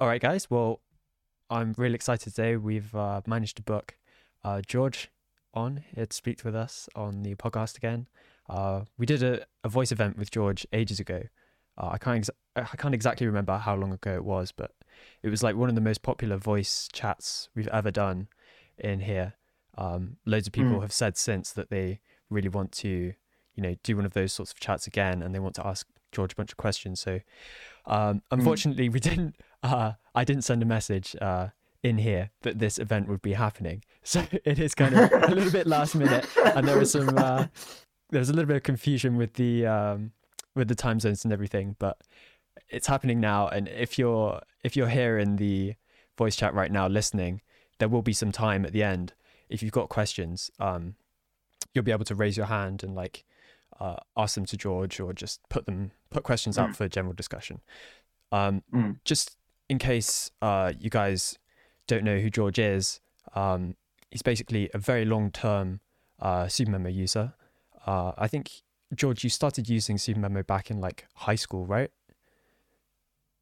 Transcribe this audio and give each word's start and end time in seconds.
All 0.00 0.08
right, 0.08 0.20
guys. 0.20 0.50
Well, 0.50 0.80
I'm 1.50 1.74
really 1.76 1.94
excited 1.94 2.34
today. 2.34 2.56
We've 2.56 2.94
uh, 2.94 3.20
managed 3.26 3.56
to 3.58 3.62
book 3.62 3.96
uh, 4.42 4.60
George 4.66 5.10
on 5.52 5.84
here 5.94 6.06
to 6.06 6.16
speak 6.16 6.44
with 6.44 6.54
us 6.56 6.88
on 6.96 7.22
the 7.22 7.34
podcast 7.36 7.76
again. 7.76 8.08
Uh, 8.48 8.82
we 8.98 9.06
did 9.06 9.22
a, 9.22 9.46
a 9.62 9.68
voice 9.68 9.92
event 9.92 10.18
with 10.18 10.30
George 10.30 10.66
ages 10.72 10.98
ago. 11.00 11.22
Uh, 11.78 11.90
I 11.92 11.98
can't 11.98 12.18
ex- 12.18 12.30
I 12.56 12.76
can't 12.76 12.94
exactly 12.94 13.26
remember 13.26 13.56
how 13.58 13.74
long 13.74 13.92
ago 13.92 14.14
it 14.14 14.24
was, 14.24 14.52
but 14.52 14.72
it 15.22 15.28
was 15.28 15.42
like 15.42 15.56
one 15.56 15.68
of 15.68 15.74
the 15.74 15.80
most 15.80 16.02
popular 16.02 16.36
voice 16.36 16.88
chats 16.92 17.48
we've 17.54 17.68
ever 17.68 17.90
done 17.90 18.28
in 18.78 19.00
here. 19.00 19.34
Um, 19.76 20.18
loads 20.24 20.46
of 20.46 20.52
people 20.52 20.78
Mm. 20.78 20.82
have 20.82 20.92
said 20.92 21.16
since 21.16 21.50
that 21.52 21.70
they 21.70 22.00
really 22.30 22.48
want 22.48 22.70
to, 22.72 22.88
you 23.54 23.62
know, 23.62 23.74
do 23.82 23.96
one 23.96 24.04
of 24.04 24.12
those 24.12 24.32
sorts 24.32 24.52
of 24.52 24.60
chats 24.60 24.86
again, 24.86 25.20
and 25.22 25.34
they 25.34 25.40
want 25.40 25.56
to 25.56 25.66
ask 25.66 25.86
George 26.12 26.32
a 26.34 26.36
bunch 26.36 26.52
of 26.52 26.56
questions. 26.58 27.00
So, 27.00 27.20
um, 27.86 28.22
unfortunately, 28.30 28.88
we 28.88 29.00
didn't. 29.08 29.34
Uh, 29.64 29.92
I 30.14 30.22
didn't 30.24 30.42
send 30.44 30.62
a 30.62 30.66
message 30.66 31.16
uh, 31.20 31.48
in 31.82 31.98
here 31.98 32.30
that 32.42 32.58
this 32.60 32.78
event 32.78 33.08
would 33.08 33.22
be 33.22 33.32
happening. 33.32 33.82
So 34.06 34.22
it 34.44 34.58
is 34.58 34.74
kind 34.74 34.94
of 34.94 35.10
a 35.10 35.34
little 35.34 35.50
bit 35.50 35.66
last 35.66 35.94
minute, 35.94 36.26
and 36.54 36.68
there 36.68 36.78
was 36.78 36.90
some. 36.92 37.16
Uh, 37.16 37.46
there 38.10 38.18
was 38.20 38.28
a 38.28 38.34
little 38.34 38.46
bit 38.48 38.58
of 38.58 38.62
confusion 38.62 39.16
with 39.16 39.32
the 39.34 39.66
um, 39.66 40.12
with 40.54 40.68
the 40.68 40.74
time 40.74 41.00
zones 41.00 41.24
and 41.24 41.32
everything, 41.32 41.74
but 41.78 41.96
it's 42.68 42.86
happening 42.86 43.18
now. 43.18 43.48
And 43.48 43.66
if 43.66 43.98
you're 43.98 44.40
if 44.62 44.76
you're 44.76 44.90
here 44.90 45.16
in 45.18 45.36
the 45.36 45.74
voice 46.18 46.36
chat 46.36 46.52
right 46.52 46.70
now 46.70 46.86
listening, 46.86 47.40
there 47.78 47.88
will 47.88 48.02
be 48.02 48.12
some 48.12 48.30
time 48.30 48.66
at 48.66 48.72
the 48.72 48.82
end. 48.82 49.14
If 49.48 49.62
you've 49.62 49.72
got 49.72 49.88
questions, 49.88 50.50
um, 50.60 50.96
you'll 51.72 51.84
be 51.84 51.92
able 51.92 52.04
to 52.04 52.14
raise 52.14 52.36
your 52.36 52.46
hand 52.46 52.84
and 52.84 52.94
like 52.94 53.24
uh, 53.80 53.96
ask 54.18 54.34
them 54.34 54.44
to 54.46 54.56
George 54.58 55.00
or 55.00 55.14
just 55.14 55.40
put 55.48 55.64
them 55.64 55.92
put 56.10 56.22
questions 56.24 56.58
out 56.58 56.70
Mm. 56.70 56.76
for 56.76 56.88
general 56.88 57.14
discussion. 57.14 57.62
Um, 58.30 58.62
Mm. 58.70 58.98
Just 59.06 59.38
in 59.74 59.78
case 59.80 60.30
uh, 60.40 60.72
you 60.78 60.88
guys 60.88 61.36
don't 61.88 62.04
know 62.04 62.18
who 62.18 62.30
George 62.30 62.60
is, 62.60 63.00
um, 63.34 63.74
he's 64.08 64.22
basically 64.22 64.70
a 64.72 64.78
very 64.78 65.04
long 65.04 65.32
term 65.32 65.80
uh, 66.20 66.44
SuperMemo 66.44 66.94
user. 66.94 67.34
Uh, 67.84 68.12
I 68.16 68.28
think 68.28 68.52
George, 68.94 69.24
you 69.24 69.30
started 69.30 69.68
using 69.68 69.96
SuperMemo 69.96 70.46
back 70.46 70.70
in 70.70 70.80
like 70.80 71.06
high 71.14 71.34
school, 71.34 71.66
right? 71.66 71.90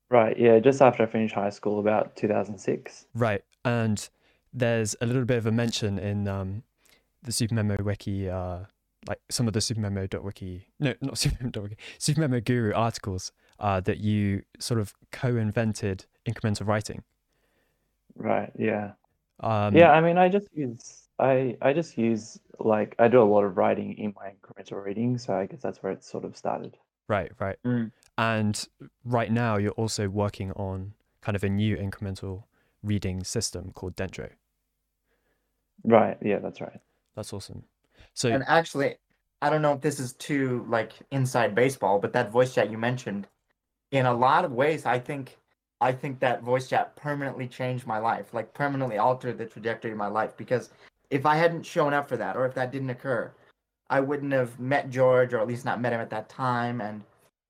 Right, 0.09 0.39
yeah, 0.39 0.59
just 0.59 0.81
after 0.81 1.03
I 1.03 1.07
finished 1.07 1.35
high 1.35 1.51
school, 1.51 1.79
about 1.79 2.17
2006. 2.17 3.07
Right. 3.15 3.43
And 3.63 4.09
there's 4.55 4.97
a 5.03 5.07
little 5.07 5.27
bit 5.27 5.37
of 5.37 5.45
a 5.45 5.53
mention 5.53 5.99
in 5.99 6.29
um, 6.29 6.63
the 7.23 7.31
SuperMemo 7.31 7.83
wiki, 7.83 8.31
uh, 8.31 8.61
like 9.07 9.21
some 9.31 9.47
of 9.47 9.53
the 9.53 9.61
SuperMemo.wiki, 9.61 10.67
no, 10.81 10.95
not 11.03 11.15
SuperMemo.wiki, 11.23 11.77
SuperMemo 11.99 12.43
Guru 12.43 12.73
articles 12.73 13.33
uh, 13.63 13.81
that 13.81 13.99
you 13.99 14.43
sort 14.59 14.79
of 14.81 14.93
co-invented 15.13 16.05
incremental 16.29 16.67
writing. 16.67 17.03
Right, 18.17 18.53
yeah. 18.59 18.93
Um, 19.41 19.75
Yeah, 19.75 19.93
I 19.93 20.01
mean, 20.03 20.19
I 20.19 20.29
just 20.29 20.49
use 20.55 21.09
I 21.19 21.57
I 21.63 21.73
just 21.73 21.97
use 21.97 22.39
like 22.59 22.95
I 22.99 23.09
do 23.09 23.23
a 23.23 23.25
lot 23.25 23.45
of 23.45 23.57
writing 23.57 23.97
in 23.97 24.13
my 24.17 24.33
incremental 24.33 24.85
reading, 24.85 25.17
so 25.19 25.35
I 25.35 25.47
guess 25.47 25.61
that's 25.63 25.83
where 25.83 25.93
it 25.93 26.05
sort 26.05 26.25
of 26.25 26.37
started. 26.37 26.77
Right, 27.09 27.33
right. 27.39 27.57
Mm. 27.65 27.93
And 28.19 28.69
right 29.05 29.31
now 29.31 29.57
you're 29.57 29.73
also 29.73 30.09
working 30.09 30.53
on 30.53 30.95
kind 31.21 31.37
of 31.37 31.45
a 31.45 31.49
new 31.49 31.77
incremental 31.77 32.45
reading 32.83 33.25
system 33.25 33.73
called 33.73 33.97
Dendro. 33.97 34.31
Right, 35.85 36.17
yeah, 36.23 36.39
that's 36.39 36.61
right. 36.61 36.81
That's 37.15 37.33
awesome. 37.33 37.65
So 38.15 38.29
And 38.31 38.45
actually, 38.47 38.97
I 39.41 39.51
don't 39.51 39.63
know 39.63 39.73
if 39.73 39.81
this 39.81 40.01
is 40.01 40.13
too 40.15 40.65
like 40.69 40.93
inside 41.11 41.55
baseball, 41.55 41.99
but 41.99 42.13
that 42.13 42.31
voice 42.31 42.55
chat 42.55 42.71
you 42.71 42.79
mentioned, 42.79 43.27
in 43.93 44.07
a 44.07 44.13
lot 44.13 44.45
of 44.45 44.53
ways, 44.53 44.85
I 44.87 44.99
think 44.99 45.37
I 45.81 45.93
think 45.93 46.21
that 46.21 46.43
voice 46.43 46.69
chat 46.69 46.97
permanently 46.97 47.47
changed 47.47 47.87
my 47.87 47.99
life, 47.99 48.33
like 48.33 48.53
permanently 48.55 48.99
altered 48.99 49.39
the 49.39 49.47
trajectory 49.47 49.93
of 49.93 49.99
my 49.99 50.07
life. 50.07 50.37
Because 50.37 50.71
if 51.11 51.27
I 51.27 51.37
hadn't 51.37 51.67
shown 51.67 51.93
up 51.93 52.09
for 52.09 52.17
that, 52.17 52.37
or 52.37 52.47
if 52.47 52.55
that 52.55 52.73
didn't 52.73 52.91
occur, 52.91 53.33
I 53.91 54.01
wouldn't 54.01 54.33
have 54.33 54.59
met 54.59 54.91
George, 54.91 55.35
or 55.35 55.41
at 55.41 55.47
least 55.47 55.65
not 55.65 55.81
met 55.81 55.93
him 55.93 56.01
at 56.01 56.11
that 56.11 56.29
time, 56.29 56.81
and 56.81 57.03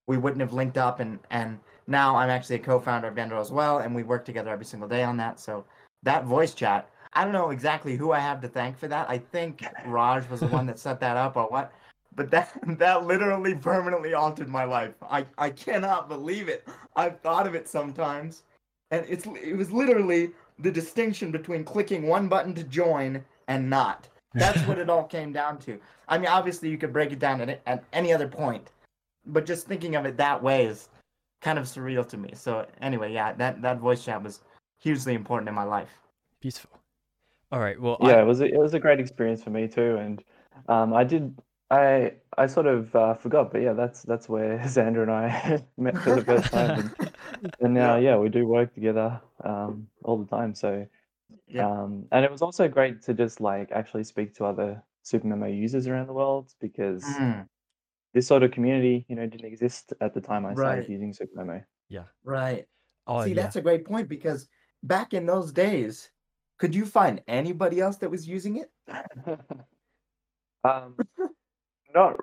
we 0.09 0.19
wouldn't 0.19 0.41
have 0.41 0.53
linked 0.53 0.79
up. 0.79 1.01
And 1.01 1.19
and 1.31 1.59
now 1.87 2.17
I'm 2.17 2.31
actually 2.31 2.57
a 2.57 2.61
co-founder 2.61 3.09
of 3.09 3.15
Dendro 3.15 3.41
as 3.41 3.53
well, 3.53 3.79
and 3.79 3.95
we 3.95 4.03
work 4.03 4.25
together 4.25 4.51
every 4.51 4.65
single 4.67 4.89
day 4.89 5.05
on 5.05 5.17
that. 5.19 5.39
So 5.39 5.65
that 6.03 6.25
voice 6.25 6.55
chat, 6.55 6.89
I 7.13 7.23
don't 7.25 7.33
know 7.33 7.51
exactly 7.51 7.97
who 7.97 8.13
I 8.13 8.19
have 8.19 8.41
to 8.41 8.49
thank 8.49 8.79
for 8.79 8.89
that. 8.89 9.09
I 9.09 9.19
think 9.19 9.65
Raj 9.87 10.29
was 10.29 10.41
the 10.41 10.49
one 10.49 10.67
that 10.67 10.79
set 10.79 10.99
that 11.01 11.17
up, 11.17 11.37
or 11.37 11.47
what. 11.49 11.73
But 12.15 12.31
that 12.31 12.59
that 12.79 13.07
literally 13.07 13.55
permanently 13.55 14.15
altered 14.15 14.49
my 14.49 14.65
life. 14.65 14.95
I, 15.09 15.27
I 15.39 15.51
cannot 15.51 16.09
believe 16.09 16.49
it. 16.49 16.67
I've 16.97 17.21
thought 17.21 17.47
of 17.47 17.55
it 17.55 17.69
sometimes, 17.69 18.43
and 18.91 19.05
it's 19.09 19.27
it 19.27 19.57
was 19.57 19.73
literally 19.73 20.31
the 20.59 20.71
distinction 20.71 21.31
between 21.31 21.65
clicking 21.65 22.07
one 22.07 22.29
button 22.29 22.55
to 22.55 22.65
join 22.65 23.25
and 23.49 23.69
not. 23.69 24.09
That's 24.35 24.61
what 24.67 24.79
it 24.79 24.91
all 24.95 25.05
came 25.05 25.33
down 25.33 25.59
to. 25.61 25.79
I 26.09 26.19
mean, 26.19 26.29
obviously 26.29 26.69
you 26.69 26.79
could 26.79 26.93
break 26.93 27.13
it 27.13 27.19
down 27.19 27.41
at, 27.41 27.63
at 27.67 27.85
any 27.93 28.13
other 28.13 28.29
point, 28.29 28.71
but 29.27 29.47
just 29.47 29.67
thinking 29.67 29.97
of 29.97 30.05
it 30.05 30.17
that 30.19 30.43
way 30.43 30.67
is 30.67 30.89
kind 31.41 31.59
of 31.59 31.65
surreal 31.65 32.07
to 32.09 32.17
me. 32.17 32.31
So 32.35 32.67
anyway, 32.81 33.13
yeah, 33.13 33.33
that 33.35 33.63
that 33.63 33.79
voice 33.79 34.05
chat 34.05 34.23
was 34.23 34.41
hugely 34.81 35.15
important 35.15 35.49
in 35.49 35.55
my 35.55 35.65
life. 35.65 35.91
beautiful. 36.41 36.71
All 37.51 37.61
right. 37.61 37.81
Well, 37.81 37.99
Yeah, 38.01 38.17
I, 38.17 38.23
it 38.23 38.25
was 38.25 38.41
a, 38.41 38.47
it 38.47 38.59
was 38.59 38.75
a 38.75 38.81
great 38.81 38.99
experience 38.99 39.43
for 39.43 39.51
me 39.51 39.69
too, 39.69 39.97
and 39.97 40.25
um, 40.69 40.95
I 40.95 41.05
did 41.05 41.37
I 41.73 42.13
I 42.37 42.47
sort 42.47 42.67
of 42.67 42.95
uh, 42.95 43.15
forgot, 43.15 43.51
but 43.51 43.63
yeah, 43.63 43.73
that's 43.73 44.03
that's 44.03 44.29
where 44.29 44.59
Xander 44.67 45.03
and 45.03 45.11
I 45.11 45.65
met 45.79 46.03
for 46.05 46.13
the 46.13 46.23
first 46.25 46.51
time, 46.53 46.71
and, 46.79 47.53
and 47.61 47.75
now 47.75 47.97
yeah, 47.97 48.17
we 48.17 48.29
do 48.29 48.47
work 48.47 48.75
together 48.75 49.21
um, 49.45 49.89
all 50.05 50.19
the 50.19 50.27
time. 50.27 50.55
So 50.55 50.87
Yeah. 51.49 51.67
um, 51.67 52.07
and 52.13 52.25
it 52.25 52.31
was 52.31 52.43
also 52.43 52.69
great 52.69 53.03
to 53.03 53.15
just 53.15 53.41
like 53.41 53.73
actually 53.73 54.05
speak 54.05 54.35
to 54.37 54.45
other 54.45 54.83
SuperMemo 55.05 55.57
users 55.57 55.87
around 55.87 56.09
the 56.09 56.13
world 56.13 56.53
because 56.61 57.05
Mm, 57.05 57.49
this 58.15 58.27
sort 58.27 58.43
of 58.43 58.51
community, 58.51 59.07
you 59.09 59.17
know, 59.17 59.27
didn't 59.27 59.47
exist 59.47 59.95
at 60.01 60.15
the 60.15 60.21
time 60.21 60.45
I 60.45 60.55
started 60.55 60.89
Right. 60.89 60.91
using 60.91 61.13
SuperMemo. 61.15 61.65
Yeah, 61.89 62.05
right. 62.25 62.67
oh, 63.07 63.23
See, 63.23 63.31
yeah. 63.31 63.43
that's 63.43 63.57
a 63.57 63.63
great 63.63 63.85
point 63.87 64.09
because 64.09 64.49
back 64.83 65.15
in 65.15 65.27
those 65.27 65.53
days, 65.53 66.11
could 66.59 66.75
you 66.75 66.85
find 66.87 67.23
anybody 67.27 67.81
else 67.81 67.97
that 67.99 68.11
was 68.11 68.29
using 68.29 68.57
it? 68.59 68.71
Um, 70.65 70.97
not 71.95 72.17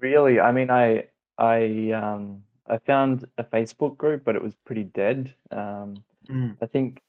really. 0.00 0.40
I 0.40 0.52
mean, 0.52 0.70
I 0.70 1.08
I 1.38 1.90
um 1.92 2.42
I 2.66 2.78
found 2.78 3.26
a 3.38 3.44
Facebook 3.44 3.96
group, 3.96 4.24
but 4.24 4.36
it 4.36 4.42
was 4.42 4.54
pretty 4.64 4.84
dead. 4.84 5.34
Um, 5.50 6.04
Mm. 6.28 6.58
I 6.60 6.66
think 6.66 7.00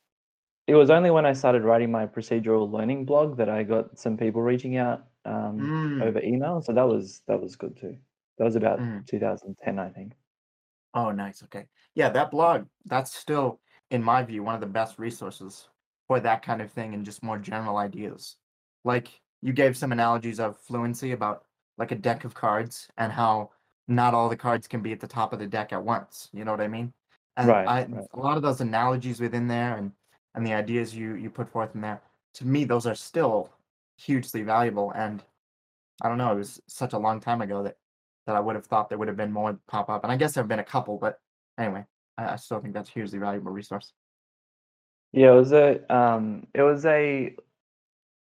it 0.65 0.75
was 0.75 0.89
only 0.89 1.11
when 1.11 1.25
I 1.25 1.33
started 1.33 1.63
writing 1.63 1.91
my 1.91 2.05
procedural 2.05 2.71
learning 2.71 3.03
blog 3.03 3.35
that 3.37 3.49
I 3.49 3.63
got 3.63 3.99
some 3.99 4.15
people 4.15 4.41
reaching 4.41 4.77
out 4.77 5.07
um, 5.25 5.59
Mm. 5.59 6.01
over 6.03 6.21
email. 6.23 6.61
So 6.61 6.71
that 6.73 6.87
was 6.87 7.21
that 7.27 7.41
was 7.41 7.55
good 7.57 7.75
too. 7.75 7.97
That 8.37 8.45
was 8.45 8.55
about 8.55 8.79
Mm. 8.79 9.05
2010, 9.05 9.77
I 9.79 9.89
think. 9.89 10.13
Oh, 10.93 11.11
nice. 11.11 11.43
Okay. 11.43 11.67
Yeah, 11.95 12.09
that 12.09 12.31
blog, 12.31 12.67
that's 12.85 13.13
still, 13.13 13.59
in 13.91 14.01
my 14.01 14.23
view, 14.23 14.41
one 14.43 14.55
of 14.55 14.61
the 14.61 14.67
best 14.67 14.97
resources 14.97 15.67
for 16.07 16.19
that 16.21 16.41
kind 16.41 16.61
of 16.61 16.71
thing 16.71 16.93
and 16.93 17.03
just 17.05 17.21
more 17.21 17.37
general 17.37 17.77
ideas. 17.77 18.37
Like 18.85 19.21
you 19.41 19.53
gave 19.53 19.75
some 19.75 19.91
analogies 19.91 20.39
of 20.39 20.57
fluency 20.61 21.11
about 21.11 21.45
like 21.79 21.91
a 21.91 21.95
deck 21.95 22.25
of 22.25 22.35
cards 22.35 22.89
and 22.97 23.11
how 23.13 23.51
not 23.87 24.13
all 24.15 24.29
the 24.29 24.37
cards 24.37 24.67
can 24.67 24.81
be 24.81 24.93
at 24.93 25.01
the 25.01 25.07
top 25.07 25.33
of 25.33 25.39
the 25.39 25.47
deck 25.47 25.73
at 25.73 25.83
once. 25.83 26.29
You 26.33 26.45
know 26.45 26.51
what 26.51 26.61
I 26.61 26.67
mean? 26.69 26.93
And 27.37 27.57
Right, 27.57 27.65
I, 27.65 27.89
right. 27.89 28.07
a 28.13 28.19
lot 28.19 28.37
of 28.37 28.43
those 28.43 28.61
analogies 28.61 29.21
within 29.21 29.47
there 29.47 29.77
and 29.77 29.93
and 30.35 30.45
the 30.47 30.53
ideas 30.53 30.95
you 30.95 31.15
you 31.15 31.29
put 31.31 31.49
forth 31.49 31.75
in 31.75 31.81
there, 31.81 32.01
to 32.35 32.45
me, 32.47 32.65
those 32.65 32.87
are 32.87 32.95
still 32.95 33.51
hugely 33.97 34.43
valuable. 34.43 34.91
And 34.93 35.23
I 36.01 36.09
don't 36.09 36.17
know, 36.17 36.33
it 36.33 36.37
was 36.37 36.61
such 36.67 36.93
a 36.93 36.99
long 36.99 37.19
time 37.21 37.41
ago 37.41 37.63
that 37.63 37.77
that 38.27 38.35
I 38.35 38.39
would 38.41 38.55
have 38.55 38.65
thought 38.67 38.89
there 38.89 38.97
would 38.99 39.07
have 39.07 39.17
been 39.17 39.31
more 39.33 39.59
pop 39.67 39.89
up. 39.89 40.03
And 40.03 40.11
I 40.11 40.17
guess 40.17 40.33
there 40.33 40.43
have 40.43 40.49
been 40.49 40.59
a 40.59 40.63
couple, 40.63 40.97
but 40.99 41.19
anyway, 41.57 41.85
I, 42.17 42.33
I 42.33 42.35
still 42.37 42.59
think 42.61 42.73
that's 42.75 42.89
a 42.89 42.93
hugely 42.93 43.19
valuable 43.19 43.51
resource. 43.51 43.93
Yeah, 45.11 45.31
it 45.33 45.35
was 45.35 45.51
a 45.53 45.93
um, 45.95 46.47
it 46.53 46.61
was 46.61 46.85
a 46.85 47.35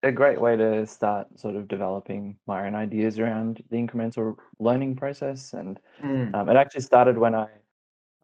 a 0.03 0.13
great 0.13 0.41
way 0.41 0.57
to 0.57 0.87
start 0.87 1.29
sort 1.39 1.57
of 1.57 1.69
developing 1.69 2.39
my 2.47 2.67
own 2.67 2.75
ideas 2.75 3.19
around 3.19 3.63
the 3.71 3.77
incremental 3.77 4.37
learning 4.59 4.97
process, 4.97 5.53
and 5.53 5.79
Mm, 6.03 6.33
um, 6.35 6.49
it 6.49 6.57
actually 6.57 6.83
started 6.83 7.19
when 7.19 7.35
I 7.35 7.49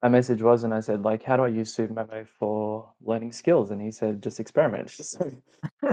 my 0.03 0.09
message 0.09 0.43
was 0.43 0.65
and 0.65 0.75
I 0.75 0.81
said 0.81 1.03
like, 1.03 1.23
how 1.23 1.37
do 1.37 1.45
I 1.45 1.49
use 1.49 1.75
SuperMemo 1.77 2.27
for 2.27 2.93
learning 3.03 3.33
skills? 3.33 3.71
And 3.71 3.81
he 3.81 3.91
said, 3.93 4.23
just 4.23 4.41
experiment. 4.41 4.91
So 5.03 5.33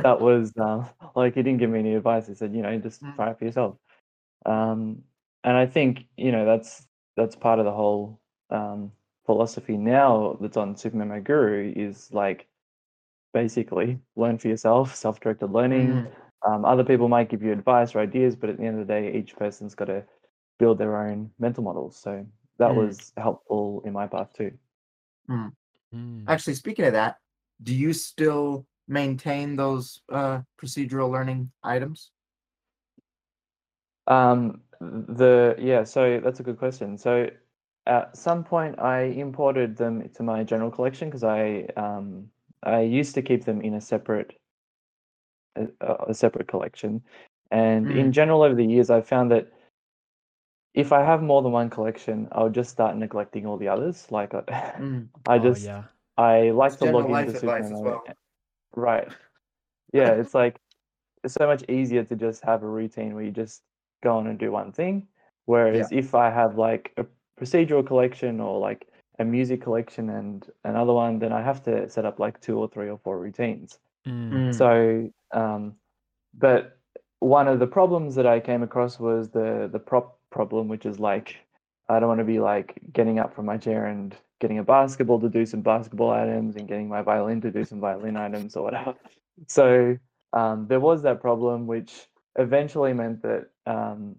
that 0.03 0.19
was 0.21 0.53
um, 0.57 0.87
like 1.15 1.35
he 1.35 1.43
didn't 1.43 1.59
give 1.59 1.69
me 1.69 1.79
any 1.79 1.95
advice. 1.95 2.27
He 2.27 2.33
said, 2.35 2.53
you 2.55 2.61
know, 2.61 2.77
just 2.79 3.03
Mm. 3.03 3.15
try 3.15 3.31
it 3.31 3.39
for 3.39 3.45
yourself. 3.45 3.77
Um, 4.45 5.03
and 5.43 5.57
I 5.57 5.65
think 5.65 6.05
you 6.17 6.31
know 6.31 6.45
that's 6.45 6.87
that's 7.15 7.35
part 7.35 7.59
of 7.59 7.65
the 7.65 7.71
whole 7.71 8.19
um, 8.49 8.91
philosophy 9.25 9.77
now 9.77 10.37
that's 10.41 10.57
on 10.57 10.75
SuperMemo 10.75 11.23
Guru 11.23 11.73
is 11.75 12.11
like 12.13 12.47
basically 13.33 13.99
learn 14.15 14.37
for 14.37 14.47
yourself, 14.47 14.95
self-directed 14.95 15.51
learning. 15.51 15.89
mm, 15.89 16.11
Um, 16.47 16.65
other 16.65 16.83
people 16.83 17.09
might 17.09 17.29
give 17.29 17.43
you 17.43 17.51
advice 17.51 17.93
or 17.95 17.99
ideas, 17.99 18.35
but 18.35 18.49
at 18.49 18.57
the 18.57 18.63
end 18.63 18.79
of 18.79 18.87
the 18.87 18.93
day, 18.93 19.13
each 19.13 19.35
person's 19.35 19.75
got 19.75 19.85
to 19.85 20.03
build 20.57 20.77
their 20.77 20.97
own 20.97 21.31
mental 21.39 21.63
models. 21.63 21.97
So 21.97 22.25
that 22.59 22.71
Mm. 22.71 22.75
was 22.75 23.11
helpful 23.17 23.81
in 23.85 23.93
my 23.93 24.07
path 24.07 24.33
too. 24.33 24.51
Mm. 25.29 25.53
Actually, 26.27 26.55
speaking 26.55 26.85
of 26.85 26.93
that, 26.93 27.17
do 27.61 27.75
you 27.75 27.93
still 27.93 28.65
maintain 28.87 29.55
those 29.55 30.01
uh, 30.11 30.41
procedural 30.61 31.11
learning 31.11 31.51
items? 31.63 32.11
Um, 34.07 34.61
the 34.79 35.55
yeah, 35.59 35.83
so 35.83 36.19
that's 36.23 36.39
a 36.39 36.43
good 36.43 36.57
question. 36.57 36.97
So 36.97 37.29
at 37.85 38.15
some 38.17 38.43
point, 38.43 38.79
I 38.79 39.01
imported 39.01 39.75
them 39.75 40.09
to 40.15 40.23
my 40.23 40.43
general 40.43 40.71
collection 40.71 41.09
because 41.09 41.23
I 41.23 41.67
um, 41.75 42.29
I 42.63 42.81
used 42.81 43.15
to 43.15 43.21
keep 43.21 43.45
them 43.45 43.61
in 43.61 43.73
a 43.73 43.81
separate 43.81 44.37
a, 45.55 45.67
a 46.09 46.13
separate 46.13 46.47
collection, 46.47 47.01
and 47.51 47.89
in 47.91 48.07
Mm. 48.09 48.13
general 48.13 48.43
over 48.43 48.55
the 48.55 48.65
years, 48.65 48.89
I've 48.89 49.07
found 49.07 49.31
that 49.31 49.51
if 50.73 50.91
I 50.91 51.03
have 51.03 51.21
more 51.21 51.41
than 51.41 51.51
one 51.51 51.69
collection, 51.69 52.27
I'll 52.31 52.49
just 52.49 52.69
start 52.69 52.95
neglecting 52.95 53.45
all 53.45 53.57
the 53.57 53.67
others. 53.67 54.11
Like 54.11 54.33
I, 54.33 54.41
Mm. 54.79 55.09
I 55.27 55.39
oh 55.39 55.43
just 55.43 55.65
yeah. 55.65 55.83
I 56.17 56.51
like 56.51 56.73
It's 56.73 56.81
to 56.81 56.85
log 56.85 57.09
into 57.09 57.31
as 57.73 57.81
well. 57.81 58.03
Right. 58.75 59.07
Yeah, 59.91 60.13
it's 60.13 60.35
like 60.35 60.59
it's 61.23 61.33
so 61.33 61.47
much 61.47 61.63
easier 61.67 62.03
to 62.03 62.15
just 62.15 62.43
have 62.43 62.61
a 62.63 62.67
routine 62.67 63.15
where 63.15 63.23
you 63.23 63.31
just 63.31 63.63
go 64.03 64.17
on 64.17 64.27
and 64.27 64.37
do 64.37 64.51
one 64.51 64.71
thing. 64.71 65.07
Whereas 65.45 65.91
if 65.91 66.13
I 66.13 66.29
have 66.29 66.57
like 66.59 66.93
a 66.97 67.05
procedural 67.41 67.85
collection 67.85 68.39
or 68.39 68.59
like 68.59 68.87
a 69.19 69.25
music 69.25 69.61
collection 69.61 70.09
and 70.09 70.49
another 70.63 70.93
one, 70.93 71.19
then 71.19 71.33
I 71.33 71.41
have 71.41 71.61
to 71.63 71.89
set 71.89 72.05
up 72.05 72.19
like 72.19 72.39
two 72.41 72.57
or 72.57 72.69
three 72.69 72.89
or 72.89 72.97
four 72.97 73.19
routines. 73.19 73.77
Mm. 74.07 74.31
Mm. 74.31 74.55
So, 74.55 75.37
um, 75.37 75.75
but 76.33 76.77
one 77.19 77.47
of 77.47 77.59
the 77.59 77.67
problems 77.67 78.15
that 78.15 78.25
I 78.25 78.39
came 78.39 78.63
across 78.63 78.99
was 78.99 79.29
the 79.29 79.69
the 79.71 79.79
prop 79.79 80.17
problem, 80.31 80.67
which 80.69 80.85
is 80.85 80.99
like 80.99 81.35
I 81.89 81.99
don't 81.99 82.07
want 82.07 82.19
to 82.19 82.25
be 82.25 82.39
like 82.39 82.79
getting 82.93 83.19
up 83.19 83.35
from 83.35 83.45
my 83.45 83.57
chair 83.57 83.87
and 83.87 84.15
getting 84.39 84.59
a 84.59 84.63
basketball 84.63 85.19
to 85.19 85.29
do 85.29 85.45
some 85.45 85.61
basketball 85.61 86.11
items 86.11 86.55
and 86.55 86.67
getting 86.67 86.87
my 86.87 87.01
violin 87.01 87.41
to 87.41 87.51
do 87.51 87.65
some 87.65 87.81
violin 87.81 88.15
items 88.15 88.55
or 88.55 88.63
whatever. 88.63 88.95
So 89.47 89.97
um, 90.33 90.67
there 90.67 90.81
was 90.81 91.03
that 91.03 91.21
problem, 91.21 91.65
which 91.65 92.09
eventually 92.37 92.91
meant 92.91 93.21
that 93.21 93.47
um, 93.65 94.17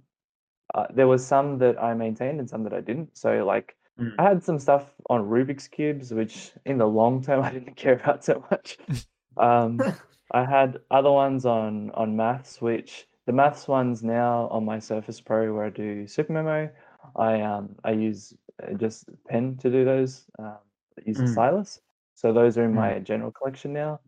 uh, 0.74 0.86
there 0.94 1.06
was 1.06 1.26
some 1.26 1.58
that 1.58 1.82
I 1.82 1.92
maintained 1.92 2.40
and 2.40 2.48
some 2.48 2.64
that 2.64 2.72
I 2.72 2.80
didn't. 2.80 3.18
So 3.18 3.44
like 3.44 3.76
Mm. 4.00 4.18
I 4.18 4.24
had 4.24 4.42
some 4.44 4.58
stuff 4.58 4.94
on 5.08 5.22
Rubik's 5.28 5.68
cubes, 5.68 6.12
which 6.12 6.52
in 6.66 6.78
the 6.78 6.86
long 6.86 7.22
term 7.22 7.42
I 7.44 7.52
didn't 7.52 7.76
care 7.76 7.94
about 7.94 8.24
so 8.24 8.44
much. 8.50 8.78
um, 9.36 9.86
I 10.32 10.44
had 10.44 10.80
other 10.90 11.10
ones 11.10 11.46
on 11.46 11.90
on 11.92 12.16
maths, 12.16 12.60
which 12.60 13.06
the 13.26 13.32
maths 13.32 13.68
ones 13.68 14.02
now 14.02 14.48
on 14.48 14.64
my 14.64 14.78
Surface 14.78 15.20
Pro 15.20 15.52
where 15.54 15.66
I 15.66 15.70
do 15.70 16.04
SuperMemo. 16.04 16.70
I 17.16 17.40
um 17.42 17.76
I 17.84 17.92
use 17.92 18.34
uh, 18.62 18.74
just 18.74 19.08
pen 19.28 19.56
to 19.58 19.70
do 19.70 19.84
those. 19.84 20.24
Um, 20.38 20.58
I 20.98 21.02
use 21.06 21.22
a 21.22 21.26
Mm. 21.26 21.26
stylus, 21.26 21.80
so 22.14 22.32
those 22.32 22.56
are 22.58 22.64
in 22.64 22.74
Mm. 22.74 22.74
my 22.74 22.98
general 23.00 23.32
collection 23.32 23.72
now. 23.72 24.00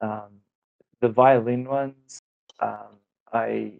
Um, 0.00 0.40
the 1.00 1.08
violin 1.08 1.64
ones, 1.64 2.20
um, 2.60 2.98
I 3.32 3.74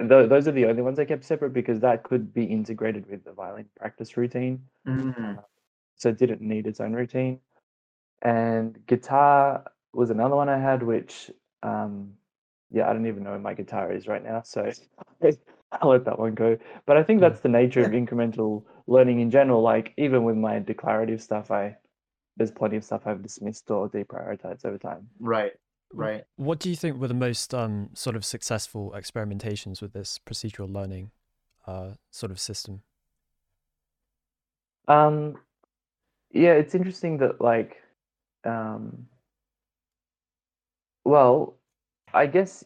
th- 0.00 0.28
those 0.28 0.48
are 0.48 0.52
the 0.52 0.66
only 0.66 0.82
ones 0.82 0.98
I 0.98 1.04
kept 1.04 1.24
separate 1.24 1.52
because 1.52 1.80
that 1.80 2.02
could 2.02 2.32
be 2.32 2.44
integrated 2.44 3.06
with 3.08 3.24
the 3.24 3.32
violin 3.32 3.66
practice 3.76 4.16
routine 4.16 4.62
Mm. 4.86 5.42
so 5.96 6.08
it 6.08 6.18
didn't 6.18 6.40
need 6.40 6.66
its 6.66 6.80
own 6.80 6.92
routine. 6.92 7.40
And 8.22 8.84
guitar 8.86 9.70
was 9.92 10.10
another 10.10 10.36
one 10.36 10.48
I 10.48 10.58
had, 10.58 10.82
which 10.82 11.30
um, 11.62 12.14
yeah, 12.70 12.88
I 12.88 12.92
don't 12.92 13.06
even 13.06 13.22
know 13.22 13.30
where 13.30 13.38
my 13.38 13.54
guitar 13.54 13.92
is 13.92 14.08
right 14.08 14.22
now, 14.24 14.42
so 14.42 14.70
I'll 15.72 15.90
let 15.90 16.04
that 16.06 16.18
one 16.18 16.34
go. 16.34 16.58
But 16.86 16.96
I 16.96 17.02
think 17.02 17.20
that's 17.20 17.40
the 17.40 17.48
nature 17.48 17.84
of 17.84 17.92
incremental 17.92 18.64
learning 18.86 19.20
in 19.20 19.30
general. 19.30 19.62
Like 19.62 19.92
even 19.96 20.24
with 20.24 20.36
my 20.36 20.58
declarative 20.58 21.22
stuff, 21.22 21.50
I 21.50 21.76
there's 22.36 22.50
plenty 22.50 22.76
of 22.76 22.84
stuff 22.84 23.02
I've 23.06 23.22
dismissed 23.22 23.70
or 23.70 23.88
deprioritized 23.88 24.64
over 24.64 24.78
time. 24.78 25.08
Right. 25.20 25.52
Right. 25.94 26.24
What 26.36 26.58
do 26.58 26.70
you 26.70 26.76
think 26.76 26.98
were 26.98 27.08
the 27.08 27.14
most 27.14 27.54
um, 27.54 27.90
sort 27.94 28.16
of 28.16 28.24
successful 28.24 28.94
experimentations 28.96 29.82
with 29.82 29.92
this 29.92 30.18
procedural 30.24 30.72
learning 30.72 31.10
uh, 31.66 31.92
sort 32.10 32.32
of 32.32 32.40
system? 32.40 32.82
Um, 34.88 35.36
yeah, 36.32 36.52
it's 36.52 36.74
interesting 36.74 37.18
that 37.18 37.40
like, 37.40 37.76
um, 38.44 39.06
well, 41.04 41.56
I 42.14 42.26
guess 42.26 42.64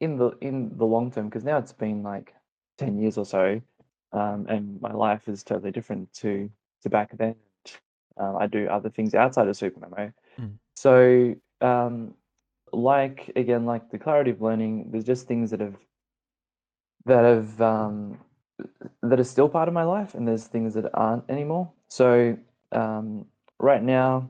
in 0.00 0.16
the 0.16 0.32
in 0.40 0.76
the 0.76 0.84
long 0.84 1.10
term, 1.10 1.28
because 1.28 1.44
now 1.44 1.58
it's 1.58 1.72
been 1.72 2.02
like 2.02 2.34
ten 2.78 2.98
years 2.98 3.16
or 3.18 3.24
so, 3.24 3.60
um, 4.12 4.46
and 4.48 4.80
my 4.80 4.92
life 4.92 5.28
is 5.28 5.42
totally 5.42 5.70
different 5.72 6.12
to 6.14 6.50
to 6.82 6.90
back 6.90 7.16
then. 7.16 7.34
Um, 8.18 8.36
I 8.36 8.46
do 8.46 8.66
other 8.68 8.90
things 8.90 9.14
outside 9.14 9.48
of 9.48 9.56
SuperMemo, 9.56 10.12
Mm. 10.38 10.58
so 10.76 11.34
um, 11.60 12.14
like 12.72 13.30
again, 13.36 13.64
like 13.64 13.90
declarative 13.90 14.40
learning, 14.40 14.90
there's 14.90 15.04
just 15.04 15.26
things 15.26 15.50
that 15.50 15.60
have 15.60 15.76
that 17.04 17.24
have 17.24 17.60
um, 17.60 18.18
that 19.02 19.18
are 19.18 19.24
still 19.24 19.48
part 19.48 19.68
of 19.68 19.74
my 19.74 19.84
life, 19.84 20.14
and 20.14 20.26
there's 20.26 20.46
things 20.46 20.74
that 20.74 20.90
aren't 20.94 21.28
anymore. 21.28 21.70
So 21.88 22.36
um, 22.72 23.26
right 23.58 23.82
now, 23.82 24.28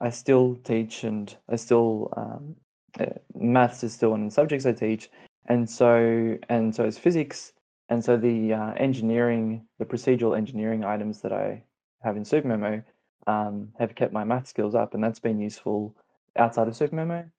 I 0.00 0.10
still 0.10 0.56
teach, 0.64 1.04
and 1.04 1.34
I 1.48 1.56
still 1.56 2.12
um, 2.16 2.56
uh, 3.00 3.06
maths 3.34 3.82
is 3.82 3.92
still 3.92 4.10
one 4.10 4.22
of 4.22 4.28
the 4.28 4.34
subjects 4.34 4.66
I 4.66 4.72
teach, 4.72 5.10
and 5.46 5.68
so 5.68 6.38
and 6.48 6.74
so 6.74 6.84
is 6.84 6.98
physics, 6.98 7.52
and 7.88 8.04
so 8.04 8.16
the 8.16 8.52
uh, 8.54 8.72
engineering, 8.74 9.66
the 9.78 9.84
procedural 9.84 10.36
engineering 10.36 10.84
items 10.84 11.20
that 11.22 11.32
I 11.32 11.62
have 12.02 12.16
in 12.16 12.24
SuperMemo 12.24 12.82
um, 13.26 13.68
have 13.78 13.94
kept 13.94 14.12
my 14.12 14.24
math 14.24 14.48
skills 14.48 14.74
up, 14.74 14.94
and 14.94 15.02
that's 15.02 15.20
been 15.20 15.40
useful 15.40 15.96
outside 16.36 16.68
of 16.68 16.74
SuperMemo. 16.74 17.30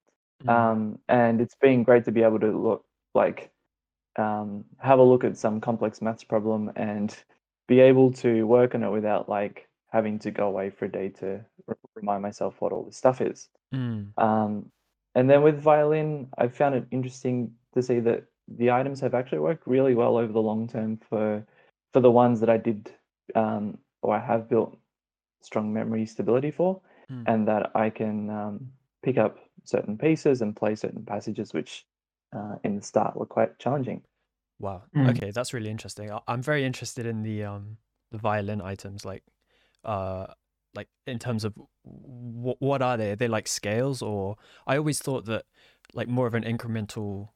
Mm. 0.43 0.49
Um, 0.49 0.99
and 1.07 1.41
it's 1.41 1.55
been 1.55 1.83
great 1.83 2.05
to 2.05 2.11
be 2.11 2.23
able 2.23 2.39
to 2.39 2.51
look 2.51 2.85
like 3.13 3.51
um, 4.17 4.65
have 4.79 4.99
a 4.99 5.03
look 5.03 5.23
at 5.23 5.37
some 5.37 5.59
complex 5.61 6.01
maths 6.01 6.23
problem 6.23 6.71
and 6.75 7.15
be 7.67 7.79
able 7.79 8.11
to 8.13 8.45
work 8.45 8.75
on 8.75 8.83
it 8.83 8.89
without 8.89 9.27
like 9.29 9.67
having 9.91 10.19
to 10.19 10.31
go 10.31 10.47
away 10.47 10.69
for 10.69 10.85
a 10.85 10.91
day 10.91 11.09
to 11.09 11.39
r- 11.67 11.77
remind 11.95 12.21
myself 12.21 12.55
what 12.59 12.71
all 12.71 12.83
this 12.83 12.97
stuff 12.97 13.21
is. 13.21 13.49
Mm. 13.73 14.09
Um, 14.17 14.71
and 15.15 15.29
then 15.29 15.41
with 15.43 15.59
violin, 15.59 16.27
I 16.37 16.47
found 16.47 16.75
it 16.75 16.85
interesting 16.91 17.53
to 17.73 17.81
see 17.81 17.99
that 18.01 18.25
the 18.47 18.71
items 18.71 18.99
have 18.99 19.13
actually 19.13 19.39
worked 19.39 19.65
really 19.65 19.95
well 19.95 20.17
over 20.17 20.33
the 20.33 20.41
long 20.41 20.67
term 20.67 20.99
for 21.09 21.45
for 21.93 22.01
the 22.01 22.11
ones 22.11 22.39
that 22.39 22.49
I 22.49 22.57
did 22.57 22.91
um, 23.35 23.77
or 24.01 24.15
I 24.15 24.19
have 24.19 24.49
built 24.49 24.77
strong 25.41 25.71
memory 25.73 26.05
stability 26.05 26.51
for, 26.51 26.81
Mm. 27.11 27.23
and 27.27 27.47
that 27.49 27.71
I 27.75 27.89
can 27.89 28.29
um, 28.29 28.71
pick 29.03 29.17
up 29.17 29.38
certain 29.63 29.98
pieces 29.98 30.41
and 30.41 30.55
play 30.55 30.75
certain 30.75 31.05
passages, 31.05 31.53
which 31.53 31.86
uh, 32.36 32.55
in 32.63 32.75
the 32.77 32.81
start 32.81 33.15
were 33.15 33.25
quite 33.25 33.60
challenging. 33.60 34.03
Wow. 34.60 34.83
Mm. 34.95 35.10
Okay, 35.10 35.31
that's 35.31 35.53
really 35.53 35.69
interesting. 35.69 36.12
I- 36.12 36.22
I'm 36.27 36.41
very 36.41 36.63
interested 36.65 37.05
in 37.05 37.24
the 37.24 37.43
um 37.43 37.77
the 38.12 38.17
violin 38.17 38.62
items, 38.62 39.05
like 39.05 39.24
uh 39.83 40.27
like 40.75 40.89
in 41.07 41.19
terms 41.19 41.43
of 41.43 41.55
what 41.83 42.57
what 42.62 42.81
are 42.81 42.98
they? 42.98 43.12
Are 43.12 43.15
they 43.15 43.27
like 43.27 43.48
scales 43.48 44.01
or 44.01 44.38
I 44.67 44.77
always 44.77 45.00
thought 45.01 45.25
that 45.25 45.45
like 45.93 46.07
more 46.07 46.27
of 46.27 46.33
an 46.36 46.43
incremental 46.43 47.29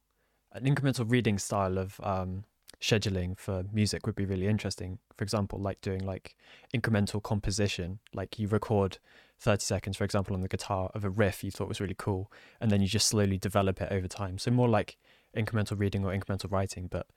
an 0.54 0.66
incremental 0.66 1.10
reading 1.10 1.38
style 1.40 1.78
of 1.78 2.00
um 2.02 2.46
scheduling 2.82 3.38
for 3.38 3.64
music 3.72 4.06
would 4.06 4.16
be 4.16 4.26
really 4.26 4.48
interesting. 4.48 5.00
For 5.18 5.24
example, 5.24 5.60
like 5.60 5.82
doing 5.82 6.02
like 6.06 6.36
incremental 6.76 7.22
composition, 7.24 8.00
like 8.14 8.40
you 8.40 8.48
record 8.48 9.00
30 9.40 9.64
seconds, 9.64 9.98
for 9.98 10.04
example, 10.04 10.36
on 10.36 10.42
the 10.42 10.48
guitar 10.48 10.90
of 10.94 11.04
a 11.06 11.10
riff 11.10 11.44
you 11.44 11.52
thought 11.52 11.68
was 11.68 11.82
really 11.82 11.96
cool, 11.98 12.32
and 12.62 12.72
then 12.72 12.82
you 12.82 12.88
just 12.88 13.08
slowly 13.08 13.38
develop 13.38 13.82
it 13.82 13.92
over 13.92 14.08
time. 14.08 14.38
So 14.38 14.52
more 14.52 14.70
like 14.70 14.98
incremental 15.36 15.80
reading 15.80 16.06
or 16.06 16.12
incremental 16.18 16.52
writing. 16.52 16.88
But 16.88 17.08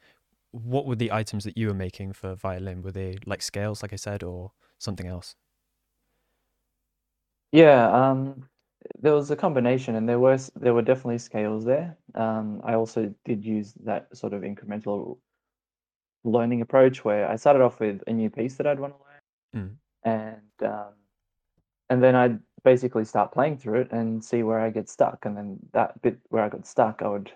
what 0.52 0.86
were 0.86 0.96
the 0.96 1.12
items 1.12 1.44
that 1.44 1.56
you 1.58 1.68
were 1.68 1.74
making 1.74 2.12
for 2.14 2.34
violin? 2.34 2.82
Were 2.82 2.92
they 2.92 3.18
like 3.26 3.42
scales, 3.42 3.82
like 3.82 3.92
I 3.92 3.96
said, 3.96 4.22
or 4.22 4.52
something 4.78 5.06
else? 5.06 5.36
Yeah, 7.52 7.90
um, 7.90 8.48
there 8.98 9.12
was 9.14 9.30
a 9.30 9.36
combination, 9.36 9.94
and 9.96 10.08
there 10.08 10.18
were 10.18 10.38
there 10.56 10.74
were 10.74 10.82
definitely 10.82 11.18
scales 11.18 11.64
there. 11.64 11.96
Um, 12.14 12.60
I 12.64 12.74
also 12.74 13.14
did 13.24 13.44
use 13.44 13.74
that 13.84 14.16
sort 14.16 14.32
of 14.32 14.42
incremental 14.42 15.18
learning 16.24 16.60
approach 16.60 17.04
where 17.04 17.28
I 17.28 17.36
started 17.36 17.62
off 17.62 17.80
with 17.80 18.02
a 18.06 18.12
new 18.12 18.30
piece 18.30 18.56
that 18.56 18.66
I'd 18.66 18.80
want 18.80 18.94
to 18.94 18.98
learn, 19.02 19.20
Mm. 19.54 19.78
and 20.04 20.68
um, 20.70 20.94
and 21.90 22.02
then 22.02 22.14
I'd 22.14 22.38
basically 22.64 23.04
start 23.04 23.32
playing 23.32 23.58
through 23.58 23.82
it 23.82 23.92
and 23.92 24.24
see 24.24 24.42
where 24.42 24.60
I 24.60 24.70
get 24.70 24.88
stuck, 24.88 25.26
and 25.26 25.36
then 25.36 25.58
that 25.72 26.00
bit 26.00 26.18
where 26.30 26.42
I 26.42 26.48
got 26.48 26.66
stuck, 26.66 27.02
I 27.02 27.08
would 27.08 27.32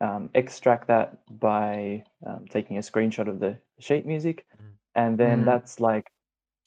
um, 0.00 0.30
extract 0.34 0.88
that 0.88 1.18
by 1.40 2.04
um, 2.26 2.46
taking 2.48 2.76
a 2.76 2.80
screenshot 2.80 3.28
of 3.28 3.40
the 3.40 3.58
sheet 3.78 4.06
music, 4.06 4.46
Mhm. 4.56 4.72
and 4.94 5.18
then 5.18 5.40
Mhm. 5.42 5.44
that's 5.46 5.80
like 5.80 6.10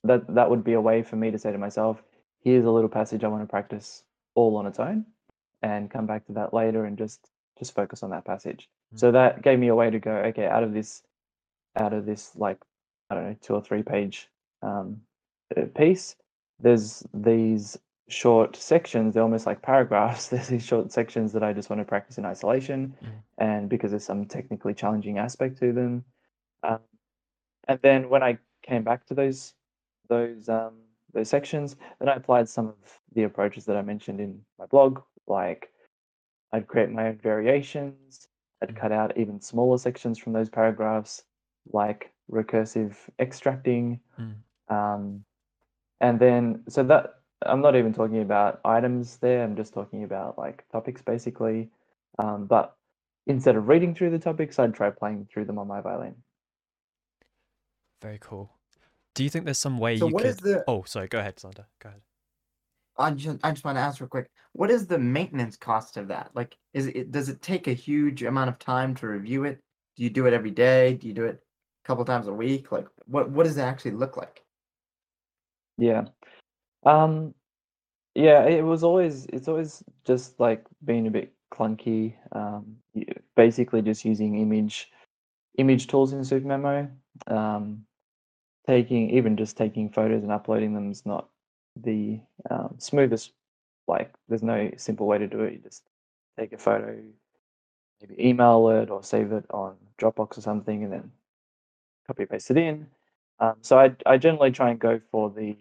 that 0.04 0.28
that 0.36 0.50
would 0.50 0.64
be 0.64 0.74
a 0.74 0.82
way 0.82 1.04
for 1.04 1.16
me 1.16 1.32
to 1.32 1.38
say 1.38 1.52
to 1.52 1.58
myself, 1.58 2.04
here's 2.40 2.66
a 2.66 2.72
little 2.72 2.90
passage 2.90 3.24
I 3.24 3.28
want 3.28 3.44
to 3.44 3.48
practice 3.48 4.04
all 4.36 4.56
on 4.58 4.66
its 4.68 4.80
own, 4.80 5.06
and 5.62 5.92
come 5.92 6.06
back 6.06 6.26
to 6.26 6.34
that 6.34 6.54
later 6.54 6.86
and 6.86 6.98
just 6.98 7.30
just 7.60 7.74
focus 7.76 8.04
on 8.04 8.10
that 8.12 8.26
passage. 8.26 8.70
So 8.96 9.12
that 9.12 9.42
gave 9.42 9.60
me 9.60 9.68
a 9.68 9.76
way 9.76 9.90
to 9.90 10.00
go, 10.00 10.12
okay, 10.12 10.48
out 10.48 10.64
of 10.64 10.74
this 10.74 11.04
out 11.76 11.94
of 11.94 12.06
this 12.06 12.36
like 12.36 12.60
I 13.10 13.16
don't 13.16 13.24
know 13.26 13.36
two 13.42 13.54
or 13.54 13.62
three 13.62 13.84
page 13.84 14.30
um, 14.62 15.02
uh, 15.56 15.66
piece, 15.76 16.16
there's 16.60 17.06
these 17.14 17.78
short 18.10 18.56
sections. 18.56 19.14
They're 19.14 19.24
almost 19.24 19.46
like 19.46 19.62
paragraphs. 19.62 20.28
There's 20.30 20.48
these 20.48 20.66
short 20.66 20.92
sections 20.92 21.34
that 21.34 21.44
I 21.44 21.52
just 21.54 21.70
want 21.70 21.82
to 21.82 21.86
practice 21.86 22.18
in 22.18 22.26
isolation, 22.26 22.96
Mm. 23.04 23.10
and 23.38 23.70
because 23.70 23.92
there's 23.92 24.06
some 24.06 24.26
technically 24.26 24.74
challenging 24.74 25.18
aspect 25.18 25.58
to 25.60 25.74
them. 25.74 26.06
Um, 26.64 26.80
and 27.68 27.80
then 27.82 28.10
when 28.10 28.24
I 28.24 28.38
came 28.64 28.84
back 28.84 29.06
to 29.08 29.14
those 29.14 29.54
those 30.10 30.48
um, 30.50 30.76
those 31.14 31.30
sections, 31.30 31.76
then 32.00 32.08
I 32.10 32.16
applied 32.16 32.48
some 32.48 32.68
of 32.70 33.00
the 33.14 33.24
approaches 33.24 33.66
that 33.66 33.76
I 33.78 33.82
mentioned 33.82 34.20
in 34.22 34.42
my 34.58 34.66
blog, 34.68 35.02
like 35.28 35.70
I'd 36.54 36.68
create 36.68 36.90
my 36.90 37.10
own 37.10 37.18
variations. 37.18 38.28
I'd 38.62 38.70
Mm. 38.70 38.78
cut 38.78 38.92
out 38.94 39.18
even 39.18 39.42
smaller 39.42 39.78
sections 39.78 40.18
from 40.18 40.32
those 40.34 40.50
paragraphs, 40.50 41.24
like 41.74 42.14
recursive 42.32 42.96
extracting. 43.20 44.00
Mm. 44.18 44.36
Um, 44.70 45.26
and 46.02 46.20
then, 46.20 46.64
so 46.70 46.84
that 46.84 47.16
I'm 47.46 47.62
not 47.62 47.76
even 47.76 47.94
talking 47.94 48.22
about 48.22 48.60
items 48.66 49.18
there. 49.18 49.44
I'm 49.44 49.56
just 49.56 49.74
talking 49.74 50.04
about 50.04 50.38
like 50.38 50.66
topics 50.72 51.02
basically. 51.02 51.70
Um, 52.20 52.46
but 52.46 52.76
instead 53.28 53.56
of 53.56 53.68
reading 53.68 53.94
through 53.94 54.12
the 54.12 54.20
topics, 54.20 54.58
I'd 54.60 54.74
try 54.74 54.90
playing 54.90 55.28
through 55.32 55.46
them 55.46 55.60
on 55.60 55.68
my 55.68 55.82
violin. 55.82 56.16
Very 58.02 58.20
cool. 58.20 58.52
Do 59.16 59.24
you 59.24 59.30
think 59.30 59.46
there's 59.46 59.58
some 59.58 59.80
way 59.80 59.96
So 59.96 60.06
you 60.06 60.14
what 60.14 60.22
could? 60.22 60.32
is 60.32 60.38
the? 60.38 60.64
Oh, 60.68 60.84
sorry. 60.84 61.08
Go 61.08 61.20
ahead, 61.20 61.38
Xander. 61.38 61.66
Go 61.80 61.90
ahead. 61.90 62.02
I 62.98 63.12
just 63.12 63.40
I 63.44 63.52
just 63.52 63.64
want 63.64 63.78
to 63.78 63.82
ask 63.82 64.00
real 64.00 64.08
quick. 64.10 64.30
What 64.54 64.72
is 64.72 64.88
the 64.88 64.98
maintenance 64.98 65.56
cost 65.56 65.98
of 65.98 66.08
that? 66.08 66.32
Like, 66.34 66.58
is 66.74 66.88
it 66.88 67.12
does 67.12 67.30
it 67.30 67.42
take 67.42 67.68
a 67.68 67.74
huge 67.74 68.24
amount 68.24 68.50
of 68.50 68.60
time 68.60 68.96
to 68.96 69.08
review 69.08 69.44
it? 69.46 69.60
Do 69.96 70.04
you 70.04 70.10
do 70.10 70.26
it 70.28 70.34
every 70.34 70.52
day? 70.52 70.94
Do 70.96 71.08
you 71.08 71.14
do 71.14 71.26
it 71.26 71.40
a 71.84 71.88
couple 71.88 72.06
times 72.06 72.28
a 72.28 72.34
week? 72.34 72.72
Like, 72.72 72.88
what 73.06 73.30
what 73.30 73.44
does 73.46 73.58
it 73.58 73.62
actually 73.62 73.92
look 73.92 74.18
like? 74.18 74.44
Yeah. 75.78 76.06
Um, 76.86 77.34
yeah, 78.16 78.46
it 78.46 78.64
was 78.64 78.84
always, 78.84 79.26
it's 79.28 79.48
always 79.48 79.84
just 80.06 80.40
like 80.40 80.66
being 80.86 81.08
a 81.08 81.12
bit 81.12 81.34
clunky. 81.54 82.16
Um, 82.32 82.78
basically 83.36 83.82
just 83.82 84.06
using 84.06 84.40
image, 84.40 84.92
image 85.58 85.88
tools 85.88 86.14
in 86.14 86.22
SuperMemo. 86.22 86.90
Um, 87.28 87.86
taking, 88.66 89.12
even 89.12 89.38
just 89.38 89.58
taking 89.58 89.90
photos 89.90 90.24
and 90.24 90.32
uploading 90.32 90.74
them 90.74 90.92
is 90.92 91.06
not 91.06 91.30
the 91.76 92.20
um, 92.50 92.76
smoothest. 92.80 93.32
Like, 93.88 94.14
there's 94.28 94.44
no 94.44 94.72
simple 94.78 95.08
way 95.08 95.18
to 95.18 95.28
do 95.28 95.42
it. 95.42 95.54
You 95.54 95.60
just 95.60 95.84
take 96.38 96.54
a 96.54 96.58
photo, 96.58 96.98
maybe 98.02 98.30
email 98.30 98.70
it 98.70 98.90
or 98.90 99.04
save 99.04 99.32
it 99.32 99.46
on 99.52 99.76
Dropbox 100.00 100.38
or 100.38 100.42
something, 100.42 100.84
and 100.84 100.92
then 100.92 101.12
copy 102.08 102.26
paste 102.26 102.52
it 102.52 102.58
in. 102.58 102.88
Um, 103.40 103.56
so 103.62 103.80
I 103.80 103.96
I 104.06 104.18
generally 104.18 104.52
try 104.52 104.70
and 104.72 104.80
go 104.80 105.00
for 105.12 105.30
the 105.30 105.56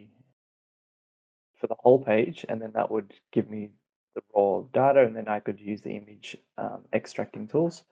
for 1.57 1.67
the 1.67 1.77
whole 1.79 2.03
page, 2.03 2.45
and 2.49 2.61
then 2.61 2.73
that 2.75 2.91
would 2.91 3.13
give 3.33 3.51
me 3.51 3.71
the 4.15 4.23
raw 4.35 4.63
data, 4.73 5.03
and 5.05 5.15
then 5.15 5.29
I 5.29 5.41
could 5.41 5.61
use 5.61 5.83
the 5.83 5.97
image 5.97 6.37
um, 6.59 6.85
extracting 6.93 7.49
tools, 7.49 7.85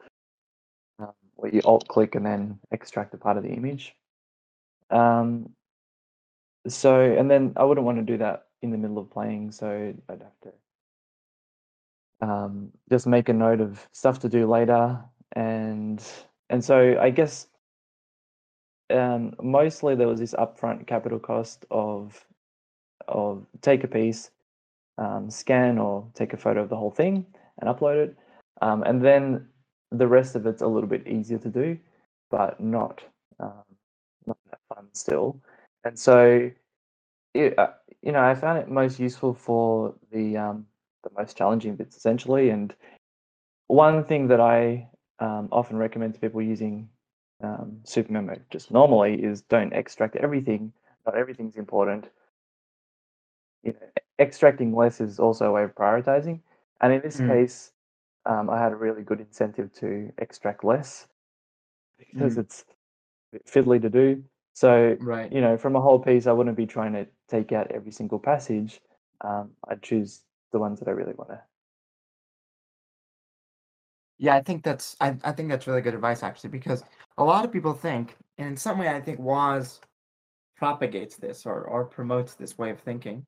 um, 0.98 1.12
where 1.36 1.54
you 1.54 1.60
alt 1.64 1.86
click 1.88 2.14
and 2.14 2.24
then 2.24 2.58
extract 2.70 3.14
a 3.14 3.18
part 3.18 3.36
of 3.36 3.42
the 3.42 3.50
image. 3.50 3.94
Um, 4.90 5.50
so 6.66 7.00
and 7.00 7.30
then 7.30 7.52
I 7.56 7.64
wouldn't 7.64 7.84
want 7.84 7.98
to 7.98 8.04
do 8.04 8.18
that 8.18 8.46
in 8.62 8.70
the 8.70 8.78
middle 8.78 8.98
of 8.98 9.10
playing, 9.10 9.52
so 9.52 9.94
I'd 10.08 10.22
have 10.22 10.40
to 12.20 12.26
um, 12.26 12.72
just 12.90 13.06
make 13.06 13.28
a 13.28 13.34
note 13.34 13.60
of 13.60 13.86
stuff 13.92 14.20
to 14.20 14.28
do 14.28 14.46
later, 14.46 14.98
and 15.32 16.02
and 16.48 16.64
so 16.64 16.98
I 16.98 17.10
guess 17.10 17.46
um, 18.90 19.34
mostly 19.42 19.94
there 19.94 20.08
was 20.08 20.20
this 20.20 20.34
upfront 20.34 20.86
capital 20.86 21.18
cost 21.18 21.64
of 21.70 22.24
of 23.08 23.46
take 23.60 23.84
a 23.84 23.88
piece, 23.88 24.30
um, 24.98 25.30
scan 25.30 25.78
or 25.78 26.08
take 26.14 26.32
a 26.32 26.36
photo 26.36 26.62
of 26.62 26.68
the 26.68 26.76
whole 26.76 26.90
thing 26.90 27.26
and 27.58 27.68
upload 27.68 28.04
it, 28.04 28.16
um, 28.62 28.82
and 28.84 29.02
then 29.04 29.46
the 29.90 30.06
rest 30.06 30.34
of 30.34 30.46
it's 30.46 30.62
a 30.62 30.66
little 30.66 30.88
bit 30.88 31.06
easier 31.06 31.38
to 31.38 31.48
do, 31.48 31.78
but 32.30 32.60
not 32.60 33.02
um, 33.40 33.64
not 34.26 34.38
that 34.50 34.60
fun 34.74 34.86
still. 34.92 35.40
And 35.84 35.98
so, 35.98 36.50
it, 37.34 37.58
uh, 37.58 37.68
you 38.02 38.12
know, 38.12 38.22
I 38.22 38.34
found 38.34 38.58
it 38.58 38.68
most 38.68 38.98
useful 38.98 39.34
for 39.34 39.94
the 40.10 40.36
um, 40.36 40.66
the 41.02 41.10
most 41.16 41.36
challenging 41.36 41.76
bits 41.76 41.96
essentially. 41.96 42.50
And 42.50 42.74
one 43.68 44.04
thing 44.04 44.28
that 44.28 44.40
I 44.40 44.88
often 45.20 45.76
recommend 45.76 46.14
to 46.14 46.20
people 46.20 46.42
using 46.42 46.88
um, 47.42 47.80
SuperMemo 47.84 48.40
just 48.50 48.70
normally 48.70 49.22
is 49.22 49.42
don't 49.42 49.72
extract 49.72 50.16
everything. 50.16 50.72
Not 51.06 51.16
everything's 51.16 51.56
important. 51.56 52.08
You 53.62 53.72
know, 53.72 53.86
extracting 54.18 54.74
less 54.74 55.00
is 55.00 55.18
also 55.18 55.46
a 55.46 55.52
way 55.52 55.64
of 55.64 55.74
prioritizing. 55.74 56.40
And 56.80 56.92
in 56.92 57.00
this 57.02 57.20
Mm. 57.20 57.28
case, 57.28 57.72
um, 58.26 58.50
I 58.50 58.58
had 58.58 58.72
a 58.72 58.76
really 58.76 59.02
good 59.02 59.20
incentive 59.20 59.72
to 59.74 60.12
extract 60.18 60.64
less 60.64 61.06
because 61.98 62.36
Mm. 62.36 62.40
it's 62.40 62.64
a 63.32 63.38
bit 63.38 63.46
fiddly 63.46 63.80
to 63.82 63.90
do. 63.90 64.24
So 64.54 64.96
Right. 65.00 65.30
you 65.32 65.40
know, 65.40 65.56
from 65.56 65.76
a 65.76 65.80
whole 65.80 65.98
piece, 65.98 66.26
I 66.26 66.32
wouldn't 66.32 66.56
be 66.56 66.66
trying 66.66 66.92
to 66.92 67.06
take 67.28 67.52
out 67.52 67.70
every 67.70 67.92
single 67.92 68.18
passage. 68.18 68.80
Um, 69.20 69.56
I'd 69.68 69.82
choose 69.82 70.24
the 70.52 70.58
ones 70.58 70.78
that 70.80 70.88
I 70.88 70.92
really 70.92 71.14
want 71.14 71.30
to. 71.30 71.42
Yeah, 74.24 74.36
I 74.36 74.42
think 74.42 74.64
that's 74.64 74.96
I, 75.00 75.16
I 75.24 75.32
think 75.32 75.50
that's 75.50 75.68
really 75.68 75.82
good 75.82 75.94
advice 75.94 76.24
actually 76.24 76.50
because 76.50 76.84
a 77.18 77.24
lot 77.24 77.46
of 77.46 77.52
people 77.52 77.74
think, 77.74 78.16
and 78.38 78.48
in 78.50 78.58
some 78.58 78.78
way 78.78 78.88
I 78.90 79.00
think 79.02 79.20
Woz 79.20 79.80
propagates 80.56 81.16
this 81.16 81.46
or 81.46 81.62
or 81.64 81.84
promotes 81.86 82.34
this 82.34 82.58
way 82.58 82.70
of 82.70 82.80
thinking. 82.80 83.24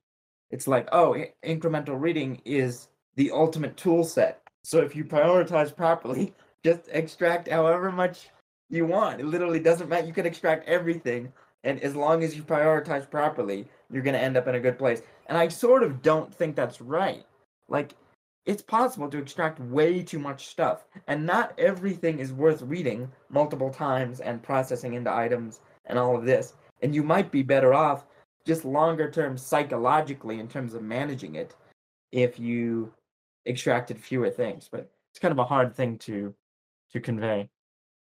It's 0.51 0.67
like, 0.67 0.89
oh, 0.93 1.15
i- 1.15 1.33
incremental 1.45 1.99
reading 2.01 2.41
is 2.45 2.89
the 3.17 3.31
ultimate 3.31 3.77
tool 3.77 4.03
set. 4.05 4.41
So 4.63 4.79
if 4.79 4.95
you 4.95 5.05
prioritize 5.05 5.75
properly, 5.75 6.33
just 6.65 6.89
extract 6.91 7.49
however 7.49 7.91
much 7.91 8.29
you 8.69 8.85
want. 8.87 9.21
It 9.21 9.27
literally 9.27 9.61
doesn't 9.61 9.89
matter. 9.89 10.07
You 10.07 10.13
can 10.13 10.27
extract 10.27 10.67
everything, 10.69 11.33
and 11.65 11.81
as 11.83 11.95
long 11.95 12.23
as 12.23 12.35
you 12.37 12.43
prioritize 12.43 13.09
properly, 13.09 13.67
you're 13.91 14.03
gonna 14.03 14.19
end 14.19 14.37
up 14.37 14.47
in 14.47 14.55
a 14.55 14.61
good 14.61 14.79
place. 14.79 15.03
And 15.27 15.37
I 15.37 15.49
sort 15.49 15.83
of 15.83 16.01
don't 16.03 16.33
think 16.33 16.55
that's 16.57 16.81
right. 16.81 17.25
Like 17.69 17.93
it's 18.47 18.61
possible 18.61 19.09
to 19.09 19.17
extract 19.17 19.59
way 19.59 20.01
too 20.01 20.19
much 20.19 20.47
stuff, 20.47 20.85
and 21.07 21.25
not 21.25 21.53
everything 21.59 22.19
is 22.19 22.31
worth 22.31 22.61
reading 22.61 23.11
multiple 23.29 23.69
times 23.69 24.21
and 24.21 24.41
processing 24.41 24.93
into 24.93 25.13
items 25.13 25.59
and 25.85 25.99
all 25.99 26.15
of 26.15 26.25
this. 26.25 26.53
And 26.81 26.95
you 26.95 27.03
might 27.03 27.29
be 27.29 27.43
better 27.43 27.73
off 27.73 28.05
just 28.45 28.63
longer 28.63 29.11
term 29.11 29.37
psychologically 29.37 30.39
in 30.39 30.47
terms 30.47 30.73
of 30.73 30.81
managing 30.81 31.35
it 31.35 31.55
if 32.13 32.39
you 32.39 32.93
extracted 33.45 33.99
fewer 33.99 34.29
things. 34.29 34.69
But 34.71 34.89
it's 35.11 35.19
kind 35.19 35.33
of 35.33 35.39
a 35.39 35.45
hard 35.45 35.75
thing 35.75 35.97
to 35.99 36.33
to 36.93 36.99
convey. 37.01 37.49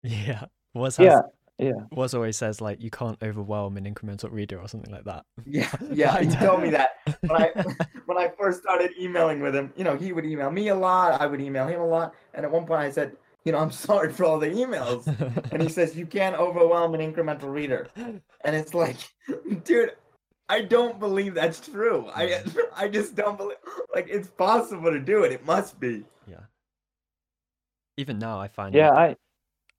Yeah. 0.02 0.46
Woz 0.74 0.96
has, 0.96 1.06
Yeah, 1.06 1.20
yeah. 1.62 1.84
Woz 1.92 2.14
always 2.14 2.36
says 2.36 2.60
like 2.60 2.80
you 2.82 2.90
can't 2.90 3.18
overwhelm 3.22 3.76
an 3.76 3.84
incremental 3.84 4.30
reader 4.32 4.58
or 4.58 4.68
something 4.68 4.92
like 4.92 5.04
that. 5.04 5.24
Yeah, 5.44 5.70
yeah, 5.92 6.20
he 6.20 6.28
told 6.28 6.62
me 6.62 6.70
that 6.70 6.96
when 7.20 7.32
I 7.32 7.50
when 8.06 8.18
I 8.18 8.28
first 8.38 8.62
started 8.62 8.90
emailing 9.00 9.40
with 9.40 9.54
him. 9.54 9.72
You 9.76 9.84
know, 9.84 9.96
he 9.96 10.12
would 10.12 10.24
email 10.24 10.50
me 10.50 10.68
a 10.68 10.74
lot, 10.74 11.20
I 11.20 11.26
would 11.26 11.40
email 11.40 11.66
him 11.66 11.80
a 11.80 11.86
lot, 11.86 12.14
and 12.34 12.44
at 12.44 12.50
one 12.52 12.66
point 12.66 12.80
I 12.80 12.90
said, 12.90 13.16
you 13.44 13.52
know, 13.52 13.58
I'm 13.58 13.70
sorry 13.72 14.12
for 14.12 14.24
all 14.24 14.38
the 14.38 14.48
emails, 14.48 15.06
and 15.52 15.62
he 15.62 15.68
says 15.68 15.96
you 15.96 16.06
can't 16.06 16.36
overwhelm 16.36 16.94
an 16.94 17.00
incremental 17.00 17.50
reader, 17.52 17.88
and 17.96 18.56
it's 18.56 18.72
like, 18.74 18.96
dude, 19.64 19.92
I 20.48 20.60
don't 20.62 20.98
believe 21.00 21.34
that's 21.34 21.60
true. 21.60 22.08
I 22.14 22.42
I 22.74 22.88
just 22.88 23.14
don't 23.14 23.36
believe 23.38 23.56
like 23.94 24.06
it's 24.08 24.28
possible 24.28 24.90
to 24.92 25.00
do 25.00 25.24
it. 25.24 25.32
It 25.32 25.44
must 25.46 25.80
be. 25.80 26.04
yeah. 26.28 26.40
Even 27.98 28.18
now, 28.18 28.40
I 28.40 28.48
find 28.48 28.74
Yeah, 28.74 28.90
like- 28.90 29.10
I 29.10 29.16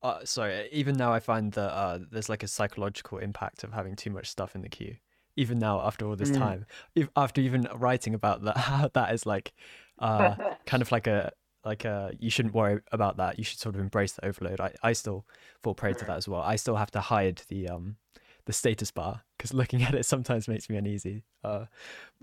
uh, 0.04 0.26
sorry, 0.26 0.70
even 0.72 0.96
now 0.96 1.14
I 1.14 1.20
find 1.20 1.52
that 1.54 1.72
uh, 1.74 2.00
there's 2.12 2.30
like 2.30 2.44
a 2.44 2.48
psychological 2.48 3.20
impact 3.20 3.64
of 3.64 3.74
having 3.74 3.96
too 3.96 4.10
much 4.12 4.30
stuff 4.30 4.56
in 4.56 4.62
the 4.62 4.70
queue. 4.70 4.98
Even 5.36 5.58
now, 5.60 5.82
after 5.82 6.06
all 6.06 6.16
this 6.16 6.30
Mm. 6.30 6.32
time, 6.32 6.66
if, 6.96 7.10
after 7.16 7.42
even 7.42 7.68
writing 7.76 8.14
about 8.14 8.44
that, 8.44 8.58
how 8.70 8.90
that 8.94 9.14
is 9.14 9.26
like, 9.26 9.54
uh, 10.00 10.36
kind 10.66 10.82
of 10.82 10.92
like 10.92 11.08
a 11.08 11.32
like 11.66 11.86
a 11.86 12.12
you 12.20 12.30
shouldn't 12.30 12.54
worry 12.54 12.82
about 12.92 13.18
that. 13.18 13.38
You 13.38 13.44
should 13.46 13.60
sort 13.60 13.76
of 13.76 13.82
embrace 13.82 14.14
the 14.14 14.26
overload. 14.26 14.60
I, 14.62 14.74
I 14.84 14.94
still 14.94 15.26
fall 15.62 15.74
prey 15.76 15.94
to 15.96 16.06
that 16.06 16.18
as 16.18 16.28
well. 16.28 16.42
I 16.42 16.58
still 16.58 16.76
have 16.76 16.92
to 16.92 17.02
hide 17.02 17.42
the 17.48 17.70
um 17.70 17.98
the 18.46 18.54
status 18.54 18.92
bar 18.92 19.24
because 19.38 19.54
looking 19.54 19.82
at 19.84 19.96
it 19.96 20.06
sometimes 20.06 20.48
makes 20.48 20.70
me 20.70 20.76
uneasy. 20.78 21.24
Uh, 21.44 21.66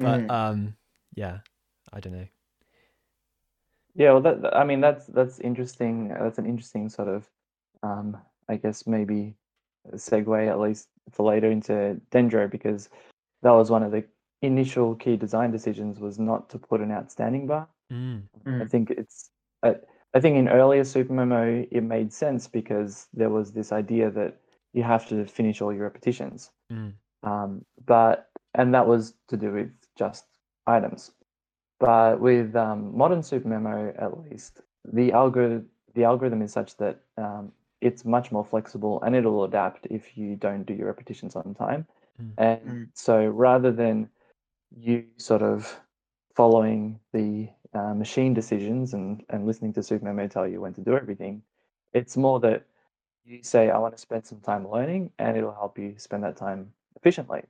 but 0.00 0.22
Mm. 0.22 0.30
um 0.30 0.76
yeah, 1.14 1.38
I 1.92 2.00
don't 2.00 2.14
know. 2.14 2.28
Yeah, 3.94 4.12
well, 4.12 4.22
that 4.22 4.56
I 4.56 4.64
mean 4.64 4.80
that's 4.80 5.06
that's 5.06 5.40
interesting. 5.40 6.08
That's 6.08 6.38
an 6.38 6.46
interesting 6.46 6.88
sort 6.88 7.08
of, 7.08 7.28
um, 7.82 8.16
I 8.48 8.56
guess 8.56 8.86
maybe 8.86 9.34
a 9.92 9.96
segue 9.96 10.48
at 10.48 10.60
least 10.60 10.88
for 11.10 11.26
later 11.30 11.50
into 11.50 12.00
Dendro 12.10 12.50
because 12.50 12.88
that 13.42 13.52
was 13.52 13.70
one 13.70 13.82
of 13.82 13.92
the 13.92 14.04
initial 14.42 14.94
key 14.94 15.16
design 15.16 15.50
decisions 15.50 15.98
was 15.98 16.18
not 16.18 16.48
to 16.50 16.58
put 16.58 16.80
an 16.80 16.92
outstanding 16.92 17.46
bar. 17.46 17.68
Mm, 17.92 18.22
I 18.46 18.48
Mm. 18.48 18.70
think 18.70 18.90
it's 18.90 19.30
I, 19.62 19.76
I 20.14 20.20
think 20.20 20.36
in 20.36 20.48
earlier 20.48 20.84
Super 20.84 21.12
SuperMemo 21.14 21.68
it 21.70 21.82
made 21.82 22.12
sense 22.12 22.48
because 22.48 23.06
there 23.12 23.30
was 23.30 23.52
this 23.52 23.72
idea 23.72 24.10
that 24.10 24.40
you 24.72 24.82
have 24.82 25.06
to 25.08 25.26
finish 25.26 25.60
all 25.60 25.72
your 25.72 25.84
repetitions. 25.84 26.50
mm, 26.72 26.92
Um, 27.22 27.64
but 27.86 28.30
and 28.54 28.74
that 28.74 28.86
was 28.86 29.14
to 29.28 29.36
do 29.36 29.52
with 29.52 29.70
just 29.96 30.24
items. 30.66 31.12
But 31.78 32.20
with 32.20 32.54
um, 32.56 32.96
modern 32.96 33.20
SuperMemo, 33.20 34.00
at 34.00 34.18
least, 34.20 34.62
the 34.84 35.12
algorithm 35.12 35.68
the 35.94 36.04
algorithm 36.04 36.42
is 36.42 36.52
such 36.52 36.76
that 36.76 37.00
um, 37.16 37.52
it's 37.80 38.04
much 38.04 38.30
more 38.30 38.44
flexible 38.44 39.02
and 39.02 39.16
it'll 39.16 39.44
adapt 39.44 39.86
if 39.90 40.16
you 40.16 40.36
don't 40.36 40.64
do 40.64 40.74
your 40.74 40.86
repetitions 40.86 41.36
on 41.36 41.54
time. 41.54 41.86
Mm. 42.20 42.32
And 42.38 42.70
Mm. 42.70 42.88
so 42.94 43.26
rather 43.26 43.72
than 43.72 44.08
you 44.70 45.06
sort 45.16 45.42
of 45.42 45.80
following 46.34 47.00
the 47.12 47.48
uh, 47.74 47.94
machine 47.94 48.34
decisions 48.34 48.94
and, 48.94 49.22
and 49.30 49.46
listening 49.46 49.72
to 49.74 49.80
SuperMemo 49.80 50.30
tell 50.30 50.46
you 50.46 50.60
when 50.60 50.74
to 50.74 50.80
do 50.80 50.96
everything, 50.96 51.42
it's 51.92 52.16
more 52.16 52.40
that 52.40 52.64
you 53.24 53.42
say, 53.42 53.70
I 53.70 53.78
want 53.78 53.94
to 53.94 54.00
spend 54.00 54.26
some 54.26 54.40
time 54.40 54.68
learning 54.68 55.10
and 55.18 55.36
it'll 55.36 55.52
help 55.52 55.78
you 55.78 55.94
spend 55.98 56.24
that 56.24 56.36
time 56.36 56.72
efficiently. 56.96 57.42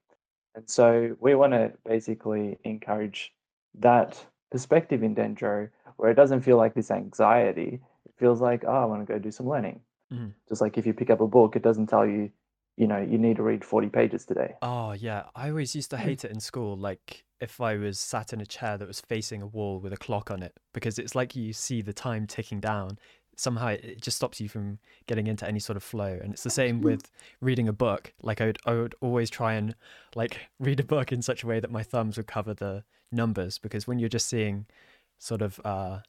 And 0.55 0.69
so 0.69 1.17
we 1.21 1.35
want 1.35 1.53
to 1.53 1.73
basically 1.85 2.59
encourage 2.65 3.33
that 3.79 4.25
perspective 4.51 5.03
in 5.03 5.15
Dendro 5.15 5.69
where 5.97 6.11
it 6.11 6.17
doesn't 6.17 6.41
feel 6.41 6.57
like 6.57 6.75
this 6.75 6.91
anxiety. 6.91 7.81
It 8.07 8.15
feels 8.19 8.41
like, 8.41 8.65
oh, 8.67 8.83
I 8.83 8.85
want 8.87 9.07
to 9.07 9.13
go 9.13 9.19
do 9.19 9.31
some 9.31 9.49
learning. 9.49 9.81
Mhm. 10.13 10.35
Just 10.49 10.61
like 10.61 10.77
if 10.79 10.87
you 10.87 10.95
pick 10.95 11.11
up 11.11 11.21
a 11.21 11.27
book, 11.29 11.57
it 11.57 11.63
doesn't 11.63 11.87
tell 11.89 12.07
you, 12.07 12.31
you 12.77 12.87
know, 12.87 12.99
you 12.99 13.19
need 13.19 13.37
to 13.37 13.43
read 13.43 13.65
40 13.65 13.89
pages 13.89 14.25
today. 14.27 14.57
Oh 14.63 14.93
yeah, 14.93 15.31
I 15.35 15.49
always 15.51 15.75
used 15.75 15.91
to 15.91 15.97
Mm. 15.97 16.01
hate 16.01 16.25
it 16.25 16.31
in 16.31 16.41
school. 16.41 16.77
Like 16.77 17.25
if 17.41 17.61
I 17.61 17.77
was 17.77 17.99
sat 17.99 18.33
in 18.33 18.41
a 18.41 18.47
chair 18.47 18.77
that 18.77 18.87
was 18.87 19.01
facing 19.01 19.41
a 19.43 19.47
wall 19.47 19.81
with 19.81 19.93
a 19.93 19.97
clock 19.97 20.31
on 20.31 20.43
it, 20.43 20.59
because 20.75 20.99
it's 20.99 21.15
like 21.15 21.35
you 21.35 21.53
see 21.53 21.81
the 21.83 21.93
time 21.95 22.27
ticking 22.27 22.61
down. 22.61 22.99
Somehow 23.37 23.69
it 23.69 23.85
it 23.85 24.01
just 24.03 24.19
stops 24.19 24.39
you 24.41 24.49
from 24.51 24.79
getting 25.07 25.27
into 25.27 25.47
any 25.49 25.61
sort 25.61 25.77
of 25.77 25.83
flow. 25.83 26.19
And 26.23 26.33
it's 26.35 26.43
the 26.43 26.51
same 26.51 26.83
with 26.83 27.11
reading 27.41 27.69
a 27.69 27.73
book. 27.73 28.13
Like 28.23 28.41
I 28.43 28.47
would, 28.47 28.59
I 28.67 28.73
would 28.75 28.95
always 29.01 29.31
try 29.31 29.55
and 29.55 29.75
like 30.15 30.39
read 30.61 30.81
a 30.81 30.85
book 30.85 31.11
in 31.13 31.23
such 31.23 31.43
a 31.43 31.47
way 31.47 31.61
that 31.61 31.71
my 31.71 31.83
thumbs 31.83 32.17
would 32.19 32.27
cover 32.27 32.53
the 32.55 32.85
numbers, 33.13 33.59
because 33.59 33.87
when 33.87 33.99
you're 33.99 34.09
just 34.11 34.29
seeing, 34.29 34.67
sort 35.19 35.43
of, 35.43 35.61
uh, 35.65 36.01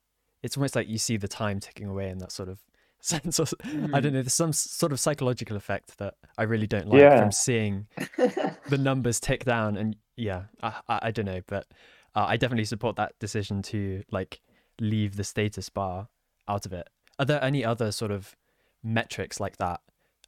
it's 0.43 0.57
almost 0.57 0.75
like 0.75 0.87
you 0.89 0.97
see 0.97 1.17
the 1.17 1.27
time 1.27 1.59
ticking 1.59 1.87
away 1.87 2.09
in 2.09 2.17
that 2.19 2.31
sort 2.31 2.49
of 2.49 2.59
sense. 3.05 3.39
Of, 3.39 3.53
I 3.93 3.99
don't 3.99 4.13
know. 4.13 4.21
There's 4.21 4.33
some 4.33 4.53
sort 4.53 4.91
of 4.91 4.99
psychological 4.99 5.57
effect 5.57 5.97
that 5.97 6.15
I 6.37 6.43
really 6.43 6.67
don't 6.67 6.87
like 6.87 7.13
Yeah. 7.13 7.13
from 7.13 7.31
seeing 7.31 7.87
the 8.67 8.77
numbers 8.77 9.19
tick 9.19 9.45
down 9.45 9.77
and 9.77 9.95
yeah 10.15 10.43
i, 10.61 10.73
I, 10.87 10.99
I 11.03 11.11
don't 11.11 11.25
know 11.25 11.41
but 11.47 11.67
uh, 12.15 12.25
i 12.27 12.37
definitely 12.37 12.65
support 12.65 12.95
that 12.97 13.17
decision 13.19 13.61
to 13.63 14.03
like 14.11 14.41
leave 14.79 15.15
the 15.15 15.23
status 15.23 15.69
bar 15.69 16.07
out 16.47 16.65
of 16.65 16.73
it 16.73 16.87
are 17.19 17.25
there 17.25 17.43
any 17.43 17.65
other 17.65 17.91
sort 17.91 18.11
of 18.11 18.35
metrics 18.83 19.39
like 19.39 19.57
that 19.57 19.81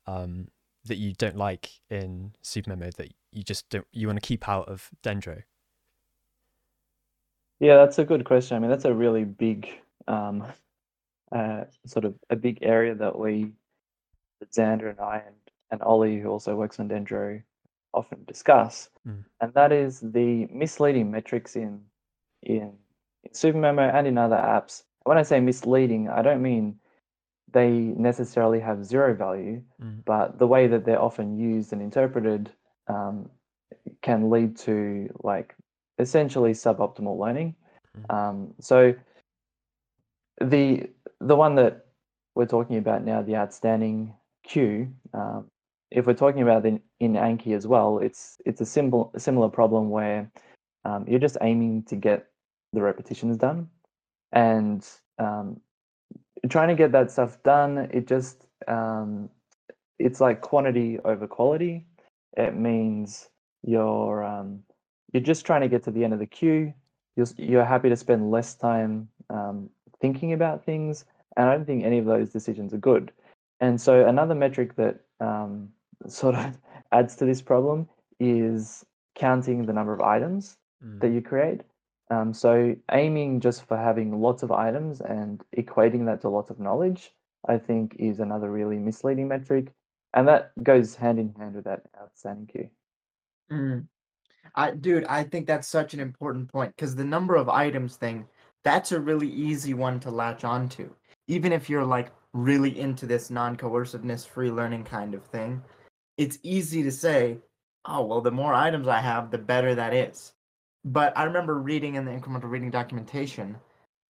um 0.08 0.48
that 0.86 0.98
you 0.98 1.14
don't 1.14 1.38
like 1.38 1.70
in 1.90 2.34
supermemo 2.44 2.94
that 2.96 3.14
you 3.32 3.44
just 3.44 3.70
don't 3.70 3.88
you 3.92 4.08
want 4.08 4.22
to 4.22 4.28
keep 4.28 4.48
out 4.50 4.68
of 4.68 4.90
dendro 5.04 5.44
Yeah, 7.60 7.78
that's 7.78 8.00
a 8.00 8.06
good 8.06 8.26
question. 8.26 8.58
I 8.58 8.60
mean, 8.60 8.70
that's 8.70 8.86
a 8.86 8.94
really 8.94 9.24
big, 9.24 9.70
um, 10.08 10.46
uh, 11.34 11.66
sort 11.86 12.06
of 12.06 12.16
a 12.30 12.36
big 12.36 12.60
area 12.62 12.96
that 12.96 13.18
we, 13.18 13.52
that 14.40 14.52
Xander 14.52 14.90
and 14.90 15.00
I 15.00 15.24
and, 15.26 15.36
and 15.72 15.82
Ollie, 15.82 16.20
who 16.20 16.30
also 16.30 16.56
works 16.56 16.80
on 16.80 16.90
Dendro, 16.90 17.42
often 17.94 18.24
discuss, 18.26 18.90
Mm. 19.08 19.24
and 19.42 19.54
that 19.54 19.72
is 19.72 20.00
the 20.00 20.48
misleading 20.48 21.12
metrics 21.12 21.56
in 21.56 21.82
in, 22.44 22.74
in 23.24 23.32
SuperMemo 23.32 23.94
and 23.94 24.08
in 24.08 24.18
other 24.18 24.36
apps. 24.38 24.84
When 25.04 25.18
I 25.18 25.24
say 25.24 25.40
misleading, 25.40 26.10
I 26.10 26.22
don't 26.22 26.42
mean 26.42 26.80
they 27.52 27.70
necessarily 27.70 28.60
have 28.60 28.84
zero 28.86 29.14
value, 29.14 29.62
Mm. 29.82 30.04
but 30.06 30.40
the 30.40 30.48
way 30.48 30.68
that 30.68 30.86
they're 30.86 31.02
often 31.02 31.38
used 31.38 31.74
and 31.74 31.82
interpreted 31.82 32.52
um, 32.88 33.30
can 34.02 34.30
lead 34.30 34.58
to 34.58 35.10
like 35.24 35.56
essentially 36.00 36.54
suboptimal 36.54 37.18
learning. 37.18 37.56
Mhm. 37.98 38.14
Um, 38.14 38.54
so 38.60 38.94
the 40.42 40.90
the 41.20 41.36
one 41.36 41.56
that 41.56 41.86
we're 42.36 42.46
talking 42.46 42.78
about 42.78 43.04
now, 43.04 43.22
the 43.22 43.36
outstanding 43.36 44.14
queue, 44.44 44.92
um, 45.14 45.50
if 45.92 46.08
we're 46.08 46.14
talking 46.14 46.42
about 46.42 46.66
in, 46.66 46.82
in 47.00 47.14
Anki 47.14 47.56
as 47.56 47.68
well, 47.68 48.00
it's 48.00 48.38
it's 48.46 48.62
a 48.62 48.66
simple 48.66 49.12
similar 49.18 49.50
problem 49.50 49.90
where 49.90 50.32
um, 50.86 51.06
you're 51.08 51.20
just 51.20 51.38
aiming 51.42 51.84
to 51.84 51.96
get 51.96 52.28
the 52.74 52.82
repetitions 52.82 53.38
done, 53.38 53.70
and 54.32 54.88
um, 55.20 55.60
trying 56.50 56.70
to 56.70 56.76
get 56.76 56.92
that 56.92 57.12
stuff 57.12 57.42
done. 57.44 57.90
It 57.92 58.08
just 58.08 58.48
um, 58.68 59.30
it's 60.00 60.20
like 60.20 60.42
quantity 60.42 61.00
over 61.06 61.28
quality. 61.28 61.86
It 62.36 62.56
means 62.56 63.30
you're 63.64 64.24
um, 64.24 64.64
you're 65.12 65.24
just 65.24 65.46
trying 65.46 65.62
to 65.62 65.70
get 65.70 65.84
to 65.84 65.92
the 65.92 66.04
end 66.04 66.14
of 66.14 66.20
the 66.20 66.26
queue. 66.26 66.74
You're 67.16 67.28
you're 67.38 67.66
happy 67.66 67.90
to 67.90 67.96
spend 67.96 68.32
less 68.32 68.56
time 68.56 69.10
um, 69.30 69.70
thinking 70.04 70.34
about 70.34 70.66
things, 70.66 71.06
and 71.38 71.50
I 71.50 71.56
don't 71.56 71.66
think 71.66 71.84
any 71.84 71.98
of 71.98 72.06
those 72.06 72.30
decisions 72.30 72.74
are 72.74 72.84
good. 72.92 73.12
And 73.60 73.80
so 73.80 74.06
another 74.06 74.36
metric 74.36 74.76
that 74.76 75.00
um, 75.20 75.70
sort 76.08 76.36
of 76.36 76.58
adds 76.92 77.16
to 77.16 77.26
this 77.26 77.42
problem 77.42 77.88
is 78.20 78.86
counting 79.16 79.66
the 79.66 79.74
number 79.74 79.94
of 79.94 80.02
items 80.02 80.58
Mm. 80.84 81.00
that 81.00 81.10
you 81.10 81.22
create. 81.22 81.62
Um, 82.10 82.34
so 82.34 82.76
aiming 82.92 83.40
just 83.40 83.66
for 83.66 83.78
having 83.78 84.20
lots 84.20 84.44
of 84.44 84.52
items 84.52 85.02
and 85.02 85.42
equating 85.58 86.06
that 86.06 86.22
to 86.22 86.30
lots 86.30 86.50
of 86.50 86.60
knowledge, 86.60 87.14
I 87.48 87.58
think, 87.58 87.96
is 87.98 88.20
another 88.20 88.52
really 88.52 88.78
misleading 88.78 89.28
metric, 89.28 89.72
and 90.14 90.28
that 90.28 90.52
goes 90.62 90.96
hand 90.96 91.20
in 91.20 91.34
hand 91.36 91.56
with 91.56 91.64
that 91.66 91.84
outstanding 92.00 92.48
queue. 92.48 92.70
Mm. 93.52 93.88
I, 94.56 94.72
dude, 94.72 95.06
I 95.06 95.24
think 95.24 95.48
that's 95.48 95.68
such 95.68 95.94
an 95.94 96.00
important 96.00 96.52
point 96.52 96.76
because 96.76 96.96
the 96.96 97.06
number 97.06 97.36
of 97.36 97.48
items 97.50 97.96
thing, 97.96 98.28
that's 98.64 98.92
a 98.92 99.00
really 99.00 99.30
easy 99.30 99.74
one 99.74 100.00
to 100.02 100.12
latch 100.12 100.44
onto. 100.44 100.90
Even 101.28 101.52
if 101.52 101.70
you're 101.70 101.86
like 101.86 102.12
really 102.34 102.80
into 102.80 103.06
this 103.06 103.30
non 103.30 103.56
coerciveness, 103.56 104.26
free 104.26 104.52
learning 104.52 104.84
kind 104.84 105.14
of 105.14 105.24
thing, 105.24 105.62
it's 106.18 106.40
easy 106.44 106.84
to 106.84 106.92
say, 106.92 107.38
oh, 107.86 108.04
well, 108.06 108.22
the 108.22 108.32
more 108.32 108.54
items 108.54 108.88
I 108.88 109.00
have, 109.00 109.32
the 109.32 109.38
better 109.38 109.76
that 109.76 109.94
is. 109.94 110.34
But 110.86 111.18
I 111.18 111.24
remember 111.24 111.60
reading 111.60 111.96
in 111.96 112.06
the 112.06 112.12
incremental 112.12 112.50
reading 112.50 112.72
documentation, 112.72 113.58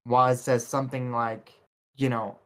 Woz 0.05 0.41
says 0.41 0.65
something 0.65 1.11
like, 1.11 1.53
you 1.95 2.09
know, 2.09 2.37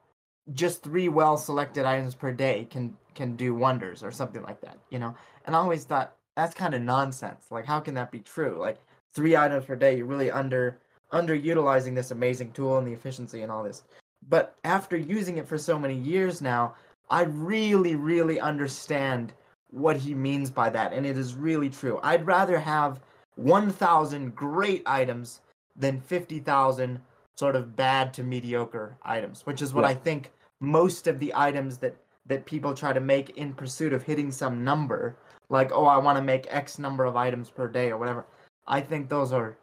just 0.54 0.84
three 0.84 1.10
well 1.10 1.38
selected 1.38 1.86
items 1.86 2.15
per 2.15 2.32
day 2.32 2.67
can 2.70 2.96
can 3.15 3.36
do 3.36 3.56
wonders 3.56 4.04
or 4.04 4.12
something 4.12 4.43
like 4.43 4.62
that, 4.62 4.78
you 4.89 5.00
know? 5.00 5.15
And 5.46 5.56
I 5.56 5.60
always 5.60 5.86
thought 5.86 6.15
that's 6.36 6.54
kind 6.54 6.76
of 6.76 6.82
nonsense. 6.82 7.46
Like 7.50 7.65
how 7.65 7.80
can 7.80 7.96
that 7.96 8.12
be 8.12 8.20
true? 8.20 8.58
Like 8.60 8.78
three 9.13 9.36
items 9.36 9.65
per 9.65 9.76
day, 9.76 9.98
you're 9.98 10.06
really 10.06 10.30
under 10.32 10.80
underutilizing 11.13 11.96
this 11.96 12.12
amazing 12.12 12.52
tool 12.52 12.78
and 12.78 12.88
the 12.88 12.93
efficiency 12.93 13.41
and 13.41 13.52
all 13.52 13.63
this. 13.63 13.84
But 14.30 14.56
after 14.63 14.98
using 14.98 15.38
it 15.38 15.48
for 15.48 15.58
so 15.58 15.80
many 15.80 15.96
years 15.96 16.41
now, 16.41 16.76
I 17.10 17.24
really, 17.24 17.96
really 17.96 18.39
understand 18.39 19.34
what 19.70 19.98
he 19.98 20.13
means 20.13 20.50
by 20.50 20.70
that. 20.70 20.93
And 20.93 21.06
it 21.06 21.17
is 21.17 21.36
really 21.36 21.70
true. 21.70 22.00
I'd 22.04 22.26
rather 22.26 22.60
have 22.60 23.02
1,000 23.36 24.36
great 24.36 24.84
items 24.86 25.41
than 25.76 26.02
50,000 26.02 27.00
sort 27.38 27.56
of 27.56 27.76
bad 27.76 28.13
to 28.15 28.24
mediocre 28.24 28.98
items, 29.04 29.46
which 29.46 29.62
is 29.62 29.74
what 29.74 29.84
Yeah. 29.84 29.89
I 29.89 29.93
think 29.93 30.32
most 30.60 31.08
of 31.08 31.20
the 31.20 31.32
items 31.36 31.78
that 31.80 31.96
that 32.26 32.46
people 32.46 32.74
try 32.74 32.91
to 32.91 33.00
make 33.00 33.38
in 33.38 33.54
pursuit 33.54 33.93
of 33.93 34.04
hitting 34.04 34.32
some 34.32 34.62
number, 34.63 35.15
like 35.50 35.72
oh 35.72 35.86
I 35.86 35.98
want 35.98 36.17
to 36.17 36.22
make 36.24 36.46
X 36.50 36.78
number 36.78 37.06
of 37.06 37.15
items 37.15 37.50
per 37.50 37.67
day 37.70 37.89
or 37.89 37.98
whatever. 37.98 38.26
I 38.65 38.82
think 38.82 39.08
those 39.08 39.32
are 39.32 39.56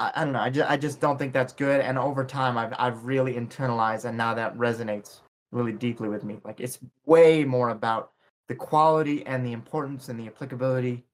I, 0.00 0.06
I, 0.06 0.12
I 0.20 0.24
don't 0.24 0.32
know. 0.32 0.40
I 0.40 0.50
just, 0.50 0.70
I 0.70 0.76
just 0.76 1.00
don't 1.00 1.18
think 1.18 1.32
that's 1.32 1.52
good. 1.52 1.80
And 1.80 1.98
over 1.98 2.24
time, 2.24 2.56
I've 2.58 2.74
I've 2.78 3.04
really 3.04 3.34
internalized, 3.34 4.04
and 4.04 4.16
now 4.16 4.34
that 4.34 4.56
resonates 4.56 5.20
really 5.52 5.72
deeply 5.72 6.08
with 6.08 6.24
me. 6.24 6.38
Like 6.44 6.60
it's 6.60 6.78
way 7.06 7.44
more 7.44 7.70
about 7.70 8.12
the 8.48 8.54
quality 8.54 9.24
and 9.26 9.44
the 9.46 9.52
importance 9.52 10.08
and 10.08 10.18
the 10.18 10.26
applicability 10.26 11.04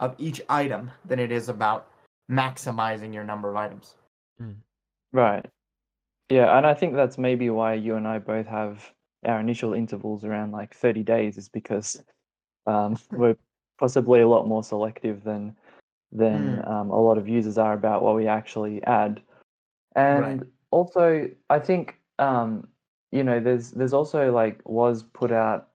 of 0.00 0.14
each 0.18 0.40
item 0.48 0.90
than 1.04 1.18
it 1.18 1.32
is 1.32 1.48
about 1.48 1.88
maximizing 2.30 3.14
your 3.14 3.24
number 3.24 3.50
of 3.50 3.56
items. 3.56 3.94
Right. 5.12 5.46
Yeah, 6.30 6.56
and 6.56 6.66
I 6.66 6.74
think 6.74 6.94
that's 6.94 7.18
maybe 7.18 7.50
why 7.50 7.74
you 7.74 7.96
and 7.96 8.08
I 8.08 8.18
both 8.18 8.46
have 8.46 8.90
our 9.24 9.40
initial 9.40 9.74
intervals 9.74 10.24
around 10.24 10.52
like 10.52 10.74
30 10.74 11.02
days 11.02 11.38
is 11.38 11.48
because 11.48 12.02
um, 12.66 12.98
we're 13.12 13.36
possibly 13.78 14.20
a 14.20 14.28
lot 14.28 14.46
more 14.46 14.64
selective 14.64 15.22
than 15.24 15.56
than 16.14 16.58
Mm. 16.58 16.70
um, 16.70 16.90
a 16.90 17.00
lot 17.00 17.18
of 17.18 17.28
users 17.28 17.58
are 17.58 17.74
about 17.74 18.02
what 18.02 18.14
we 18.14 18.26
actually 18.28 18.82
add. 18.84 19.20
And 19.96 20.46
also, 20.70 21.28
I 21.50 21.58
think 21.58 21.98
um, 22.18 22.68
you 23.12 23.22
know, 23.22 23.40
there's 23.40 23.70
there's 23.72 23.92
also 23.92 24.32
like 24.32 24.60
Woz 24.64 25.02
put 25.02 25.30
out 25.32 25.68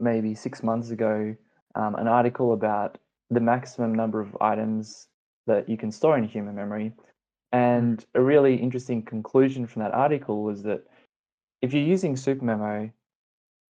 maybe 0.00 0.34
six 0.34 0.62
months 0.62 0.90
ago 0.90 1.34
um, 1.74 1.94
an 1.96 2.08
article 2.08 2.52
about 2.52 2.98
the 3.30 3.40
maximum 3.40 3.94
number 3.94 4.20
of 4.20 4.36
items 4.40 5.08
that 5.46 5.68
you 5.68 5.76
can 5.76 5.90
store 5.90 6.16
in 6.16 6.24
human 6.24 6.54
memory. 6.54 6.92
And 7.52 8.04
a 8.14 8.22
really 8.22 8.56
interesting 8.56 9.02
conclusion 9.02 9.66
from 9.66 9.82
that 9.82 9.92
article 9.92 10.42
was 10.42 10.62
that 10.64 10.84
if 11.62 11.72
you're 11.72 11.82
using 11.82 12.14
SuperMemo, 12.14 12.90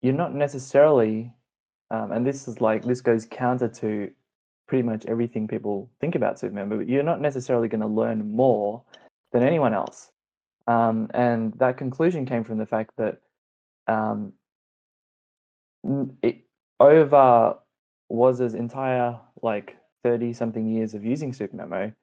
you're 0.02 0.14
not 0.14 0.34
necessarily, 0.34 1.32
um, 1.92 2.12
and 2.12 2.26
this 2.26 2.48
is 2.48 2.62
like 2.62 2.84
this 2.84 3.02
goes 3.02 3.26
counter 3.26 3.68
to 3.68 4.12
pretty 4.68 4.84
much 4.84 5.06
everything 5.06 5.48
people 5.48 5.90
think 6.02 6.16
about 6.16 6.38
SuperMemo, 6.38 6.78
but 6.78 6.90
you're 6.90 7.04
not 7.04 7.22
necessarily 7.22 7.68
going 7.68 7.82
to 7.82 7.88
learn 7.88 8.32
more 8.32 8.84
than 9.32 9.44
anyone 9.44 9.74
else. 9.74 10.12
Um, 10.68 11.10
and 11.14 11.54
that 11.60 11.78
conclusion 11.78 12.26
came 12.26 12.44
from 12.44 12.58
the 12.58 12.66
fact 12.66 12.92
that 12.98 13.22
um, 13.88 14.34
it, 16.22 16.42
over 16.80 17.56
Woz's 18.10 18.54
entire 18.54 19.18
like 19.42 19.78
30 20.04 20.34
something 20.34 20.68
years 20.68 20.94
of 20.94 21.06
using 21.06 21.32
SuperMemo, 21.32 21.94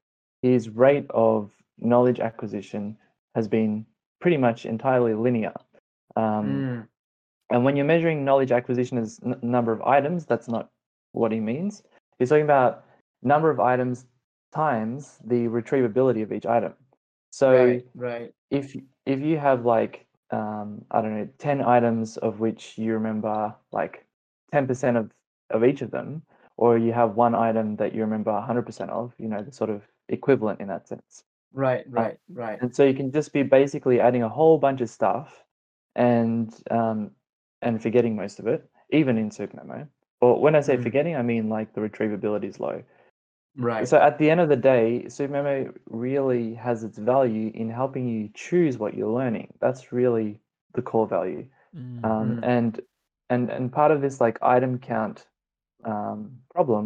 his 0.43 0.69
rate 0.69 1.07
of 1.11 1.51
knowledge 1.79 2.21
acquisition 2.21 2.97
has 3.35 3.49
been 3.49 3.85
pretty 4.21 4.37
much 4.37 4.65
entirely 4.67 5.15
linear. 5.15 5.53
Um, 6.17 6.47
Mm. 6.47 6.89
and 7.51 7.65
when 7.65 7.77
you're 7.77 7.85
measuring 7.85 8.25
knowledge 8.25 8.53
acquisition 8.53 8.97
as 8.99 9.21
n- 9.25 9.39
number 9.43 9.73
of 9.73 9.83
items, 9.83 10.25
that's 10.25 10.49
not 10.49 10.71
what 11.13 11.33
he 11.33 11.41
means. 11.41 11.83
He's 12.19 12.29
talking 12.29 12.45
about 12.45 12.85
number 13.23 13.51
of 13.51 13.61
items 13.61 14.07
times 14.55 15.19
the 15.25 15.49
retrievability 15.49 16.23
of 16.23 16.33
each 16.33 16.47
item. 16.47 16.75
So 17.31 17.53
right, 17.53 17.87
right. 17.95 18.35
if 18.51 18.77
if 19.07 19.21
you 19.21 19.39
have 19.39 19.65
like 19.65 20.07
um, 20.31 20.85
I 20.91 21.03
don't 21.03 21.19
know 21.19 21.29
ten 21.39 21.61
items 21.61 22.17
of 22.19 22.41
which 22.41 22.79
you 22.79 22.93
remember 22.93 23.55
like 23.73 24.05
ten 24.53 24.67
percent 24.67 24.97
of 24.97 25.11
of 25.51 25.65
each 25.65 25.83
of 25.83 25.91
them, 25.91 26.23
or 26.57 26.79
you 26.79 26.93
have 26.93 27.17
one 27.17 27.35
item 27.35 27.77
that 27.77 27.95
you 27.95 28.01
remember 28.03 28.41
hundred 28.41 28.67
percent 28.67 28.91
of, 28.91 29.13
you 29.19 29.29
know, 29.29 29.43
the 29.43 29.53
sort 29.53 29.71
of 29.71 29.83
equivalent 30.09 30.61
in 30.61 30.69
that 30.69 30.89
sense. 30.89 31.25
Right, 31.53 31.85
right, 31.89 32.19
right. 32.33 32.59
And 32.61 32.75
so 32.75 32.85
you 32.85 32.95
can 32.95 33.13
just 33.13 33.33
be 33.33 33.43
basically 33.43 34.01
adding 34.01 34.23
a 34.23 34.29
whole 34.29 34.59
bunch 34.59 34.81
of 34.81 34.91
stuff 34.91 35.45
and 35.95 36.53
um, 36.71 37.11
and 37.63 37.81
forgetting 37.81 38.17
most 38.17 38.39
of 38.41 38.47
it, 38.47 38.69
even 38.91 39.19
in 39.19 39.31
SuperMemo. 39.31 39.87
Or 40.25 40.41
when 40.45 40.55
I 40.55 40.63
say 40.69 40.77
Mm. 40.77 40.83
forgetting, 40.89 41.15
I 41.17 41.25
mean 41.31 41.45
like 41.57 41.69
the 41.75 41.83
retrievability 41.89 42.49
is 42.53 42.59
low. 42.69 42.77
Right. 43.57 43.87
So 43.91 43.97
at 44.09 44.15
the 44.19 44.29
end 44.33 44.41
of 44.45 44.49
the 44.49 44.63
day, 44.75 45.05
SuperMemo 45.07 45.55
really 46.07 46.55
has 46.67 46.79
its 46.89 46.99
value 46.99 47.49
in 47.55 47.69
helping 47.81 48.05
you 48.15 48.23
choose 48.47 48.75
what 48.83 48.95
you're 48.97 49.17
learning. 49.21 49.49
That's 49.65 49.93
really 49.93 50.29
the 50.77 50.83
core 50.91 51.09
value. 51.19 51.45
Um, 52.05 52.29
Mm. 52.29 52.41
And 52.55 52.81
and 53.33 53.51
and 53.57 53.73
part 53.81 53.91
of 53.95 54.01
this 54.01 54.17
like 54.27 54.39
item 54.57 54.79
count 54.79 55.19
um, 55.93 56.19
problem 56.57 56.85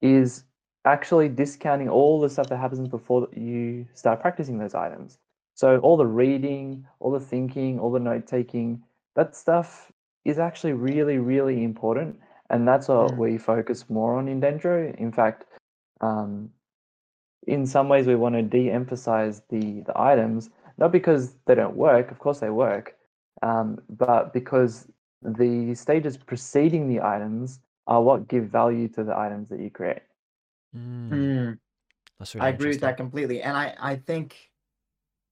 is 0.00 0.44
actually 0.84 1.28
discounting 1.28 1.88
all 1.88 2.20
the 2.20 2.30
stuff 2.34 2.48
that 2.48 2.58
happens 2.64 2.88
before 2.88 3.28
you 3.50 3.86
start 3.94 4.20
practicing 4.20 4.58
those 4.58 4.74
items. 4.74 5.18
So 5.54 5.78
all 5.84 5.96
the 5.96 6.12
reading, 6.24 6.66
all 7.00 7.12
the 7.18 7.26
thinking, 7.34 7.78
all 7.80 7.92
the 7.92 8.00
note 8.10 8.26
taking, 8.26 8.82
that 9.14 9.36
stuff 9.36 9.92
is 10.24 10.38
actually 10.38 10.74
really, 10.90 11.18
really 11.18 11.62
important. 11.70 12.18
And 12.52 12.68
that's 12.68 12.88
what 12.88 13.16
Mm. 13.16 13.18
we 13.18 13.38
focus 13.38 13.88
more 13.90 14.16
on 14.16 14.28
in 14.28 14.40
Dendro. 14.40 14.94
In 14.96 15.10
fact, 15.10 15.46
um, 16.00 16.50
in 17.46 17.66
some 17.66 17.88
ways 17.88 18.06
we 18.06 18.14
want 18.14 18.34
to 18.36 18.42
de-emphasize 18.42 19.42
the 19.48 19.80
the 19.82 19.92
items, 19.98 20.50
not 20.78 20.92
because 20.92 21.34
they 21.46 21.54
don't 21.54 21.76
work, 21.76 22.10
of 22.10 22.18
course 22.18 22.40
they 22.40 22.50
work, 22.50 22.96
um, 23.42 23.80
but 23.88 24.32
because 24.32 24.86
the 25.22 25.74
stages 25.74 26.16
preceding 26.16 26.88
the 26.88 27.00
items 27.00 27.60
are 27.86 28.02
what 28.02 28.28
give 28.28 28.44
value 28.46 28.88
to 28.88 29.02
the 29.02 29.16
items 29.16 29.48
that 29.48 29.60
you 29.60 29.70
create. 29.70 30.02
Mm. 30.76 31.10
Mm. 31.10 31.58
That's 32.18 32.34
really 32.34 32.46
I 32.46 32.50
agree 32.50 32.68
with 32.70 32.80
that 32.80 32.96
completely, 32.96 33.42
and 33.42 33.56
I 33.56 33.74
I 33.80 33.96
think 33.96 34.52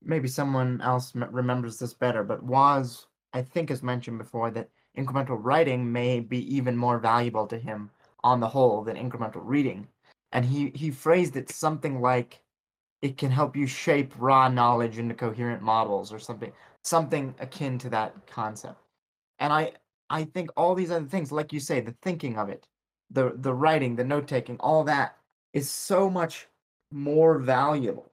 maybe 0.01 0.27
someone 0.27 0.81
else 0.81 1.15
m- 1.15 1.29
remembers 1.31 1.77
this 1.77 1.93
better, 1.93 2.23
but 2.23 2.43
Woz 2.43 3.07
I 3.33 3.41
think 3.43 3.69
has 3.69 3.83
mentioned 3.83 4.17
before 4.17 4.51
that 4.51 4.69
incremental 4.97 5.37
writing 5.39 5.91
may 5.91 6.19
be 6.19 6.55
even 6.55 6.75
more 6.77 6.99
valuable 6.99 7.47
to 7.47 7.57
him 7.57 7.89
on 8.23 8.39
the 8.39 8.47
whole 8.47 8.83
than 8.83 8.95
incremental 8.97 9.41
reading, 9.43 9.87
and 10.31 10.45
he 10.45 10.71
he 10.75 10.91
phrased 10.91 11.35
it 11.35 11.49
something 11.49 12.01
like 12.01 12.41
it 13.01 13.17
can 13.17 13.31
help 13.31 13.55
you 13.55 13.67
shape 13.67 14.13
raw 14.17 14.47
knowledge 14.47 14.97
into 14.97 15.15
coherent 15.15 15.61
models 15.61 16.13
or 16.13 16.19
something 16.19 16.51
something 16.83 17.33
akin 17.39 17.77
to 17.79 17.89
that 17.89 18.15
concept. 18.27 18.79
And 19.39 19.51
I 19.53 19.73
I 20.09 20.25
think 20.25 20.51
all 20.57 20.75
these 20.75 20.91
other 20.91 21.05
things, 21.05 21.31
like 21.31 21.53
you 21.53 21.59
say, 21.59 21.79
the 21.79 21.95
thinking 22.01 22.37
of 22.37 22.49
it, 22.49 22.67
the 23.09 23.33
the 23.35 23.53
writing, 23.53 23.95
the 23.95 24.03
note 24.03 24.27
taking, 24.27 24.57
all 24.59 24.83
that 24.85 25.17
is 25.53 25.69
so 25.69 26.09
much 26.09 26.47
more 26.91 27.39
valuable 27.39 28.11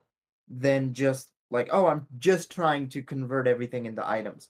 than 0.49 0.95
just 0.95 1.31
like, 1.51 1.69
oh, 1.73 1.87
I'm 1.87 2.07
just 2.19 2.51
trying 2.51 2.89
to 2.91 3.03
convert 3.03 3.47
everything 3.47 3.87
into 3.87 4.09
items. 4.09 4.49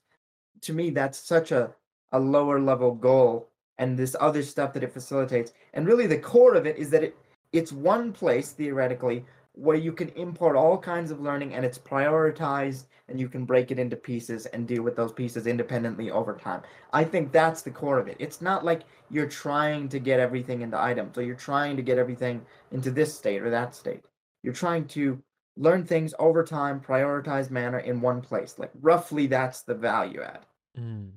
To 0.62 0.72
me, 0.72 0.90
that's 0.90 1.18
such 1.18 1.52
a, 1.52 1.74
a 2.12 2.18
lower 2.18 2.60
level 2.60 2.94
goal 2.94 3.50
and 3.78 3.96
this 3.96 4.16
other 4.20 4.42
stuff 4.42 4.72
that 4.72 4.82
it 4.82 4.92
facilitates. 4.92 5.52
And 5.74 5.86
really 5.86 6.06
the 6.06 6.18
core 6.18 6.54
of 6.54 6.66
it 6.66 6.76
is 6.76 6.90
that 6.90 7.04
it 7.04 7.16
it's 7.52 7.72
one 7.72 8.12
place 8.12 8.52
theoretically 8.52 9.24
where 9.52 9.76
you 9.76 9.92
can 9.92 10.10
import 10.10 10.54
all 10.54 10.78
kinds 10.78 11.10
of 11.10 11.20
learning 11.20 11.54
and 11.54 11.64
it's 11.64 11.78
prioritized 11.78 12.84
and 13.08 13.18
you 13.18 13.28
can 13.28 13.44
break 13.44 13.70
it 13.70 13.78
into 13.78 13.96
pieces 13.96 14.46
and 14.46 14.68
deal 14.68 14.82
with 14.82 14.94
those 14.94 15.12
pieces 15.12 15.46
independently 15.46 16.10
over 16.10 16.36
time. 16.36 16.62
I 16.92 17.04
think 17.04 17.32
that's 17.32 17.62
the 17.62 17.70
core 17.70 17.98
of 17.98 18.06
it. 18.06 18.16
It's 18.18 18.40
not 18.40 18.64
like 18.64 18.82
you're 19.10 19.28
trying 19.28 19.88
to 19.88 19.98
get 19.98 20.20
everything 20.20 20.60
into 20.60 20.80
items 20.80 21.16
or 21.16 21.22
you're 21.22 21.34
trying 21.34 21.76
to 21.76 21.82
get 21.82 21.98
everything 21.98 22.44
into 22.70 22.90
this 22.90 23.16
state 23.16 23.42
or 23.42 23.50
that 23.50 23.74
state. 23.74 24.04
You're 24.42 24.52
trying 24.52 24.86
to 24.88 25.20
learn 25.56 25.84
things 25.84 26.14
over 26.18 26.44
time, 26.44 26.80
prioritized 26.80 27.50
manner 27.50 27.80
in 27.80 28.00
one 28.00 28.20
place. 28.20 28.58
Like 28.58 28.70
roughly 28.80 29.26
that's 29.26 29.62
the 29.62 29.74
value 29.74 30.22
add. 30.22 30.46
Mm. 30.78 31.10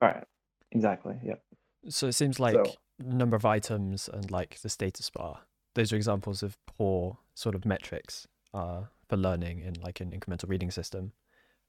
Right. 0.00 0.24
Exactly. 0.72 1.14
Yep. 1.24 1.42
So 1.88 2.08
it 2.08 2.12
seems 2.12 2.38
like 2.40 2.54
So- 2.54 2.74
number 2.98 3.36
of 3.36 3.44
items 3.44 4.08
and 4.12 4.30
like 4.30 4.58
the 4.60 4.68
status 4.68 5.10
bar. 5.10 5.40
Those 5.74 5.92
are 5.92 5.96
examples 5.96 6.42
of 6.42 6.56
poor 6.66 7.18
sort 7.34 7.54
of 7.54 7.64
metrics 7.66 8.26
uh, 8.54 8.82
for 9.08 9.16
learning 9.16 9.60
in 9.60 9.74
like 9.82 10.00
an 10.00 10.10
incremental 10.10 10.48
reading 10.48 10.70
system. 10.70 11.12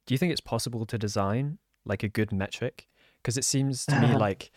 Do 0.06 0.14
you 0.14 0.18
think 0.18 0.32
it's 0.32 0.42
possible 0.42 0.86
to 0.86 0.98
design 0.98 1.58
like 1.86 2.04
a 2.04 2.08
good 2.08 2.32
metric? 2.32 2.88
Because 3.22 3.38
it 3.38 3.44
seems 3.44 3.86
to 3.88 4.00
me 4.00 4.16
like 4.28 4.52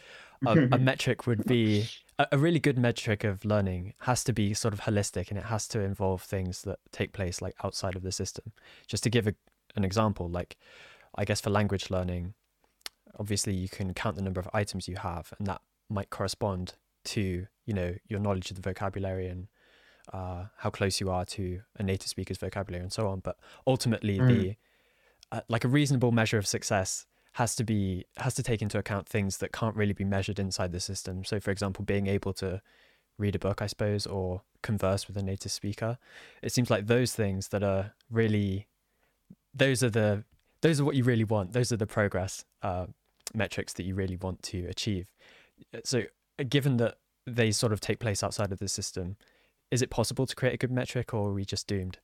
a, 0.47 0.53
a 0.53 0.79
metric 0.91 1.27
would 1.27 1.45
be 1.45 1.89
a, 2.21 2.29
a 2.33 2.39
really 2.39 2.61
good 2.61 2.79
metric 2.79 3.25
of 3.25 3.45
learning 3.45 3.95
has 4.03 4.23
to 4.25 4.33
be 4.33 4.55
sort 4.55 4.73
of 4.73 4.83
holistic 4.83 5.31
and 5.31 5.39
it 5.39 5.47
has 5.47 5.67
to 5.69 5.81
involve 5.81 6.23
things 6.23 6.63
that 6.63 6.79
take 6.93 7.13
place 7.13 7.43
like 7.43 7.55
outside 7.65 7.97
of 7.97 8.03
the 8.03 8.13
system. 8.13 8.53
Just 8.87 9.03
to 9.03 9.11
give 9.11 9.27
a, 9.27 9.35
an 9.75 9.85
example, 9.85 10.29
like 10.29 10.57
I 11.17 11.25
guess 11.25 11.41
for 11.41 11.51
language 11.51 11.91
learning, 11.91 12.35
obviously 13.19 13.55
you 13.55 13.69
can 13.69 13.93
count 13.95 14.17
the 14.17 14.23
number 14.23 14.41
of 14.41 14.49
items 14.53 14.89
you 14.89 14.97
have 14.97 15.33
and 15.39 15.47
that 15.47 15.61
might 15.89 16.11
correspond 16.11 16.75
to 17.05 17.47
you 17.67 17.75
know 17.75 17.95
your 18.09 18.21
knowledge 18.21 18.51
of 18.51 18.57
the 18.57 18.63
vocabulary 18.63 19.27
and 19.27 19.49
uh, 20.13 20.45
how 20.59 20.71
close 20.71 21.01
you 21.01 21.11
are 21.11 21.25
to 21.25 21.61
a 21.79 21.83
native 21.83 22.09
speaker's 22.09 22.39
vocabulary 22.39 22.83
and 22.83 22.93
so 22.93 23.07
on. 23.09 23.21
But 23.21 23.37
ultimately 23.67 24.19
Mm. 24.19 24.29
the 24.29 24.57
uh, 25.33 25.41
like 25.49 25.65
a 25.65 25.69
reasonable 25.69 26.11
measure 26.13 26.39
of 26.39 26.47
success 26.47 27.07
has 27.35 27.55
to 27.57 27.65
be 27.65 28.05
has 28.17 28.35
to 28.35 28.43
take 28.43 28.61
into 28.61 28.79
account 28.79 29.09
things 29.09 29.37
that 29.39 29.53
can't 29.53 29.77
really 29.77 29.93
be 29.93 30.05
measured 30.05 30.39
inside 30.39 30.73
the 30.73 30.81
system. 30.81 31.25
So 31.25 31.39
for 31.41 31.51
example 31.51 31.85
being 31.85 32.07
able 32.07 32.33
to 32.35 32.61
read 33.19 33.37
a 33.37 33.39
book 33.39 33.61
i 33.61 33.67
suppose 33.67 34.07
or 34.07 34.41
converse 34.63 35.07
with 35.07 35.17
a 35.17 35.23
native 35.23 35.53
speaker. 35.53 35.99
It 36.43 36.53
seems 36.53 36.71
like 36.71 36.87
those 36.87 37.13
things 37.15 37.49
that 37.49 37.63
are 37.63 37.93
really 38.11 38.67
those 39.55 39.83
are 39.83 39.91
the 39.91 40.25
those 40.63 40.81
are 40.81 40.85
what 40.85 40.95
you 40.97 41.05
really 41.05 41.25
want. 41.25 41.53
Those 41.53 41.73
are 41.73 41.77
the 41.77 41.87
progress 41.87 42.45
uh, 42.63 42.87
metrics 43.35 43.73
that 43.75 43.85
you 43.85 43.95
really 43.95 44.17
want 44.17 44.43
to 44.43 44.67
achieve 44.67 45.09
so 45.85 46.03
uh, 46.39 46.45
given 46.49 46.77
that 46.77 46.97
they 47.27 47.51
sort 47.51 47.73
of 47.73 47.81
take 47.81 47.99
place 47.99 48.23
outside 48.23 48.53
of 48.53 48.59
the 48.59 48.69
system 48.69 49.17
is 49.71 49.83
it 49.83 49.91
possible 49.91 50.27
to 50.27 50.35
create 50.35 50.55
a 50.55 50.59
good 50.59 50.73
metric 50.73 51.15
or 51.15 51.29
are 51.29 51.33
we 51.33 51.45
just 51.45 51.67
doomed 51.67 51.99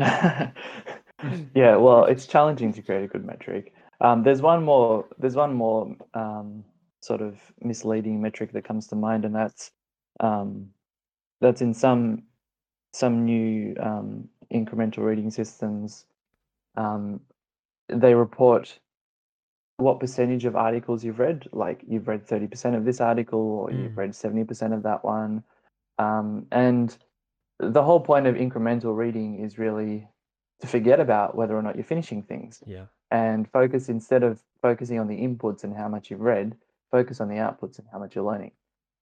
yeah, 1.54 1.76
well, 1.76 2.04
it's 2.04 2.26
challenging 2.26 2.72
to 2.72 2.82
create 2.82 3.04
a 3.04 3.08
good 3.08 3.24
metric. 3.24 3.74
Um, 4.00 4.22
there's 4.22 4.40
one 4.40 4.64
more. 4.64 5.06
There's 5.18 5.36
one 5.36 5.54
more 5.54 5.94
um, 6.14 6.64
sort 7.00 7.20
of 7.20 7.38
misleading 7.60 8.20
metric 8.20 8.52
that 8.52 8.64
comes 8.64 8.86
to 8.88 8.96
mind, 8.96 9.24
and 9.24 9.34
that's 9.34 9.72
um, 10.20 10.68
that's 11.40 11.60
in 11.60 11.74
some 11.74 12.22
some 12.92 13.24
new 13.24 13.74
um, 13.80 14.28
incremental 14.52 14.98
reading 14.98 15.30
systems. 15.30 16.06
Um, 16.76 17.20
they 17.88 18.14
report 18.14 18.78
what 19.80 20.00
percentage 20.00 20.44
of 20.44 20.56
articles 20.56 21.04
you've 21.04 21.18
read. 21.18 21.48
Like 21.52 21.82
you've 21.86 22.08
read 22.08 22.26
thirty 22.26 22.46
percent 22.46 22.76
of 22.76 22.84
this 22.84 23.00
article, 23.00 23.40
or 23.40 23.70
you've 23.70 23.92
Mm. 23.92 23.96
read 23.96 24.14
seventy 24.14 24.44
percent 24.44 24.74
of 24.74 24.82
that 24.84 25.04
one, 25.04 25.42
um, 25.98 26.46
and 26.52 26.96
the 27.58 27.82
whole 27.82 28.00
point 28.00 28.26
of 28.26 28.36
incremental 28.36 28.96
reading 28.96 29.40
is 29.40 29.58
really 29.58 30.08
to 30.60 30.66
forget 30.66 31.00
about 31.00 31.34
whether 31.34 31.56
or 31.56 31.62
not 31.62 31.74
you're 31.74 31.84
finishing 31.84 32.22
things 32.22 32.62
yeah 32.66 32.86
and 33.10 33.50
focus 33.50 33.88
instead 33.88 34.22
of 34.22 34.40
focusing 34.62 34.98
on 34.98 35.08
the 35.08 35.16
inputs 35.20 35.64
and 35.64 35.74
how 35.76 35.88
much 35.88 36.10
you've 36.10 36.20
read, 36.20 36.56
focus 36.90 37.20
on 37.20 37.28
the 37.28 37.34
outputs 37.34 37.78
and 37.78 37.88
how 37.92 37.98
much 37.98 38.14
you're 38.14 38.24
learning. 38.24 38.52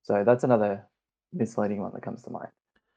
So 0.02 0.24
that's 0.24 0.44
another 0.44 0.86
misleading 1.32 1.82
one 1.82 1.92
that 1.92 2.02
comes 2.02 2.22
to 2.22 2.30
mind. 2.30 2.48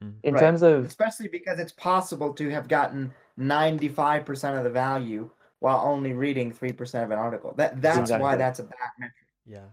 Mm. 0.01 0.13
In 0.23 0.33
Right. 0.33 0.39
terms 0.39 0.61
of 0.61 0.85
Especially 0.85 1.27
because 1.27 1.59
it's 1.59 1.73
possible 1.73 2.33
to 2.35 2.49
have 2.49 2.67
gotten 2.69 3.13
95% 3.37 4.57
of 4.57 4.63
the 4.63 4.69
value 4.69 5.29
while 5.61 5.81
only 5.85 6.11
reading 6.13 6.51
3% 6.51 7.03
of 7.03 7.11
an 7.11 7.17
article. 7.17 7.53
That 7.55 7.81
that's 7.81 8.11
why 8.11 8.35
that's 8.35 8.59
a 8.59 8.63
bad 8.63 8.91
metric. 8.99 9.15
yeah 9.47 9.67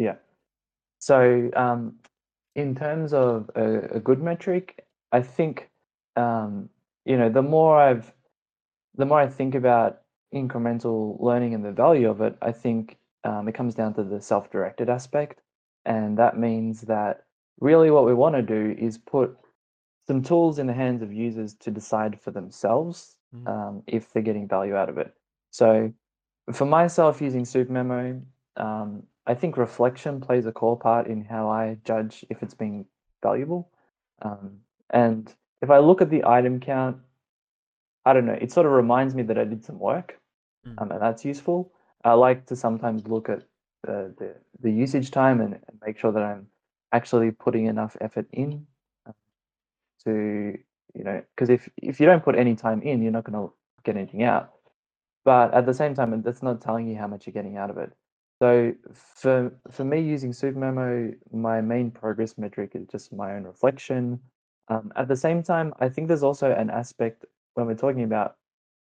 yeah, 0.00 0.14
so 0.98 1.50
um, 1.54 1.96
in 2.54 2.74
terms 2.74 3.12
of 3.12 3.50
a, 3.54 3.96
a 3.96 4.00
good 4.00 4.22
metric, 4.22 4.86
I 5.12 5.20
think 5.20 5.68
um, 6.16 6.70
you 7.04 7.18
know 7.18 7.28
the 7.28 7.42
more 7.42 7.78
I've 7.78 8.10
the 8.96 9.04
more 9.04 9.20
I 9.20 9.26
think 9.28 9.54
about 9.54 10.00
incremental 10.34 11.20
learning 11.20 11.54
and 11.54 11.64
the 11.64 11.72
value 11.72 12.08
of 12.08 12.22
it, 12.22 12.36
I 12.40 12.52
think 12.52 12.96
um, 13.24 13.46
it 13.46 13.54
comes 13.54 13.74
down 13.74 13.94
to 13.94 14.02
the 14.02 14.22
self-directed 14.22 14.88
aspect, 14.88 15.40
and 15.84 16.16
that 16.18 16.38
means 16.38 16.82
that 16.82 17.24
really 17.60 17.90
what 17.90 18.06
we 18.06 18.14
want 18.14 18.36
to 18.36 18.42
do 18.42 18.74
is 18.78 18.96
put 18.96 19.36
some 20.06 20.22
tools 20.22 20.58
in 20.58 20.66
the 20.66 20.72
hands 20.72 21.02
of 21.02 21.12
users 21.12 21.54
to 21.54 21.70
decide 21.70 22.18
for 22.18 22.30
themselves 22.30 23.16
Mm. 23.34 23.48
um, 23.48 23.82
if 23.86 24.12
they're 24.12 24.22
getting 24.22 24.48
value 24.48 24.74
out 24.74 24.88
of 24.88 24.98
it. 24.98 25.14
So, 25.50 25.92
for 26.52 26.64
myself, 26.66 27.20
using 27.20 27.44
SuperMemo, 27.44 28.22
um, 28.56 29.04
I 29.26 29.34
think 29.34 29.56
reflection 29.56 30.20
plays 30.20 30.46
a 30.46 30.52
core 30.52 30.76
part 30.78 31.06
in 31.06 31.24
how 31.24 31.48
I 31.48 31.78
judge 31.84 32.24
if 32.28 32.42
it's 32.42 32.54
being 32.54 32.86
valuable. 33.22 33.70
Um, 34.22 34.58
and 34.90 35.32
if 35.62 35.70
I 35.70 35.78
look 35.78 36.02
at 36.02 36.10
the 36.10 36.24
item 36.24 36.58
count, 36.58 36.96
I 38.04 38.12
don't 38.12 38.26
know, 38.26 38.38
it 38.40 38.50
sort 38.50 38.66
of 38.66 38.72
reminds 38.72 39.14
me 39.14 39.22
that 39.24 39.38
I 39.38 39.44
did 39.44 39.64
some 39.64 39.78
work, 39.78 40.18
Mm. 40.66 40.74
um, 40.82 40.90
and 40.90 41.00
that's 41.00 41.24
useful. 41.24 41.72
I 42.04 42.12
like 42.14 42.46
to 42.46 42.56
sometimes 42.56 43.06
look 43.06 43.28
at 43.28 43.44
the, 43.84 44.14
the, 44.18 44.34
the 44.60 44.70
usage 44.72 45.10
time 45.10 45.40
and, 45.40 45.54
and 45.54 45.80
make 45.86 45.98
sure 45.98 46.12
that 46.12 46.22
I'm 46.22 46.48
actually 46.92 47.30
putting 47.30 47.66
enough 47.66 47.96
effort 48.00 48.26
in 48.32 48.66
um, 49.06 49.14
to, 50.04 50.58
you 50.94 51.04
know, 51.04 51.22
because 51.34 51.50
if, 51.50 51.68
if 51.76 52.00
you 52.00 52.06
don't 52.06 52.24
put 52.24 52.36
any 52.36 52.54
time 52.54 52.82
in, 52.82 53.02
you're 53.02 53.12
not 53.12 53.24
going 53.24 53.38
to 53.38 53.52
get 53.84 53.96
anything 53.96 54.22
out. 54.22 54.52
But 55.24 55.52
at 55.54 55.66
the 55.66 55.74
same 55.74 55.94
time, 55.94 56.22
that's 56.22 56.42
not 56.42 56.60
telling 56.60 56.88
you 56.88 56.96
how 56.96 57.06
much 57.06 57.26
you're 57.26 57.34
getting 57.34 57.56
out 57.56 57.70
of 57.70 57.78
it. 57.78 57.92
So 58.40 58.72
for 58.94 59.52
for 59.70 59.84
me 59.84 60.00
using 60.00 60.32
SuperMemo, 60.32 61.14
my 61.30 61.60
main 61.60 61.90
progress 61.90 62.38
metric 62.38 62.72
is 62.74 62.86
just 62.86 63.12
my 63.12 63.34
own 63.34 63.44
reflection. 63.44 64.18
Um, 64.68 64.92
at 64.96 65.08
the 65.08 65.16
same 65.16 65.42
time, 65.42 65.74
I 65.78 65.90
think 65.90 66.08
there's 66.08 66.22
also 66.22 66.50
an 66.52 66.70
aspect 66.70 67.26
when 67.54 67.66
we're 67.66 67.74
talking 67.74 68.02
about 68.02 68.36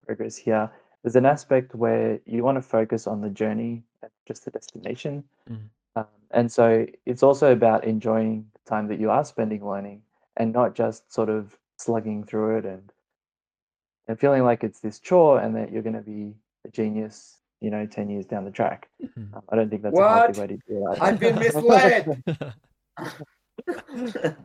progress 0.06 0.36
here. 0.36 0.70
There's 1.02 1.16
an 1.16 1.26
aspect 1.26 1.74
where 1.74 2.20
you 2.24 2.44
want 2.44 2.56
to 2.56 2.62
focus 2.62 3.06
on 3.08 3.20
the 3.20 3.30
journey 3.30 3.82
and 4.02 4.10
just 4.28 4.44
the 4.44 4.52
destination. 4.52 5.24
Mm. 5.50 5.70
Um, 5.96 6.06
and 6.30 6.52
so 6.52 6.86
it's 7.04 7.22
also 7.22 7.50
about 7.52 7.84
enjoying 7.84 8.46
the 8.52 8.70
time 8.70 8.86
that 8.88 9.00
you 9.00 9.10
are 9.10 9.24
spending 9.24 9.66
learning 9.66 10.02
and 10.36 10.52
not 10.52 10.74
just 10.74 11.12
sort 11.12 11.30
of 11.30 11.58
slugging 11.78 12.24
through 12.24 12.58
it 12.58 12.66
and 12.66 12.92
and 14.06 14.18
feeling 14.18 14.42
like 14.42 14.64
it's 14.64 14.80
this 14.80 14.98
chore 14.98 15.40
and 15.40 15.54
that 15.56 15.70
you're 15.70 15.82
going 15.82 15.94
to 15.94 16.00
be 16.00 16.34
a 16.66 16.70
genius, 16.70 17.36
you 17.60 17.70
know, 17.70 17.84
10 17.86 18.08
years 18.08 18.24
down 18.24 18.44
the 18.44 18.50
track. 18.50 18.88
Mhm. 19.02 19.34
Um, 19.34 19.42
I 19.50 19.56
don't 19.56 19.68
think 19.68 19.82
that's 19.82 19.98
a 19.98 20.00
What? 20.00 20.26
healthy 20.26 20.40
way 20.40 20.46
to 20.46 20.56
do 20.56 20.92
it. 20.92 21.02
I've 21.02 21.20
been 21.20 21.34
misled. 21.38 22.22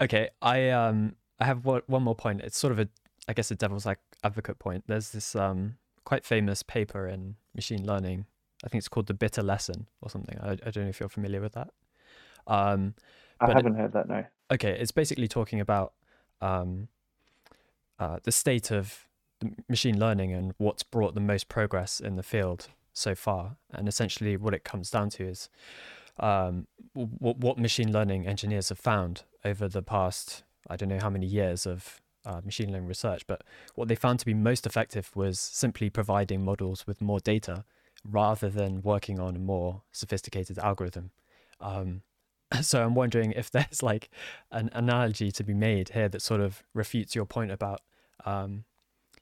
okay, 0.00 0.30
I 0.42 0.70
um 0.70 1.16
I 1.38 1.46
have 1.46 1.64
one, 1.64 1.82
one 1.86 2.02
more 2.02 2.14
point. 2.14 2.42
It's 2.42 2.58
sort 2.58 2.72
of 2.72 2.78
a 2.78 2.88
I 3.28 3.32
guess 3.32 3.50
a 3.50 3.54
devil's 3.54 3.86
like 3.86 3.98
advocate 4.22 4.58
point. 4.58 4.84
There's 4.86 5.10
this 5.10 5.34
um 5.34 5.76
quite 6.04 6.24
famous 6.24 6.62
paper 6.62 7.06
in 7.06 7.36
machine 7.54 7.86
learning. 7.86 8.26
I 8.64 8.68
think 8.68 8.80
it's 8.80 8.88
called 8.88 9.06
the 9.06 9.14
bitter 9.14 9.42
lesson 9.42 9.86
or 10.02 10.10
something. 10.10 10.38
I, 10.40 10.52
I 10.52 10.70
don't 10.70 10.84
know 10.84 10.88
if 10.88 11.00
you're 11.00 11.08
familiar 11.08 11.40
with 11.40 11.54
that. 11.54 11.70
Um, 12.46 12.94
I 13.40 13.46
but 13.46 13.56
haven't 13.56 13.74
heard 13.74 13.92
that, 13.92 14.08
no. 14.08 14.24
okay, 14.50 14.72
it's 14.72 14.92
basically 14.92 15.28
talking 15.28 15.60
about 15.60 15.94
um, 16.40 16.88
uh, 17.98 18.18
the 18.22 18.32
state 18.32 18.70
of 18.70 19.06
the 19.40 19.52
machine 19.68 19.98
learning 19.98 20.32
and 20.32 20.54
what's 20.58 20.82
brought 20.82 21.14
the 21.14 21.20
most 21.20 21.48
progress 21.48 22.00
in 22.00 22.16
the 22.16 22.22
field 22.22 22.68
so 22.92 23.14
far. 23.14 23.56
And 23.72 23.88
essentially, 23.88 24.36
what 24.36 24.54
it 24.54 24.64
comes 24.64 24.90
down 24.90 25.10
to 25.10 25.24
is 25.24 25.48
um, 26.18 26.66
what, 26.92 27.38
what 27.38 27.58
machine 27.58 27.92
learning 27.92 28.26
engineers 28.26 28.68
have 28.68 28.78
found 28.78 29.22
over 29.44 29.68
the 29.68 29.82
past, 29.82 30.44
I 30.68 30.76
don't 30.76 30.88
know 30.88 30.98
how 31.00 31.10
many 31.10 31.26
years 31.26 31.66
of 31.66 32.00
uh, 32.26 32.40
machine 32.44 32.70
learning 32.72 32.88
research, 32.88 33.26
but 33.26 33.42
what 33.74 33.88
they 33.88 33.94
found 33.94 34.18
to 34.20 34.26
be 34.26 34.34
most 34.34 34.66
effective 34.66 35.10
was 35.14 35.40
simply 35.40 35.88
providing 35.88 36.44
models 36.44 36.86
with 36.86 37.00
more 37.00 37.20
data 37.20 37.64
rather 38.04 38.48
than 38.48 38.82
working 38.82 39.18
on 39.18 39.36
a 39.36 39.38
more 39.38 39.82
sophisticated 39.92 40.58
algorithm. 40.58 41.10
Um, 41.60 42.02
so 42.62 42.82
I'm 42.82 42.94
wondering 42.94 43.32
if 43.32 43.50
there's 43.52 43.82
like 43.82 44.10
an 44.50 44.70
analogy 44.72 45.30
to 45.32 45.44
be 45.44 45.54
made 45.54 45.90
here 45.90 46.08
that 46.08 46.22
sort 46.22 46.40
of 46.40 46.62
refutes 46.74 47.14
your 47.14 47.26
point 47.26 47.50
about, 47.50 47.80
um, 48.24 48.64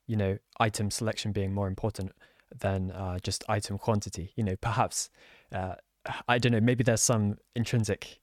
you 0.06 0.16
know, 0.16 0.38
item 0.58 0.90
selection 0.90 1.32
being 1.32 1.52
more 1.52 1.68
important 1.68 2.12
than 2.56 2.90
uh, 2.90 3.18
just 3.18 3.44
item 3.48 3.78
quantity. 3.78 4.32
You 4.36 4.44
know, 4.44 4.56
perhaps 4.56 5.10
uh, 5.52 5.74
I 6.26 6.38
don't 6.38 6.52
know. 6.52 6.60
Maybe 6.60 6.84
there's 6.84 7.02
some 7.02 7.36
intrinsic, 7.54 8.20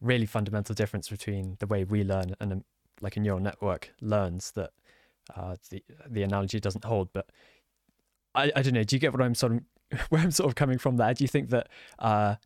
really 0.00 0.26
fundamental 0.26 0.74
difference 0.74 1.08
between 1.08 1.56
the 1.58 1.66
way 1.66 1.84
we 1.84 2.04
learn 2.04 2.34
and 2.40 2.52
um, 2.52 2.64
like 3.00 3.16
a 3.16 3.20
neural 3.20 3.40
network 3.40 3.92
learns 4.00 4.52
that 4.52 4.70
uh, 5.34 5.56
the 5.70 5.82
the 6.08 6.22
analogy 6.22 6.60
doesn't 6.60 6.84
hold. 6.84 7.12
But 7.12 7.30
I, 8.34 8.52
I 8.54 8.62
don't 8.62 8.74
know. 8.74 8.84
Do 8.84 8.96
you 8.96 9.00
get 9.00 9.12
what 9.12 9.22
I'm 9.22 9.34
sort 9.34 9.52
of 9.52 9.60
where 10.10 10.22
I'm 10.22 10.30
sort 10.30 10.48
of 10.48 10.54
coming 10.54 10.78
from 10.78 10.96
there? 10.96 11.12
Do 11.14 11.24
you 11.24 11.28
think 11.28 11.50
that 11.50 11.68
uh, 11.98 12.36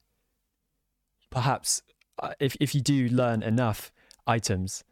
perhaps 1.32 1.82
uh, 2.22 2.34
if 2.38 2.56
if 2.60 2.74
you 2.74 2.80
do 2.80 3.08
learn 3.08 3.42
enough 3.42 3.90
items 4.26 4.84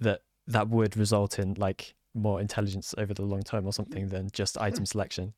that 0.00 0.20
that 0.46 0.68
would 0.68 0.96
result 0.96 1.38
in 1.38 1.54
like 1.54 1.94
more 2.14 2.40
intelligence 2.40 2.94
over 2.98 3.14
the 3.14 3.22
long 3.22 3.42
term 3.42 3.66
or 3.66 3.72
something 3.72 4.08
than 4.08 4.28
just 4.32 4.58
item 4.60 4.84
selection 4.84 5.32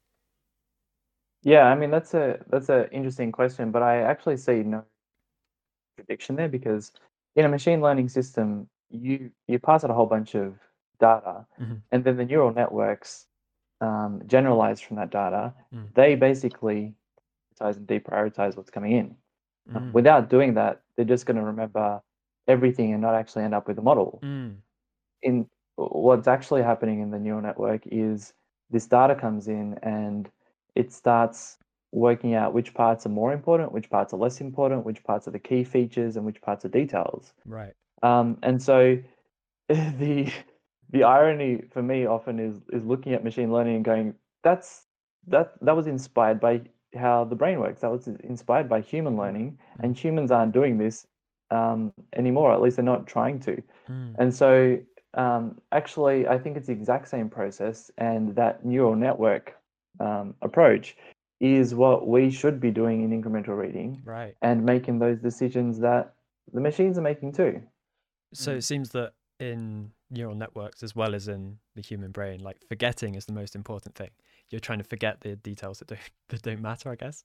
Yeah, 1.43 1.65
I 1.65 1.75
mean 1.75 1.91
that's 1.91 2.15
a 2.15 2.39
that's 2.49 2.69
an 2.71 2.89
interesting 2.91 3.31
question, 3.33 3.71
but 3.71 3.83
I 3.83 4.01
actually 4.01 4.39
see 4.39 4.63
no 4.63 4.83
prediction 5.97 6.37
there 6.37 6.49
because 6.49 6.91
in 7.37 7.45
a 7.45 7.49
machine 7.49 7.81
learning 7.83 8.09
system, 8.09 8.67
you 8.91 9.31
you 9.47 9.59
pass 9.59 9.85
out 9.85 9.91
a 9.91 9.95
whole 9.95 10.07
bunch 10.07 10.35
of 10.35 10.55
data, 11.01 11.47
Mhm. 11.61 11.83
and 11.93 12.05
then 12.05 12.17
the 12.17 12.25
neural 12.25 12.53
networks 12.53 13.27
um, 13.81 14.23
generalize 14.27 14.81
from 14.81 14.97
that 14.97 15.11
data. 15.11 15.53
Mm. 15.73 15.93
They 15.95 16.15
basically 16.15 16.95
prioritize 17.61 17.77
and 17.77 17.87
deprioritize 17.87 18.57
what's 18.57 18.71
coming 18.71 18.93
in. 18.93 19.17
Mm. 19.73 19.93
Without 19.93 20.29
doing 20.29 20.55
that, 20.55 20.83
they're 20.97 21.05
just 21.05 21.27
going 21.27 21.37
to 21.37 21.43
remember 21.43 22.01
everything 22.47 22.93
and 22.93 23.01
not 23.01 23.15
actually 23.15 23.45
end 23.45 23.55
up 23.55 23.67
with 23.67 23.79
a 23.79 23.83
model. 23.83 24.21
Mm. 24.23 24.57
in 25.23 25.47
what's 25.77 26.29
actually 26.29 26.63
happening 26.63 27.01
in 27.01 27.11
the 27.11 27.19
neural 27.19 27.43
network 27.43 27.83
is 27.87 28.33
this 28.71 28.87
data 28.87 29.15
comes 29.15 29.49
in 29.49 29.77
and 29.83 30.31
it 30.75 30.93
starts 30.93 31.59
working 31.93 32.35
out 32.35 32.53
which 32.53 32.75
parts 32.75 33.07
are 33.07 33.11
more 33.11 33.33
important, 33.33 33.73
which 33.73 33.89
parts 33.89 34.13
are 34.13 34.17
less 34.19 34.41
important, 34.41 34.85
which 34.85 35.03
parts 35.05 35.29
are 35.29 35.31
the 35.31 35.39
key 35.39 35.65
features, 35.65 36.17
and 36.17 36.27
which 36.27 36.41
parts 36.43 36.65
are 36.65 36.69
details. 36.69 37.33
right 37.47 37.73
Um, 38.03 38.39
and 38.43 38.63
so 38.63 38.99
the 39.69 40.31
the 40.91 41.05
irony 41.05 41.63
for 41.73 41.83
me 41.83 42.07
often 42.07 42.39
is 42.39 42.61
is 42.73 42.85
looking 42.85 43.15
at 43.15 43.25
machine 43.25 43.53
learning 43.53 43.77
and 43.77 43.85
going, 43.85 44.15
that's 44.43 44.87
that 45.29 45.55
that 45.63 45.75
was 45.75 45.87
inspired 45.87 46.41
by 46.41 46.61
how 46.95 47.25
the 47.25 47.37
brain 47.37 47.61
works. 47.61 47.81
That 47.81 47.91
was 47.91 48.07
inspired 48.07 48.69
by 48.69 48.81
human 48.81 49.17
learning, 49.17 49.59
and 49.81 49.97
humans 49.97 50.31
aren't 50.31 50.53
doing 50.53 50.79
this 50.79 51.07
um, 51.51 51.93
anymore. 52.15 52.53
At 52.53 52.61
least 52.61 52.77
they're 52.77 52.85
not 52.85 53.07
trying 53.07 53.41
to. 53.41 53.63
Mm. 53.89 54.15
And 54.19 54.35
so, 54.35 54.79
um, 55.15 55.61
actually, 55.73 56.27
I 56.27 56.39
think 56.39 56.57
it's 56.57 56.67
the 56.67 56.73
exact 56.73 57.09
same 57.09 57.29
process, 57.29 57.91
and 57.99 58.35
that 58.37 58.65
neural 58.65 58.97
network 58.97 59.55
um, 60.01 60.35
approach 60.43 60.97
is 61.41 61.75
what 61.75 62.07
we 62.07 62.31
should 62.31 62.61
be 62.61 62.71
doing 62.71 63.03
in 63.03 63.23
incremental 63.23 63.57
reading 63.57 64.01
right 64.05 64.35
and 64.43 64.65
making 64.65 64.99
those 64.99 65.19
decisions 65.19 65.79
that 65.81 66.15
the 66.53 66.61
machines 66.61 66.97
are 66.97 67.03
making 67.03 67.33
too. 67.33 67.61
so 68.33 68.53
it 68.53 68.63
seems 68.63 68.91
that 68.91 69.13
in 69.41 69.91
neural 70.11 70.35
networks 70.35 70.83
as 70.83 70.95
well 70.95 71.15
as 71.15 71.29
in 71.29 71.59
the 71.75 71.83
human 71.83 72.13
brain 72.13 72.41
like 72.41 72.57
forgetting 72.69 73.15
is 73.15 73.27
the 73.27 73.33
most 73.33 73.57
important 73.57 73.95
thing 73.95 74.11
you're 74.51 74.61
trying 74.61 74.79
to 74.79 74.85
forget 74.85 75.21
the 75.21 75.37
details 75.37 75.79
that 75.79 75.89
don't 75.89 76.01
that 76.29 76.43
don't 76.43 76.61
matter 76.61 76.91
i 76.91 76.95
guess 76.97 77.25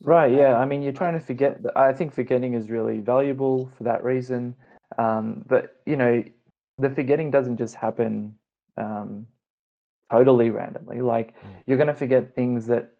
Right, 0.00 0.32
yeah. 0.32 0.56
I 0.56 0.64
mean, 0.64 0.82
you're 0.82 0.92
trying 0.92 1.14
to 1.14 1.20
forget. 1.24 1.60
I 1.76 1.92
think 1.92 2.12
forgetting 2.12 2.54
is 2.54 2.70
really 2.70 2.98
valuable 3.00 3.70
for 3.76 3.84
that 3.84 4.02
reason. 4.02 4.54
Um, 4.98 5.44
but, 5.46 5.80
you 5.86 5.96
know, 5.96 6.22
the 6.78 6.90
forgetting 6.90 7.30
doesn't 7.30 7.56
just 7.56 7.74
happen 7.74 8.34
um, 8.76 9.26
totally 10.10 10.50
randomly. 10.50 11.00
Like, 11.00 11.34
Mm. 11.42 11.62
you're 11.66 11.76
going 11.76 11.88
to 11.88 11.94
forget 11.94 12.34
things 12.34 12.66
that 12.66 12.92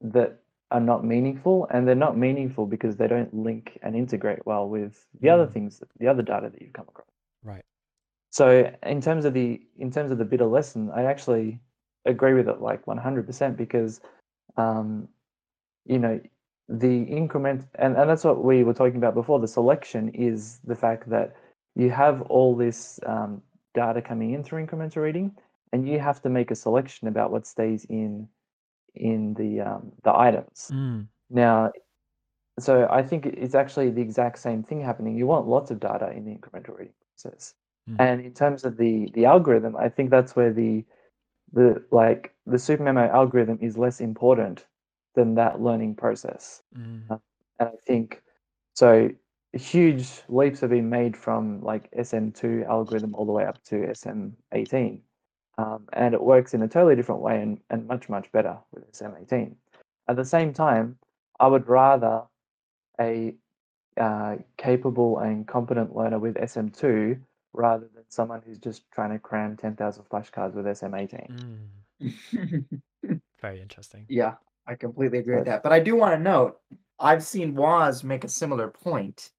that 0.00 0.40
are 0.70 0.80
not 0.80 1.04
meaningful, 1.04 1.66
and 1.70 1.86
they're 1.86 1.94
not 1.94 2.16
meaningful 2.16 2.66
because 2.66 2.96
they 2.96 3.08
don't 3.08 3.32
link 3.34 3.78
and 3.82 3.96
integrate 3.96 4.44
well 4.46 4.68
with 4.68 5.06
the 5.20 5.30
other 5.30 5.46
Mm. 5.46 5.52
things, 5.52 5.82
the 5.98 6.08
other 6.08 6.22
data 6.22 6.50
that 6.50 6.60
you've 6.60 6.72
come 6.72 6.86
across. 6.88 7.08
right 7.42 7.64
So 8.30 8.72
in 8.82 9.00
terms 9.00 9.24
of 9.24 9.34
the 9.34 9.62
in 9.78 9.90
terms 9.90 10.10
of 10.10 10.18
the 10.18 10.24
bitter 10.24 10.46
lesson, 10.46 10.90
I 10.90 11.04
actually 11.04 11.60
agree 12.04 12.34
with 12.34 12.48
it 12.48 12.60
like 12.60 12.84
100% 12.86 13.56
because 13.56 14.00
um, 14.56 15.08
you 15.86 15.98
know 15.98 16.20
the 16.68 17.02
increment 17.02 17.66
and, 17.74 17.96
and 17.96 18.08
that's 18.08 18.24
what 18.24 18.42
we 18.42 18.64
were 18.64 18.74
talking 18.74 18.96
about 18.96 19.14
before. 19.14 19.38
The 19.38 19.48
selection 19.48 20.08
is 20.10 20.60
the 20.64 20.74
fact 20.74 21.08
that 21.10 21.34
you 21.74 21.90
have 21.90 22.22
all 22.22 22.56
this 22.56 23.00
um, 23.06 23.42
data 23.74 24.00
coming 24.00 24.32
in 24.32 24.42
through 24.42 24.64
incremental 24.64 24.96
reading, 25.02 25.32
and 25.72 25.86
you 25.86 25.98
have 25.98 26.22
to 26.22 26.30
make 26.30 26.50
a 26.50 26.54
selection 26.54 27.08
about 27.08 27.30
what 27.30 27.46
stays 27.46 27.84
in 27.86 28.28
in 28.94 29.34
the 29.34 29.60
um, 29.60 29.92
the 30.02 30.16
items. 30.16 30.70
mm. 30.72 31.06
Now, 31.30 31.72
so 32.58 32.86
I 32.90 33.02
think 33.02 33.26
it's 33.26 33.54
actually 33.54 33.90
the 33.90 34.00
exact 34.00 34.38
same 34.38 34.62
thing 34.62 34.80
happening. 34.80 35.16
You 35.16 35.26
want 35.26 35.48
lots 35.48 35.70
of 35.70 35.80
data 35.80 36.10
in 36.12 36.24
the 36.24 36.32
incremental 36.32 36.78
reading 36.78 36.94
process. 37.10 37.54
Mm. 37.90 37.96
And 37.98 38.20
in 38.24 38.32
terms 38.32 38.64
of 38.64 38.76
the 38.76 39.10
the 39.14 39.26
algorithm, 39.26 39.76
I 39.76 39.88
think 39.88 40.10
that's 40.10 40.36
where 40.36 40.52
the 40.52 40.84
the 41.54 41.82
like 41.90 42.34
the 42.46 42.56
SuperMemo 42.56 43.08
algorithm 43.10 43.58
is 43.62 43.78
less 43.78 44.00
important 44.00 44.66
than 45.14 45.34
that 45.36 45.60
learning 45.60 45.94
process. 45.94 46.62
Mm. 46.76 47.02
And 47.08 47.68
I 47.68 47.70
think 47.86 48.22
so 48.74 49.10
huge 49.52 50.22
leaps 50.28 50.60
have 50.60 50.70
been 50.70 50.90
made 50.90 51.16
from 51.16 51.60
like 51.62 51.90
SM2 51.92 52.66
algorithm 52.66 53.14
all 53.14 53.24
the 53.24 53.32
way 53.32 53.44
up 53.44 53.62
to 53.64 53.76
SM18. 53.76 55.00
Um, 55.56 55.84
and 55.92 56.14
it 56.14 56.20
works 56.20 56.54
in 56.54 56.62
a 56.62 56.68
totally 56.68 56.96
different 56.96 57.20
way 57.20 57.40
and, 57.40 57.60
and 57.70 57.86
much, 57.86 58.08
much 58.08 58.30
better 58.32 58.58
with 58.72 58.90
SM18. 58.90 59.54
At 60.08 60.16
the 60.16 60.24
same 60.24 60.52
time, 60.52 60.98
I 61.38 61.46
would 61.46 61.68
rather 61.68 62.22
a 63.00 63.34
uh, 63.96 64.36
capable 64.56 65.20
and 65.20 65.46
competent 65.46 65.94
learner 65.94 66.18
with 66.18 66.34
SM2 66.34 67.20
rather 67.52 67.88
than 68.04 68.10
someone 68.10 68.42
who's 68.44 68.58
just 68.58 68.82
trying 68.92 69.10
to 69.10 69.18
cram 69.18 69.56
10,000 69.56 70.04
flashcards 70.04 70.54
with 70.54 70.66
SM18. 70.66 71.68
Mm. 72.02 72.80
Very 73.40 73.60
interesting. 73.60 74.06
yeah, 74.08 74.34
I 74.66 74.74
completely 74.74 75.18
agree 75.18 75.36
with 75.36 75.44
that. 75.46 75.62
But 75.62 75.72
I 75.72 75.80
do 75.80 75.96
want 75.96 76.14
to 76.14 76.18
note, 76.20 76.58
I've 76.98 77.22
seen 77.24 77.54
Woz 77.54 78.02
make 78.04 78.24
a 78.24 78.28
similar 78.28 78.68
point, 78.68 79.30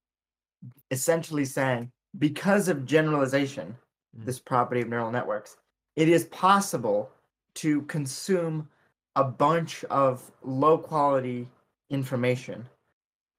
essentially 0.91 1.45
saying 1.45 1.91
because 2.19 2.67
of 2.67 2.86
generalization, 2.86 3.75
Mm. 4.17 4.23
this 4.25 4.39
property 4.39 4.80
of 4.80 4.88
neural 4.88 5.12
networks, 5.12 5.58
it 5.97 6.08
is 6.08 6.23
possible 6.28 7.10
to 7.56 7.82
consume 7.82 8.69
a 9.17 9.25
bunch 9.25 9.84
of 9.89 10.32
low 10.41 10.78
quality 10.78 11.49
information 11.89 12.65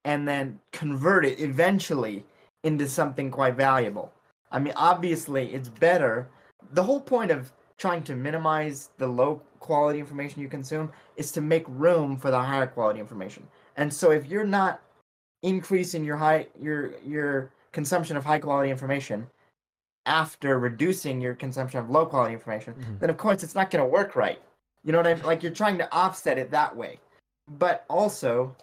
and 0.04 0.28
then 0.28 0.60
convert 0.72 1.24
it 1.24 1.40
eventually 1.40 2.26
into 2.62 2.86
something 2.86 3.30
quite 3.30 3.54
valuable. 3.54 4.12
I 4.56 4.58
mean, 4.58 4.72
obviously, 4.74 5.52
it's 5.52 5.68
better. 5.68 6.28
The 6.72 6.82
whole 6.82 7.00
point 7.00 7.30
of 7.30 7.52
trying 7.76 8.02
to 8.04 8.16
minimize 8.16 8.88
the 8.96 9.06
low 9.06 9.42
quality 9.60 10.00
information 10.00 10.40
you 10.40 10.48
consume 10.48 10.90
is 11.16 11.30
to 11.32 11.42
make 11.42 11.64
room 11.68 12.16
for 12.16 12.30
the 12.30 12.40
higher 12.40 12.66
quality 12.66 12.98
information. 12.98 13.46
And 13.76 13.92
so 13.92 14.12
if 14.12 14.24
you're 14.26 14.46
not 14.46 14.80
increasing 15.42 16.04
your 16.04 16.16
high 16.16 16.46
your 16.58 16.98
your 17.04 17.50
consumption 17.72 18.16
of 18.16 18.24
high 18.24 18.38
quality 18.38 18.70
information 18.70 19.26
after 20.06 20.58
reducing 20.58 21.20
your 21.20 21.34
consumption 21.34 21.78
of 21.78 21.90
low 21.90 22.06
quality 22.06 22.32
information, 22.32 22.72
Mhm. 22.72 22.98
then 23.00 23.10
of 23.10 23.18
course 23.18 23.42
it's 23.42 23.54
not 23.54 23.70
going 23.70 23.84
to 23.84 23.90
work 23.90 24.16
right. 24.16 24.40
You 24.84 24.92
know 24.92 24.98
what 24.98 25.06
I 25.06 25.14
mean? 25.14 25.24
Like 25.24 25.42
you're 25.42 25.52
trying 25.52 25.76
to 25.78 25.92
offset 25.92 26.38
it 26.38 26.50
that 26.52 26.74
way. 26.74 26.98
But 27.46 27.84
also, 27.90 28.56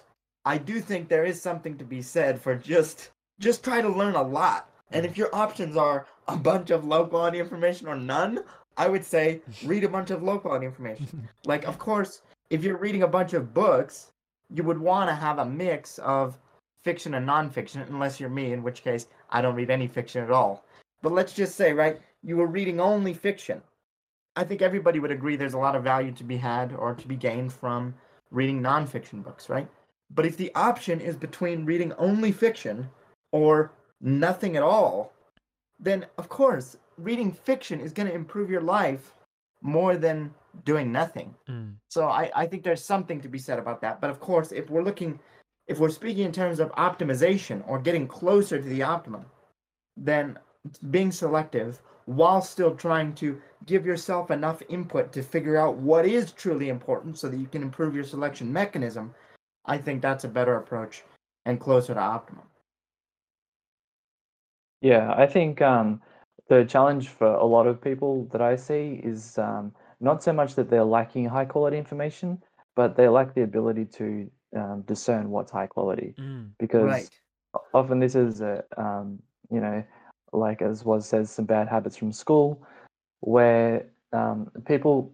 I 0.44 0.58
do 0.58 0.82
think 0.82 1.08
there 1.08 1.24
is 1.26 1.40
something 1.40 1.78
to 1.78 1.86
be 1.86 2.02
said 2.02 2.42
for 2.42 2.56
just 2.56 3.12
just 3.40 3.64
try 3.64 3.80
to 3.80 3.90
learn 3.90 4.16
a 4.16 4.24
lot. 4.24 4.72
And 4.94 5.06
if 5.06 5.18
your 5.18 5.36
options 5.36 5.76
are 5.76 6.06
a 6.28 6.38
bunch 6.38 6.70
of 6.70 6.86
low 6.86 7.06
quality 7.06 7.40
information 7.40 7.88
or 7.88 7.96
none, 7.96 8.44
I 8.78 8.88
would 8.88 9.04
say 9.04 9.42
read 9.66 9.84
a 9.84 9.90
bunch 9.90 10.12
of 10.12 10.24
low 10.24 10.40
quality 10.40 10.66
information. 10.66 11.28
like 11.46 11.66
of 11.66 11.78
course, 11.80 12.22
if 12.50 12.64
you're 12.64 12.78
reading 12.78 13.04
a 13.04 13.08
bunch 13.08 13.34
of 13.34 13.54
books, 13.54 14.12
you 14.54 14.64
would 14.64 14.78
want 14.78 15.10
to 15.10 15.16
have 15.16 15.40
a 15.40 15.46
mix 15.46 15.98
of 16.00 16.38
fiction 16.84 17.16
and 17.16 17.28
nonfiction, 17.28 17.88
unless 17.90 18.20
you're 18.20 18.30
me, 18.30 18.54
in 18.54 18.62
which 18.62 18.84
case 18.84 19.08
I 19.30 19.42
don't 19.42 19.56
read 19.56 19.72
any 19.72 19.88
fiction 19.88 20.24
at 20.24 20.32
all. 20.32 20.64
But 21.02 21.14
let's 21.14 21.34
just 21.34 21.56
say, 21.56 21.74
right, 21.74 22.00
you 22.22 22.38
were 22.38 22.48
reading 22.48 22.80
only 22.80 23.14
fiction. 23.14 23.62
I 24.36 24.44
think 24.44 24.62
everybody 24.62 25.00
would 25.00 25.12
agree 25.12 25.36
there's 25.36 25.54
a 25.54 25.60
lot 25.60 25.76
of 25.76 25.84
value 25.84 26.12
to 26.12 26.24
be 26.24 26.38
had 26.38 26.74
or 26.74 26.94
to 26.94 27.08
be 27.08 27.16
gained 27.16 27.54
from 27.54 27.94
reading 28.32 28.62
nonfiction 28.62 29.24
books, 29.24 29.50
right? 29.50 29.68
But 30.14 30.26
if 30.26 30.38
the 30.38 30.54
option 30.56 31.00
is 31.00 31.16
between 31.16 31.66
reading 31.66 31.94
only 31.94 32.32
fiction 32.32 32.90
or 33.32 33.72
nothing 34.04 34.56
at 34.58 34.64
all, 34.64 35.14
then 35.80 36.06
of 36.18 36.30
course, 36.30 36.78
reading 36.98 37.32
fiction 37.32 37.80
is 37.80 37.94
going 37.94 38.08
to 38.08 38.14
improve 38.14 38.50
your 38.50 38.62
life 38.62 39.14
more 39.62 39.96
than 39.96 40.34
doing 40.66 40.92
nothing. 40.92 41.34
Mm. 41.50 41.74
So 41.90 42.08
I, 42.08 42.30
I 42.36 42.46
think 42.46 42.64
there's 42.64 42.84
something 42.84 43.22
to 43.22 43.28
be 43.28 43.40
said 43.40 43.58
about 43.58 43.82
that. 43.82 44.02
But 44.02 44.10
of 44.10 44.20
course, 44.20 44.52
if 44.52 44.70
we're 44.70 44.84
looking, 44.84 45.20
if 45.68 45.80
we're 45.80 45.90
speaking 45.90 46.26
in 46.26 46.32
terms 46.32 46.60
of 46.60 46.72
optimization 46.74 47.64
or 47.68 47.80
getting 47.80 48.08
closer 48.08 48.62
to 48.62 48.70
the 48.70 48.84
optimum, 48.84 49.26
then 49.98 50.38
being 50.92 51.12
selective 51.12 51.82
while 52.06 52.42
still 52.42 52.76
trying 52.76 53.14
to 53.16 53.42
give 53.66 53.86
yourself 53.86 54.30
enough 54.30 54.62
input 54.68 55.14
to 55.14 55.24
figure 55.24 55.58
out 55.58 55.78
what 55.78 56.06
is 56.06 56.34
truly 56.34 56.70
important 56.70 57.18
so 57.18 57.30
that 57.30 57.38
you 57.38 57.48
can 57.48 57.62
improve 57.62 57.96
your 57.96 58.04
selection 58.04 58.52
mechanism, 58.52 59.14
I 59.66 59.78
think 59.78 60.02
that's 60.02 60.26
a 60.26 60.30
better 60.30 60.58
approach 60.58 61.04
and 61.46 61.60
closer 61.60 61.94
to 61.94 62.00
optimum. 62.00 62.44
Yeah, 64.84 65.14
I 65.16 65.26
think 65.28 65.62
um, 65.62 66.02
the 66.50 66.66
challenge 66.66 67.08
for 67.08 67.28
a 67.28 67.46
lot 67.46 67.68
of 67.68 67.82
people 67.82 68.28
that 68.34 68.42
I 68.42 68.58
see 68.58 69.00
is 69.02 69.38
um, 69.38 69.72
not 70.02 70.22
so 70.22 70.34
much 70.34 70.56
that 70.56 70.70
they're 70.70 70.84
lacking 70.84 71.26
high 71.26 71.46
quality 71.46 71.78
information, 71.78 72.44
but 72.76 72.98
they 72.98 73.08
lack 73.08 73.34
the 73.34 73.44
ability 73.44 73.86
to 73.86 74.30
um, 74.56 74.84
discern 74.86 75.30
what's 75.30 75.52
high 75.52 75.68
quality. 75.68 76.16
Mm. 76.20 76.50
Because 76.60 76.84
Right. 76.84 77.10
often 77.74 78.00
this 78.00 78.14
is, 78.14 78.42
a, 78.42 78.64
um, 78.78 79.20
you 79.50 79.62
know, 79.62 79.82
like 80.34 80.62
as 80.62 80.84
Woz 80.84 81.08
says, 81.08 81.32
some 81.32 81.46
bad 81.46 81.70
habits 81.70 81.96
from 81.96 82.12
school, 82.12 82.62
where 83.22 83.86
um, 84.12 84.52
people 84.66 85.14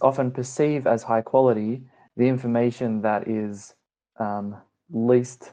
often 0.00 0.30
perceive 0.30 0.86
as 0.86 1.02
high 1.02 1.22
quality 1.22 1.82
the 2.16 2.26
information 2.26 3.02
that 3.02 3.28
is 3.28 3.74
um, 4.18 4.56
least 4.90 5.52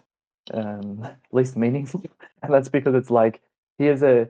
um, 0.54 1.08
least 1.32 1.58
meaningful, 1.58 2.04
and 2.44 2.54
that's 2.54 2.70
because 2.70 2.96
it's 2.96 3.10
like 3.12 3.42
here's 3.78 4.04
a 4.04 4.28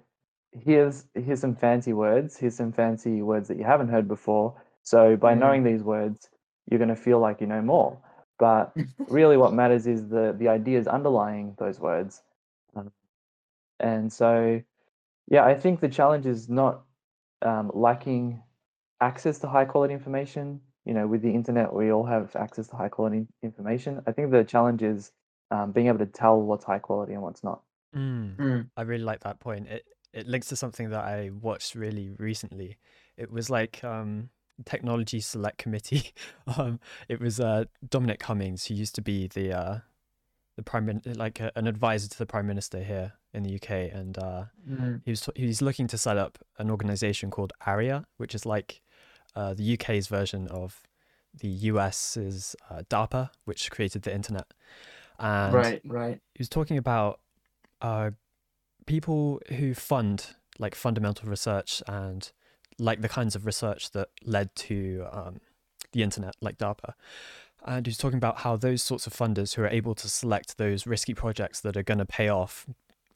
here's 0.52 1.06
here's 1.14 1.40
some 1.42 1.56
fancy 1.56 1.94
words, 1.94 2.38
here's 2.38 2.56
some 2.56 2.72
fancy 2.72 3.22
words 3.22 3.48
that 3.50 3.58
you 3.58 3.64
haven't 3.64 3.90
heard 3.90 4.08
before. 4.08 4.56
So 4.84 5.16
by 5.18 5.36
Mm. 5.36 5.40
knowing 5.40 5.64
these 5.64 5.84
words, 5.84 6.30
you're 6.70 6.80
going 6.80 6.90
to 6.90 6.96
feel 6.96 7.20
like 7.20 7.42
you 7.42 7.48
know 7.48 7.62
more. 7.62 8.00
But 8.40 8.76
really, 9.08 9.38
what 9.38 9.54
matters 9.54 9.88
is 9.88 10.08
the 10.10 10.36
the 10.38 10.48
ideas 10.48 10.88
underlying 10.88 11.56
those 11.60 11.80
words. 11.80 12.24
Um, 12.76 12.92
and 13.80 14.12
so, 14.12 14.62
yeah, 15.30 15.46
I 15.46 15.56
think 15.56 15.80
the 15.82 15.90
challenge 15.90 16.26
is 16.26 16.50
not 16.50 16.84
um, 17.42 17.72
lacking 17.74 18.42
access 19.02 19.40
to 19.40 19.48
high 19.48 19.66
quality 19.66 19.94
information. 19.94 20.62
You 20.86 20.94
know, 20.94 21.08
with 21.08 21.22
the 21.22 21.32
internet, 21.34 21.74
we 21.74 21.92
all 21.92 22.06
have 22.06 22.36
access 22.36 22.68
to 22.70 22.76
high 22.78 22.90
quality 22.90 23.28
information. 23.44 24.02
I 24.08 24.12
think 24.14 24.32
the 24.32 24.44
challenge 24.44 24.82
is 24.84 25.12
um, 25.52 25.72
being 25.72 25.88
able 25.88 26.00
to 26.00 26.06
tell 26.08 26.42
what's 26.42 26.66
high 26.66 26.80
quality 26.80 27.14
and 27.14 27.22
what's 27.22 27.44
not. 27.44 27.62
Mm. 27.96 28.36
Mm. 28.38 28.70
I 28.78 28.82
really 28.84 29.04
like 29.04 29.22
that 29.22 29.40
point. 29.40 29.68
It 29.68 29.86
it 30.14 30.28
links 30.28 30.48
to 30.48 30.56
something 30.56 30.90
that 30.90 31.04
I 31.04 31.30
watched 31.30 31.76
really 31.76 32.10
recently. 32.18 32.78
It 33.18 33.32
was 33.32 33.50
like 33.50 33.84
um 33.84 34.30
technology 34.66 35.20
select 35.20 35.58
committee. 35.58 36.12
um 36.58 36.80
it 37.08 37.20
was 37.20 37.40
uh 37.40 37.66
Dominic 37.88 38.20
Cummings 38.20 38.66
who 38.66 38.74
used 38.76 38.96
to 38.96 39.02
be 39.02 39.28
the 39.28 39.54
uh 39.54 39.78
the 40.56 40.64
prime 40.64 40.86
min- 40.86 41.02
like 41.16 41.40
a, 41.40 41.52
an 41.56 41.68
advisor 41.68 42.08
to 42.10 42.18
the 42.18 42.26
prime 42.26 42.46
minister 42.48 42.84
here 42.84 43.14
in 43.34 43.44
the 43.44 43.56
UK 43.56 43.70
and 43.94 44.18
uh 44.18 44.46
Mm. 44.70 45.02
he 45.06 45.12
was 45.12 45.22
t- 45.22 45.32
he's 45.36 45.62
looking 45.62 45.88
to 45.88 45.98
set 45.98 46.18
up 46.18 46.38
an 46.60 46.70
organization 46.70 47.32
called 47.32 47.54
ARIA, 47.66 48.06
which 48.18 48.36
is 48.36 48.46
like 48.46 48.82
uh, 49.36 49.54
the 49.54 49.74
UK's 49.76 50.08
version 50.08 50.48
of 50.48 50.82
the 51.40 51.48
US's 51.48 52.56
uh, 52.70 52.82
DARPA, 52.90 53.30
which 53.46 53.70
created 53.72 54.02
the 54.02 54.14
internet. 54.14 54.48
And 55.20 55.54
Right, 55.54 55.82
right. 55.86 56.20
he 56.34 56.40
was 56.40 56.50
talking 56.50 56.78
about 56.78 57.20
people 58.86 59.42
who 59.50 59.74
fund 59.74 60.36
like 60.58 60.76
fundamental 60.76 61.30
research 61.30 61.82
and 61.88 62.32
like 62.78 63.02
the 63.02 63.10
kinds 63.10 63.36
of 63.36 63.46
research 63.46 63.92
that 63.92 64.10
led 64.24 64.54
to 64.56 65.06
um, 65.12 65.40
the 65.92 66.04
internet, 66.04 66.36
like 66.42 66.58
DARPA. 66.58 66.94
And 67.66 67.86
he 67.86 67.90
was 67.90 67.98
talking 67.98 68.18
about 68.18 68.40
how 68.40 68.56
those 68.56 68.82
sorts 68.82 69.06
of 69.06 69.14
funders 69.14 69.56
who 69.56 69.64
are 69.64 69.68
able 69.68 69.96
to 69.96 70.10
select 70.10 70.58
those 70.58 70.88
risky 70.88 71.14
projects 71.14 71.60
that 71.62 71.76
are 71.76 71.84
going 71.84 71.98
to 71.98 72.06
pay 72.06 72.30
off 72.30 72.66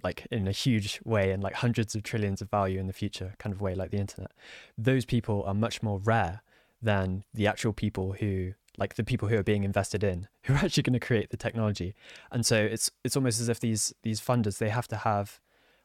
like 0.04 0.28
in 0.30 0.48
a 0.48 0.52
huge 0.52 1.00
way 1.06 1.32
and 1.32 1.42
like 1.42 1.56
hundreds 1.56 1.96
of 1.96 2.04
trillions 2.04 2.42
of 2.42 2.50
value 2.50 2.80
in 2.80 2.88
the 2.88 2.94
future 2.94 3.34
kind 3.40 3.54
of 3.54 3.62
way 3.62 3.74
like 3.74 3.90
the 3.92 3.98
internet 3.98 4.32
those 4.78 5.06
people 5.06 5.44
are 5.48 5.54
much 5.54 5.82
more 5.82 6.00
rare 6.00 6.42
than 6.82 7.24
the 7.34 7.48
actual 7.48 7.72
people 7.72 8.12
who 8.20 8.54
like 8.78 8.96
the 8.96 9.04
people 9.04 9.28
who 9.28 9.38
are 9.38 9.44
being 9.44 9.64
invested 9.64 10.04
in 10.04 10.28
who 10.44 10.54
are 10.54 10.58
actually 10.66 10.84
going 10.84 10.94
to 10.94 11.00
create 11.00 11.30
the 11.30 11.38
technology 11.38 11.94
and 12.32 12.46
so 12.46 12.56
it's 12.58 12.90
it's 13.04 13.16
almost 13.16 13.40
as 13.40 13.48
if 13.50 13.60
these 13.60 13.94
these 14.04 14.20
funders 14.20 14.58
they 14.58 14.70
have 14.70 14.88
to 14.88 14.98
have 14.98 15.40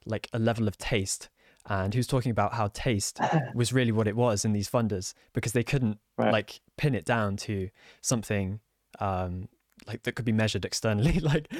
like 0.06 0.28
a 0.32 0.38
level 0.38 0.66
of 0.66 0.78
taste 0.78 1.28
and 1.66 1.92
who's 1.92 2.06
talking 2.06 2.30
about 2.30 2.54
how 2.54 2.68
taste 2.68 3.20
was 3.54 3.72
really 3.72 3.92
what 3.92 4.08
it 4.08 4.16
was 4.16 4.44
in 4.44 4.52
these 4.52 4.70
funders 4.70 5.12
because 5.32 5.52
they 5.52 5.64
couldn't 5.64 5.98
Right. 6.16 6.32
like 6.32 6.60
pin 6.76 6.94
it 6.96 7.04
down 7.04 7.36
to 7.36 7.68
something 8.00 8.58
um 9.00 9.48
like 9.86 10.02
that 10.02 10.12
could 10.16 10.24
be 10.24 10.32
measured 10.32 10.64
externally 10.64 11.20
like 11.32 11.52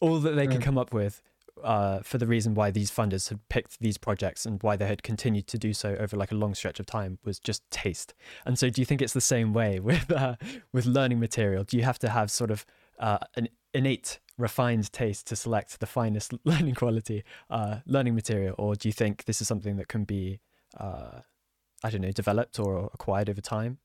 all 0.00 0.18
that 0.18 0.32
they 0.36 0.46
could 0.46 0.60
Mm. 0.60 0.64
come 0.64 0.78
up 0.78 0.92
with 0.92 1.22
uh, 1.62 2.00
for 2.00 2.18
the 2.18 2.26
reason 2.26 2.54
why 2.54 2.70
these 2.70 2.90
funders 2.90 3.28
had 3.28 3.40
picked 3.48 3.80
these 3.80 3.98
projects 3.98 4.46
and 4.46 4.62
why 4.62 4.76
they 4.76 4.86
had 4.86 5.02
continued 5.02 5.46
to 5.48 5.58
do 5.58 5.72
so 5.72 5.96
over 5.98 6.16
like 6.16 6.32
a 6.32 6.34
long 6.34 6.54
stretch 6.54 6.80
of 6.80 6.86
time 6.86 7.18
was 7.24 7.38
just 7.38 7.68
taste. 7.70 8.14
And 8.46 8.58
so, 8.58 8.70
do 8.70 8.80
you 8.80 8.84
think 8.84 9.02
it's 9.02 9.12
the 9.12 9.20
same 9.20 9.52
way 9.52 9.80
with 9.88 10.10
uh, 10.10 10.36
with 10.72 10.86
learning 10.86 11.20
material? 11.20 11.64
Do 11.64 11.76
you 11.76 11.84
have 11.84 11.98
to 12.00 12.08
have 12.08 12.30
sort 12.30 12.50
of 12.50 12.64
uh, 12.98 13.18
an 13.36 13.48
innate 13.74 14.20
refined 14.38 14.92
taste 14.92 15.26
to 15.28 15.36
select 15.36 15.80
the 15.80 15.86
finest 15.86 16.32
learning 16.44 16.74
quality 16.74 17.22
uh, 17.50 17.76
learning 17.86 18.14
material 18.14 18.54
or 18.58 18.74
do 18.74 18.88
you 18.88 18.92
think 18.92 19.24
this 19.24 19.40
is 19.40 19.48
something 19.48 19.76
that 19.76 19.88
can 19.88 20.04
be 20.04 20.40
uh, 20.78 21.20
i 21.84 21.90
don't 21.90 22.00
know 22.00 22.10
developed 22.10 22.58
or 22.58 22.90
acquired 22.94 23.28
over 23.28 23.42
time 23.42 23.78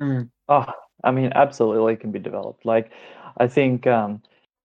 Mm. 0.00 0.30
Oh, 0.48 0.66
I 1.04 1.10
mean, 1.10 1.30
absolutely 1.34 1.94
it 1.94 2.00
can 2.00 2.10
be 2.10 2.18
developed. 2.18 2.64
Like, 2.64 2.90
I 3.36 3.46
think 3.46 3.86
um, 3.86 4.22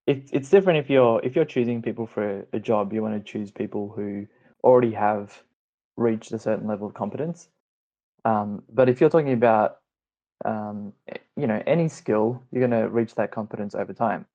it's 0.07 0.31
it's 0.31 0.49
different 0.49 0.79
if 0.79 0.89
you're 0.89 1.19
if 1.23 1.35
you're 1.35 1.45
choosing 1.45 1.81
people 1.81 2.05
for 2.05 2.45
a, 2.53 2.59
job. 2.59 2.93
You 2.93 3.01
want 3.01 3.15
to 3.15 3.31
choose 3.31 3.51
people 3.51 3.91
who 3.95 4.27
already 4.63 4.91
have 4.91 5.43
reached 5.97 6.31
a 6.31 6.39
certain 6.39 6.67
level 6.67 6.87
of 6.87 6.93
competence. 6.93 7.49
Um, 8.23 8.63
but 8.71 8.89
if 8.89 9.01
you're 9.01 9.09
talking 9.09 9.33
about 9.33 9.77
um, 10.43 10.93
eh, 11.07 11.17
you 11.35 11.47
know 11.47 11.61
any 11.65 11.87
skill, 11.87 12.43
you're 12.51 12.67
going 12.67 12.83
to 12.83 12.89
reach 12.89 13.15
that 13.15 13.31
competence 13.31 13.73
over 13.73 13.93
time. 13.93 14.25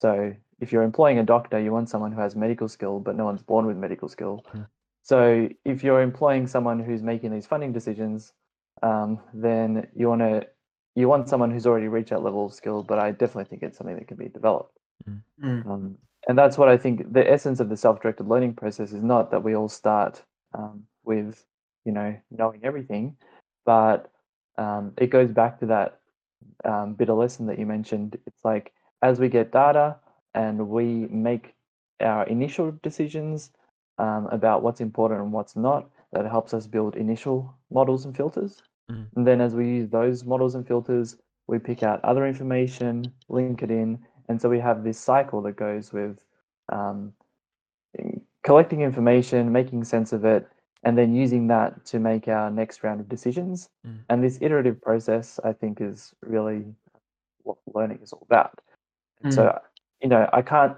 So 0.00 0.34
if 0.60 0.72
you're 0.72 0.82
employing 0.82 1.18
a 1.18 1.24
doctor, 1.24 1.60
you 1.60 1.72
want 1.72 1.90
someone 1.90 2.12
who 2.12 2.20
has 2.20 2.34
medical 2.34 2.68
skill, 2.68 2.98
but 2.98 3.16
no 3.16 3.24
one's 3.24 3.42
born 3.42 3.66
with 3.66 3.76
medical 3.76 4.08
skill. 4.08 4.44
Hmm. 4.52 4.62
So 5.02 5.48
if 5.64 5.82
you're 5.82 6.02
employing 6.02 6.46
someone 6.46 6.80
who's 6.80 7.02
making 7.02 7.32
these 7.32 7.46
funding 7.46 7.72
decisions, 7.72 8.32
um, 8.82 9.20
then 9.34 9.88
you 9.94 10.08
want 10.08 10.22
to 10.22 10.46
you 10.94 11.08
want 11.08 11.28
someone 11.28 11.50
who's 11.50 11.66
already 11.66 11.88
reached 11.88 12.10
that 12.10 12.22
level 12.22 12.46
of 12.46 12.54
skill. 12.54 12.82
But 12.82 12.98
I 12.98 13.10
definitely 13.10 13.44
think 13.44 13.62
it's 13.62 13.76
something 13.76 13.96
that 13.96 14.08
can 14.08 14.16
be 14.16 14.28
developed. 14.28 14.77
Mm. 15.06 15.66
Um, 15.66 15.98
and 16.28 16.36
that's 16.36 16.58
what 16.58 16.68
I 16.68 16.76
think 16.76 17.12
the 17.12 17.30
essence 17.30 17.60
of 17.60 17.68
the 17.68 17.76
self-directed 17.76 18.26
learning 18.28 18.54
process 18.54 18.92
is 18.92 19.02
not 19.02 19.30
that 19.30 19.42
we 19.42 19.54
all 19.54 19.68
start 19.68 20.22
um, 20.54 20.84
with 21.04 21.44
you 21.84 21.92
know 21.92 22.16
knowing 22.30 22.60
everything, 22.64 23.16
but 23.64 24.10
um, 24.58 24.92
it 24.98 25.10
goes 25.10 25.30
back 25.30 25.58
to 25.60 25.66
that 25.66 26.00
um, 26.64 26.94
bitter 26.94 27.14
lesson 27.14 27.46
that 27.46 27.58
you 27.58 27.66
mentioned. 27.66 28.18
It's 28.26 28.44
like 28.44 28.72
as 29.02 29.20
we 29.20 29.28
get 29.28 29.52
data 29.52 29.96
and 30.34 30.68
we 30.68 31.06
make 31.10 31.54
our 32.00 32.26
initial 32.26 32.72
decisions 32.82 33.50
um, 33.98 34.28
about 34.30 34.62
what's 34.62 34.80
important 34.80 35.20
and 35.20 35.32
what's 35.32 35.56
not, 35.56 35.88
that 36.12 36.26
helps 36.26 36.54
us 36.54 36.66
build 36.66 36.96
initial 36.96 37.54
models 37.70 38.04
and 38.04 38.16
filters. 38.16 38.62
Mm. 38.90 39.06
And 39.16 39.26
then 39.26 39.40
as 39.40 39.54
we 39.54 39.66
use 39.66 39.88
those 39.88 40.24
models 40.24 40.54
and 40.54 40.66
filters, 40.66 41.16
we 41.46 41.58
pick 41.58 41.82
out 41.82 42.04
other 42.04 42.26
information, 42.26 43.12
link 43.28 43.62
it 43.62 43.70
in, 43.70 43.98
and 44.28 44.40
so 44.40 44.48
we 44.48 44.60
have 44.60 44.84
this 44.84 44.98
cycle 44.98 45.42
that 45.42 45.56
goes 45.56 45.92
with 45.92 46.18
um, 46.70 47.12
collecting 48.44 48.80
information, 48.82 49.52
making 49.52 49.84
sense 49.84 50.12
of 50.12 50.24
it, 50.24 50.48
and 50.84 50.96
then 50.96 51.14
using 51.14 51.46
that 51.48 51.84
to 51.86 51.98
make 51.98 52.28
our 52.28 52.50
next 52.50 52.82
round 52.84 53.00
of 53.00 53.08
decisions. 53.08 53.68
Mm. 53.86 53.98
And 54.08 54.22
this 54.22 54.38
iterative 54.40 54.80
process, 54.80 55.40
I 55.44 55.52
think, 55.52 55.80
is 55.80 56.14
really 56.22 56.64
what 57.42 57.56
learning 57.74 58.00
is 58.02 58.12
all 58.12 58.26
about. 58.30 58.58
And 59.22 59.34
so, 59.34 59.58
you 60.02 60.08
know, 60.08 60.28
I 60.32 60.42
can't. 60.42 60.76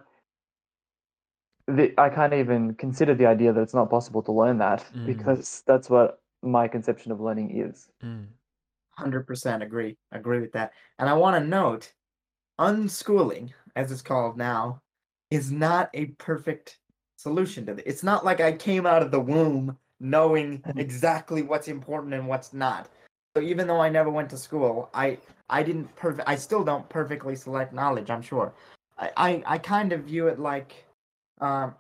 The, 1.67 1.93
I 1.99 2.09
can't 2.09 2.33
even 2.33 2.75
consider 2.75 3.15
the 3.15 3.27
idea 3.27 3.53
that 3.53 3.61
it's 3.61 3.75
not 3.75 3.91
possible 3.91 4.23
to 4.23 4.33
learn 4.33 4.59
that 4.59 4.85
Mm. 4.95 5.07
because 5.07 5.63
that's 5.67 5.89
what 5.89 6.21
my 6.43 6.67
conception 6.67 7.13
of 7.13 7.21
learning 7.21 7.57
is. 7.61 7.89
Mm. 8.03 8.27
Hundred 8.97 9.27
percent 9.27 9.63
agree. 9.63 9.97
Agree 10.11 10.41
with 10.41 10.53
that. 10.53 10.73
And 10.99 11.09
I 11.09 11.13
want 11.15 11.37
to 11.37 11.49
note, 11.49 11.93
unschooling, 12.61 13.51
as 13.75 13.91
it's 13.91 14.03
called 14.03 14.37
now, 14.37 14.81
is 15.31 15.51
not 15.51 15.91
a 15.95 16.07
perfect 16.07 16.79
solution 17.17 17.67
to 17.67 17.73
it. 17.73 17.83
It's 17.87 18.03
not 18.03 18.25
like 18.25 18.41
I 18.41 18.53
came 18.53 18.87
out 18.87 19.03
of 19.03 19.11
the 19.11 19.21
womb 19.21 19.77
knowing 19.99 20.63
exactly 20.77 21.43
what's 21.43 21.69
important 21.69 22.15
and 22.15 22.29
what's 22.29 22.53
not. 22.53 22.89
So 23.37 23.43
even 23.43 23.67
though 23.67 23.81
I 23.81 23.89
never 23.89 24.11
went 24.11 24.31
to 24.31 24.37
school, 24.37 24.91
I 24.93 25.19
I 25.49 25.63
didn't 25.63 25.95
perfect. 25.97 26.29
I 26.29 26.37
still 26.37 26.65
don't 26.65 26.89
perfectly 26.89 27.37
select 27.37 27.73
knowledge. 27.73 28.11
I'm 28.11 28.23
sure. 28.23 28.53
I 28.99 29.11
I, 29.17 29.43
I 29.47 29.59
kind 29.59 29.93
of 29.93 30.05
view 30.05 30.29
it 30.29 30.39
like, 30.39 30.85
um, 31.41 31.75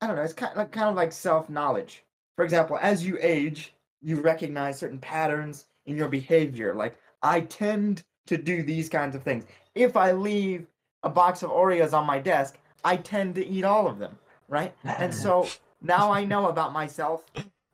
I 0.00 0.06
don't 0.06 0.16
know. 0.16 0.22
It's 0.22 0.32
kind 0.32 0.52
of 0.52 0.58
like, 0.58 0.72
kind 0.72 0.88
of 0.88 0.96
like 0.96 1.12
self 1.12 1.48
knowledge. 1.50 2.04
For 2.36 2.44
example, 2.44 2.78
as 2.80 3.04
you 3.04 3.18
age, 3.20 3.74
you 4.00 4.20
recognize 4.20 4.78
certain 4.78 4.98
patterns 4.98 5.66
in 5.86 5.96
your 5.96 6.08
behavior. 6.08 6.74
Like 6.74 6.96
I 7.22 7.42
tend 7.42 8.02
to 8.30 8.38
do 8.38 8.62
these 8.62 8.88
kinds 8.88 9.16
of 9.16 9.24
things. 9.24 9.44
If 9.74 9.96
I 9.96 10.12
leave 10.12 10.66
a 11.02 11.10
box 11.10 11.42
of 11.42 11.50
Oreos 11.50 11.92
on 11.92 12.06
my 12.06 12.20
desk, 12.20 12.58
I 12.84 12.96
tend 12.96 13.34
to 13.34 13.44
eat 13.44 13.64
all 13.64 13.88
of 13.88 13.98
them, 13.98 14.16
right? 14.48 14.72
And 14.84 15.12
so 15.12 15.48
now 15.82 16.12
I 16.12 16.24
know 16.24 16.46
about 16.46 16.72
myself. 16.72 17.24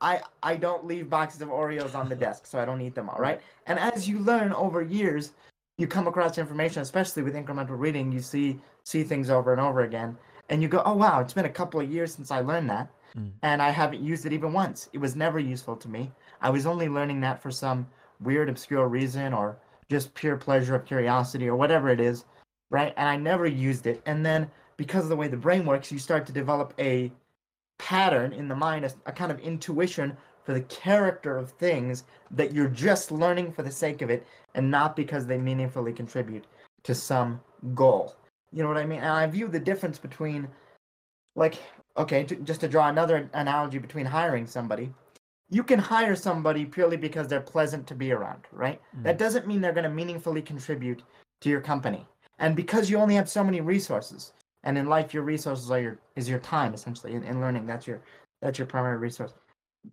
I 0.01 0.23
I 0.43 0.57
don't 0.57 0.87
leave 0.87 1.11
boxes 1.11 1.43
of 1.43 1.51
Oreos 1.51 1.95
on 1.95 2.09
the 2.09 2.17
desk, 2.17 2.47
so 2.47 2.59
I 2.59 2.65
don't 2.65 2.81
eat 2.81 2.95
them 2.95 3.11
all, 3.11 3.19
right? 3.19 3.41
And 3.67 3.79
as 3.79 4.09
you 4.09 4.19
learn 4.19 4.55
over 4.55 4.81
years, 4.81 5.33
you 5.77 5.87
come 5.87 6.07
across 6.07 6.39
information, 6.39 6.81
especially 6.81 7.23
with 7.23 7.35
incremental 7.35 7.79
reading, 7.79 8.11
you 8.11 8.21
see 8.21 8.59
see 8.83 9.05
things 9.05 9.29
over 9.29 9.53
and 9.53 9.61
over 9.61 9.83
again, 9.83 10.17
and 10.49 10.63
you 10.63 10.69
go, 10.69 10.83
"Oh 10.87 10.95
wow, 10.95 11.21
it's 11.21 11.35
been 11.35 11.45
a 11.45 11.51
couple 11.61 11.81
of 11.81 11.93
years 11.93 12.15
since 12.15 12.31
I 12.31 12.41
learned 12.41 12.71
that." 12.71 12.89
Mm. 13.17 13.33
and 13.43 13.63
I 13.63 13.71
haven't 13.71 14.03
used 14.03 14.27
it 14.27 14.35
even 14.35 14.53
once. 14.53 14.91
It 14.93 14.99
was 14.99 15.17
never 15.17 15.39
useful 15.39 15.77
to 15.77 15.89
me. 15.89 16.13
I 16.43 16.51
was 16.51 16.67
only 16.67 16.87
learning 16.87 17.21
that 17.21 17.41
for 17.41 17.51
some 17.51 17.87
weird, 18.21 18.51
obscure 18.51 18.89
reason 18.89 19.33
or 19.33 19.57
just 19.91 20.15
pure 20.15 20.37
pleasure 20.37 20.75
of 20.75 20.85
curiosity 20.85 21.49
or 21.49 21.57
whatever 21.57 21.89
it 21.89 22.01
is, 22.01 22.25
right? 22.71 22.93
And 22.97 23.09
I 23.09 23.17
never 23.17 23.47
used 23.47 23.87
it. 23.87 24.03
And 24.07 24.25
then 24.25 24.51
because 24.77 25.05
of 25.05 25.09
the 25.09 25.17
way 25.17 25.29
the 25.29 25.37
brain 25.37 25.65
works, 25.65 25.93
you 25.93 25.99
start 25.99 26.27
to 26.27 26.33
develop 26.33 26.75
a 26.79 27.13
pattern 27.79 28.33
in 28.33 28.49
the 28.49 28.57
mind, 28.57 28.85
a, 28.85 28.93
a 29.07 29.13
kind 29.13 29.31
of 29.31 29.39
intuition 29.41 30.17
for 30.45 30.55
the 30.55 30.63
character 30.63 31.37
of 31.37 31.51
things 31.53 32.05
that 32.31 32.53
you're 32.53 32.69
just 32.69 33.11
learning 33.11 33.53
for 33.53 33.63
the 33.63 33.71
sake 33.71 34.01
of 34.03 34.11
it 34.11 34.27
and 34.55 34.71
not 34.71 34.97
because 34.97 35.27
they 35.27 35.39
meaningfully 35.39 35.93
contribute 35.93 36.47
to 36.85 36.95
some 36.95 37.41
goal. 37.75 38.15
You 38.53 38.63
know 38.63 38.69
what 38.69 38.79
I 38.79 38.87
mean? 38.87 39.01
And 39.01 39.09
I 39.09 39.27
view 39.27 39.49
the 39.49 39.61
difference 39.61 39.99
between 39.99 40.49
like 41.35 41.59
okay 41.97 42.25
to, 42.25 42.37
just 42.37 42.61
to 42.61 42.69
draw 42.69 42.89
another 42.89 43.29
analogy 43.35 43.79
between 43.79 44.07
hiring 44.07 44.47
somebody 44.47 44.93
you 45.51 45.63
can 45.63 45.79
hire 45.79 46.17
somebody 46.17 46.65
purely 46.65 46.97
because 46.97 47.29
they're 47.29 47.41
pleasant 47.41 47.87
to 47.87 47.95
be 47.95 48.13
around 48.13 48.43
right? 48.53 48.81
That 49.03 49.19
doesn't 49.19 49.47
mean 49.47 49.61
they're 49.61 49.73
going 49.73 49.85
to 49.85 49.91
meaningfully 49.91 50.43
contribute 50.43 51.03
to 51.41 51.49
your 51.49 51.61
company. 51.61 52.07
And 52.39 52.57
because 52.57 52.91
you 52.91 52.99
only 52.99 53.15
have 53.15 53.29
so 53.29 53.45
many 53.45 53.61
resources 53.61 54.33
and 54.65 54.77
in 54.77 54.87
life 54.87 55.15
your 55.15 55.23
resources 55.23 55.71
are 55.71 55.81
your 55.81 55.99
is 56.17 56.29
your 56.29 56.41
time 56.41 56.75
essentially 56.75 57.15
in, 57.15 57.23
in 57.23 57.41
learning. 57.41 57.67
That's 57.67 57.87
your 57.87 58.01
that's 58.43 58.59
your 58.59 58.67
primary 58.67 58.99
resource. 58.99 59.33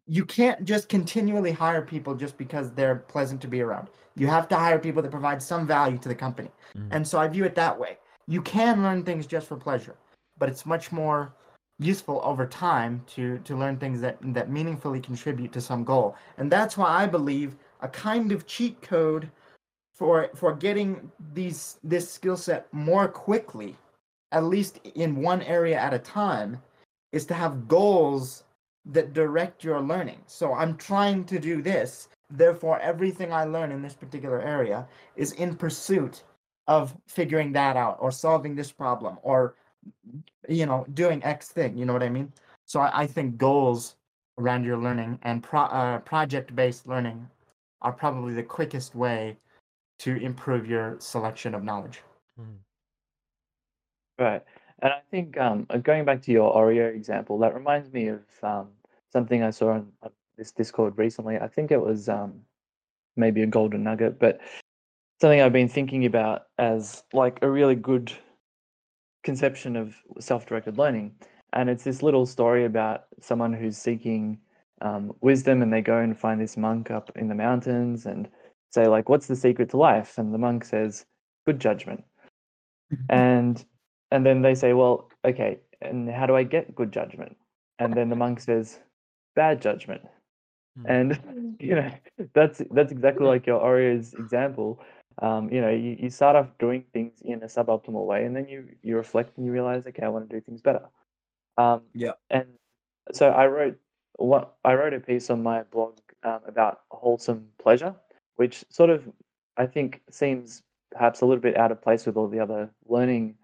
You 0.08 0.26
can't 0.26 0.66
just 0.66 0.89
continually 0.89 1.51
hire 1.51 1.84
people 1.84 2.16
just 2.16 2.38
because 2.38 2.72
they're 2.72 2.95
pleasant 2.95 3.39
to 3.41 3.47
be 3.47 3.62
around. 3.62 3.89
You 4.16 4.28
have 4.28 4.47
to 4.49 4.56
hire 4.56 4.80
people 4.80 5.01
that 5.04 5.12
provide 5.12 5.41
some 5.41 5.68
value 5.68 5.97
to 5.99 6.10
the 6.10 6.16
company. 6.16 6.49
Mm. 6.76 6.88
and 6.91 7.08
so 7.08 7.20
i 7.20 7.28
view 7.28 7.45
it 7.45 7.56
that 7.56 7.80
way. 7.80 7.97
You 8.28 8.41
can 8.41 8.82
learn 8.84 9.04
things 9.04 9.28
just 9.28 9.47
for 9.47 9.58
pleasure 9.58 9.95
but 10.38 10.49
it's 10.49 10.66
much 10.66 10.91
more 10.91 11.34
useful 11.80 12.21
over 12.24 12.45
time 12.45 13.03
to 13.07 13.39
to 13.39 13.55
learn 13.55 13.78
things 13.78 13.99
that 14.01 14.17
that 14.34 14.49
meaningfully 14.49 14.99
contribute 14.99 15.51
to 15.51 15.61
some 15.61 15.84
goal. 15.84 16.15
And 16.38 16.51
that's 16.51 16.78
why 16.78 16.89
i 17.03 17.05
believe 17.05 17.55
a 17.82 17.88
kind 17.88 18.32
of 18.32 18.45
cheat 18.45 18.82
code 18.82 19.30
for 19.93 20.30
for 20.36 20.53
getting 20.53 21.11
these 21.34 21.80
this 21.84 22.11
skill 22.11 22.38
set 22.38 22.71
more 22.74 23.07
quickly 23.07 23.76
at 24.32 24.43
least 24.43 24.80
in 24.95 25.21
one 25.21 25.41
area 25.43 25.78
at 25.78 25.93
a 25.93 25.99
time 25.99 26.61
is 27.11 27.26
to 27.26 27.34
have 27.36 27.67
goals 27.67 28.43
that 28.86 29.13
direct 29.13 29.63
your 29.63 29.82
learning. 29.82 30.21
So 30.28 30.53
i'm 30.53 30.78
trying 30.78 31.26
to 31.26 31.39
do 31.39 31.61
this 31.61 32.07
therefore 32.30 32.80
everything 32.80 33.34
i 33.34 33.43
learn 33.43 33.71
in 33.71 33.82
this 33.82 33.93
particular 33.93 34.41
area 34.41 34.88
is 35.15 35.34
in 35.34 35.55
pursuit 35.55 36.24
of 36.67 36.95
figuring 37.07 37.51
that 37.51 37.76
out 37.76 37.97
or 37.99 38.11
solving 38.11 38.55
this 38.55 38.71
problem 38.71 39.17
or 39.21 39.55
you 40.47 40.65
know 40.65 40.86
doing 40.93 41.23
x 41.23 41.49
thing 41.49 41.77
you 41.77 41.86
know 41.86 41.93
what 41.93 42.03
i 42.03 42.09
mean 42.09 42.31
so 42.65 42.79
i, 42.79 43.01
I 43.03 43.07
think 43.07 43.38
goals 43.38 43.95
around 44.39 44.63
your 44.63 44.77
learning 44.77 45.19
and 45.23 45.43
pro, 45.43 45.61
uh, 45.61 45.99
project 45.99 46.55
based 46.55 46.88
learning 46.88 47.29
are 47.81 47.91
probably 47.91 48.34
the 48.34 48.43
quickest 48.43 48.95
way 48.95 49.38
to 49.99 50.15
improve 50.17 50.67
your 50.67 50.95
selection 50.99 51.53
of 51.53 51.63
knowledge 51.63 52.01
Mm. 52.39 52.57
Right. 54.17 54.43
And 54.79 54.91
I 54.91 55.01
think 55.11 55.38
um, 55.38 55.65
uh, 55.69 55.77
going 55.77 56.05
back 56.05 56.21
to 56.23 56.31
your 56.31 56.53
Oreo 56.53 56.93
example, 56.93 57.38
that 57.39 57.53
reminds 57.53 57.91
me 57.91 58.07
of 58.07 58.21
um, 58.41 58.69
something 59.11 59.43
I 59.43 59.51
saw 59.51 59.73
on 59.73 59.91
on 60.01 60.11
this 60.38 60.51
Discord 60.51 60.97
recently. 60.97 61.38
I 61.38 61.47
think 61.47 61.71
it 61.71 61.81
was 61.81 62.09
um, 62.09 62.41
maybe 63.15 63.43
a 63.43 63.47
golden 63.47 63.84
nugget, 63.84 64.19
but 64.19 64.39
something 65.21 65.41
I've 65.41 65.53
been 65.53 65.69
thinking 65.69 66.05
about 66.05 66.47
as 66.57 67.03
like 67.13 67.39
a 67.41 67.49
really 67.49 67.75
good 67.75 68.11
conception 69.24 69.76
of 69.76 69.95
self-directed 70.19 70.78
learning. 70.78 71.15
And 71.53 71.69
it's 71.69 71.84
this 71.84 72.03
little 72.03 72.26
story 72.26 72.65
about 72.65 73.05
someone 73.19 73.53
who's 73.53 73.78
seeking 73.78 74.39
um, 74.82 75.13
wisdom, 75.21 75.61
and 75.61 75.71
they 75.71 75.82
go 75.82 75.97
and 75.97 76.17
find 76.17 76.39
this 76.41 76.57
monk 76.57 76.91
up 76.91 77.11
in 77.15 77.28
the 77.28 77.36
mountains 77.36 78.05
and 78.05 78.28
say 78.71 78.88
like, 78.88 79.07
"What's 79.07 79.28
the 79.28 79.36
secret 79.36 79.69
to 79.69 79.78
life?" 79.78 80.17
And 80.17 80.34
the 80.34 80.38
monk 80.38 80.65
says, 80.65 81.05
"Good 81.45 81.59
judgment." 81.59 82.03
and 83.09 83.63
and 84.11 84.26
then 84.26 84.41
they 84.41 84.55
say, 84.55 84.74
"Well, 84.74 85.09
okay, 85.26 85.59
and 85.82 86.09
how 86.09 86.26
do 86.26 86.36
I 86.36 86.43
get 86.43 86.76
good 86.76 86.91
judgment?" 86.91 87.38
And 87.80 87.93
then 87.93 88.09
the 88.09 88.15
monk 88.15 88.39
says, 88.39 88.80
"Bad 89.36 89.61
judgment." 89.61 90.01
Hmm. 90.78 90.86
And 90.88 91.55
you 91.59 91.76
know, 91.76 91.91
that's 92.34 92.61
that's 92.71 92.91
exactly 92.91 93.26
like 93.26 93.47
your 93.47 93.61
Oreos 93.61 94.17
example. 94.19 94.82
Um, 95.22 95.51
you 95.51 95.61
know, 95.61 95.70
you, 95.70 95.97
you 95.99 96.09
start 96.09 96.36
off 96.36 96.47
doing 96.59 96.84
things 96.93 97.22
in 97.22 97.43
a 97.43 97.45
suboptimal 97.45 98.05
way, 98.05 98.26
and 98.26 98.36
then 98.36 98.47
you 98.47 98.68
you 98.82 98.95
reflect 98.95 99.38
and 99.38 99.45
you 99.45 99.51
realize, 99.51 99.86
okay, 99.88 100.03
I 100.03 100.09
want 100.09 100.30
to 100.30 100.36
do 100.36 100.41
things 100.41 100.61
better. 100.61 100.86
Um, 101.57 101.82
Yeah. 101.93 102.14
And 102.30 102.47
so 103.11 103.30
I 103.30 103.47
wrote 103.47 103.78
what 104.18 104.55
I 104.64 104.74
wrote 104.74 104.93
a 104.93 104.99
piece 104.99 105.30
on 105.30 105.43
my 105.43 105.64
blog 105.64 105.97
um, 106.24 106.39
about 106.47 106.82
wholesome 106.91 107.47
pleasure, 107.61 107.95
which 108.36 108.64
sort 108.70 108.89
of 108.89 109.03
I 109.57 109.66
think 109.66 110.01
seems 110.09 110.64
perhaps 110.91 111.22
a 111.22 111.26
little 111.26 111.41
bit 111.41 111.57
out 111.57 111.72
of 111.72 111.82
place 111.82 112.05
with 112.05 112.18
all 112.18 112.28
the 112.28 112.39
other 112.39 112.70
learning 112.88 113.36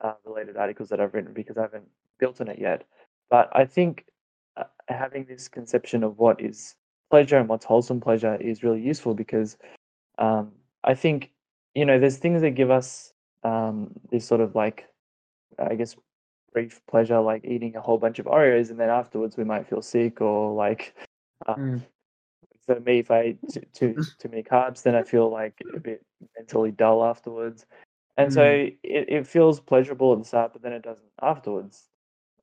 uh, 0.00 0.14
related 0.24 0.56
articles 0.56 0.88
that 0.88 1.00
I've 1.00 1.14
written 1.14 1.32
because 1.32 1.56
I 1.56 1.62
haven't 1.62 1.88
built 2.18 2.40
on 2.40 2.48
it 2.48 2.58
yet. 2.58 2.84
But 3.30 3.50
I 3.52 3.64
think 3.64 4.04
uh, 4.56 4.64
having 4.88 5.24
this 5.24 5.48
conception 5.48 6.02
of 6.02 6.18
what 6.18 6.40
is 6.40 6.76
pleasure 7.10 7.36
and 7.38 7.48
what's 7.48 7.64
wholesome 7.64 8.00
pleasure 8.00 8.36
is 8.36 8.62
really 8.62 8.80
useful 8.80 9.14
because 9.14 9.56
um, 10.18 10.52
I 10.86 10.94
think 10.94 11.32
you 11.74 11.84
know 11.84 11.98
there's 11.98 12.16
things 12.16 12.40
that 12.42 12.52
give 12.52 12.70
us 12.70 13.12
um, 13.42 13.92
this 14.10 14.26
sort 14.26 14.40
of 14.40 14.54
like 14.54 14.88
I 15.58 15.74
guess 15.74 15.96
brief 16.52 16.80
pleasure 16.86 17.20
like 17.20 17.44
eating 17.44 17.76
a 17.76 17.80
whole 17.80 17.98
bunch 17.98 18.18
of 18.18 18.26
Oreos 18.26 18.70
and 18.70 18.80
then 18.80 18.88
afterwards 18.88 19.36
we 19.36 19.44
might 19.44 19.66
feel 19.68 19.82
sick 19.82 20.20
or 20.22 20.54
like 20.54 20.94
um, 21.46 21.56
Mm. 21.58 21.82
for 22.66 22.80
me 22.80 22.98
if 23.00 23.10
I 23.10 23.24
eat 23.24 23.38
too, 23.52 23.60
too 23.74 23.94
too 24.18 24.28
many 24.28 24.42
carbs 24.42 24.82
then 24.82 24.94
I 24.94 25.02
feel 25.02 25.28
like 25.30 25.60
a 25.74 25.80
bit 25.80 26.02
mentally 26.36 26.70
dull 26.70 27.04
afterwards 27.04 27.66
and 28.16 28.32
so 28.32 28.40
Mm. 28.40 28.76
it, 28.82 29.08
it 29.08 29.26
feels 29.26 29.60
pleasurable 29.60 30.12
at 30.12 30.18
the 30.20 30.24
start 30.24 30.52
but 30.52 30.62
then 30.62 30.72
it 30.72 30.82
doesn't 30.82 31.08
afterwards 31.20 31.88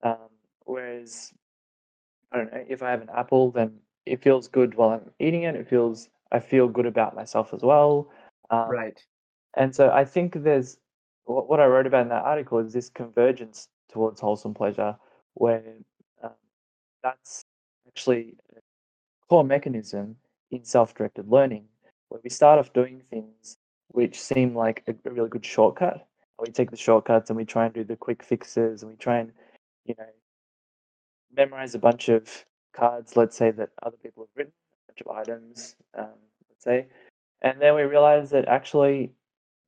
um, 0.04 0.30
whereas 0.66 1.34
I 2.32 2.38
don't 2.38 2.54
know 2.54 2.66
if 2.68 2.84
I 2.84 2.92
have 2.92 3.02
an 3.02 3.10
apple 3.16 3.52
then 3.52 3.80
it 4.06 4.22
feels 4.22 4.48
good 4.48 4.76
while 4.76 4.90
I'm 4.90 5.10
eating 5.20 5.44
it 5.44 5.56
it 5.56 5.68
feels 5.68 6.10
I 6.32 6.40
feel 6.40 6.68
good 6.68 6.86
about 6.86 7.16
myself 7.16 7.54
as 7.54 7.62
well 7.62 8.10
um, 8.54 8.70
Right. 8.70 9.00
and 9.56 9.76
so 9.76 9.90
I 9.92 10.06
think 10.06 10.44
there's 10.44 10.78
what, 11.26 11.50
what 11.50 11.60
I 11.60 11.66
wrote 11.66 11.88
about 11.88 12.04
in 12.04 12.10
that 12.10 12.24
article 12.24 12.60
is 12.60 12.74
this 12.74 12.90
convergence 12.90 13.68
towards 13.92 14.22
wholesome 14.22 14.54
pleasure, 14.54 14.98
where 15.36 15.64
um, 16.24 16.32
that's 17.04 17.46
actually 17.88 18.36
a 18.56 18.60
core 19.30 19.44
mechanism 19.44 20.18
in 20.52 20.64
self 20.66 20.94
directed 20.96 21.30
learning, 21.30 21.66
where 22.10 22.22
we 22.24 22.30
start 22.30 22.60
off 22.60 22.74
doing 22.74 23.02
things 23.10 23.58
which 23.90 24.20
seem 24.22 24.56
like 24.56 24.84
a, 24.88 24.96
really 25.10 25.30
good 25.30 25.46
shortcut. 25.46 26.08
We 26.40 26.52
take 26.52 26.72
the 26.72 26.78
shortcuts 26.78 27.30
and 27.30 27.38
we 27.38 27.46
try 27.46 27.66
and 27.66 27.74
do 27.74 27.84
the 27.84 27.96
quick 27.96 28.24
fixes 28.24 28.84
and 28.84 28.92
we 28.92 28.98
try 28.98 29.20
and, 29.20 29.32
you 29.86 29.96
know, 29.98 30.06
memorize 31.36 31.76
a 31.76 31.80
bunch 31.80 32.10
of 32.10 32.30
cards, 32.74 33.16
let's 33.16 33.38
say, 33.38 33.52
that 33.52 33.70
other 33.84 33.98
people 34.02 34.24
have 34.24 34.30
written, 34.36 34.54
a 34.90 34.92
bunch 34.92 35.02
of 35.02 35.08
items, 35.16 35.76
um, 35.98 36.10
let's 36.50 36.64
say. 36.64 36.88
And 37.44 37.62
then 37.62 37.76
we 37.76 37.84
realize 37.84 38.30
that 38.32 38.48
actually 38.48 39.12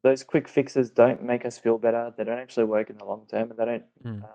those 0.03 0.23
quick 0.23 0.47
fixes 0.47 0.89
don't 0.91 1.23
make 1.23 1.45
us 1.45 1.57
feel 1.57 1.77
better. 1.77 2.13
They 2.17 2.23
don't 2.23 2.39
actually 2.39 2.65
work 2.65 2.89
in 2.89 2.97
the 2.97 3.05
long 3.05 3.25
term, 3.29 3.51
and 3.51 3.59
they 3.59 3.65
don't 3.65 3.83
Mm. 4.03 4.23
uh, 4.23 4.27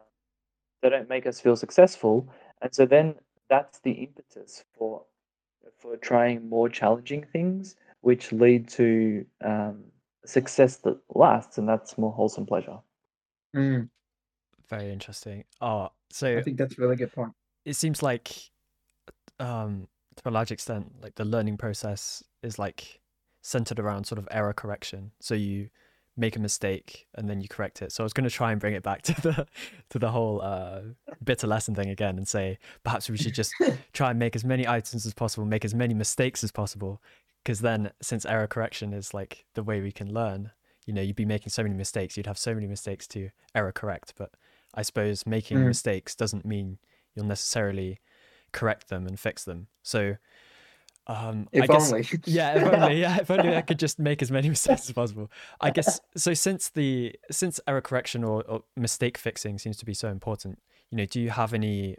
they 0.82 0.88
don't 0.90 1.08
make 1.08 1.26
us 1.26 1.40
feel 1.40 1.56
successful. 1.56 2.28
And 2.62 2.74
so 2.74 2.86
then 2.86 3.14
that's 3.48 3.80
the 3.80 3.92
impetus 3.92 4.64
for 4.76 5.04
for 5.78 5.96
trying 5.96 6.48
more 6.48 6.68
challenging 6.68 7.24
things, 7.32 7.76
which 8.00 8.32
lead 8.32 8.68
to 8.68 9.24
um, 9.42 9.84
success 10.24 10.76
that 10.78 10.98
lasts, 11.14 11.58
and 11.58 11.68
that's 11.68 11.96
more 11.98 12.12
wholesome 12.12 12.46
pleasure. 12.46 12.78
Mm. 13.56 13.88
Very 14.68 14.92
interesting. 14.92 15.44
Oh, 15.60 15.90
so 16.10 16.36
I 16.36 16.42
think 16.42 16.58
that's 16.58 16.78
a 16.78 16.80
really 16.80 16.96
good 16.96 17.12
point. 17.12 17.32
it 17.64 17.74
seems 17.74 18.02
like 18.02 18.32
um 19.38 19.88
to 20.16 20.28
a 20.28 20.30
large 20.30 20.50
extent 20.52 20.92
like 21.02 21.14
the 21.14 21.24
learning 21.24 21.56
process 21.56 22.22
is 22.42 22.58
like 22.58 22.99
centered 23.42 23.78
around 23.78 24.04
sort 24.04 24.18
of 24.18 24.28
error 24.30 24.52
correction. 24.52 25.12
So 25.20 25.34
you 25.34 25.70
make 26.16 26.36
a 26.36 26.40
mistake 26.40 27.06
and 27.14 27.30
then 27.30 27.40
you 27.40 27.48
correct 27.48 27.80
it. 27.80 27.92
So 27.92 28.02
i 28.02 28.04
was 28.04 28.12
going 28.12 28.28
to 28.28 28.34
try 28.34 28.52
and 28.52 28.60
bring 28.60 28.74
it 28.74 28.82
back 28.82 29.02
to 29.08 29.14
the 29.22 29.46
to 29.90 29.98
the 29.98 30.10
whole 30.10 30.42
uh 30.42 30.80
bitter 31.24 31.46
lesson 31.46 31.74
thing 31.74 31.88
again 31.88 32.18
and 32.18 32.28
say 32.28 32.58
perhaps 32.84 33.08
we 33.08 33.16
should 33.16 33.32
just 33.34 33.52
try 33.92 34.10
and 34.10 34.18
make 34.18 34.36
as 34.36 34.44
many 34.44 34.66
items 34.68 35.06
as 35.06 35.14
possible 35.14 35.46
make 35.46 35.64
as 35.64 35.74
many 35.74 35.94
mistakes 35.94 36.44
as 36.44 36.52
possible. 36.52 37.00
Because 37.42 37.60
then 37.60 37.92
since 38.02 38.26
error 38.26 38.46
correction 38.46 38.92
is 38.92 39.14
like 39.14 39.46
the 39.54 39.62
way 39.62 39.80
we 39.80 39.92
can 39.92 40.12
learn 40.12 40.50
you 40.86 40.92
know 40.92 41.00
you'd 41.02 41.16
be 41.16 41.24
making 41.24 41.50
so 41.50 41.62
many 41.62 41.74
mistakes 41.74 42.16
you'd 42.16 42.26
have 42.26 42.38
so 42.38 42.54
many 42.54 42.66
mistakes 42.66 43.06
to 43.08 43.30
error 43.54 43.72
correct. 43.72 44.12
But 44.16 44.30
i 44.74 44.82
suppose 44.82 45.26
making 45.26 45.58
Mm. 45.58 45.66
mistakes 45.68 46.14
doesn't 46.14 46.44
mean 46.44 46.78
you'll 47.14 47.26
necessarily 47.26 47.98
correct 48.52 48.88
them 48.88 49.06
and 49.06 49.18
fix 49.18 49.44
them. 49.44 49.68
So 49.82 50.16
um 51.06 51.48
i 51.54 51.58
If 51.58 51.68
guess 51.68 51.92
only. 51.92 52.06
yeah 52.26 52.54
if 52.58 52.72
only. 52.72 53.00
Yeah 53.00 53.18
if 53.20 53.30
only 53.30 53.56
i 53.56 53.62
could 53.62 53.78
just 53.78 53.98
make 53.98 54.22
as 54.22 54.30
many 54.30 54.48
mistakes 54.56 54.88
as 54.88 54.92
possible. 54.92 55.30
I 55.60 55.70
guess 55.70 56.00
so 56.16 56.34
since 56.34 56.68
the 56.70 57.14
since 57.30 57.58
error 57.66 57.80
correction 57.80 58.22
or, 58.24 58.42
or 58.44 58.62
mistake 58.76 59.16
fixing 59.18 59.58
seems 59.58 59.76
to 59.78 59.84
be 59.84 59.94
so 59.94 60.08
important 60.08 60.60
you 60.90 60.96
know 60.98 61.06
do 61.06 61.20
you 61.20 61.30
have 61.30 61.54
any 61.54 61.96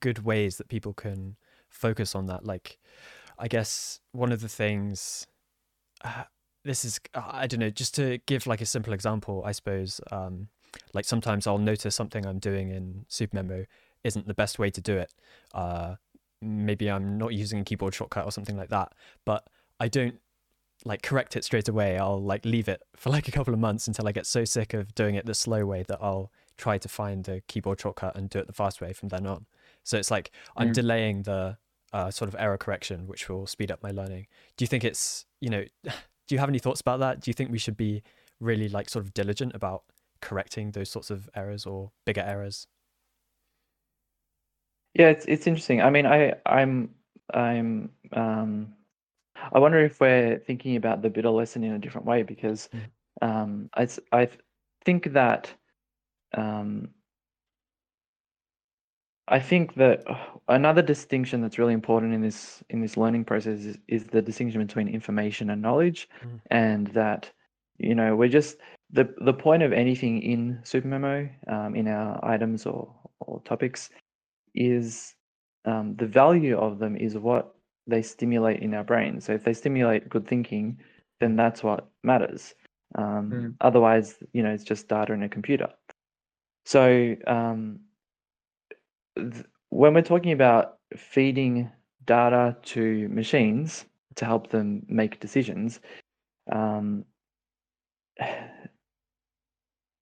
good 0.00 0.24
ways 0.24 0.56
that 0.58 0.68
people 0.68 0.92
can 0.94 1.36
focus 1.68 2.14
on 2.14 2.26
that? 2.26 2.44
Like 2.44 2.78
i 3.38 3.48
guess 3.48 4.00
one 4.12 4.32
of 4.32 4.40
the 4.40 4.48
things 4.48 5.26
uh, 6.04 6.24
this 6.64 6.84
is 6.84 7.00
uh, 7.14 7.22
i 7.30 7.46
don't 7.46 7.60
know 7.60 7.70
just 7.70 7.94
to 7.96 8.18
give 8.26 8.46
like 8.46 8.60
a 8.60 8.66
simple 8.66 8.92
example 8.92 9.42
i 9.44 9.52
suppose 9.52 10.00
um 10.12 10.48
like 10.92 11.04
sometimes 11.04 11.46
i'll 11.46 11.58
notice 11.58 11.94
something 11.94 12.24
i'm 12.26 12.38
doing 12.38 12.70
in 12.70 13.04
Super 13.08 13.38
supermemo 13.38 13.66
isn't 14.04 14.26
the 14.26 14.34
best 14.34 14.58
way 14.58 14.70
to 14.70 14.80
do 14.80 14.96
it. 14.98 15.12
Uh 15.54 15.94
maybe 16.44 16.90
i'm 16.90 17.18
not 17.18 17.32
using 17.32 17.60
a 17.60 17.64
keyboard 17.64 17.94
shortcut 17.94 18.24
or 18.24 18.30
something 18.30 18.56
like 18.56 18.68
that 18.68 18.92
but 19.24 19.48
i 19.80 19.88
don't 19.88 20.16
like 20.84 21.02
correct 21.02 21.36
it 21.36 21.44
straight 21.44 21.68
away. 21.68 21.96
I'll 21.96 22.20
like 22.20 22.44
leave 22.44 22.68
it 22.68 22.82
for 22.96 23.08
like 23.08 23.26
a 23.28 23.30
couple 23.30 23.54
of 23.54 23.60
months 23.60 23.86
until 23.86 24.06
i 24.08 24.12
get 24.12 24.26
so 24.26 24.44
sick 24.44 24.74
of 24.74 24.94
doing 24.94 25.14
it 25.14 25.24
the 25.24 25.32
slow 25.34 25.64
way 25.64 25.82
that 25.84 25.98
i'll 26.02 26.30
try 26.58 26.78
to 26.78 26.88
find 26.88 27.26
a 27.28 27.40
keyboard 27.42 27.80
shortcut 27.80 28.16
and 28.16 28.28
do 28.28 28.38
it 28.40 28.46
the 28.46 28.52
fast 28.52 28.80
way 28.80 28.92
from 28.92 29.08
then 29.08 29.26
on. 29.26 29.46
So 29.84 29.96
it's 29.98 30.10
like 30.10 30.30
i'm 30.56 30.70
Mm. 30.70 30.74
delaying 30.74 31.22
the 31.22 31.56
uh, 31.92 32.10
sort 32.10 32.28
of 32.28 32.34
error 32.38 32.58
correction 32.58 33.06
which 33.06 33.28
will 33.28 33.46
speed 33.46 33.70
up 33.70 33.82
my 33.82 33.92
learning. 33.92 34.26
Do 34.56 34.64
you 34.64 34.66
think 34.66 34.84
it's 34.84 35.26
you 35.40 35.48
know 35.48 35.64
do 35.84 36.34
you 36.34 36.38
have 36.38 36.48
any 36.48 36.58
thoughts 36.58 36.80
about 36.80 37.00
that? 37.00 37.20
Do 37.20 37.30
you 37.30 37.34
think 37.34 37.50
we 37.50 37.58
should 37.58 37.76
be 37.76 38.02
really 38.40 38.68
like 38.68 38.90
sort 38.90 39.04
of 39.04 39.14
diligent 39.14 39.54
about 39.54 39.84
correcting 40.20 40.72
those 40.72 40.90
sorts 40.90 41.10
of 41.10 41.30
errors 41.36 41.66
or 41.66 41.92
bigger 42.04 42.22
errors 42.22 42.66
Yeah, 44.94 45.08
it's 45.08 45.24
it's 45.26 45.46
interesting. 45.46 45.82
I 45.82 45.90
mean, 45.90 46.06
I 46.06 46.34
I'm 46.46 46.90
I'm 47.32 47.90
um 48.12 48.74
I 49.52 49.58
wonder 49.58 49.78
if 49.84 50.00
we're 50.00 50.38
thinking 50.38 50.76
about 50.76 51.02
the 51.02 51.10
bitter 51.10 51.30
lesson 51.30 51.64
in 51.64 51.72
a 51.72 51.78
different 51.78 52.06
way 52.06 52.22
because 52.22 52.68
Mm. 52.74 52.90
um 53.22 53.70
I 53.74 53.88
I 54.12 54.26
th- 54.26 54.40
think 54.84 55.12
that 55.12 55.52
um 56.34 56.90
I 59.28 59.40
think 59.40 59.74
that 59.76 60.08
uh, 60.08 60.16
another 60.48 60.82
distinction 60.82 61.40
that's 61.40 61.58
really 61.58 61.72
important 61.72 62.12
in 62.14 62.20
this 62.20 62.62
in 62.68 62.80
this 62.82 62.96
learning 62.96 63.24
process 63.24 63.60
is, 63.64 63.78
is 63.88 64.04
the 64.06 64.20
distinction 64.22 64.60
between 64.66 64.88
information 64.88 65.50
and 65.50 65.62
knowledge, 65.62 66.08
Mm. 66.24 66.40
and 66.50 66.86
that 66.88 67.32
you 67.78 67.94
know 67.94 68.16
we're 68.16 68.28
just 68.28 68.58
the 68.90 69.14
the 69.18 69.32
point 69.34 69.62
of 69.62 69.72
anything 69.72 70.22
in 70.22 70.60
SuperMemo 70.62 71.30
um, 71.48 71.74
in 71.74 71.88
our 71.88 72.22
items 72.24 72.66
or 72.66 72.94
or 73.20 73.40
topics 73.42 73.90
is 74.54 75.14
um, 75.64 75.96
the 75.96 76.06
value 76.06 76.56
of 76.58 76.78
them 76.78 76.96
is 76.96 77.16
what 77.16 77.54
they 77.86 78.02
stimulate 78.02 78.60
in 78.60 78.74
our 78.74 78.84
brain. 78.84 79.20
So 79.20 79.32
if 79.32 79.44
they 79.44 79.52
stimulate 79.52 80.08
good 80.08 80.26
thinking, 80.26 80.78
then 81.20 81.36
that's 81.36 81.62
what 81.62 81.88
matters. 82.02 82.54
Um, 82.96 83.30
Mm. 83.32 83.54
Otherwise, 83.60 84.18
you 84.32 84.42
know, 84.42 84.50
it's 84.50 84.64
just 84.64 84.88
data 84.88 85.12
in 85.12 85.22
a 85.22 85.28
computer. 85.28 85.68
So 86.64 87.16
um, 87.26 87.80
th- 89.16 89.44
when 89.70 89.94
we're 89.94 90.02
talking 90.02 90.32
about 90.32 90.78
feeding 90.96 91.70
data 92.06 92.56
to 92.62 93.08
machines 93.08 93.86
to 94.14 94.24
help 94.24 94.50
them 94.50 94.84
make 94.88 95.20
decisions, 95.20 95.80
um, 96.52 97.04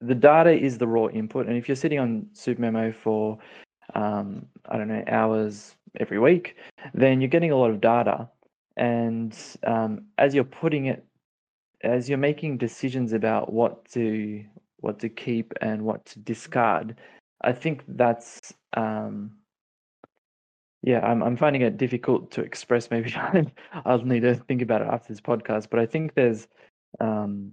the 0.00 0.14
data 0.14 0.50
is 0.50 0.78
the 0.78 0.86
raw 0.86 1.06
input. 1.08 1.46
And 1.46 1.56
if 1.56 1.68
you're 1.68 1.76
sitting 1.76 1.98
on 1.98 2.26
SuperMemo 2.34 2.94
for, 2.94 3.38
um, 3.94 4.46
I 4.68 4.76
don't 4.76 4.88
know, 4.88 5.04
hours 5.08 5.76
every 5.98 6.18
week, 6.18 6.56
then 6.94 7.20
you're 7.20 7.28
getting 7.28 7.50
a 7.50 7.56
lot 7.56 7.70
of 7.70 7.80
data. 7.80 8.28
And 8.76 9.36
um, 9.64 10.06
as 10.18 10.34
you're 10.34 10.44
putting 10.44 10.86
it, 10.86 11.04
as 11.82 12.08
you're 12.08 12.18
making 12.18 12.58
decisions 12.58 13.12
about 13.12 13.52
what 13.52 13.84
to 13.90 14.44
what 14.78 14.98
to 15.00 15.08
keep 15.08 15.52
and 15.60 15.82
what 15.82 16.04
to 16.06 16.18
discard, 16.20 16.96
I 17.42 17.52
think 17.52 17.84
that's 17.88 18.54
um, 18.74 19.32
yeah, 20.82 21.00
I'm 21.00 21.22
I'm 21.22 21.36
finding 21.36 21.62
it 21.62 21.76
difficult 21.76 22.30
to 22.32 22.42
express. 22.42 22.90
Maybe 22.90 23.14
I'll 23.84 24.02
need 24.02 24.20
to 24.20 24.34
think 24.34 24.62
about 24.62 24.82
it 24.82 24.88
after 24.88 25.12
this 25.12 25.20
podcast. 25.20 25.68
But 25.70 25.80
I 25.80 25.86
think 25.86 26.14
there's 26.14 26.48
um, 27.00 27.52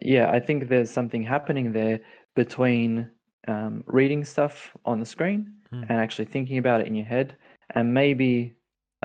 yeah, 0.00 0.30
I 0.30 0.40
think 0.40 0.68
there's 0.68 0.90
something 0.90 1.22
happening 1.22 1.72
there 1.72 2.00
between 2.34 3.10
um, 3.48 3.84
reading 3.86 4.24
stuff 4.24 4.72
on 4.84 5.00
the 5.00 5.06
screen 5.06 5.52
Mm. 5.72 5.86
and 5.88 5.98
actually 5.98 6.26
thinking 6.26 6.58
about 6.58 6.82
it 6.82 6.86
in 6.86 6.94
your 6.94 7.06
head, 7.06 7.36
and 7.70 7.92
maybe 7.94 8.54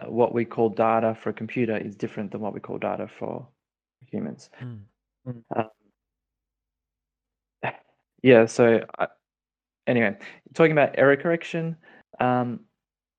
uh, 0.01 0.11
what 0.11 0.33
we 0.33 0.43
call 0.43 0.69
data 0.69 1.15
for 1.15 1.29
a 1.29 1.33
computer 1.33 1.77
is 1.77 1.95
different 1.95 2.31
than 2.31 2.41
what 2.41 2.53
we 2.53 2.59
call 2.59 2.77
data 2.77 3.07
for 3.07 3.47
humans. 4.11 4.49
Mm. 4.61 5.43
Um, 5.55 5.69
yeah. 8.21 8.45
So 8.45 8.83
I, 8.99 9.07
anyway, 9.87 10.17
talking 10.53 10.73
about 10.73 10.95
error 10.97 11.15
correction, 11.15 11.77
um, 12.19 12.59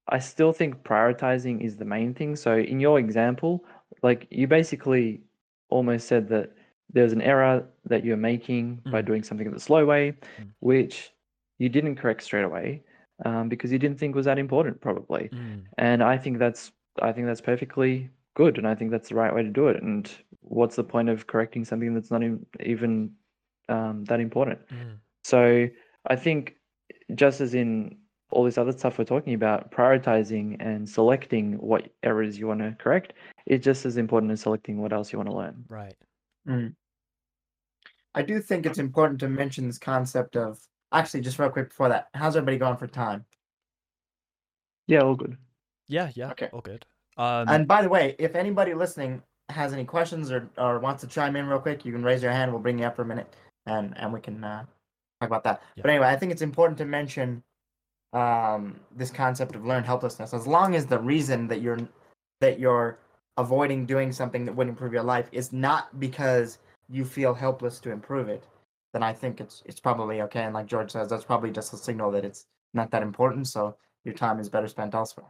I 0.08 0.18
still 0.18 0.52
think 0.52 0.82
prioritizing 0.82 1.62
is 1.62 1.76
the 1.76 1.84
main 1.84 2.14
thing. 2.14 2.36
So 2.36 2.58
in 2.58 2.80
your 2.80 2.98
example, 2.98 3.64
like 4.02 4.26
you 4.30 4.46
basically 4.46 5.22
almost 5.70 6.06
said 6.06 6.28
that 6.28 6.52
there's 6.92 7.12
an 7.12 7.20
error 7.22 7.64
that 7.84 8.04
you're 8.04 8.16
making 8.16 8.76
by 8.90 9.02
Mm. 9.02 9.06
doing 9.06 9.22
something 9.22 9.46
in 9.46 9.52
the 9.52 9.60
slow 9.60 9.84
way, 9.84 10.12
Mm. 10.12 10.48
which 10.60 11.12
you 11.58 11.68
didn't 11.68 11.96
correct 11.96 12.22
straight 12.22 12.44
away 12.44 12.82
um, 13.24 13.48
because 13.48 13.72
you 13.72 13.78
didn't 13.78 13.98
think 13.98 14.14
was 14.14 14.26
that 14.26 14.38
important, 14.38 14.80
probably. 14.80 15.28
Mm. 15.32 15.64
And 15.76 16.02
I 16.02 16.16
think 16.16 16.38
that's 16.38 16.72
I 17.00 17.12
think 17.12 17.26
that's 17.26 17.40
perfectly 17.40 18.10
good, 18.34 18.58
and 18.58 18.66
I 18.66 18.74
think 18.74 18.90
that's 18.90 19.08
the 19.10 19.14
right 19.14 19.32
way 19.34 19.42
to 19.42 19.50
do 19.50 19.68
it. 19.68 19.82
And 19.82 20.10
what's 20.40 20.76
the 20.76 20.84
point 20.84 21.08
of 21.08 21.26
correcting 21.28 21.64
something 21.64 21.94
that's 21.94 22.10
not 22.10 22.22
even 22.60 23.12
um, 23.68 24.04
that 24.04 24.18
important? 24.20 24.58
Mm. 24.68 24.98
So 25.24 25.68
I 26.06 26.16
think 26.16 26.56
just 27.14 27.40
as 27.40 27.54
in 27.54 27.96
all 28.30 28.44
this 28.44 28.58
other 28.58 28.72
stuff 28.72 28.98
we're 28.98 29.04
talking 29.04 29.34
about, 29.34 29.70
prioritizing 29.70 30.56
and 30.60 30.88
selecting 30.88 31.54
what 31.58 31.88
errors 32.02 32.38
you 32.38 32.46
want 32.46 32.60
to 32.60 32.76
correct 32.78 33.12
is 33.46 33.60
just 33.60 33.86
as 33.86 33.96
important 33.96 34.32
as 34.32 34.40
selecting 34.40 34.80
what 34.80 34.92
else 34.92 35.12
you 35.12 35.18
want 35.18 35.30
to 35.30 35.36
learn. 35.36 35.64
Right. 35.68 35.94
Mm. 36.48 36.74
I 38.14 38.22
do 38.22 38.40
think 38.40 38.66
it's 38.66 38.78
important 38.78 39.20
to 39.20 39.28
mention 39.28 39.66
this 39.66 39.78
concept 39.78 40.36
of 40.36 40.58
actually 40.92 41.20
just 41.20 41.38
real 41.38 41.50
quick 41.50 41.68
before 41.68 41.88
that. 41.90 42.08
How's 42.14 42.36
everybody 42.36 42.58
going 42.58 42.76
for 42.76 42.86
time? 42.86 43.24
Yeah, 44.86 45.00
all 45.00 45.14
good. 45.14 45.36
Yeah. 45.86 46.10
Yeah. 46.14 46.30
Okay. 46.30 46.48
All 46.52 46.60
good. 46.60 46.84
Um. 47.16 47.48
And 47.48 47.68
by 47.68 47.82
the 47.82 47.88
way, 47.88 48.16
if 48.18 48.34
anybody 48.34 48.74
listening 48.74 49.22
has 49.50 49.72
any 49.72 49.84
questions 49.84 50.30
or, 50.30 50.48
or 50.58 50.78
wants 50.78 51.02
to 51.02 51.06
chime 51.06 51.36
in 51.36 51.46
real 51.46 51.58
quick, 51.58 51.84
you 51.84 51.92
can 51.92 52.02
raise 52.02 52.22
your 52.22 52.32
hand. 52.32 52.52
We'll 52.52 52.60
bring 52.60 52.78
you 52.78 52.86
up 52.86 52.96
for 52.96 53.02
a 53.02 53.06
minute, 53.06 53.34
and 53.66 53.96
and 53.98 54.12
we 54.12 54.20
can 54.20 54.42
uh, 54.42 54.64
talk 55.20 55.28
about 55.28 55.44
that. 55.44 55.62
Yeah. 55.76 55.82
But 55.82 55.90
anyway, 55.90 56.08
I 56.08 56.16
think 56.16 56.32
it's 56.32 56.42
important 56.42 56.78
to 56.78 56.84
mention 56.84 57.42
um, 58.12 58.80
this 58.96 59.10
concept 59.10 59.54
of 59.54 59.66
learned 59.66 59.86
helplessness. 59.86 60.32
As 60.32 60.46
long 60.46 60.74
as 60.74 60.86
the 60.86 60.98
reason 60.98 61.48
that 61.48 61.60
you're 61.60 61.78
that 62.40 62.58
you're 62.58 62.98
avoiding 63.38 63.86
doing 63.86 64.12
something 64.12 64.44
that 64.44 64.54
would 64.54 64.68
improve 64.68 64.92
your 64.92 65.04
life 65.04 65.28
is 65.32 65.52
not 65.52 65.98
because 65.98 66.58
you 66.90 67.04
feel 67.04 67.32
helpless 67.32 67.78
to 67.78 67.90
improve 67.90 68.28
it, 68.28 68.44
then 68.92 69.02
I 69.02 69.12
think 69.12 69.40
it's 69.40 69.62
it's 69.64 69.80
probably 69.80 70.20
okay. 70.22 70.42
And 70.42 70.54
like 70.54 70.66
George 70.66 70.90
says, 70.90 71.08
that's 71.08 71.24
probably 71.24 71.50
just 71.50 71.72
a 71.72 71.76
signal 71.76 72.10
that 72.12 72.24
it's 72.24 72.46
not 72.74 72.90
that 72.90 73.02
important. 73.02 73.46
So 73.46 73.76
your 74.04 74.14
time 74.14 74.40
is 74.40 74.48
better 74.48 74.68
spent 74.68 74.94
elsewhere. 74.94 75.26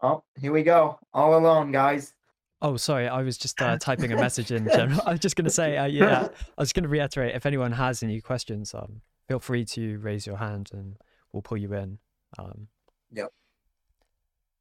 Oh, 0.00 0.22
here 0.40 0.52
we 0.52 0.62
go. 0.62 0.98
All 1.12 1.36
alone, 1.36 1.72
guys. 1.72 2.14
Oh, 2.62 2.76
sorry. 2.76 3.08
I 3.08 3.22
was 3.22 3.36
just 3.36 3.60
uh, 3.60 3.78
typing 3.78 4.12
a 4.12 4.16
message 4.20 4.52
in 4.52 4.68
general. 4.68 5.00
I 5.04 5.12
was 5.12 5.20
just 5.20 5.36
going 5.36 5.44
to 5.44 5.50
say, 5.50 5.76
uh, 5.76 5.86
yeah, 5.86 6.28
I 6.56 6.62
was 6.62 6.72
going 6.72 6.84
to 6.84 6.88
reiterate 6.88 7.34
if 7.34 7.46
anyone 7.46 7.72
has 7.72 8.02
any 8.02 8.20
questions, 8.20 8.74
um, 8.74 9.00
feel 9.26 9.40
free 9.40 9.64
to 9.64 9.98
raise 9.98 10.26
your 10.26 10.36
hand 10.36 10.70
and 10.72 10.96
we'll 11.32 11.42
pull 11.42 11.58
you 11.58 11.72
in. 11.74 11.98
Um, 12.38 12.68
Yep. 13.12 13.32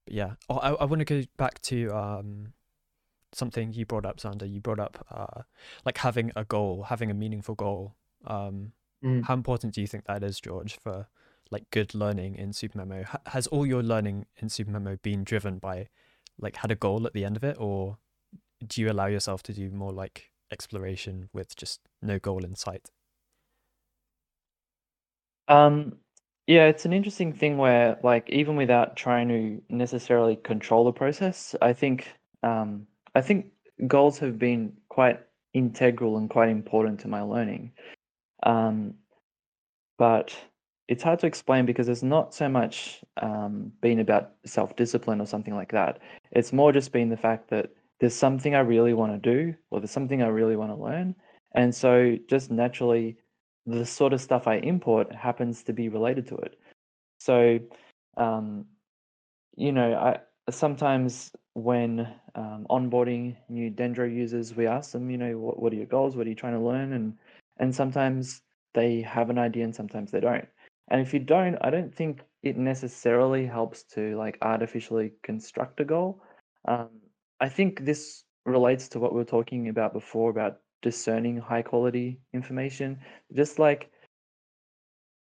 But 0.06 0.14
yeah, 0.14 0.32
oh, 0.50 0.58
I, 0.58 0.72
I 0.72 0.86
want 0.86 1.00
to 1.00 1.06
go 1.06 1.24
back 1.36 1.62
to 1.64 1.94
um, 1.94 2.54
something 3.34 3.74
you 3.74 3.86
brought 3.86 4.06
up, 4.06 4.20
Xander. 4.20 4.50
You 4.50 4.62
brought 4.62 4.80
up 4.80 5.06
uh, 5.12 5.42
like 5.84 5.98
having 5.98 6.32
a 6.36 6.46
goal, 6.46 6.84
having 6.84 7.12
a 7.12 7.14
meaningful 7.14 7.56
goal. 7.56 7.96
Um, 8.26 8.72
Mm. 9.04 9.26
How 9.26 9.36
important 9.36 9.76
do 9.76 9.82
you 9.82 9.86
think 9.88 10.06
that 10.06 10.24
is, 10.24 10.40
George, 10.40 10.80
for 10.80 11.08
like 11.52 11.70
good 11.70 11.94
learning 11.94 12.36
in 12.36 12.50
SuperMemo? 12.50 13.06
Ha- 13.06 13.20
has 13.28 13.46
all 13.46 13.64
your 13.66 13.84
learning 13.84 14.26
in 14.38 14.48
SuperMemo 14.48 15.00
been 15.04 15.24
driven 15.24 15.60
by 15.60 15.90
like 16.40 16.56
had 16.58 16.72
a 16.72 16.76
goal 16.76 17.06
at 17.06 17.14
the 17.14 17.24
end 17.24 17.38
of 17.38 17.44
it, 17.44 17.58
or 17.60 18.00
do 18.66 18.82
you 18.82 18.90
allow 18.92 19.06
yourself 19.06 19.44
to 19.44 19.54
do 19.54 19.70
more 19.70 19.92
like 19.92 20.32
exploration 20.52 21.30
with 21.32 21.56
just 21.56 21.82
no 22.02 22.18
goal 22.18 22.44
in 22.44 22.56
sight? 22.56 22.90
Um, 25.48 25.98
yeah, 26.48 26.66
it's 26.68 26.86
an 26.86 26.94
interesting 26.94 27.34
thing 27.34 27.58
where, 27.58 28.00
like, 28.04 28.30
even 28.30 28.56
without 28.56 28.96
trying 28.96 29.28
to 29.28 29.62
necessarily 29.70 30.38
control 30.38 30.86
the 30.86 30.94
process, 30.94 31.56
I 31.62 31.74
think, 31.74 32.08
um, 32.42 32.88
I 33.14 33.22
think 33.22 33.48
goals 33.86 34.18
have 34.20 34.40
been 34.40 34.74
quite 34.88 35.20
integral 35.54 36.18
and 36.18 36.30
quite 36.30 36.50
important 36.50 37.02
to 37.02 37.10
my 37.10 37.22
learning. 37.22 37.74
Um, 38.44 38.94
but 39.98 40.36
it's 40.88 41.04
hard 41.04 41.20
to 41.20 41.28
explain 41.28 41.66
because 41.66 41.90
it's 41.90 42.04
not 42.04 42.34
so 42.34 42.48
much 42.48 43.04
um, 43.22 43.74
been 43.82 44.00
about 44.00 44.32
self-discipline 44.46 45.20
or 45.20 45.26
something 45.26 45.54
like 45.54 45.72
that. 45.74 46.00
It's 46.32 46.54
more 46.54 46.72
just 46.72 46.94
been 46.94 47.10
the 47.10 47.18
fact 47.18 47.50
that 47.50 47.72
there's 48.00 48.16
something 48.16 48.56
I 48.56 48.60
really 48.60 48.94
want 48.94 49.12
to 49.22 49.36
do 49.36 49.54
or 49.70 49.82
there's 49.82 49.92
something 49.92 50.22
I 50.22 50.28
really 50.28 50.56
want 50.56 50.72
to 50.72 50.82
learn. 50.82 51.16
And 51.56 51.76
so 51.76 52.16
just 52.30 52.52
naturally, 52.52 53.18
the 53.68 53.86
sort 53.86 54.14
of 54.14 54.22
stuff 54.22 54.48
I 54.48 54.56
import 54.56 55.14
happens 55.14 55.62
to 55.64 55.74
be 55.74 55.90
related 55.90 56.28
to 56.30 56.38
it. 56.38 56.58
So, 57.20 57.60
um, 58.16 58.66
you 59.56 59.72
know, 59.72 59.94
I 59.94 60.20
sometimes 60.50 61.32
when 61.54 62.08
um, 62.36 62.66
onboarding 62.70 63.36
new 63.50 63.70
Dendro 63.70 64.12
users, 64.12 64.56
we 64.56 64.68
ask 64.68 64.92
them, 64.92 65.10
you 65.10 65.18
know, 65.18 65.38
what, 65.38 65.60
what 65.62 65.74
are 65.74 65.76
your 65.76 65.86
goals? 65.86 66.16
What 66.16 66.26
are 66.26 66.30
you 66.30 66.36
trying 66.36 66.54
to 66.54 66.66
learn? 66.66 66.94
And 66.94 67.14
and 67.58 67.76
sometimes 67.76 68.42
they 68.74 69.02
have 69.02 69.30
an 69.30 69.38
idea 69.38 69.66
and 69.66 69.76
sometimes 69.76 70.12
they 70.12 70.22
don't. 70.22 70.48
And 70.90 71.02
if 71.02 71.14
you 71.14 71.20
don't, 71.20 71.58
I 71.62 71.70
don't 71.70 71.94
think 71.94 72.22
it 72.44 72.58
necessarily 72.58 73.46
helps 73.46 73.84
to 73.96 74.16
like 74.16 74.38
artificially 74.42 75.12
construct 75.24 75.82
a 75.82 75.86
goal. 75.86 76.24
Um, 76.66 76.90
I 77.42 77.50
think 77.50 77.84
this 77.84 78.24
relates 78.46 78.88
to 78.90 79.00
what 79.00 79.12
we 79.12 79.18
were 79.18 79.26
talking 79.26 79.68
about 79.68 79.92
before 79.92 80.30
about 80.30 80.60
discerning 80.82 81.38
high 81.38 81.62
quality 81.62 82.20
information. 82.34 83.00
Just 83.34 83.60
like 83.60 83.90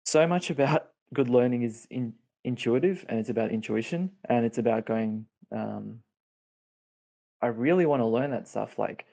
so 0.04 0.26
much 0.26 0.50
about 0.54 0.88
good 1.14 1.28
learning 1.28 1.62
is 1.62 1.86
in, 1.90 2.12
intuitive 2.44 3.04
and 3.08 3.18
it's 3.18 3.30
about 3.30 3.50
intuition 3.50 4.10
and 4.28 4.44
it's 4.44 4.58
about 4.58 4.86
going, 4.86 5.26
um, 5.54 5.98
I 7.40 7.48
really 7.48 7.86
want 7.86 8.00
to 8.00 8.06
learn 8.06 8.30
that 8.32 8.48
stuff. 8.48 8.78
Like, 8.78 9.06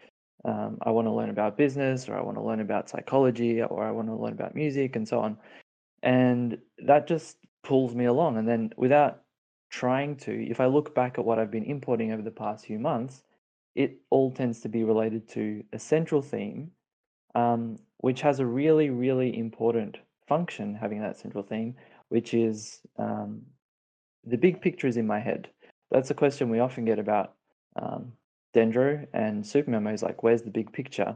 um, 0.43 0.77
I 0.81 0.91
want 0.91 1.07
to 1.07 1.11
learn 1.11 1.29
about 1.29 1.57
business 1.57 2.07
or 2.07 2.17
I 2.17 2.21
want 2.21 2.37
to 2.37 2.43
learn 2.43 2.59
about 2.59 2.89
psychology 2.89 3.61
or 3.61 3.83
I 3.83 3.91
want 3.91 4.07
to 4.07 4.15
learn 4.15 4.33
about 4.33 4.55
music 4.55 4.95
and 4.95 5.07
so 5.07 5.19
on. 5.19 5.37
And 6.03 6.59
that 6.85 7.07
just 7.07 7.37
pulls 7.63 7.95
me 7.95 8.05
along. 8.05 8.37
And 8.37 8.47
then 8.47 8.71
without 8.77 9.21
trying 9.71 10.15
to, 10.17 10.31
if 10.49 10.59
I 10.59 10.67
look 10.67 10.93
back 10.93 11.17
at 11.17 11.25
what 11.25 11.39
I've 11.39 11.51
been 11.51 11.63
importing 11.63 12.11
over 12.11 12.21
the 12.21 12.31
past 12.31 12.65
few 12.65 12.79
months, 12.79 13.23
it 13.75 13.97
all 14.09 14.31
tends 14.31 14.61
to 14.61 14.69
be 14.69 14.83
related 14.83 15.27
to 15.29 15.63
a 15.73 15.79
central 15.79 16.21
theme, 16.21 16.71
um, 17.35 17.77
which 17.97 18.21
has 18.21 18.39
a 18.39 18.45
really, 18.45 18.89
really 18.89 19.37
important 19.37 19.97
function 20.27 20.73
having 20.73 21.01
that 21.01 21.17
central 21.17 21.43
theme, 21.43 21.75
which 22.09 22.33
is 22.33 22.79
um, 22.97 23.41
the 24.25 24.37
big 24.37 24.61
picture 24.61 24.87
is 24.87 24.97
in 24.97 25.05
my 25.05 25.19
head. 25.19 25.49
That's 25.91 26.09
a 26.09 26.15
question 26.15 26.49
we 26.49 26.59
often 26.59 26.85
get 26.85 26.99
about 26.99 27.33
um, 27.75 28.13
Dendro 28.55 29.05
and 29.13 29.43
SuperMemo 29.43 29.93
is 29.93 30.01
like, 30.01 30.23
where's 30.23 30.41
the 30.41 30.49
big 30.49 30.71
picture? 30.71 31.15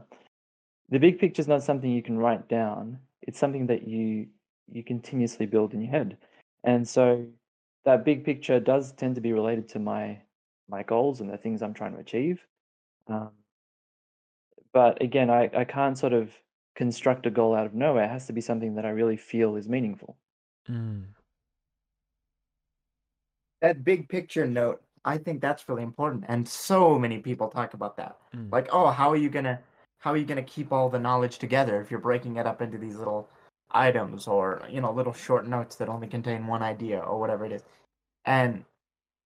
The 0.90 0.98
big 0.98 1.18
picture 1.18 1.40
is 1.40 1.48
not 1.48 1.62
something 1.62 1.90
you 1.90 2.02
can 2.02 2.18
write 2.18 2.48
down. 2.48 2.98
It's 3.22 3.38
something 3.38 3.66
that 3.66 3.88
you 3.88 4.26
you 4.72 4.84
continuously 4.84 5.46
build 5.46 5.74
in 5.74 5.80
your 5.80 5.90
head, 5.90 6.16
and 6.62 6.86
so 6.86 7.26
that 7.84 8.04
big 8.04 8.24
picture 8.24 8.60
does 8.60 8.92
tend 8.92 9.14
to 9.16 9.20
be 9.20 9.32
related 9.32 9.68
to 9.70 9.78
my 9.78 10.20
my 10.68 10.82
goals 10.82 11.20
and 11.20 11.30
the 11.30 11.36
things 11.36 11.62
I'm 11.62 11.74
trying 11.74 11.94
to 11.94 12.00
achieve. 12.00 12.44
Um, 13.10 13.30
but 14.72 15.02
again, 15.02 15.30
I, 15.30 15.50
I 15.54 15.64
can't 15.64 15.98
sort 15.98 16.12
of 16.12 16.30
construct 16.76 17.26
a 17.26 17.30
goal 17.30 17.54
out 17.54 17.66
of 17.66 17.74
nowhere. 17.74 18.04
It 18.04 18.10
has 18.10 18.26
to 18.26 18.32
be 18.32 18.40
something 18.40 18.76
that 18.76 18.86
I 18.86 18.90
really 18.90 19.16
feel 19.16 19.56
is 19.56 19.68
meaningful. 19.68 20.16
Mm. 20.70 21.04
that 23.60 23.84
big 23.84 24.08
picture 24.08 24.46
note 24.46 24.82
i 25.04 25.16
think 25.18 25.40
that's 25.40 25.68
really 25.68 25.82
important 25.82 26.24
and 26.28 26.46
so 26.48 26.98
many 26.98 27.18
people 27.18 27.48
talk 27.48 27.74
about 27.74 27.96
that 27.96 28.16
Mm. 28.34 28.52
like 28.52 28.68
oh 28.72 28.88
how 28.90 29.10
are 29.10 29.16
you 29.16 29.28
gonna 29.30 29.58
how 29.98 30.12
are 30.12 30.16
you 30.16 30.24
gonna 30.24 30.42
keep 30.42 30.72
all 30.72 30.88
the 30.88 30.98
knowledge 30.98 31.38
together 31.38 31.80
if 31.80 31.90
you're 31.90 32.00
breaking 32.00 32.36
it 32.36 32.46
up 32.46 32.62
into 32.62 32.78
these 32.78 32.96
little 32.96 33.28
items 33.72 34.26
or 34.28 34.62
you 34.70 34.80
know 34.80 34.92
little 34.92 35.12
short 35.12 35.46
notes 35.46 35.76
that 35.76 35.88
only 35.88 36.06
contain 36.06 36.46
one 36.46 36.62
idea 36.62 36.98
or 37.00 37.18
whatever 37.18 37.44
it 37.44 37.52
is 37.52 37.62
and 38.24 38.64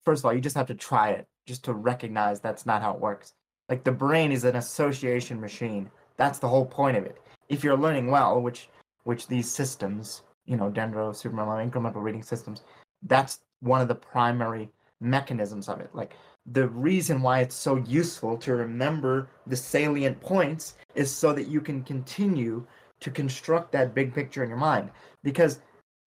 first 0.05 0.21
of 0.21 0.27
all 0.27 0.33
you 0.35 0.41
just 0.41 0.57
have 0.57 0.69
to 0.69 0.75
try 0.75 1.11
it 1.11 1.27
just 1.47 1.65
to 1.65 1.73
recognize 1.75 2.41
that's 2.41 2.65
not 2.65 2.81
how 2.83 2.93
it 2.95 3.01
works 3.01 3.35
like 3.69 3.85
the 3.85 3.93
brain 3.93 4.33
is 4.33 4.45
an 4.45 4.57
association 4.57 5.41
machine. 5.41 5.91
That's 6.17 6.39
the 6.39 6.49
whole 6.49 6.67
point 6.67 6.97
of 6.97 7.05
it. 7.05 7.19
If 7.49 7.65
you're 7.65 7.77
learning 7.77 8.11
well 8.11 8.41
which 8.41 8.69
which 9.05 9.27
these 9.27 9.51
systems 9.51 10.23
you 10.47 10.57
know 10.57 10.71
dendro 10.71 11.13
supermemo 11.13 11.71
incremental 11.71 12.03
reading 12.03 12.23
systems 12.23 12.63
that's 13.03 13.41
one 13.61 13.81
of 13.81 13.89
the 13.89 13.95
primary 13.95 14.71
mechanisms 15.01 15.69
of 15.69 15.81
it. 15.81 15.91
Like 15.95 16.17
the 16.53 16.69
reason 16.69 17.23
why 17.23 17.41
it's 17.41 17.55
so 17.55 17.77
useful 17.77 18.37
to 18.39 18.55
remember 18.55 19.29
the 19.47 19.57
salient 19.57 20.21
points 20.21 20.75
is 20.95 21.11
so 21.11 21.33
that 21.33 21.49
you 21.49 21.61
can 21.61 21.83
continue 21.83 22.67
to 23.01 23.11
construct 23.11 23.73
that 23.73 23.95
big 23.95 24.15
picture 24.15 24.43
in 24.43 24.49
your 24.49 24.59
mind. 24.59 24.91
Because 25.23 25.61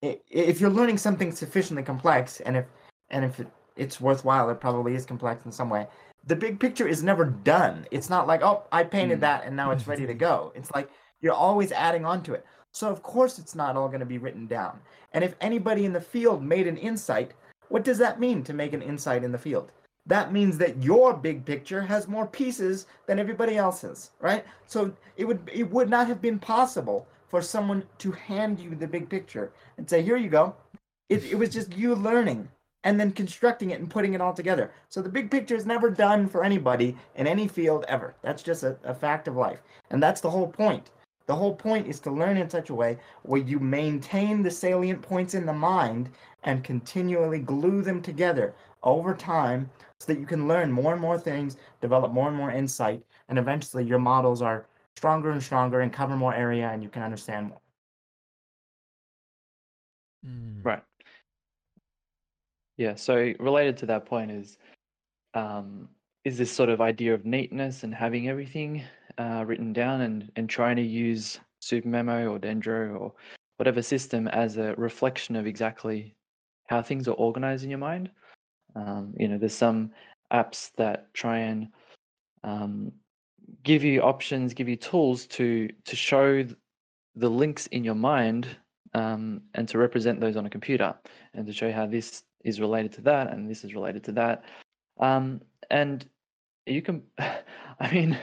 if 0.02 0.60
you're 0.60 0.70
learning 0.70 0.98
something 0.98 1.32
sufficiently 1.32 1.84
complex 1.84 2.40
and 2.42 2.58
if 2.58 2.66
and 3.10 3.26
if 3.26 3.40
it, 3.40 3.48
it's 3.76 4.00
worthwhile 4.00 4.50
it 4.50 4.60
probably 4.60 4.96
is 4.96 5.06
complex 5.06 5.46
in 5.46 5.52
some 5.52 5.70
way 5.70 5.88
the 6.28 6.36
big 6.36 6.60
picture 6.60 6.88
is 6.88 7.04
never 7.04 7.26
done. 7.26 7.86
It's 7.92 8.10
not 8.10 8.28
like 8.28 8.42
oh 8.42 8.64
i 8.72 8.84
painted 8.84 9.20
Mm. 9.20 9.22
that 9.22 9.46
and 9.46 9.56
now 9.56 9.72
it's 9.72 9.88
ready 9.88 10.06
to 10.08 10.14
go. 10.14 10.52
It's 10.56 10.72
like 10.72 10.90
you're 11.22 11.34
always 11.34 11.72
adding 11.72 12.06
on 12.06 12.24
to 12.24 12.34
it. 12.34 12.46
So 12.72 12.90
of 12.90 13.02
course 13.04 13.40
it's 13.40 13.56
not 13.56 13.76
all 13.78 13.88
going 13.88 14.00
to 14.02 14.06
be 14.06 14.18
written 14.18 14.48
down. 14.48 14.80
And 15.14 15.24
if 15.24 15.36
anybody 15.42 15.86
in 15.86 15.94
the 15.94 16.02
field 16.02 16.44
made 16.44 16.68
an 16.68 16.78
insight 16.78 17.34
what 17.70 17.84
does 17.84 17.98
that 17.98 18.20
mean 18.20 18.44
to 18.44 18.54
make 18.54 18.74
an 18.74 18.82
insight 18.84 19.24
in 19.24 19.32
the 19.32 19.40
field? 19.40 19.72
That 20.08 20.32
means 20.32 20.58
that 20.60 20.84
your 20.84 21.14
big 21.14 21.46
picture 21.46 21.82
has 21.82 22.08
more 22.08 22.28
pieces 22.28 22.86
than 23.08 23.20
everybody 23.20 23.58
else's 23.58 24.12
right? 24.20 24.46
So 24.68 24.94
it 25.18 25.26
would 25.26 25.40
it 25.52 25.70
would 25.72 25.90
not 25.90 26.08
have 26.08 26.22
been 26.22 26.40
possible 26.40 27.08
for 27.28 27.42
someone 27.42 27.84
to 28.00 28.12
hand 28.12 28.60
you 28.60 28.76
the 28.76 28.88
big 28.88 29.10
picture 29.10 29.52
and 29.78 29.90
say 29.90 30.02
here 30.02 30.18
you 30.18 30.30
go. 30.30 30.56
It, 31.10 31.24
it 31.26 31.36
was 31.36 31.50
just 31.50 31.76
you 31.76 31.94
learning 31.96 32.48
and 32.86 32.98
then 32.98 33.12
constructing 33.12 33.72
it 33.72 33.80
and 33.82 33.90
putting 33.90 34.14
it 34.14 34.22
all 34.22 34.34
together 34.34 34.72
so 34.88 35.02
the 35.02 35.10
big 35.10 35.30
picture 35.30 35.56
is 35.56 35.66
never 35.66 35.90
done 35.90 36.28
for 36.30 36.46
anybody 36.46 36.96
in 37.16 37.28
any 37.28 37.48
field 37.48 37.84
ever 37.90 38.16
that's 38.22 38.42
just 38.42 38.64
a, 38.64 38.78
a 38.86 38.96
fact 38.96 39.28
of 39.28 39.36
life 39.36 39.60
and 39.90 40.02
that's 40.02 40.22
the 40.22 40.30
whole 40.30 40.48
point 40.48 40.92
the 41.28 41.36
whole 41.36 41.56
point 41.56 41.88
is 41.88 42.00
to 42.02 42.12
learn 42.12 42.38
in 42.38 42.50
such 42.50 42.70
a 42.70 42.76
way 42.76 42.98
where 43.24 43.42
you 43.42 43.60
maintain 43.60 44.44
the 44.44 44.52
salient 44.52 45.02
points 45.02 45.34
in 45.34 45.46
the 45.46 45.54
mind 45.54 46.10
and 46.44 46.64
continually 46.64 47.40
glue 47.40 47.82
them 47.82 48.02
together 48.02 48.54
over 48.84 49.16
time 49.16 49.70
so 50.00 50.14
that 50.14 50.20
you 50.20 50.28
can 50.28 50.48
learn 50.48 50.72
more 50.72 50.94
and 50.94 51.02
more 51.02 51.18
things, 51.18 51.58
develop 51.82 52.12
more 52.12 52.28
and 52.28 52.38
more 52.38 52.52
insight, 52.52 53.02
and 53.30 53.40
eventually 53.40 53.84
your 53.84 53.98
models 53.98 54.42
are 54.42 54.68
stronger 54.96 55.32
and 55.32 55.42
stronger 55.42 55.82
and 55.82 55.92
cover 55.92 56.16
more 56.16 56.34
area 56.34 56.70
and 56.70 56.84
you 56.84 56.90
can 56.90 57.02
understand 57.02 57.48
more. 57.48 57.62
Mm. 60.26 60.64
Right. 60.64 60.84
Yeah. 62.78 62.96
So 62.96 63.34
related 63.40 63.78
to 63.78 63.86
that 63.88 64.06
point 64.06 64.32
is, 64.32 64.58
um, 65.34 65.90
is 66.24 66.38
this 66.38 66.52
sort 66.52 66.70
of 66.70 66.82
idea 66.82 67.14
of 67.14 67.26
neatness 67.26 67.84
and 67.84 67.94
having 67.94 68.28
everything 68.30 68.84
uh, 69.18 69.44
written 69.46 69.74
down 69.74 70.02
and 70.02 70.32
and 70.36 70.50
trying 70.50 70.76
to 70.76 70.82
use 70.82 71.40
SuperMemo 71.62 72.32
or 72.32 72.40
Dendro 72.40 73.00
or 73.00 73.14
whatever 73.58 73.82
system 73.82 74.28
as 74.28 74.58
a 74.58 74.74
reflection 74.76 75.36
of 75.36 75.48
exactly 75.48 76.16
how 76.68 76.82
things 76.82 77.08
are 77.08 77.14
organized 77.14 77.64
in 77.64 77.70
your 77.70 77.80
mind. 77.80 78.10
Um, 78.76 79.14
you 79.18 79.28
know, 79.28 79.38
there's 79.38 79.56
some 79.56 79.92
apps 80.34 80.72
that 80.78 81.14
try 81.14 81.38
and 81.38 81.70
um, 82.44 82.92
give 83.64 83.84
you 83.84 84.02
options, 84.02 84.54
give 84.54 84.68
you 84.68 84.76
tools 84.76 85.28
to 85.28 85.70
to 85.86 85.96
show 85.96 86.46
the 87.16 87.30
links 87.30 87.68
in 87.68 87.84
your 87.84 87.96
mind 87.96 88.48
um, 88.94 89.42
and 89.54 89.68
to 89.70 89.78
represent 89.78 90.20
those 90.20 90.36
on 90.36 90.46
a 90.46 90.50
computer 90.50 90.94
and 91.34 91.46
to 91.48 91.54
show 91.54 91.72
how 91.72 91.86
this 91.86 92.24
is 92.46 92.62
related 92.62 92.94
to 92.94 93.02
that 93.02 93.32
and 93.32 93.50
this 93.50 93.66
is 93.66 93.74
related 93.74 94.04
to 94.06 94.12
that. 94.14 94.44
Um, 95.00 95.42
and 95.70 96.08
you 96.66 96.82
can, 96.82 97.04
I 97.18 97.92
mean, 97.92 98.18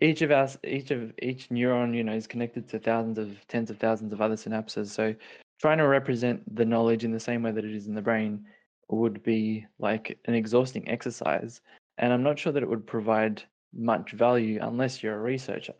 each 0.00 0.22
of 0.22 0.30
us, 0.30 0.56
each 0.62 0.90
of 0.90 1.12
each 1.20 1.48
neuron, 1.48 1.96
you 1.96 2.04
know, 2.04 2.12
is 2.12 2.26
connected 2.26 2.68
to 2.68 2.78
thousands 2.78 3.18
of, 3.18 3.46
tens 3.48 3.70
of 3.70 3.78
thousands 3.78 4.12
of 4.12 4.20
other 4.20 4.36
synapses. 4.36 4.88
So 4.88 5.14
trying 5.60 5.78
to 5.78 5.88
represent 5.88 6.54
the 6.54 6.64
knowledge 6.64 7.04
in 7.04 7.12
the 7.12 7.18
same 7.18 7.42
way 7.42 7.50
that 7.50 7.64
it 7.64 7.74
is 7.74 7.86
in 7.88 7.94
the 7.94 8.02
brain 8.02 8.44
would 8.88 9.22
be 9.22 9.66
like 9.78 10.18
an 10.26 10.34
exhausting 10.34 10.88
exercise. 10.88 11.60
And 11.98 12.12
I'm 12.12 12.22
not 12.22 12.38
sure 12.38 12.52
that 12.52 12.62
it 12.62 12.68
would 12.68 12.86
provide 12.86 13.42
much 13.72 14.12
value 14.12 14.58
unless 14.62 15.02
you're 15.02 15.16
a 15.16 15.20
researcher. 15.20 15.74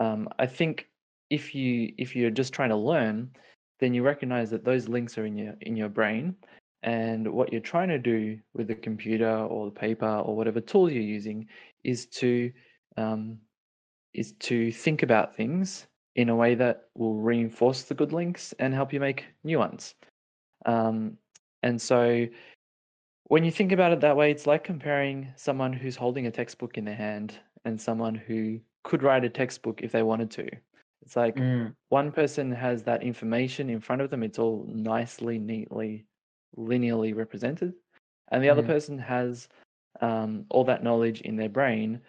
Um, 0.00 0.28
I 0.38 0.46
think 0.46 0.88
if 1.30 1.54
you 1.54 1.92
if 1.98 2.16
you're 2.16 2.30
just 2.30 2.52
trying 2.52 2.70
to 2.70 2.76
learn, 2.76 3.30
then 3.80 3.94
you 3.94 4.02
recognize 4.02 4.50
that 4.50 4.64
those 4.64 4.88
links 4.88 5.18
are 5.18 5.26
in 5.26 5.36
your 5.36 5.54
in 5.60 5.76
your 5.76 5.88
brain, 5.88 6.34
and 6.82 7.32
what 7.32 7.52
you're 7.52 7.60
trying 7.60 7.88
to 7.88 7.98
do 7.98 8.38
with 8.54 8.68
the 8.68 8.74
computer 8.74 9.30
or 9.30 9.66
the 9.66 9.72
paper 9.72 10.08
or 10.08 10.36
whatever 10.36 10.60
tool 10.60 10.90
you're 10.90 11.02
using 11.02 11.46
is 11.84 12.06
to 12.06 12.52
um, 12.96 13.38
is 14.14 14.32
to 14.32 14.70
think 14.72 15.02
about 15.02 15.36
things 15.36 15.86
in 16.16 16.28
a 16.28 16.36
way 16.36 16.54
that 16.54 16.88
will 16.94 17.14
reinforce 17.16 17.82
the 17.84 17.94
good 17.94 18.12
links 18.12 18.52
and 18.58 18.74
help 18.74 18.92
you 18.92 19.00
make 19.00 19.24
new 19.44 19.58
ones. 19.58 19.94
Um, 20.66 21.16
and 21.62 21.80
so 21.80 22.26
when 23.24 23.44
you 23.44 23.50
think 23.50 23.72
about 23.72 23.92
it 23.92 24.00
that 24.00 24.16
way, 24.16 24.30
it's 24.30 24.46
like 24.46 24.64
comparing 24.64 25.32
someone 25.36 25.72
who's 25.72 25.96
holding 25.96 26.26
a 26.26 26.30
textbook 26.30 26.76
in 26.76 26.84
their 26.84 26.94
hand 26.94 27.38
and 27.64 27.80
someone 27.80 28.14
who 28.14 28.60
could 28.84 29.02
write 29.02 29.24
a 29.24 29.30
textbook 29.30 29.80
if 29.82 29.92
they 29.92 30.02
wanted 30.02 30.30
to. 30.32 30.48
It's 31.02 31.16
like 31.16 31.44
Mm, 31.44 31.74
one 31.88 32.12
person 32.12 32.50
has 32.52 32.82
that 32.84 33.02
information 33.02 33.70
in 33.70 33.80
front 33.80 34.02
of 34.02 34.10
them, 34.10 34.22
it's 34.22 34.38
all 34.38 34.66
nicely, 34.68 35.38
neatly, 35.38 36.06
linearly 36.56 37.14
represented. 37.14 37.74
And 38.30 38.42
the 38.42 38.48
other 38.50 38.62
Mhm. 38.62 38.66
person 38.66 38.98
has 38.98 39.48
um, 40.00 40.46
all 40.48 40.64
that 40.64 40.82
knowledge 40.82 41.20
in 41.20 41.36
their 41.36 41.50
brain, 41.50 42.00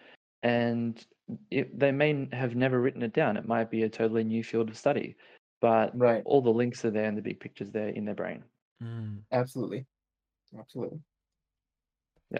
and 0.41 1.05
it, 1.51 1.77
they 1.77 1.91
may 1.91 2.27
have 2.31 2.55
never 2.55 2.79
written 2.79 3.03
it 3.03 3.13
down. 3.13 3.35
It 3.37 3.45
might 3.47 3.69
be 3.69 3.83
a 3.83 3.89
totally 3.89 4.23
new 4.23 4.43
field 4.43 4.69
of 4.69 4.77
study, 4.77 5.15
but 5.61 5.97
right. 5.97 6.23
all 6.25 6.41
the 6.41 6.49
links 6.51 6.85
are 6.85 6.91
there 6.91 7.05
and 7.05 7.17
the 7.17 7.21
big 7.21 7.39
pictures 7.39 7.71
there 7.71 7.89
in 7.89 8.05
their 8.05 8.15
brain. 8.15 8.43
Mm. 8.81 9.19
Absolutely. 9.31 9.85
Absolutely. 10.57 10.99
Yeah, 12.31 12.39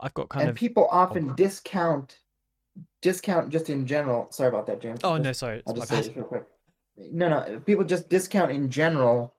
I've 0.00 0.14
got 0.14 0.28
kind 0.28 0.42
and 0.42 0.50
of. 0.50 0.56
people 0.56 0.88
often 0.90 1.34
discount 1.36 2.18
discount 3.02 3.50
just 3.50 3.70
in 3.70 3.86
general. 3.86 4.30
Sorry 4.30 4.48
about 4.48 4.66
that, 4.66 4.80
James. 4.80 5.00
Oh 5.04 5.16
Just- 5.16 5.24
no, 5.24 5.32
sorry, 5.32 5.62
I'll 5.66 5.74
just 5.74 5.88
say 5.88 5.96
bad. 5.96 6.04
this 6.04 6.16
real 6.16 6.24
quick. 6.26 6.44
No, 6.96 7.28
no. 7.28 7.60
People 7.60 7.84
just 7.84 8.08
discount 8.08 8.50
in 8.50 8.70
general, 8.70 9.34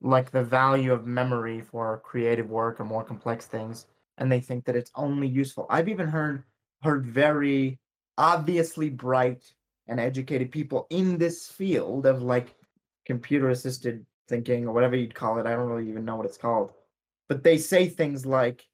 like 0.00 0.30
the 0.30 0.42
value 0.42 0.92
of 0.92 1.06
memory 1.06 1.60
for 1.60 2.00
creative 2.04 2.48
work 2.50 2.80
or 2.80 2.84
more 2.84 3.04
complex 3.04 3.46
things, 3.46 3.86
and 4.18 4.30
they 4.30 4.40
think 4.40 4.64
that 4.64 4.76
it's 4.76 4.90
only 4.94 5.28
useful. 5.28 5.66
I've 5.70 5.88
even 5.88 6.08
heard 6.08 6.44
heard 6.82 7.06
very 7.06 7.78
obviously 8.16 8.88
bright 8.88 9.52
and 9.88 10.00
educated 10.00 10.50
people 10.50 10.86
in 10.90 11.18
this 11.18 11.48
field 11.48 12.06
of 12.06 12.22
like 12.22 12.54
computer 13.04 13.50
assisted 13.50 14.06
thinking 14.28 14.66
or 14.66 14.72
whatever 14.72 14.96
you'd 14.96 15.14
call 15.14 15.38
it. 15.38 15.46
I 15.46 15.50
don't 15.50 15.68
really 15.68 15.88
even 15.88 16.04
know 16.04 16.16
what 16.16 16.26
it's 16.26 16.38
called, 16.38 16.72
but 17.28 17.42
they 17.42 17.58
say 17.58 17.88
things 17.88 18.24
like, 18.24 18.66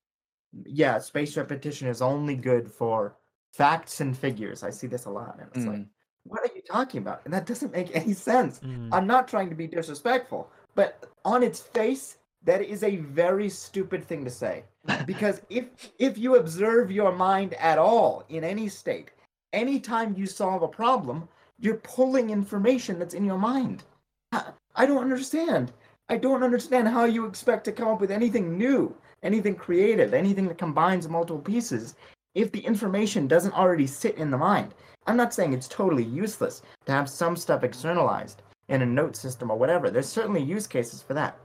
"Yeah, 0.65 0.99
space 0.99 1.37
repetition 1.37 1.89
is 1.89 2.03
only 2.03 2.37
good 2.37 2.71
for 2.71 3.17
facts 3.53 4.01
and 4.01 4.17
figures." 4.17 4.63
I 4.63 4.71
see 4.71 4.87
this 4.87 5.07
a 5.07 5.11
lot, 5.11 5.39
and 5.41 5.49
it's 5.55 5.67
like 5.67 5.79
Mm. 5.81 5.89
what 6.25 6.43
are 6.43 6.55
you 6.55 6.63
talking 6.63 6.99
about? 7.01 7.23
And 7.25 7.33
that 7.33 7.47
doesn't 7.47 7.73
make 7.73 7.95
any 7.97 8.13
sense. 8.13 8.61
Mm. 8.61 8.91
I'm 8.93 9.07
not 9.07 9.29
trying 9.29 9.49
to 9.49 9.55
be 9.57 9.67
disrespectful, 9.67 10.51
but 10.77 11.11
on 11.25 11.43
its 11.43 11.61
face, 11.61 12.19
that 12.45 12.63
is 12.63 12.85
a 12.85 12.97
very 12.97 13.49
stupid 13.49 14.05
thing 14.05 14.25
to 14.25 14.31
say. 14.31 14.63
Because 15.07 15.43
if 15.51 15.65
if 15.99 16.17
you 16.17 16.37
observe 16.37 16.93
your 16.93 17.13
mind 17.13 17.55
at 17.55 17.79
all 17.79 18.25
in 18.29 18.45
any 18.45 18.69
state, 18.69 19.11
anytime 19.53 20.15
you 20.17 20.27
solve 20.27 20.63
a 20.63 20.69
problem, 20.69 21.29
you're 21.59 21.83
pulling 21.97 22.31
information 22.31 22.99
that's 22.99 23.15
in 23.15 23.25
your 23.25 23.39
mind. 23.39 23.83
I, 24.31 24.45
I 24.77 24.87
don't 24.87 25.03
understand. 25.03 25.73
I 26.09 26.17
don't 26.17 26.45
understand 26.45 26.87
how 26.87 27.05
you 27.05 27.27
expect 27.27 27.65
to 27.65 27.73
come 27.73 27.89
up 27.89 28.01
with 28.01 28.13
anything 28.13 28.57
new, 28.57 28.95
anything 29.25 29.57
creative, 29.57 30.15
anything 30.15 30.47
that 30.47 30.59
combines 30.59 31.09
multiple 31.09 31.43
pieces 31.43 31.97
if 32.37 32.53
the 32.53 32.61
information 32.61 33.27
doesn't 33.27 33.59
already 33.59 33.89
sit 33.89 34.17
in 34.19 34.31
the 34.31 34.39
mind. 34.39 34.75
I'm 35.09 35.17
not 35.17 35.35
saying 35.35 35.53
it's 35.53 35.69
totally 35.69 36.05
useless 36.05 36.63
to 36.85 36.93
have 36.93 37.09
some 37.09 37.35
stuff 37.35 37.65
externalized 37.65 38.43
in 38.69 38.83
a 38.83 38.87
note 38.87 39.17
system 39.17 39.51
or 39.51 39.59
whatever. 39.59 39.91
There's 39.91 40.09
certainly 40.09 40.43
use 40.43 40.67
cases 40.67 41.03
for 41.03 41.15
that. 41.15 41.39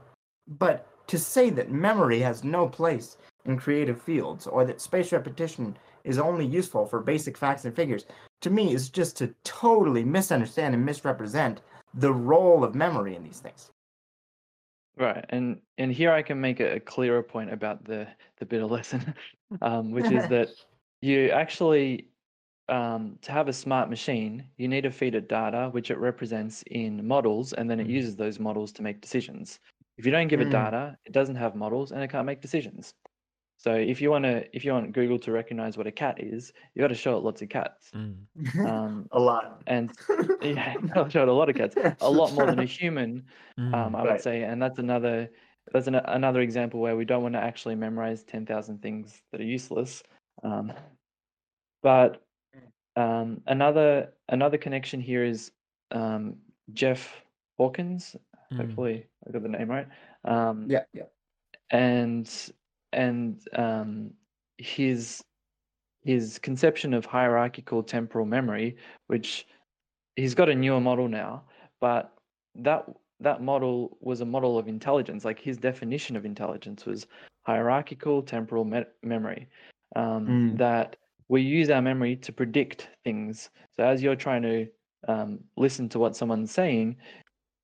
But 0.46 0.86
to 1.08 1.18
say 1.18 1.50
that 1.50 1.70
memory 1.70 2.20
has 2.20 2.44
no 2.44 2.68
place 2.68 3.16
in 3.44 3.58
creative 3.58 4.00
fields 4.00 4.46
or 4.46 4.64
that 4.64 4.80
space 4.80 5.12
repetition 5.12 5.76
is 6.04 6.18
only 6.18 6.46
useful 6.46 6.86
for 6.86 7.00
basic 7.00 7.36
facts 7.36 7.64
and 7.64 7.74
figures, 7.74 8.06
to 8.40 8.50
me 8.50 8.74
is 8.74 8.88
just 8.88 9.16
to 9.18 9.34
totally 9.44 10.04
misunderstand 10.04 10.74
and 10.74 10.84
misrepresent 10.84 11.60
the 11.94 12.12
role 12.12 12.64
of 12.64 12.74
memory 12.74 13.14
in 13.14 13.22
these 13.22 13.40
things. 13.40 13.70
Right, 14.96 15.24
and 15.30 15.60
and 15.78 15.90
here 15.90 16.12
I 16.12 16.20
can 16.20 16.40
make 16.40 16.60
a, 16.60 16.74
a 16.74 16.80
clearer 16.80 17.22
point 17.22 17.50
about 17.50 17.84
the 17.84 18.06
the 18.38 18.44
bitter 18.44 18.66
lesson, 18.66 19.14
um, 19.62 19.90
which 19.90 20.10
is 20.10 20.28
that 20.28 20.48
you 21.00 21.30
actually 21.30 22.08
um, 22.72 23.18
to 23.22 23.32
have 23.32 23.48
a 23.48 23.52
smart 23.52 23.90
machine, 23.90 24.48
you 24.56 24.68
need 24.68 24.82
to 24.82 24.90
feed 24.90 25.14
it 25.14 25.28
data, 25.28 25.68
which 25.72 25.90
it 25.90 25.98
represents 25.98 26.62
in 26.70 27.06
models, 27.06 27.52
and 27.52 27.70
then 27.70 27.80
it 27.80 27.86
Mm. 27.86 27.90
uses 27.90 28.16
those 28.16 28.38
models 28.40 28.72
to 28.74 28.82
make 28.82 29.00
decisions. 29.00 29.60
If 29.98 30.06
you 30.06 30.12
don't 30.12 30.28
give 30.28 30.40
it 30.40 30.48
Mm. 30.48 30.50
data, 30.50 30.98
it 31.04 31.12
doesn't 31.12 31.36
have 31.36 31.54
models 31.54 31.92
and 31.92 32.02
it 32.02 32.10
can't 32.10 32.26
make 32.26 32.40
decisions. 32.40 32.94
So 33.58 33.74
if 33.74 34.00
you 34.00 34.10
want 34.10 34.24
to, 34.24 34.56
if 34.56 34.64
you 34.64 34.72
want 34.72 34.92
Google 34.92 35.18
to 35.20 35.32
recognize 35.32 35.76
what 35.78 35.86
a 35.86 35.92
cat 35.92 36.20
is, 36.22 36.52
you 36.74 36.80
got 36.82 36.88
to 36.88 36.94
show 36.94 37.16
it 37.16 37.24
lots 37.24 37.42
of 37.42 37.48
cats. 37.50 37.92
Mm. 37.94 38.26
Um, 38.64 39.08
a 39.12 39.20
lot. 39.20 39.62
and 39.66 39.92
yeah, 40.42 40.76
I'll 40.96 41.08
show 41.10 41.22
it 41.22 41.28
a 41.28 41.32
lot 41.32 41.48
of 41.50 41.56
cats, 41.56 41.76
a 42.00 42.10
lot 42.10 42.32
more 42.32 42.48
than 42.48 42.60
a 42.60 42.64
human, 42.80 43.26
um, 43.72 43.94
Mm. 43.94 43.96
I 43.96 44.04
would 44.04 44.20
say, 44.20 44.42
and 44.44 44.62
that's 44.62 44.78
another 44.78 45.30
that's 45.72 45.86
an, 45.86 45.94
another 45.96 46.40
example 46.40 46.80
where 46.80 46.96
we 46.96 47.04
don't 47.04 47.22
want 47.22 47.34
to 47.34 47.40
actually 47.40 47.76
memorize 47.76 48.24
ten 48.24 48.46
thousand 48.46 48.82
things 48.82 49.22
that 49.30 49.40
are 49.40 49.44
useless. 49.44 50.02
Um, 50.42 50.72
but 51.82 52.22
um, 52.96 53.40
another 53.46 54.12
another 54.28 54.58
connection 54.58 55.00
here 55.00 55.24
is 55.24 55.50
um, 55.90 56.36
Jeff 56.72 57.22
Hawkins. 57.58 58.16
Mm. 58.52 58.56
Hopefully, 58.58 59.06
I 59.26 59.32
got 59.32 59.42
the 59.42 59.48
name 59.48 59.70
right. 59.70 59.88
Um, 60.24 60.66
Yeah, 60.68 60.84
yeah. 60.92 61.04
and 61.70 62.30
and 62.92 63.40
um, 63.54 64.12
his 64.58 65.22
his 66.04 66.38
conception 66.38 66.94
of 66.94 67.06
hierarchical 67.06 67.82
temporal 67.82 68.26
memory, 68.26 68.76
which 69.06 69.46
he's 70.16 70.34
got 70.34 70.48
a 70.48 70.54
newer 70.54 70.80
model 70.80 71.08
now, 71.08 71.44
but 71.80 72.12
that 72.56 72.84
that 73.20 73.40
model 73.40 73.96
was 74.00 74.20
a 74.20 74.24
model 74.26 74.58
of 74.58 74.68
intelligence. 74.68 75.24
Like 75.24 75.38
his 75.38 75.56
definition 75.56 76.16
of 76.16 76.24
intelligence 76.24 76.84
was 76.84 77.06
hierarchical 77.42 78.22
temporal 78.22 78.64
me- 78.64 78.84
memory. 79.02 79.48
Um, 79.96 80.26
Mm. 80.26 80.58
That 80.58 80.96
we 81.28 81.42
use 81.42 81.70
our 81.70 81.82
memory 81.82 82.16
to 82.16 82.32
predict 82.32 82.88
things. 83.04 83.50
So 83.76 83.84
as 83.84 84.02
you're 84.02 84.16
trying 84.16 84.42
to 84.42 84.66
um, 85.08 85.40
listen 85.56 85.88
to 85.90 85.98
what 85.98 86.16
someone's 86.16 86.50
saying, 86.50 86.96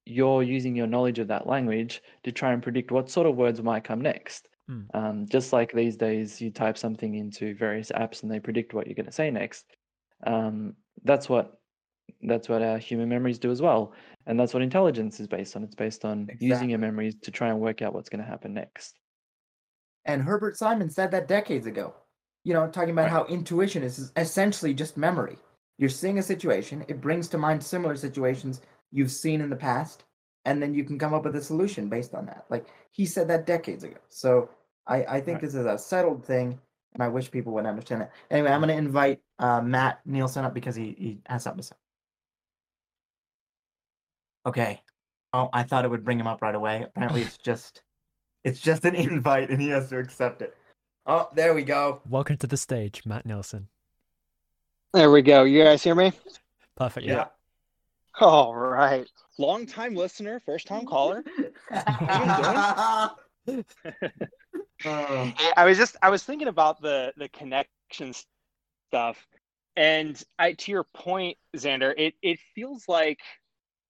you're 0.04 0.42
using 0.42 0.74
your 0.74 0.86
knowledge 0.86 1.18
of 1.18 1.28
that 1.28 1.46
language 1.46 2.02
to 2.24 2.32
try 2.32 2.52
and 2.52 2.62
predict 2.62 2.90
what 2.90 3.10
sort 3.10 3.26
of 3.26 3.36
words 3.36 3.62
might 3.62 3.84
come 3.84 4.00
next. 4.00 4.48
Mm. 4.70 4.86
Um, 4.94 5.26
just 5.28 5.52
like 5.52 5.72
these 5.72 5.96
days, 5.96 6.40
you 6.40 6.50
type 6.50 6.78
something 6.78 7.14
into 7.14 7.54
various 7.54 7.90
apps 7.92 8.22
and 8.22 8.32
they 8.32 8.40
predict 8.40 8.74
what 8.74 8.86
you're 8.86 8.94
going 8.94 9.06
to 9.06 9.12
say 9.12 9.30
next. 9.30 9.66
Um, 10.26 10.74
that's 11.04 11.28
what 11.28 11.54
that's 12.22 12.48
what 12.48 12.62
our 12.62 12.78
human 12.78 13.08
memories 13.08 13.38
do 13.38 13.50
as 13.50 13.62
well, 13.62 13.92
and 14.26 14.40
that's 14.40 14.54
what 14.54 14.62
intelligence 14.62 15.20
is 15.20 15.28
based 15.28 15.54
on. 15.56 15.62
It's 15.62 15.74
based 15.74 16.04
on 16.04 16.28
using 16.40 16.70
your 16.70 16.78
memories 16.78 17.14
to 17.22 17.30
try 17.30 17.48
and 17.48 17.60
work 17.60 17.82
out 17.82 17.94
what's 17.94 18.08
going 18.08 18.24
to 18.24 18.28
happen 18.28 18.54
next. 18.54 18.98
And 20.04 20.22
Herbert 20.22 20.56
Simon 20.56 20.90
said 20.90 21.10
that 21.10 21.28
decades 21.28 21.66
ago. 21.66 21.94
You 22.48 22.54
know, 22.54 22.66
talking 22.66 22.92
about 22.92 23.02
Right. 23.02 23.10
how 23.12 23.26
intuition 23.26 23.82
is 23.82 24.10
essentially 24.16 24.72
just 24.72 24.96
memory. 24.96 25.36
You're 25.76 25.90
seeing 25.90 26.18
a 26.18 26.22
situation, 26.22 26.82
it 26.88 26.98
brings 26.98 27.28
to 27.28 27.36
mind 27.36 27.62
similar 27.62 27.94
situations 27.94 28.62
you've 28.90 29.10
seen 29.10 29.42
in 29.42 29.50
the 29.50 29.54
past, 29.56 30.04
and 30.46 30.62
then 30.62 30.72
you 30.72 30.82
can 30.82 30.98
come 30.98 31.12
up 31.12 31.24
with 31.24 31.36
a 31.36 31.42
solution 31.42 31.90
based 31.90 32.14
on 32.14 32.24
that. 32.24 32.46
Like 32.48 32.66
he 32.90 33.04
said 33.04 33.28
that 33.28 33.44
decades 33.44 33.84
ago. 33.84 33.98
So 34.08 34.48
I, 34.86 35.04
I 35.04 35.20
think 35.20 35.34
Right. 35.34 35.40
this 35.42 35.54
is 35.54 35.66
a 35.66 35.76
settled 35.76 36.24
thing, 36.24 36.58
and 36.94 37.02
I 37.02 37.08
wish 37.08 37.30
people 37.30 37.52
would 37.52 37.66
understand 37.66 38.00
it. 38.00 38.10
Anyway, 38.30 38.50
I'm 38.50 38.60
going 38.62 38.70
to 38.70 38.76
invite 38.82 39.20
uh, 39.38 39.60
Matt 39.60 40.00
Nielsen 40.06 40.46
up 40.46 40.54
because 40.54 40.74
he, 40.74 40.94
he 40.98 41.18
has 41.26 41.42
something 41.42 41.60
to 41.60 41.66
say. 41.66 41.76
Okay. 44.46 44.80
Oh, 45.34 45.50
I 45.52 45.64
thought 45.64 45.84
it 45.84 45.90
would 45.90 46.02
bring 46.02 46.18
him 46.18 46.26
up 46.26 46.40
right 46.40 46.54
away. 46.54 46.82
Apparently, 46.82 47.20
it's 47.20 47.36
just 47.36 47.82
it's 48.42 48.58
just 48.60 48.86
an 48.86 48.94
invite, 48.94 49.50
and 49.50 49.60
he 49.60 49.68
has 49.68 49.90
to 49.90 49.98
accept 49.98 50.40
it. 50.40 50.56
Oh, 51.10 51.26
there 51.32 51.54
we 51.54 51.62
go. 51.62 52.02
Welcome 52.06 52.36
to 52.36 52.46
the 52.46 52.58
stage, 52.58 53.00
Matt 53.06 53.24
Nelson. 53.24 53.68
There 54.92 55.10
we 55.10 55.22
go. 55.22 55.44
You 55.44 55.64
guys 55.64 55.82
hear 55.82 55.94
me? 55.94 56.12
Perfect. 56.76 57.06
Yeah. 57.06 57.28
All 58.20 58.54
right. 58.54 59.08
Long 59.38 59.64
time 59.64 59.94
listener, 59.94 60.38
first 60.44 60.66
time 60.66 60.84
caller. 60.86 61.24
I 61.70 63.10
was 65.64 65.78
just 65.78 65.96
I 66.02 66.10
was 66.10 66.24
thinking 66.24 66.48
about 66.48 66.82
the 66.82 67.14
the 67.16 67.30
connection 67.30 68.12
stuff, 68.90 69.26
and 69.76 70.22
I 70.38 70.52
to 70.52 70.70
your 70.70 70.84
point, 70.92 71.38
Xander, 71.56 71.94
it 71.96 72.16
it 72.20 72.38
feels 72.54 72.86
like 72.86 73.20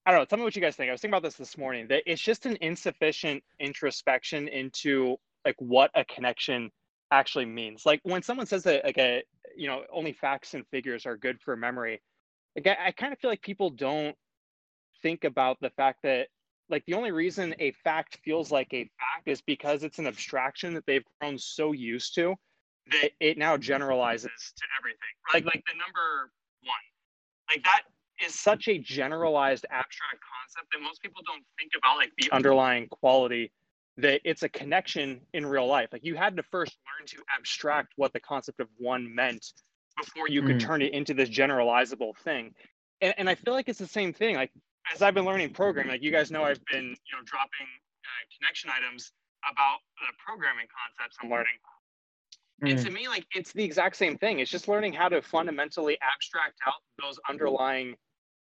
I 0.06 0.12
don't 0.12 0.20
know. 0.20 0.24
Tell 0.24 0.38
me 0.38 0.44
what 0.44 0.54
you 0.54 0.62
guys 0.62 0.76
think. 0.76 0.88
I 0.88 0.92
was 0.92 1.00
thinking 1.00 1.14
about 1.14 1.24
this 1.24 1.34
this 1.34 1.58
morning. 1.58 1.88
That 1.88 2.04
it's 2.06 2.22
just 2.22 2.46
an 2.46 2.56
insufficient 2.60 3.42
introspection 3.58 4.46
into 4.46 5.16
like 5.44 5.56
what 5.58 5.90
a 5.96 6.04
connection 6.04 6.70
actually 7.10 7.46
means. 7.46 7.86
Like 7.86 8.00
when 8.02 8.22
someone 8.22 8.46
says 8.46 8.62
that 8.64 8.84
like 8.84 8.98
a 8.98 9.22
you 9.56 9.66
know 9.66 9.82
only 9.92 10.12
facts 10.12 10.54
and 10.54 10.66
figures 10.68 11.06
are 11.06 11.16
good 11.16 11.40
for 11.40 11.56
memory, 11.56 12.00
like 12.56 12.66
I, 12.66 12.88
I 12.88 12.90
kind 12.92 13.12
of 13.12 13.18
feel 13.18 13.30
like 13.30 13.42
people 13.42 13.70
don't 13.70 14.16
think 15.02 15.24
about 15.24 15.58
the 15.60 15.70
fact 15.70 16.00
that 16.02 16.28
like 16.70 16.84
the 16.86 16.94
only 16.94 17.12
reason 17.12 17.54
a 17.58 17.72
fact 17.72 18.18
feels 18.24 18.50
like 18.50 18.68
a 18.72 18.82
fact 18.98 19.26
is 19.26 19.40
because 19.42 19.82
it's 19.82 19.98
an 19.98 20.06
abstraction 20.06 20.74
that 20.74 20.84
they've 20.86 21.04
grown 21.20 21.38
so 21.38 21.72
used 21.72 22.14
to 22.14 22.34
that 22.90 23.10
it 23.20 23.38
now 23.38 23.56
generalizes 23.56 24.52
to 24.56 24.64
everything. 24.78 24.98
Like 25.32 25.44
like 25.44 25.64
the 25.66 25.78
number 25.78 26.30
one. 26.62 26.74
Like 27.50 27.64
that 27.64 27.82
is 28.24 28.34
such 28.34 28.68
a 28.68 28.78
generalized 28.78 29.64
abstract 29.70 30.20
concept 30.20 30.72
that 30.72 30.80
most 30.82 31.02
people 31.02 31.22
don't 31.26 31.44
think 31.58 31.72
about 31.78 31.96
like 31.96 32.12
the 32.18 32.30
underlying 32.32 32.88
quality 32.88 33.52
that 33.98 34.20
it's 34.24 34.42
a 34.44 34.48
connection 34.48 35.20
in 35.34 35.44
real 35.44 35.66
life. 35.66 35.90
Like 35.92 36.04
you 36.04 36.14
had 36.16 36.36
to 36.36 36.42
first 36.44 36.76
learn 36.86 37.06
to 37.08 37.18
abstract 37.36 37.92
what 37.96 38.12
the 38.12 38.20
concept 38.20 38.60
of 38.60 38.68
one 38.78 39.14
meant 39.14 39.52
before 39.98 40.28
you 40.28 40.42
could 40.42 40.56
Mm. 40.56 40.60
turn 40.60 40.82
it 40.82 40.92
into 40.92 41.14
this 41.14 41.28
generalizable 41.28 42.16
thing. 42.18 42.54
And, 43.00 43.14
and 43.18 43.28
I 43.28 43.34
feel 43.34 43.54
like 43.54 43.68
it's 43.68 43.78
the 43.80 43.86
same 43.88 44.12
thing. 44.12 44.36
Like 44.36 44.52
as 44.94 45.02
I've 45.02 45.14
been 45.14 45.24
learning 45.24 45.50
programming, 45.50 45.92
like 45.92 46.02
you 46.02 46.12
guys 46.12 46.30
know, 46.30 46.44
I've 46.44 46.64
been 46.66 46.84
you 46.84 47.16
know 47.16 47.22
dropping 47.24 47.66
uh, 48.04 48.24
connection 48.38 48.70
items 48.70 49.12
about 49.52 49.78
the 50.00 50.12
programming 50.24 50.66
concepts 50.70 51.16
I'm 51.22 51.30
learning. 51.30 51.58
And 52.66 52.78
mm, 52.78 52.84
to 52.84 52.90
me, 52.90 53.08
like 53.08 53.26
it's 53.34 53.52
the 53.52 53.64
exact 53.64 53.96
same 53.96 54.18
thing. 54.18 54.40
It's 54.40 54.50
just 54.50 54.68
learning 54.68 54.92
how 54.92 55.08
to 55.08 55.22
fundamentally 55.22 55.98
abstract 56.02 56.58
out 56.66 56.74
those 57.00 57.18
underlying 57.28 57.96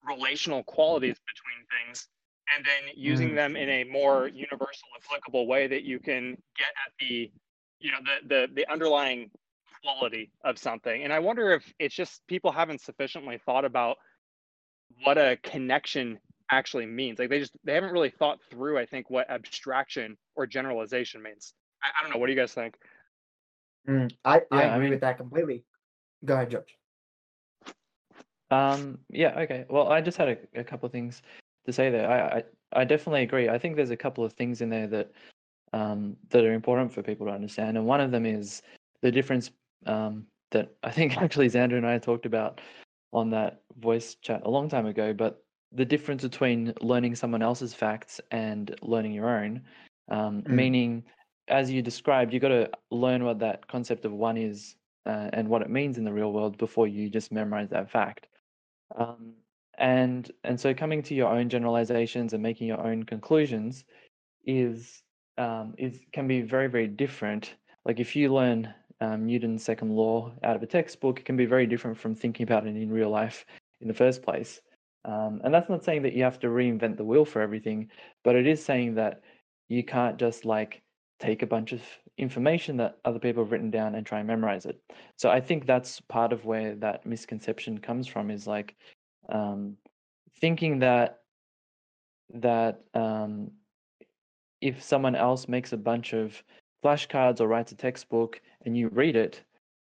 relational 0.02 0.62
qualities 0.64 1.16
between 1.26 1.66
things 1.86 2.08
and 2.54 2.64
then 2.64 2.92
using 2.96 3.30
Mm. 3.30 3.34
them 3.36 3.56
in 3.56 3.68
a 3.68 3.84
more 3.84 4.28
universal 4.28 4.88
applicable 5.04 5.46
way 5.46 5.66
that 5.66 5.82
you 5.84 5.98
can 5.98 6.30
get 6.56 6.68
at 6.86 6.92
the 6.98 7.30
you 7.78 7.90
know 7.90 7.98
the 8.04 8.28
the, 8.28 8.48
the 8.54 8.70
underlying 8.70 9.30
quality 9.82 10.30
of 10.44 10.58
something 10.58 11.02
and 11.02 11.12
i 11.12 11.18
wonder 11.18 11.50
if 11.52 11.72
it's 11.80 11.94
just 11.94 12.24
people 12.28 12.52
haven't 12.52 12.80
sufficiently 12.80 13.38
thought 13.44 13.64
about 13.64 13.96
what 15.02 15.18
a 15.18 15.36
connection 15.42 16.18
actually 16.50 16.86
means 16.86 17.18
like 17.18 17.28
they 17.30 17.38
just 17.40 17.56
they 17.64 17.74
haven't 17.74 17.92
really 17.92 18.10
thought 18.10 18.38
through 18.50 18.78
i 18.78 18.86
think 18.86 19.10
what 19.10 19.28
abstraction 19.30 20.16
or 20.36 20.46
generalization 20.46 21.20
means 21.22 21.54
i, 21.82 21.88
I 21.98 22.02
don't 22.02 22.12
know 22.12 22.18
what 22.20 22.26
do 22.26 22.32
you 22.32 22.38
guys 22.38 22.52
think 22.54 22.76
mm. 23.88 24.12
I, 24.24 24.36
I 24.36 24.40
Yeah, 24.52 24.58
I 24.58 24.64
agree 24.66 24.78
mean- 24.82 24.90
with 24.90 25.00
that 25.00 25.16
completely. 25.16 25.64
Go 26.24 26.34
ahead, 26.34 26.50
George. 26.50 26.76
Um, 28.52 28.98
yeah, 29.08 29.40
okay. 29.40 29.64
Well, 29.68 29.88
I 29.90 30.00
just 30.00 30.16
had 30.18 30.28
a, 30.28 30.60
a 30.60 30.62
couple 30.62 30.86
of 30.86 30.92
things 30.92 31.22
to 31.66 31.72
say 31.72 31.90
there. 31.90 32.10
I, 32.10 32.38
I, 32.38 32.42
I 32.82 32.84
definitely 32.84 33.22
agree. 33.22 33.48
I 33.48 33.58
think 33.58 33.76
there's 33.76 33.90
a 33.90 33.96
couple 33.96 34.24
of 34.24 34.32
things 34.32 34.60
in 34.60 34.70
there 34.70 34.86
that 34.88 35.12
um, 35.72 36.16
that 36.30 36.44
are 36.44 36.52
important 36.52 36.92
for 36.92 37.02
people 37.02 37.26
to 37.26 37.32
understand, 37.32 37.76
and 37.76 37.86
one 37.86 38.00
of 38.00 38.10
them 38.10 38.26
is 38.26 38.62
the 39.00 39.10
difference 39.10 39.50
um, 39.86 40.26
that 40.50 40.74
I 40.82 40.90
think 40.90 41.16
actually 41.22 41.48
Xander 41.48 41.76
and 41.76 41.86
I 41.86 41.98
talked 41.98 42.26
about 42.26 42.60
on 43.12 43.30
that 43.30 43.62
voice 43.78 44.16
chat 44.16 44.42
a 44.44 44.50
long 44.50 44.68
time 44.68 44.86
ago. 44.86 45.12
But 45.12 45.42
the 45.72 45.84
difference 45.84 46.22
between 46.22 46.74
learning 46.80 47.14
someone 47.14 47.42
else's 47.42 47.74
facts 47.74 48.20
and 48.30 48.74
learning 48.82 49.12
your 49.12 49.28
own, 49.30 49.62
um, 50.10 50.42
Mm. 50.42 50.50
meaning 50.56 51.04
as 51.48 51.70
you 51.70 51.82
described, 51.82 52.32
you've 52.32 52.42
got 52.42 52.48
to 52.48 52.70
learn 52.90 53.24
what 53.24 53.38
that 53.40 53.66
concept 53.68 54.04
of 54.04 54.12
one 54.12 54.36
is 54.36 54.76
uh, 55.06 55.28
and 55.32 55.48
what 55.48 55.62
it 55.62 55.70
means 55.70 55.98
in 55.98 56.04
the 56.04 56.12
real 56.12 56.32
world 56.32 56.56
before 56.58 56.86
you 56.86 57.10
just 57.10 57.32
memorize 57.32 57.70
that 57.70 57.90
fact. 57.90 58.28
Um, 58.96 59.34
and 59.78 60.30
and 60.44 60.58
so 60.58 60.74
coming 60.74 61.02
to 61.02 61.14
your 61.14 61.28
own 61.28 61.48
generalizations 61.48 62.32
and 62.32 62.42
making 62.42 62.66
your 62.66 62.80
own 62.80 63.04
conclusions 63.04 63.84
is 64.44 65.02
um, 65.38 65.74
is 65.78 66.00
can 66.12 66.26
be 66.26 66.42
very 66.42 66.68
very 66.68 66.88
different. 66.88 67.54
Like 67.84 68.00
if 68.00 68.14
you 68.14 68.32
learn 68.32 68.72
um, 69.00 69.26
Newton's 69.26 69.64
second 69.64 69.90
law 69.90 70.32
out 70.44 70.56
of 70.56 70.62
a 70.62 70.66
textbook, 70.66 71.18
it 71.18 71.24
can 71.24 71.36
be 71.36 71.46
very 71.46 71.66
different 71.66 71.98
from 71.98 72.14
thinking 72.14 72.44
about 72.44 72.66
it 72.66 72.76
in 72.76 72.90
real 72.90 73.10
life 73.10 73.44
in 73.80 73.88
the 73.88 73.94
first 73.94 74.22
place. 74.22 74.60
Um, 75.04 75.40
and 75.42 75.52
that's 75.52 75.68
not 75.68 75.84
saying 75.84 76.02
that 76.02 76.12
you 76.12 76.22
have 76.22 76.38
to 76.40 76.46
reinvent 76.46 76.96
the 76.96 77.04
wheel 77.04 77.24
for 77.24 77.42
everything, 77.42 77.90
but 78.22 78.36
it 78.36 78.46
is 78.46 78.64
saying 78.64 78.94
that 78.94 79.22
you 79.68 79.82
can't 79.82 80.16
just 80.16 80.44
like 80.44 80.82
take 81.18 81.42
a 81.42 81.46
bunch 81.46 81.72
of 81.72 81.82
information 82.18 82.76
that 82.76 82.98
other 83.04 83.18
people 83.18 83.42
have 83.42 83.50
written 83.50 83.70
down 83.70 83.94
and 83.94 84.06
try 84.06 84.18
and 84.18 84.28
memorize 84.28 84.66
it. 84.66 84.80
So 85.16 85.30
I 85.30 85.40
think 85.40 85.66
that's 85.66 86.00
part 86.00 86.32
of 86.32 86.44
where 86.44 86.76
that 86.76 87.04
misconception 87.04 87.78
comes 87.78 88.06
from 88.06 88.30
is 88.30 88.46
like 88.46 88.76
um, 89.28 89.76
thinking 90.40 90.78
that 90.80 91.20
that 92.34 92.80
um, 92.94 93.50
if 94.60 94.82
someone 94.82 95.14
else 95.14 95.48
makes 95.48 95.72
a 95.72 95.76
bunch 95.76 96.12
of 96.12 96.42
flashcards 96.82 97.40
or 97.40 97.48
writes 97.48 97.72
a 97.72 97.76
textbook 97.76 98.40
and 98.64 98.76
you 98.76 98.88
read 98.88 99.16
it, 99.16 99.42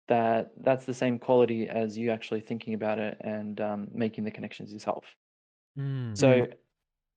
that 0.07 0.51
that's 0.61 0.85
the 0.85 0.93
same 0.93 1.19
quality 1.19 1.67
as 1.67 1.97
you 1.97 2.11
actually 2.11 2.41
thinking 2.41 2.73
about 2.73 2.99
it 2.99 3.17
and 3.21 3.59
um, 3.59 3.87
making 3.93 4.23
the 4.23 4.31
connections 4.31 4.71
yourself. 4.71 5.03
Mm. 5.77 6.17
So 6.17 6.47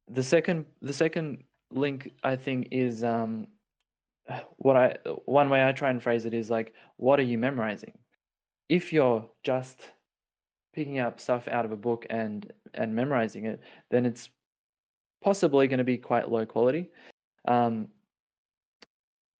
the 0.08 0.22
second 0.22 0.66
the 0.82 0.92
second 0.92 1.44
link 1.72 2.10
I 2.24 2.36
think 2.36 2.68
is 2.72 3.04
um 3.04 3.46
what 4.56 4.76
I 4.76 4.96
one 5.24 5.50
way 5.50 5.66
I 5.66 5.72
try 5.72 5.90
and 5.90 6.02
phrase 6.02 6.24
it 6.24 6.34
is 6.34 6.50
like 6.50 6.74
what 6.96 7.18
are 7.20 7.24
you 7.24 7.38
memorizing? 7.38 7.92
If 8.68 8.92
you're 8.92 9.28
just 9.42 9.80
picking 10.72 10.98
up 10.98 11.20
stuff 11.20 11.48
out 11.48 11.64
of 11.64 11.72
a 11.72 11.76
book 11.76 12.06
and 12.10 12.52
and 12.74 12.94
memorizing 12.94 13.46
it, 13.46 13.60
then 13.90 14.06
it's 14.06 14.30
possibly 15.22 15.66
going 15.68 15.78
to 15.78 15.84
be 15.84 15.98
quite 15.98 16.30
low 16.30 16.46
quality. 16.46 16.90
Um, 17.46 17.88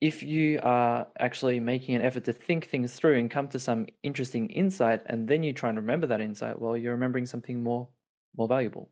if 0.01 0.23
you 0.23 0.59
are 0.63 1.07
actually 1.19 1.61
making 1.61 1.95
an 1.95 2.03
effort 2.03 2.25
to 2.25 2.33
think 2.33 2.69
things 2.69 2.95
through 2.95 3.19
and 3.19 3.31
come 3.31 3.49
to 3.49 3.59
some 3.59 3.87
interesting 4.03 4.49
insight, 4.51 5.03
and 5.07 5.29
then 5.29 5.43
you 5.43 5.53
try 5.53 5.69
and 5.69 5.79
remember 5.79 6.07
that 6.07 6.21
insight, 6.23 6.59
well, 6.59 6.77
you're 6.77 6.93
remembering 6.95 7.27
something 7.27 7.63
more 7.63 7.89
more 8.37 8.49
valuable. 8.49 8.91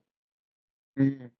Mm. 0.98 1.30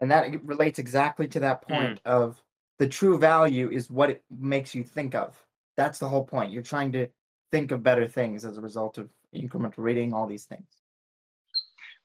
And 0.00 0.10
that 0.10 0.44
relates 0.44 0.78
exactly 0.78 1.28
to 1.28 1.40
that 1.40 1.62
Mm. 1.68 1.68
point 1.68 2.00
of 2.04 2.42
the 2.78 2.88
true 2.88 3.18
value 3.18 3.70
is 3.70 3.90
what 3.90 4.10
it 4.10 4.24
makes 4.30 4.74
you 4.74 4.82
think 4.82 5.14
of. 5.14 5.40
That's 5.76 5.98
the 5.98 6.08
whole 6.08 6.24
point. 6.24 6.52
You're 6.52 6.62
trying 6.62 6.92
to 6.92 7.08
think 7.52 7.70
of 7.70 7.82
better 7.82 8.08
things 8.08 8.44
as 8.44 8.58
a 8.58 8.60
result 8.60 8.98
of 8.98 9.08
incremental 9.34 9.78
reading, 9.78 10.12
all 10.12 10.26
these 10.26 10.44
things. 10.44 10.66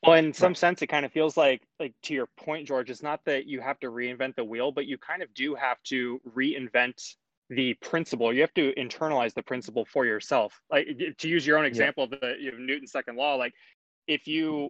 Well, 0.04 0.16
in 0.16 0.34
some 0.34 0.56
sense, 0.56 0.82
it 0.82 0.88
kind 0.88 1.06
of 1.06 1.12
feels 1.12 1.36
like, 1.36 1.62
like 1.80 1.94
to 2.04 2.14
your 2.14 2.28
point, 2.38 2.68
George, 2.68 2.90
it's 2.90 3.04
not 3.04 3.20
that 3.26 3.48
you 3.48 3.60
have 3.60 3.80
to 3.82 3.88
reinvent 3.88 4.36
the 4.36 4.46
wheel, 4.46 4.72
but 4.72 4.86
you 4.86 4.98
kind 4.98 5.22
of 5.22 5.34
do 5.34 5.56
have 5.56 5.82
to 5.84 6.22
reinvent 6.36 7.16
the 7.50 7.74
principle. 7.76 8.32
You 8.34 8.42
have 8.42 8.54
to 8.54 8.74
internalize 8.76 9.34
the 9.34 9.44
principle 9.44 9.84
for 9.86 10.06
yourself. 10.06 10.62
Like 10.72 10.88
to 11.18 11.28
use 11.28 11.46
your 11.46 11.58
own 11.58 11.66
example 11.66 12.06
of 12.06 12.12
the 12.12 12.36
you 12.40 12.52
know, 12.52 12.58
Newton's 12.60 12.92
second 12.92 13.18
law, 13.18 13.36
like 13.36 13.54
if 14.08 14.28
you 14.28 14.70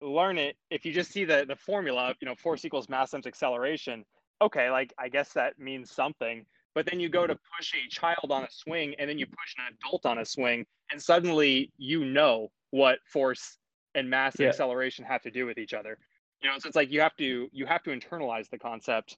learn 0.00 0.38
it, 0.38 0.56
if 0.70 0.86
you 0.86 0.92
just 0.92 1.10
see 1.10 1.24
the 1.24 1.44
the 1.46 1.56
formula, 1.56 2.14
you 2.20 2.26
know, 2.26 2.34
force 2.34 2.64
equals 2.64 2.88
mass 2.88 3.10
times 3.10 3.26
acceleration, 3.26 4.04
okay, 4.40 4.70
like 4.70 4.94
I 4.98 5.08
guess 5.08 5.32
that 5.34 5.58
means 5.58 5.90
something. 5.90 6.46
But 6.74 6.86
then 6.86 7.00
you 7.00 7.08
go 7.08 7.26
to 7.26 7.34
push 7.56 7.72
a 7.74 7.88
child 7.88 8.30
on 8.30 8.44
a 8.44 8.48
swing, 8.50 8.94
and 8.98 9.08
then 9.10 9.18
you 9.18 9.26
push 9.26 9.54
an 9.58 9.74
adult 9.74 10.06
on 10.06 10.18
a 10.18 10.24
swing, 10.24 10.64
and 10.90 11.02
suddenly 11.02 11.72
you 11.78 12.04
know 12.04 12.48
what 12.70 12.98
force 13.12 13.58
and 13.94 14.08
mass 14.08 14.36
and 14.36 14.44
Yeah. 14.44 14.48
acceleration 14.50 15.04
have 15.04 15.22
to 15.22 15.30
do 15.30 15.46
with 15.46 15.58
each 15.58 15.74
other. 15.74 15.98
You 16.42 16.48
know, 16.48 16.58
so 16.58 16.68
it's 16.68 16.76
like 16.76 16.90
you 16.90 17.00
have 17.00 17.16
to 17.16 17.48
you 17.52 17.66
have 17.66 17.82
to 17.82 17.90
internalize 17.90 18.48
the 18.48 18.58
concept 18.58 19.16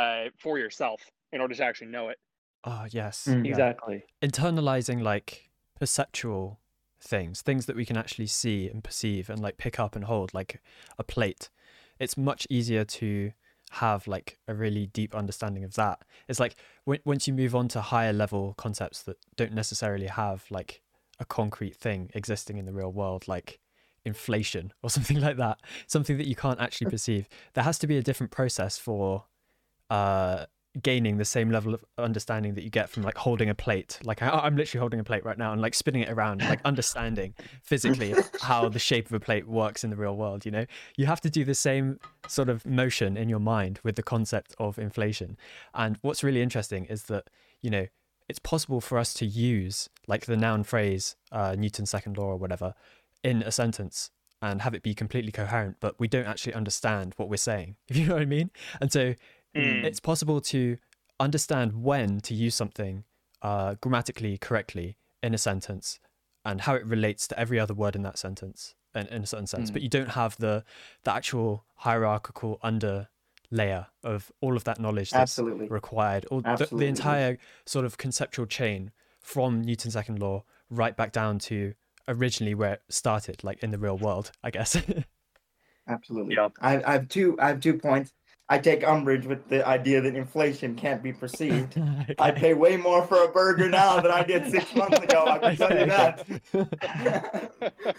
uh, 0.00 0.24
for 0.38 0.58
yourself 0.58 1.00
in 1.32 1.40
order 1.40 1.54
to 1.54 1.62
actually 1.64 1.88
know 1.88 2.08
it. 2.08 2.18
Oh 2.64 2.86
yes, 2.90 3.26
Mm. 3.28 3.44
yeah. 3.44 3.50
Exactly. 3.50 4.04
internalizing 4.22 5.02
like 5.02 5.50
perceptual 5.78 6.58
things, 6.98 7.42
things 7.42 7.66
that 7.66 7.76
we 7.76 7.84
can 7.84 7.96
actually 7.96 8.26
see 8.26 8.68
and 8.68 8.82
perceive 8.82 9.28
and 9.30 9.40
like 9.40 9.58
pick 9.58 9.78
up 9.78 9.94
and 9.94 10.06
hold, 10.06 10.32
like 10.34 10.60
a 10.98 11.04
plate. 11.04 11.50
It's 11.98 12.16
much 12.16 12.46
easier 12.50 12.84
to 12.84 13.32
have 13.72 14.06
like 14.06 14.38
a 14.48 14.54
really 14.54 14.86
deep 14.86 15.14
understanding 15.14 15.64
of 15.64 15.74
that. 15.74 16.02
It's 16.28 16.40
like 16.40 16.56
when, 16.84 17.00
once 17.04 17.26
you 17.26 17.34
move 17.34 17.54
on 17.54 17.68
to 17.68 17.80
higher 17.80 18.12
level 18.12 18.54
concepts 18.56 19.02
that 19.04 19.16
don't 19.36 19.52
necessarily 19.52 20.06
have 20.06 20.44
like 20.50 20.82
a 21.18 21.24
concrete 21.24 21.76
thing 21.76 22.10
existing 22.14 22.58
in 22.58 22.66
the 22.66 22.72
real 22.72 22.92
world, 22.92 23.26
like 23.26 23.60
inflation 24.04 24.72
or 24.82 24.90
something 24.96 25.20
like 25.20 25.36
that, 25.36 25.60
something 25.86 26.16
that 26.18 26.28
you 26.28 26.36
can't 26.36 26.60
actually 26.60 26.90
perceive. 26.90 27.28
There 27.54 27.64
has 27.64 27.78
to 27.80 27.86
be 27.86 27.96
a 27.96 28.02
different 28.02 28.32
process 28.32 28.78
for 28.78 29.24
uh 29.88 30.46
gaining 30.82 31.16
the 31.16 31.24
same 31.24 31.50
level 31.50 31.74
of 31.74 31.84
understanding 31.98 32.54
that 32.54 32.64
you 32.64 32.70
get 32.70 32.90
from 32.90 33.02
like 33.02 33.16
holding 33.16 33.48
a 33.48 33.54
plate. 33.54 33.98
Like 34.04 34.22
I, 34.22 34.28
I'm 34.28 34.56
literally 34.56 34.80
holding 34.80 35.00
a 35.00 35.04
plate 35.04 35.24
right 35.24 35.38
now 35.38 35.52
and 35.52 35.60
like 35.60 35.74
spinning 35.74 36.02
it 36.02 36.10
around, 36.10 36.42
like 36.42 36.60
understanding 36.64 37.34
physically 37.62 38.14
how 38.40 38.68
the 38.68 38.78
shape 38.78 39.06
of 39.06 39.12
a 39.12 39.20
plate 39.20 39.48
works 39.48 39.84
in 39.84 39.90
the 39.90 39.96
real 39.96 40.16
world. 40.16 40.44
You 40.44 40.50
know, 40.50 40.66
you 40.96 41.06
have 41.06 41.20
to 41.22 41.30
do 41.30 41.44
the 41.44 41.54
same 41.54 41.98
sort 42.28 42.48
of 42.48 42.66
motion 42.66 43.16
in 43.16 43.28
your 43.28 43.40
mind 43.40 43.80
with 43.82 43.96
the 43.96 44.02
concept 44.02 44.54
of 44.58 44.78
inflation. 44.78 45.36
And 45.74 45.98
what's 46.02 46.22
really 46.22 46.42
interesting 46.42 46.84
is 46.86 47.04
that 47.04 47.28
you 47.62 47.70
know 47.70 47.86
it's 48.28 48.38
possible 48.38 48.80
for 48.80 48.98
us 48.98 49.14
to 49.14 49.26
use 49.26 49.88
like 50.06 50.26
the 50.26 50.36
noun 50.36 50.64
phrase, 50.64 51.16
uh, 51.32 51.54
Newton's 51.56 51.90
second 51.90 52.18
law 52.18 52.26
or 52.26 52.36
whatever, 52.36 52.74
in 53.22 53.42
a 53.42 53.52
sentence 53.52 54.10
and 54.42 54.62
have 54.62 54.74
it 54.74 54.82
be 54.82 54.94
completely 54.94 55.32
coherent, 55.32 55.76
but 55.80 55.98
we 55.98 56.08
don't 56.08 56.26
actually 56.26 56.54
understand 56.54 57.14
what 57.16 57.28
we're 57.28 57.36
saying. 57.36 57.76
If 57.88 57.96
you 57.96 58.06
know 58.06 58.14
what 58.14 58.22
I 58.22 58.26
mean? 58.26 58.50
And 58.80 58.92
so 58.92 59.14
Mm. 59.56 59.84
it's 59.84 60.00
possible 60.00 60.40
to 60.40 60.76
understand 61.18 61.82
when 61.82 62.20
to 62.20 62.34
use 62.34 62.54
something 62.54 63.04
uh, 63.42 63.74
grammatically 63.80 64.36
correctly 64.38 64.96
in 65.22 65.34
a 65.34 65.38
sentence 65.38 65.98
and 66.44 66.60
how 66.62 66.74
it 66.74 66.84
relates 66.84 67.26
to 67.28 67.38
every 67.38 67.58
other 67.58 67.74
word 67.74 67.96
in 67.96 68.02
that 68.02 68.18
sentence 68.18 68.74
in, 68.94 69.06
in 69.08 69.22
a 69.22 69.26
certain 69.26 69.46
sense 69.46 69.70
Mm. 69.70 69.72
but 69.74 69.82
you 69.82 69.88
don't 69.88 70.10
have 70.10 70.36
the 70.38 70.64
the 71.04 71.12
actual 71.12 71.64
hierarchical 71.76 72.58
under 72.62 73.08
layer 73.50 73.86
of 74.02 74.30
all 74.40 74.56
of 74.56 74.64
that 74.64 74.78
knowledge 74.80 75.10
that's 75.10 75.32
Absolutely. 75.38 75.68
required 75.68 76.26
or 76.30 76.42
the, 76.42 76.68
the 76.72 76.86
entire 76.86 77.38
sort 77.64 77.84
of 77.84 77.96
conceptual 77.96 78.44
chain 78.46 78.90
from 79.20 79.62
newton's 79.62 79.94
second 79.94 80.18
law 80.18 80.44
right 80.68 80.96
back 80.96 81.12
down 81.12 81.38
to 81.38 81.74
originally 82.08 82.54
where 82.54 82.74
it 82.74 82.82
started 82.88 83.42
like 83.44 83.62
in 83.62 83.70
the 83.70 83.78
real 83.78 83.96
world 83.96 84.32
i 84.42 84.50
guess 84.50 84.76
Absolutely. 85.88 86.34
Yeah. 86.34 86.48
I, 86.60 86.82
I 86.82 86.92
have 86.94 87.08
two. 87.08 87.36
I 87.40 87.46
have 87.48 87.60
two 87.60 87.74
points. 87.78 88.12
I 88.48 88.58
take 88.58 88.86
umbrage 88.86 89.26
with 89.26 89.48
the 89.48 89.66
idea 89.66 90.00
that 90.00 90.14
inflation 90.14 90.76
can't 90.76 91.02
be 91.02 91.12
perceived. 91.12 91.80
I 92.18 92.30
pay 92.30 92.54
way 92.54 92.76
more 92.76 93.04
for 93.04 93.24
a 93.24 93.28
burger 93.28 93.68
now 93.68 94.00
than 94.00 94.12
I 94.12 94.22
did 94.22 94.48
six 94.50 94.72
months 94.74 94.98
ago. 95.00 95.24
I 95.26 95.38
can 95.38 95.56
tell 95.56 95.76
you 95.78 95.86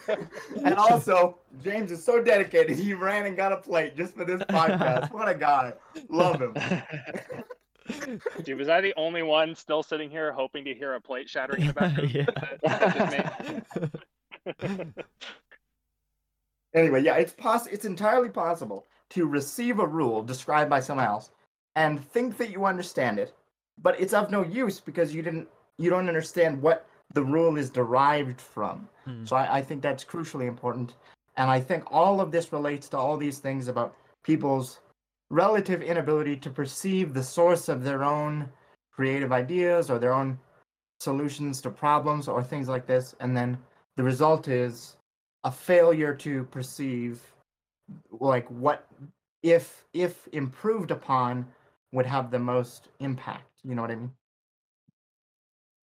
that. 0.08 0.32
and 0.64 0.76
also, 0.76 1.40
James 1.64 1.92
is 1.92 2.02
so 2.04 2.24
dedicated. 2.24 2.78
He 2.78 2.94
ran 2.94 3.26
and 3.26 3.36
got 3.36 3.52
a 3.52 3.58
plate 3.58 3.98
just 3.98 4.16
for 4.16 4.24
this 4.24 4.42
podcast. 4.44 5.12
What 5.12 5.28
a 5.28 5.36
guy! 5.36 5.74
Love 6.10 6.40
him. 6.42 6.56
Dude, 8.44 8.58
was 8.58 8.70
I 8.70 8.80
the 8.82 8.94
only 8.96 9.24
one 9.24 9.54
still 9.54 9.84
sitting 9.84 10.10
here 10.10 10.32
hoping 10.32 10.64
to 10.66 10.74
hear 10.74 10.94
a 10.94 11.02
plate 11.02 11.30
shattering 11.30 11.62
in 11.62 11.68
the 11.68 11.74
background? 11.74 12.12
Yeah. 12.14 12.26
That- 12.64 13.64
that's 13.66 13.84
just 14.64 14.76
me? 14.86 14.86
Anyway, 16.74 17.02
yeah, 17.04 17.16
it's 17.16 17.34
poss- 17.34 17.68
It's 17.68 17.86
entirely 17.86 18.30
possible 18.30 18.86
to 19.12 19.26
receive 19.26 19.80
a 19.80 19.88
rule 19.88 20.22
described 20.24 20.70
by 20.70 20.80
someone 20.80 21.06
else 21.06 21.32
and 21.76 22.04
think 22.12 22.38
that 22.38 22.50
you 22.50 22.66
understand 22.66 23.20
it, 23.20 23.34
but 23.82 24.00
it's 24.00 24.14
of 24.14 24.32
no 24.32 24.44
use 24.44 24.80
because 24.80 25.14
you 25.14 25.22
didn't. 25.22 25.48
You 25.78 25.92
don't 25.92 26.08
understand 26.08 26.60
what 26.60 26.88
the 27.14 27.24
rule 27.24 27.56
is 27.58 27.70
derived 27.70 28.42
from. 28.42 28.90
Hmm. 29.06 29.26
So 29.26 29.36
I, 29.36 29.58
I 29.58 29.62
think 29.62 29.84
that's 29.84 30.04
crucially 30.04 30.48
important, 30.48 30.96
and 31.38 31.50
I 31.50 31.60
think 31.60 31.84
all 31.92 32.20
of 32.20 32.32
this 32.32 32.52
relates 32.52 32.90
to 32.90 32.98
all 32.98 33.16
these 33.16 33.38
things 33.38 33.68
about 33.68 33.96
people's 34.24 34.80
relative 35.30 35.82
inability 35.82 36.36
to 36.38 36.50
perceive 36.50 37.14
the 37.14 37.24
source 37.24 37.70
of 37.70 37.84
their 37.84 38.04
own 38.04 38.50
creative 38.92 39.32
ideas 39.32 39.92
or 39.92 40.00
their 40.00 40.14
own 40.14 40.40
solutions 41.00 41.62
to 41.62 41.70
problems 41.70 42.28
or 42.28 42.42
things 42.42 42.68
like 42.68 42.88
this, 42.88 43.16
and 43.20 43.38
then 43.38 43.58
the 43.98 44.04
result 44.04 44.48
is 44.48 44.98
a 45.44 45.52
failure 45.52 46.14
to 46.14 46.44
perceive 46.46 47.22
like 48.12 48.48
what 48.50 48.88
if 49.44 49.86
if 49.94 50.28
improved 50.34 50.92
upon 50.92 51.46
would 51.92 52.06
have 52.06 52.32
the 52.32 52.40
most 52.40 52.90
impact 53.00 53.46
you 53.64 53.76
know 53.76 53.82
what 53.82 53.92
i 53.92 53.96
mean 53.96 54.12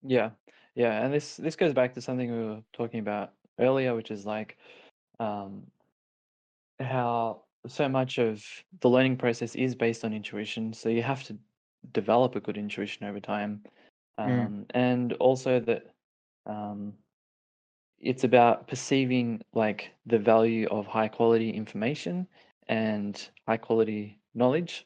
Yeah, 0.04 0.32
yeah, 0.76 1.04
and 1.04 1.14
this 1.14 1.38
this 1.38 1.56
goes 1.56 1.74
back 1.74 1.94
to 1.96 2.02
something 2.02 2.32
we 2.32 2.46
were 2.46 2.62
talking 2.74 3.00
about 3.00 3.34
earlier, 3.60 3.96
which 3.96 4.12
is 4.12 4.26
like 4.26 4.58
um, 5.20 5.64
how 6.80 7.44
so 7.68 7.90
much 7.90 8.18
of 8.18 8.44
the 8.82 8.90
learning 8.90 9.18
process 9.18 9.56
is 9.56 9.76
based 9.76 10.06
on 10.06 10.14
intuition. 10.14 10.74
So 10.74 10.90
you 10.90 11.04
have 11.04 11.24
to 11.26 11.38
develop 11.94 12.36
a 12.36 12.40
good 12.40 12.58
intuition 12.58 13.06
over 13.06 13.20
time, 13.20 13.64
Mm. 14.26 14.48
um, 14.48 14.66
and 14.72 15.14
also 15.14 15.60
that 15.62 15.84
um, 16.46 16.94
it's 18.00 18.24
about 18.24 18.68
perceiving 18.68 19.42
like 19.54 19.92
the 20.06 20.20
value 20.20 20.68
of 20.70 20.86
high 20.86 21.08
quality 21.08 21.50
information 21.50 22.28
and 22.68 23.30
high 23.48 23.58
quality 23.58 24.20
knowledge. 24.36 24.86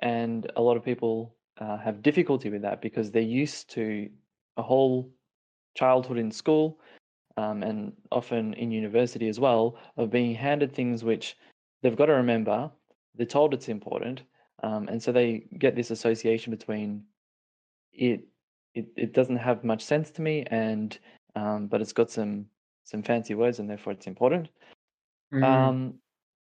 And 0.00 0.50
a 0.56 0.62
lot 0.62 0.76
of 0.76 0.84
people 0.84 1.34
uh, 1.58 1.78
have 1.78 2.02
difficulty 2.02 2.50
with 2.50 2.62
that 2.62 2.80
because 2.80 3.10
they're 3.10 3.22
used 3.22 3.70
to 3.70 4.08
a 4.56 4.62
whole 4.62 5.10
childhood 5.74 6.18
in 6.18 6.30
school 6.30 6.80
um, 7.36 7.62
and 7.62 7.92
often 8.10 8.54
in 8.54 8.70
university 8.70 9.28
as 9.28 9.40
well 9.40 9.76
of 9.96 10.10
being 10.10 10.34
handed 10.34 10.72
things 10.72 11.04
which 11.04 11.36
they've 11.82 11.96
got 11.96 12.06
to 12.06 12.12
remember. 12.12 12.70
They're 13.16 13.26
told 13.26 13.54
it's 13.54 13.68
important, 13.68 14.22
um, 14.62 14.88
and 14.88 15.02
so 15.02 15.12
they 15.12 15.44
get 15.58 15.74
this 15.74 15.90
association 15.90 16.50
between 16.50 17.02
it. 17.92 18.24
It, 18.72 18.86
it 18.96 19.12
doesn't 19.14 19.36
have 19.36 19.64
much 19.64 19.82
sense 19.82 20.12
to 20.12 20.22
me, 20.22 20.44
and 20.48 20.96
um, 21.36 21.66
but 21.66 21.80
it's 21.80 21.92
got 21.92 22.10
some 22.10 22.46
some 22.84 23.02
fancy 23.02 23.34
words, 23.34 23.58
and 23.58 23.68
therefore 23.68 23.92
it's 23.92 24.06
important. 24.06 24.48
Mm. 25.32 25.44
Um, 25.44 25.94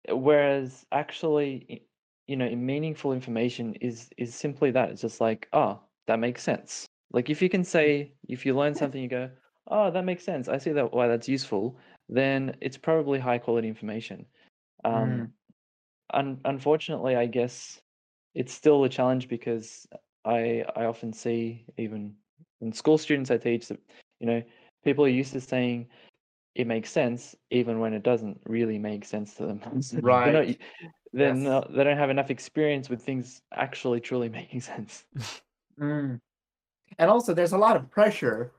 whereas 0.10 0.86
actually, 0.92 1.86
you 2.28 2.36
know, 2.36 2.54
meaningful 2.56 3.14
information 3.14 3.76
is 3.76 4.10
is 4.18 4.36
simply 4.36 4.72
that. 4.72 4.90
It's 4.90 5.02
just 5.02 5.22
like, 5.22 5.48
oh, 5.54 5.80
that 6.08 6.20
makes 6.20 6.44
sense. 6.44 6.86
Like 7.12 7.30
if 7.30 7.42
you 7.42 7.50
can 7.50 7.64
say, 7.64 8.14
if 8.28 8.46
you 8.46 8.56
learn 8.56 8.76
something, 8.76 9.02
you 9.02 9.08
go, 9.08 9.30
oh, 9.68 9.92
that 9.92 10.04
makes 10.04 10.24
sense. 10.24 10.48
I 10.48 10.58
see 10.58 10.72
that 10.72 10.94
why 10.94 11.08
that's 11.08 11.30
useful. 11.30 11.78
Then 12.10 12.56
it's 12.60 12.78
probably 12.78 13.20
high 13.20 13.38
quality 13.38 13.68
information. 13.68 14.26
Um, 14.84 15.32
un- 16.14 16.42
unfortunately, 16.44 17.16
I 17.16 17.28
guess 17.28 17.80
it's 18.36 18.54
still 18.54 18.84
a 18.84 18.90
challenge 18.90 19.28
because 19.28 19.88
I 20.26 20.66
I 20.76 20.86
often 20.86 21.14
see 21.14 21.66
even 21.78 22.16
in 22.62 22.74
school 22.74 22.98
students 22.98 23.32
I 23.32 23.38
teach 23.38 23.68
that 23.68 23.80
you 24.20 24.28
know 24.28 24.44
people 24.84 25.06
are 25.06 25.10
used 25.10 25.34
to 25.34 25.42
saying 25.42 25.88
it 26.56 26.68
makes 26.68 26.92
sense 26.92 27.36
even 27.50 27.80
when 27.80 27.94
it 27.94 28.04
doesn't 28.04 28.40
really 28.46 28.78
make 28.78 29.06
sense 29.06 29.34
to 29.36 29.46
them. 29.48 29.60
They're 29.92 30.02
not- 30.02 30.04
Right. 30.04 30.60
They're 31.16 31.28
Yes. 31.36 31.38
not, 31.38 31.72
they 31.76 31.84
don't 31.84 31.98
have 31.98 32.10
enough 32.10 32.32
experience 32.32 32.90
with 32.90 33.02
things 33.04 33.42
actually 33.54 34.00
truly 34.02 34.30
making 34.40 34.62
sense. 34.62 35.06
Mm. 35.80 36.20
And 36.98 37.10
also, 37.10 37.34
there's 37.34 37.54
a 37.54 37.58
lot 37.58 37.76
of 37.76 37.90
pressure. 37.92 38.52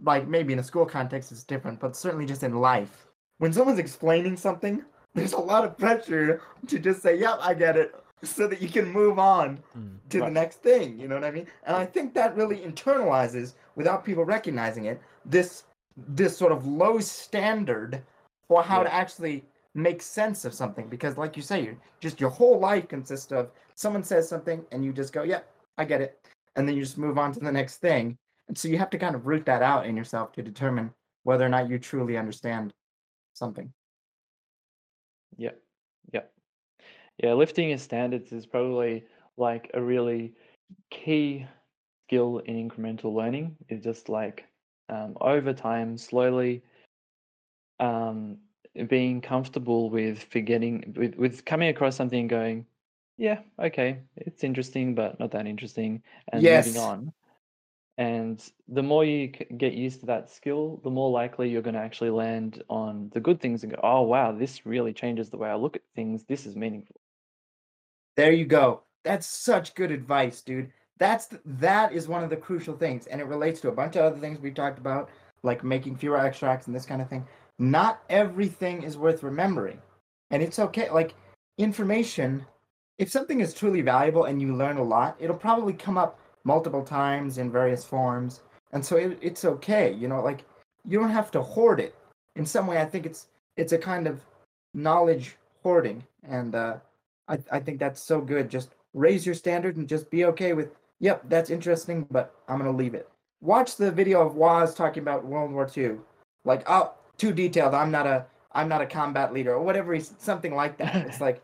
Like 0.00 0.28
maybe 0.28 0.52
in 0.52 0.58
a 0.58 0.62
school 0.62 0.84
context, 0.86 1.32
it's 1.32 1.42
different, 1.42 1.80
but 1.80 1.96
certainly 1.96 2.26
just 2.26 2.42
in 2.42 2.54
life, 2.60 3.06
when 3.38 3.52
someone's 3.52 3.78
explaining 3.78 4.36
something, 4.36 4.84
there's 5.14 5.32
a 5.32 5.38
lot 5.40 5.64
of 5.64 5.78
pressure 5.78 6.42
to 6.66 6.78
just 6.78 7.00
say, 7.02 7.18
"Yep, 7.18 7.38
I 7.40 7.54
get 7.54 7.76
it," 7.78 7.94
so 8.22 8.46
that 8.46 8.60
you 8.60 8.68
can 8.68 8.86
move 8.92 9.18
on 9.18 9.58
Mm. 9.76 9.98
to 10.10 10.18
the 10.20 10.30
next 10.30 10.56
thing. 10.62 11.00
You 11.00 11.08
know 11.08 11.14
what 11.14 11.24
I 11.24 11.30
mean? 11.30 11.46
And 11.64 11.74
I 11.76 11.86
think 11.86 12.12
that 12.14 12.36
really 12.36 12.58
internalizes, 12.58 13.54
without 13.74 14.04
people 14.04 14.24
recognizing 14.24 14.84
it, 14.84 15.00
this 15.30 15.64
this 16.08 16.36
sort 16.36 16.52
of 16.52 16.66
low 16.66 16.98
standard 17.00 18.02
for 18.48 18.62
how 18.62 18.82
to 18.82 18.92
actually 18.92 19.44
make 19.74 20.02
sense 20.02 20.44
of 20.44 20.54
something. 20.54 20.88
Because, 20.88 21.16
like 21.16 21.36
you 21.36 21.42
say, 21.42 21.62
you 21.62 21.76
just 22.00 22.20
your 22.20 22.30
whole 22.30 22.58
life 22.58 22.88
consists 22.88 23.32
of 23.32 23.50
someone 23.74 24.02
says 24.02 24.28
something 24.28 24.64
and 24.72 24.84
you 24.84 24.92
just 24.92 25.12
go, 25.12 25.22
"Yep, 25.22 25.48
I 25.78 25.84
get 25.84 26.00
it," 26.00 26.18
and 26.56 26.68
then 26.68 26.76
you 26.76 26.82
just 26.82 26.98
move 26.98 27.18
on 27.18 27.32
to 27.32 27.40
the 27.40 27.52
next 27.52 27.78
thing. 27.78 28.16
And 28.48 28.56
so 28.56 28.68
you 28.68 28.78
have 28.78 28.90
to 28.90 28.98
kind 28.98 29.14
of 29.14 29.26
root 29.26 29.44
that 29.46 29.62
out 29.62 29.86
in 29.86 29.96
yourself 29.96 30.32
to 30.32 30.42
determine 30.42 30.92
whether 31.24 31.44
or 31.44 31.48
not 31.48 31.68
you 31.68 31.78
truly 31.78 32.16
understand 32.16 32.72
something. 33.34 33.72
Yep. 35.36 35.60
Yep. 36.12 36.32
Yeah, 37.22 37.32
lifting 37.32 37.70
your 37.70 37.78
standards 37.78 38.32
is 38.32 38.46
probably 38.46 39.04
like 39.36 39.70
a 39.74 39.82
really 39.82 40.34
key 40.90 41.46
skill 42.06 42.38
in 42.38 42.68
incremental 42.68 43.12
learning. 43.14 43.56
Is 43.68 43.82
just 43.82 44.08
like 44.08 44.44
um, 44.88 45.16
over 45.20 45.52
time, 45.52 45.98
slowly 45.98 46.62
um, 47.80 48.38
being 48.88 49.20
comfortable 49.20 49.90
with 49.90 50.24
forgetting, 50.30 50.94
with, 50.96 51.14
with 51.16 51.44
coming 51.44 51.68
across 51.68 51.96
something 51.96 52.20
and 52.20 52.30
going, 52.30 52.66
yeah, 53.18 53.40
okay, 53.58 54.00
it's 54.16 54.44
interesting, 54.44 54.94
but 54.94 55.18
not 55.18 55.30
that 55.32 55.46
interesting, 55.46 56.02
and 56.32 56.42
moving 56.66 56.80
on. 56.80 57.12
And 57.98 58.42
the 58.68 58.82
more 58.82 59.06
you 59.06 59.28
get 59.28 59.72
used 59.72 60.00
to 60.00 60.06
that 60.06 60.30
skill, 60.30 60.80
the 60.84 60.90
more 60.90 61.10
likely 61.10 61.48
you're 61.48 61.62
going 61.62 61.76
to 61.76 61.80
actually 61.80 62.10
land 62.10 62.62
on 62.68 63.10
the 63.14 63.20
good 63.20 63.40
things 63.40 63.62
and 63.62 63.72
go, 63.72 63.80
oh, 63.82 64.02
wow, 64.02 64.32
this 64.32 64.66
really 64.66 64.92
changes 64.92 65.30
the 65.30 65.38
way 65.38 65.48
I 65.48 65.54
look 65.54 65.76
at 65.76 65.82
things. 65.94 66.22
This 66.24 66.44
is 66.44 66.56
meaningful. 66.56 66.96
There 68.16 68.32
you 68.32 68.44
go. 68.44 68.82
That's 69.02 69.26
such 69.26 69.74
good 69.74 69.90
advice, 69.90 70.42
dude. 70.42 70.72
That's 70.98 71.26
th- 71.26 71.42
that 71.44 71.92
is 71.92 72.08
one 72.08 72.24
of 72.24 72.30
the 72.30 72.36
crucial 72.36 72.76
things, 72.76 73.06
and 73.06 73.20
it 73.20 73.26
relates 73.26 73.60
to 73.60 73.68
a 73.68 73.72
bunch 73.72 73.96
of 73.96 74.04
other 74.04 74.18
things 74.18 74.38
we 74.38 74.50
talked 74.50 74.78
about, 74.78 75.10
like 75.42 75.62
making 75.62 75.96
fewer 75.96 76.18
extracts 76.18 76.66
and 76.66 76.74
this 76.74 76.86
kind 76.86 77.02
of 77.02 77.08
thing. 77.08 77.26
Not 77.58 78.02
everything 78.08 78.82
is 78.82 78.96
worth 78.96 79.22
remembering, 79.22 79.80
and 80.30 80.42
it's 80.42 80.58
okay. 80.58 80.90
Like 80.90 81.14
information, 81.58 82.44
if 82.98 83.10
something 83.10 83.40
is 83.40 83.54
truly 83.54 83.82
valuable 83.82 84.24
and 84.24 84.40
you 84.40 84.54
learn 84.54 84.78
a 84.78 84.82
lot, 84.82 85.16
it'll 85.18 85.36
probably 85.36 85.72
come 85.72 85.98
up 85.98 86.18
multiple 86.44 86.84
times 86.84 87.38
in 87.38 87.50
various 87.50 87.84
forms, 87.84 88.42
and 88.72 88.84
so 88.84 88.96
it, 88.96 89.18
it's 89.20 89.44
okay. 89.44 89.92
You 89.92 90.08
know, 90.08 90.22
like 90.22 90.44
you 90.88 90.98
don't 90.98 91.10
have 91.10 91.30
to 91.32 91.42
hoard 91.42 91.80
it. 91.80 91.94
In 92.36 92.46
some 92.46 92.66
way, 92.66 92.78
I 92.78 92.84
think 92.84 93.06
it's 93.06 93.28
it's 93.56 93.72
a 93.72 93.78
kind 93.78 94.06
of 94.06 94.20
knowledge 94.74 95.36
hoarding, 95.62 96.04
and 96.22 96.54
uh, 96.54 96.76
I, 97.28 97.38
I 97.50 97.60
think 97.60 97.78
that's 97.78 98.02
so 98.02 98.20
good. 98.20 98.48
Just 98.48 98.70
raise 98.94 99.26
your 99.26 99.34
standard 99.34 99.76
and 99.76 99.88
just 99.88 100.10
be 100.10 100.24
okay 100.24 100.52
with, 100.52 100.70
yep, 101.00 101.22
that's 101.28 101.50
interesting, 101.50 102.06
but 102.10 102.34
I'm 102.48 102.58
gonna 102.58 102.70
leave 102.70 102.94
it. 102.94 103.08
Watch 103.40 103.76
the 103.76 103.90
video 103.90 104.26
of 104.26 104.34
Woz 104.34 104.74
talking 104.74 105.02
about 105.02 105.24
World 105.24 105.52
War 105.52 105.68
II. 105.76 105.96
Like, 106.44 106.62
oh, 106.66 106.94
too 107.18 107.32
detailed. 107.32 107.74
I'm 107.74 107.90
not 107.90 108.06
a 108.06 108.26
I'm 108.52 108.68
not 108.68 108.80
a 108.80 108.86
combat 108.86 109.32
leader 109.32 109.54
or 109.54 109.62
whatever 109.62 109.92
he's 109.92 110.14
something 110.18 110.54
like 110.54 110.78
that. 110.78 110.94
It's 111.06 111.20
like, 111.20 111.42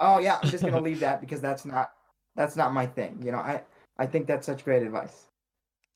oh 0.00 0.18
yeah, 0.18 0.38
I'm 0.42 0.48
just 0.48 0.64
gonna 0.64 0.80
leave 0.80 1.00
that 1.00 1.20
because 1.20 1.40
that's 1.40 1.64
not 1.64 1.92
that's 2.34 2.56
not 2.56 2.72
my 2.72 2.86
thing. 2.86 3.20
You 3.24 3.32
know, 3.32 3.38
I 3.38 3.62
I 3.98 4.06
think 4.06 4.26
that's 4.26 4.46
such 4.46 4.64
great 4.64 4.82
advice. 4.82 5.26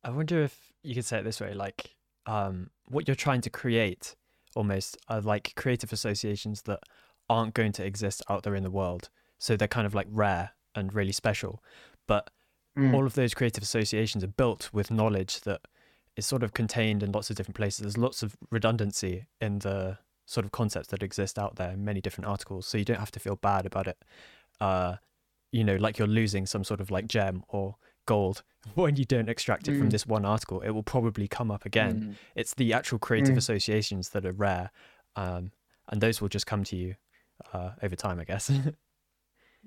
I 0.03 0.11
wonder 0.11 0.43
if 0.43 0.73
you 0.83 0.95
could 0.95 1.05
say 1.05 1.19
it 1.19 1.25
this 1.25 1.41
way, 1.41 1.55
like 1.55 1.95
um, 2.27 2.71
what 2.87 3.07
you're 3.07 3.15
trying 3.15 3.43
to 3.43 3.51
create 3.51 4.15
almost 4.55 4.97
are 5.09 5.21
like 5.21 5.55
creative 5.57 5.93
associations 5.93 6.63
that 6.63 6.81
aren't 7.29 7.55
going 7.55 7.73
to 7.73 7.85
exist 7.85 8.23
out 8.29 8.43
there 8.43 8.55
in 8.55 8.63
the 8.63 8.71
world. 8.71 9.09
So 9.39 9.57
they're 9.57 9.69
kind 9.69 9.87
of 9.87 9.95
like 9.95 10.09
rare 10.11 10.51
and 10.75 10.93
really 10.95 11.13
special. 11.13 11.63
But 12.07 12.31
Mm. 12.79 12.95
all 12.95 13.05
of 13.05 13.15
those 13.15 13.35
creative 13.35 13.63
associations 13.65 14.23
are 14.23 14.29
built 14.29 14.71
with 14.73 14.91
knowledge 14.91 15.41
that 15.41 15.61
is 16.17 16.25
sort 16.25 16.43
of 16.45 16.53
contained 16.53 17.03
in 17.03 17.11
lots 17.13 17.29
of 17.31 17.37
different 17.37 17.57
places. 17.57 17.81
There's 17.81 17.99
lots 17.99 18.23
of 18.23 18.37
redundancy 18.51 19.27
in 19.41 19.59
the 19.61 19.99
sort 20.27 20.45
of 20.45 20.53
concepts 20.53 20.89
that 20.89 21.03
exist 21.03 21.39
out 21.39 21.57
there 21.57 21.71
in 21.73 21.85
many 21.85 22.01
different 22.01 22.29
articles. 22.29 22.67
So 22.67 22.79
you 22.79 22.85
don't 22.85 23.01
have 23.01 23.11
to 23.13 23.21
feel 23.21 23.35
bad 23.37 23.67
about 23.67 23.89
it. 23.89 23.99
Uh, 24.61 24.97
you 25.51 25.65
know, 25.65 25.75
like 25.77 25.99
you're 25.99 26.07
losing 26.07 26.47
some 26.47 26.63
sort 26.63 26.81
of 26.81 26.91
like 26.93 27.09
gem 27.09 27.43
or 27.49 27.75
gold 28.07 28.45
when 28.75 28.95
you 28.97 29.05
don't 29.05 29.29
extract 29.29 29.67
it 29.67 29.77
from 29.77 29.89
Mm. 29.89 29.91
this 29.91 30.07
one 30.07 30.25
article. 30.25 30.61
It 30.61 30.71
will 30.71 30.85
probably 30.85 31.27
come 31.27 31.51
up 31.51 31.67
again. 31.67 32.01
Mm. 32.01 32.15
It's 32.37 32.55
the 32.55 32.73
actual 32.73 32.99
creative 33.01 33.35
Mm. 33.35 33.39
associations 33.39 34.11
that 34.11 34.25
are 34.25 34.33
rare, 34.33 34.71
um, 35.17 35.51
and 35.89 36.01
those 36.01 36.21
will 36.21 36.29
just 36.29 36.47
come 36.47 36.63
to 36.65 36.77
you 36.77 36.95
uh, 37.53 37.71
over 37.83 37.97
time, 37.97 38.21
I 38.21 38.25
guess. 38.25 38.51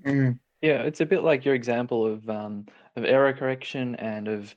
Mm. 0.04 0.38
Yeah, 0.64 0.80
it's 0.84 1.02
a 1.02 1.06
bit 1.06 1.22
like 1.22 1.44
your 1.44 1.54
example 1.54 2.06
of 2.06 2.26
um, 2.30 2.64
of 2.96 3.04
error 3.04 3.34
correction 3.34 3.96
and 3.96 4.28
of 4.28 4.54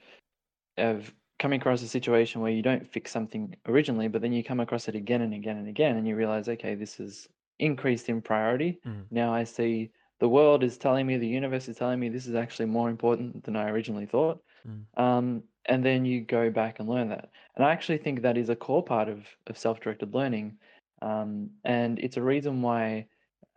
of 0.78 1.14
coming 1.38 1.60
across 1.60 1.82
a 1.82 1.88
situation 1.88 2.39
where 2.39 2.51
you 2.51 2.62
don't 2.62 2.88
fix 2.88 3.12
something 3.12 3.53
originally, 3.66 4.08
but 4.08 4.22
then 4.22 4.32
you 4.32 4.41
come 4.41 4.62
across 4.62 4.88
it 4.88 4.95
again 4.95 5.22
and 5.22 5.34
again 5.34 5.58
and 5.58 5.68
again, 5.68 5.97
and 5.97 6.08
you 6.08 6.16
realize, 6.16 6.47
okay, 6.47 6.76
this 6.76 7.01
is 7.01 7.28
increased 7.60 8.08
in 8.08 8.22
priority. 8.22 8.80
Mm. 8.88 9.03
Now 9.12 9.34
I 9.34 9.43
see 9.43 9.91
the 10.22 10.30
world 10.30 10.64
is 10.64 10.78
telling 10.78 11.05
me, 11.05 11.18
the 11.18 11.28
universe 11.28 11.68
is 11.68 11.76
telling 11.76 11.99
me 11.99 12.08
this 12.08 12.26
is 12.26 12.36
actually 12.36 12.68
more 12.68 12.89
important 12.89 13.43
than 13.43 13.58
I 13.58 13.70
originally 13.70 14.05
thought. 14.05 14.41
Mm. 14.66 15.03
Um, 15.03 15.43
and 15.66 15.84
then 15.84 16.05
you 16.05 16.22
go 16.22 16.49
back 16.49 16.80
and 16.80 16.88
learn 16.88 17.10
that. 17.10 17.30
And 17.58 17.66
I 17.66 17.72
actually 17.74 17.97
think 17.97 18.22
that 18.22 18.38
is 18.38 18.47
a 18.47 18.55
core 18.55 18.84
part 18.84 19.10
of, 19.10 19.28
of 19.47 19.58
self-directed 19.58 20.14
learning. 20.14 20.58
Um, 21.01 21.49
and 21.66 21.99
it's 21.99 22.16
a 22.16 22.22
reason 22.22 22.62
why 22.62 23.08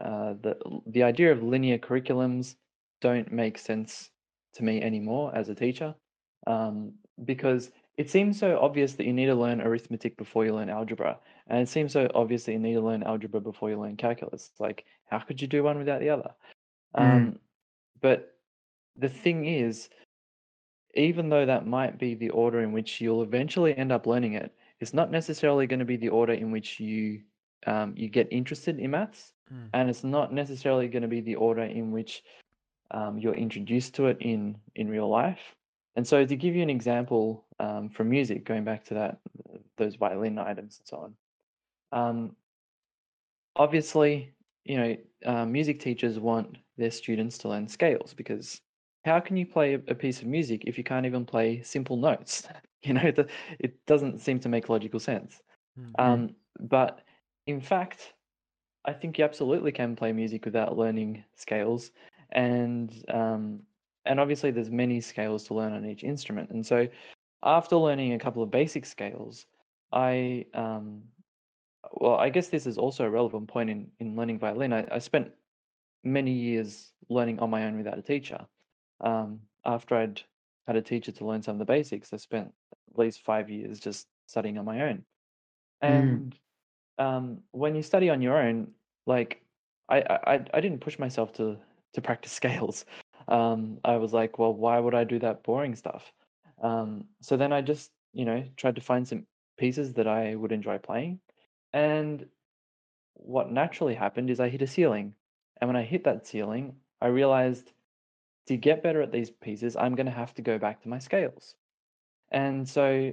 uh, 0.01 0.35
the 0.41 0.57
the 0.87 1.03
idea 1.03 1.33
of 1.33 1.43
linear 1.43 1.79
curriculums 1.79 2.57
don't 3.01 3.33
make 3.33 3.59
sense 3.59 4.11
to 4.55 4.65
me 4.65 4.83
anymore 4.83 5.35
as 5.35 5.49
a 5.49 5.55
teacher, 5.55 5.95
um, 6.47 6.93
because 7.25 7.71
it 7.97 8.11
seems 8.11 8.39
so 8.39 8.59
obvious 8.61 8.95
that 8.95 9.07
you 9.07 9.13
need 9.13 9.27
to 9.27 9.35
learn 9.35 9.61
arithmetic 9.61 10.17
before 10.17 10.45
you 10.45 10.55
learn 10.55 10.71
algebra, 10.71 11.19
and 11.49 11.61
it 11.61 11.69
seems 11.69 11.93
so 11.93 12.09
obvious 12.15 12.45
that 12.45 12.53
you 12.53 12.59
need 12.59 12.75
to 12.75 12.81
learn 12.81 13.03
algebra 13.03 13.41
before 13.41 13.71
you 13.71 13.79
learn 13.79 13.97
calculus. 13.97 14.51
Like, 14.59 14.85
how 15.07 15.19
could 15.19 15.41
you 15.41 15.49
do 15.49 15.63
one 15.63 15.79
without 15.79 16.01
the 16.01 16.11
other? 16.11 16.31
Mm. 16.97 17.03
Um, 17.03 17.39
but 18.01 18.35
the 18.97 19.09
thing 19.09 19.47
is, 19.47 19.91
even 20.95 21.29
though 21.29 21.47
that 21.47 21.67
might 21.67 21.99
be 21.99 22.15
the 22.15 22.31
order 22.31 22.61
in 22.61 22.73
which 22.73 23.01
you'll 23.01 23.23
eventually 23.23 23.77
end 23.77 23.93
up 23.93 24.07
learning 24.07 24.35
it, 24.35 24.53
it's 24.81 24.95
not 24.95 25.11
necessarily 25.11 25.67
going 25.67 25.79
to 25.79 25.85
be 25.85 25.97
the 25.97 26.09
order 26.09 26.33
in 26.33 26.51
which 26.51 26.81
you 26.81 27.21
um, 27.67 27.93
you 27.97 28.09
get 28.09 28.29
interested 28.31 28.79
in 28.79 28.93
maths, 28.93 29.33
Mm. 29.53 29.69
and 29.73 29.91
it's 29.91 30.05
not 30.05 30.33
necessarily 30.33 30.87
going 30.87 31.03
to 31.03 31.09
be 31.09 31.21
the 31.21 31.35
order 31.35 31.63
in 31.63 31.91
which 31.91 32.23
um, 32.93 33.19
you're 33.19 33.35
introduced 33.35 33.95
to 33.95 34.07
it 34.07 34.19
in 34.21 34.57
in 34.75 34.89
real 34.89 35.09
life. 35.09 35.41
And 35.97 36.07
so, 36.07 36.25
to 36.25 36.37
give 36.37 36.55
you 36.55 36.63
an 36.63 36.71
example 36.71 37.45
um, 37.59 37.89
from 37.89 38.09
music, 38.09 38.45
going 38.45 38.65
back 38.65 38.85
to 38.87 38.95
that 38.95 39.19
those 39.77 39.97
violin 39.97 40.39
items 40.39 40.79
and 40.79 40.89
so 40.89 41.15
on, 41.93 42.01
um, 42.01 42.37
obviously, 43.57 44.33
you 44.65 44.77
know, 44.77 44.97
uh, 45.27 45.45
music 45.45 45.81
teachers 45.81 46.19
want 46.19 46.59
their 46.77 46.91
students 46.91 47.39
to 47.39 47.49
learn 47.49 47.69
scales 47.69 48.15
because 48.15 48.61
how 49.05 49.19
can 49.21 49.37
you 49.37 49.47
play 49.47 49.75
a, 49.75 49.95
piece 49.95 50.21
of 50.21 50.27
music 50.27 50.65
if 50.67 50.77
you 50.77 50.85
can't 50.85 51.07
even 51.07 51.25
play 51.25 51.63
simple 51.63 51.97
notes? 51.97 52.47
You 52.83 52.95
know, 52.95 53.03
it, 53.03 53.29
it 53.59 53.85
doesn't 53.85 54.21
seem 54.23 54.41
to 54.41 54.49
make 54.49 54.71
logical 54.71 55.01
sense. 55.01 55.43
Mm. 55.79 55.93
Um, 55.99 56.31
but 56.61 57.03
in 57.47 57.61
fact, 57.61 58.15
I 58.85 58.93
think 58.93 59.19
you 59.19 59.25
absolutely 59.25 59.73
can 59.73 59.97
play 59.97 60.13
music 60.13 60.45
without 60.45 60.77
learning 60.77 61.25
scales, 61.35 61.91
and 62.33 62.93
um, 63.09 63.61
and 64.07 64.19
obviously 64.19 64.51
there's 64.51 64.71
many 64.71 65.01
scales 65.01 65.45
to 65.45 65.55
learn 65.55 65.73
on 65.73 65.85
each 65.85 66.03
instrument. 66.03 66.51
And 66.51 66.65
so, 66.65 66.89
after 67.43 67.77
learning 67.77 68.15
a 68.15 68.19
couple 68.19 68.43
of 68.43 68.51
basic 68.51 68.87
scales, 68.87 69.47
I 69.93 70.47
um, 70.55 71.03
well, 71.93 72.17
I 72.17 72.31
guess 72.31 72.49
this 72.49 72.67
is 72.67 72.79
also 72.79 73.05
a 73.05 73.11
relevant 73.11 73.49
point 73.49 73.71
in 73.71 73.91
in 74.01 74.17
learning 74.17 74.39
violin. 74.39 74.73
I, 74.73 74.87
I 74.91 74.99
spent 74.99 75.31
many 76.05 76.33
years 76.33 76.93
learning 77.09 77.39
on 77.41 77.51
my 77.51 77.67
own 77.67 77.77
without 77.77 77.99
a 77.99 78.03
teacher. 78.03 78.47
Um, 79.01 79.41
after 79.65 79.97
I'd 79.97 80.23
had 80.67 80.77
a 80.77 80.83
teacher 80.83 81.13
to 81.13 81.27
learn 81.27 81.43
some 81.43 81.57
of 81.57 81.59
the 81.59 81.65
basics, 81.65 82.13
I 82.13 82.17
spent 82.17 82.53
at 82.73 82.99
least 82.99 83.23
five 83.25 83.51
years 83.51 83.81
just 83.81 84.07
studying 84.27 84.59
on 84.59 84.65
my 84.65 84.83
own. 84.83 85.05
Mm. 85.83 85.83
And 85.83 86.35
um, 87.01 87.39
when 87.53 87.75
you 87.75 87.83
study 87.83 88.11
on 88.11 88.21
your 88.23 88.37
own, 88.37 88.69
like 89.07 89.43
I, 89.89 90.03
I, 90.27 90.41
I 90.55 90.61
didn't 90.61 90.81
push 90.81 90.99
myself 90.99 91.33
to 91.35 91.57
to 91.95 92.01
practice 92.01 92.33
scales. 92.41 92.85
Um, 93.27 93.79
I 93.85 93.97
was 93.97 94.13
like, 94.13 94.39
well, 94.39 94.55
why 94.55 94.79
would 94.79 94.95
I 94.95 95.05
do 95.05 95.19
that 95.21 95.43
boring 95.43 95.75
stuff? 95.75 96.13
Um, 96.63 97.07
so 97.21 97.37
then 97.37 97.53
I 97.53 97.63
just, 97.63 97.91
you 98.13 98.25
know, 98.25 98.45
tried 98.57 98.75
to 98.75 98.81
find 98.81 99.07
some 99.07 99.27
pieces 99.59 99.95
that 99.95 100.07
I 100.07 100.35
would 100.35 100.53
enjoy 100.53 100.79
playing. 100.79 101.21
And 101.73 102.27
what 103.15 103.51
naturally 103.51 103.95
happened 103.95 104.31
is 104.31 104.41
I 104.41 104.49
hit 104.49 104.63
a 104.63 104.67
ceiling. 104.67 105.15
And 105.61 105.69
when 105.69 105.77
I 105.77 105.83
hit 105.83 106.05
that 106.05 106.27
ceiling, 106.27 106.75
I 107.01 107.07
realized 107.07 107.73
to 108.47 108.57
get 108.57 108.83
better 108.83 109.01
at 109.01 109.13
these 109.13 109.31
pieces, 109.31 109.77
I'm 109.77 109.95
going 109.95 110.07
to 110.07 110.13
have 110.13 110.35
to 110.35 110.43
go 110.43 110.59
back 110.59 110.83
to 110.83 110.89
my 110.89 110.99
scales. 110.99 111.55
And 112.33 112.69
so, 112.69 113.13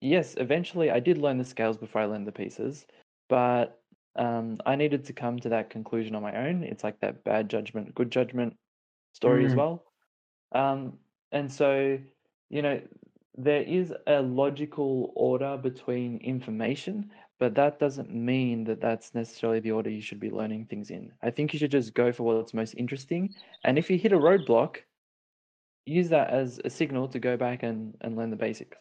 yes, 0.00 0.34
eventually 0.38 0.90
I 0.90 1.00
did 1.00 1.18
learn 1.18 1.38
the 1.38 1.44
scales 1.44 1.76
before 1.76 2.02
I 2.02 2.06
learned 2.06 2.26
the 2.26 2.32
pieces, 2.32 2.86
but 3.32 3.80
um, 4.16 4.58
I 4.66 4.76
needed 4.76 5.06
to 5.06 5.14
come 5.14 5.38
to 5.38 5.48
that 5.48 5.70
conclusion 5.70 6.14
on 6.14 6.20
my 6.20 6.36
own. 6.36 6.64
It's 6.64 6.84
like 6.84 7.00
that 7.00 7.24
bad 7.24 7.48
judgment, 7.48 7.94
good 7.94 8.10
judgment 8.10 8.58
story 9.14 9.46
as 9.46 9.54
Mm. 9.54 9.56
well. 9.56 9.86
Um, 10.54 10.98
and 11.32 11.50
so, 11.50 11.98
you 12.50 12.60
know, 12.60 12.82
there 13.38 13.62
is 13.62 13.94
a 14.06 14.20
logical 14.20 15.14
order 15.16 15.56
between 15.56 16.18
information, 16.18 17.10
but 17.38 17.54
that 17.54 17.78
doesn't 17.78 18.14
mean 18.14 18.64
that 18.64 18.82
that's 18.82 19.14
necessarily 19.14 19.60
the 19.60 19.70
order 19.72 19.88
you 19.88 20.02
should 20.02 20.20
be 20.20 20.30
learning 20.30 20.66
things 20.66 20.90
in. 20.90 21.10
I 21.22 21.30
think 21.30 21.54
you 21.54 21.58
should 21.58 21.70
just 21.70 21.94
go 21.94 22.12
for 22.12 22.24
what's 22.24 22.52
most 22.52 22.74
interesting. 22.74 23.34
And 23.64 23.78
if 23.78 23.88
you 23.88 23.96
hit 23.96 24.12
a 24.12 24.18
roadblock, 24.18 24.80
use 25.86 26.10
that 26.10 26.28
as 26.28 26.60
a 26.66 26.68
signal 26.70 27.08
to 27.08 27.18
go 27.18 27.38
back 27.38 27.62
and, 27.62 27.96
and 28.02 28.14
learn 28.14 28.28
the 28.28 28.36
basics. 28.36 28.76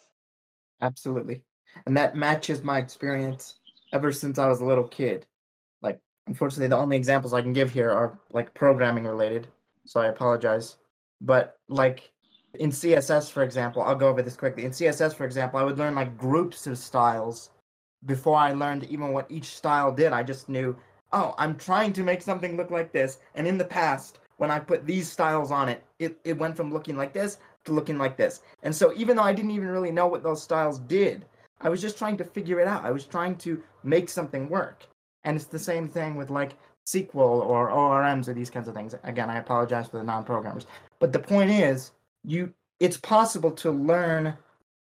Absolutely. 0.82 1.44
And 1.86 1.96
that 1.96 2.16
matches 2.16 2.64
my 2.64 2.78
experience 2.80 3.61
ever 3.92 4.12
since 4.12 4.38
I 4.40 4.48
was 4.48 4.62
a 4.62 4.66
little 4.66 4.88
kid. 4.88 5.26
Like, 5.82 6.00
unfortunately, 6.28 6.68
the 6.68 6.78
only 6.78 6.98
examples 6.98 7.34
I 7.34 7.42
can 7.42 7.54
give 7.54 7.72
here 7.72 7.92
are 7.92 8.20
like 8.32 8.54
programming 8.54 9.06
related. 9.06 9.48
So 9.86 10.00
I 10.00 10.08
apologize. 10.08 10.78
But 11.22 11.58
like 11.68 12.12
in 12.60 12.72
CSS, 12.72 13.32
for 13.32 13.44
example, 13.44 13.82
I'll 13.82 13.96
go 13.96 14.10
over 14.10 14.22
this 14.22 14.36
quickly. 14.36 14.66
In 14.66 14.72
CSS, 14.72 15.16
for 15.16 15.26
example, 15.26 15.60
I 15.60 15.64
would 15.64 15.78
learn 15.78 15.96
like 15.96 16.18
groups 16.18 16.68
of 16.68 16.78
styles 16.78 17.52
before 18.06 18.38
I 18.38 18.54
learned 18.54 18.86
even 18.86 19.14
what 19.14 19.30
each 19.30 19.56
style 19.56 19.92
did. 19.92 20.12
I 20.12 20.24
just 20.24 20.50
knew, 20.50 20.76
oh, 21.14 21.36
I'm 21.38 21.56
trying 21.56 21.94
to 21.94 22.04
make 22.04 22.22
something 22.22 22.58
look 22.58 22.72
like 22.72 22.92
this. 22.92 23.20
And 23.36 23.48
in 23.48 23.58
the 23.58 23.66
past, 23.66 24.20
when 24.38 24.52
I 24.52 24.60
put 24.60 24.86
these 24.86 25.10
styles 25.10 25.52
on 25.52 25.70
it, 25.70 25.84
it, 26.00 26.18
it 26.24 26.38
went 26.38 26.58
from 26.58 26.74
looking 26.74 26.98
like 26.98 27.14
this 27.14 27.38
to 27.66 27.74
looking 27.74 27.98
like 27.98 28.18
this. 28.18 28.42
And 28.64 28.76
so 28.76 28.92
even 28.96 29.16
though 29.16 29.24
I 29.24 29.34
didn't 29.34 29.52
even 29.52 29.68
really 29.68 29.92
know 29.92 30.08
what 30.08 30.24
those 30.24 30.42
styles 30.42 30.80
did, 30.80 31.26
I 31.62 31.70
was 31.70 31.82
just 31.82 31.98
trying 31.98 32.18
to 32.18 32.26
figure 32.26 32.60
it 32.60 32.68
out. 32.68 32.86
I 32.86 32.92
was 32.92 33.06
trying 33.06 33.36
to 33.38 33.62
make 33.84 34.10
something 34.10 34.50
work. 34.50 34.86
And 35.24 35.36
it's 35.36 35.46
the 35.46 35.60
same 35.60 35.88
thing 35.88 36.16
with 36.16 36.30
like 36.30 36.54
SQL 36.86 37.16
or 37.16 37.70
ORMs 37.70 38.28
or 38.28 38.34
these 38.34 38.50
kinds 38.50 38.68
of 38.68 38.74
things. 38.74 38.96
Again, 39.04 39.30
I 39.30 39.38
apologize 39.38 39.88
for 39.88 39.98
the 39.98 40.04
non-programmers. 40.04 40.66
But 41.00 41.14
the 41.14 41.20
point 41.20 41.52
is, 41.52 41.92
you 42.24 42.54
it's 42.80 42.98
possible 42.98 43.52
to 43.52 43.72
learn 43.72 44.36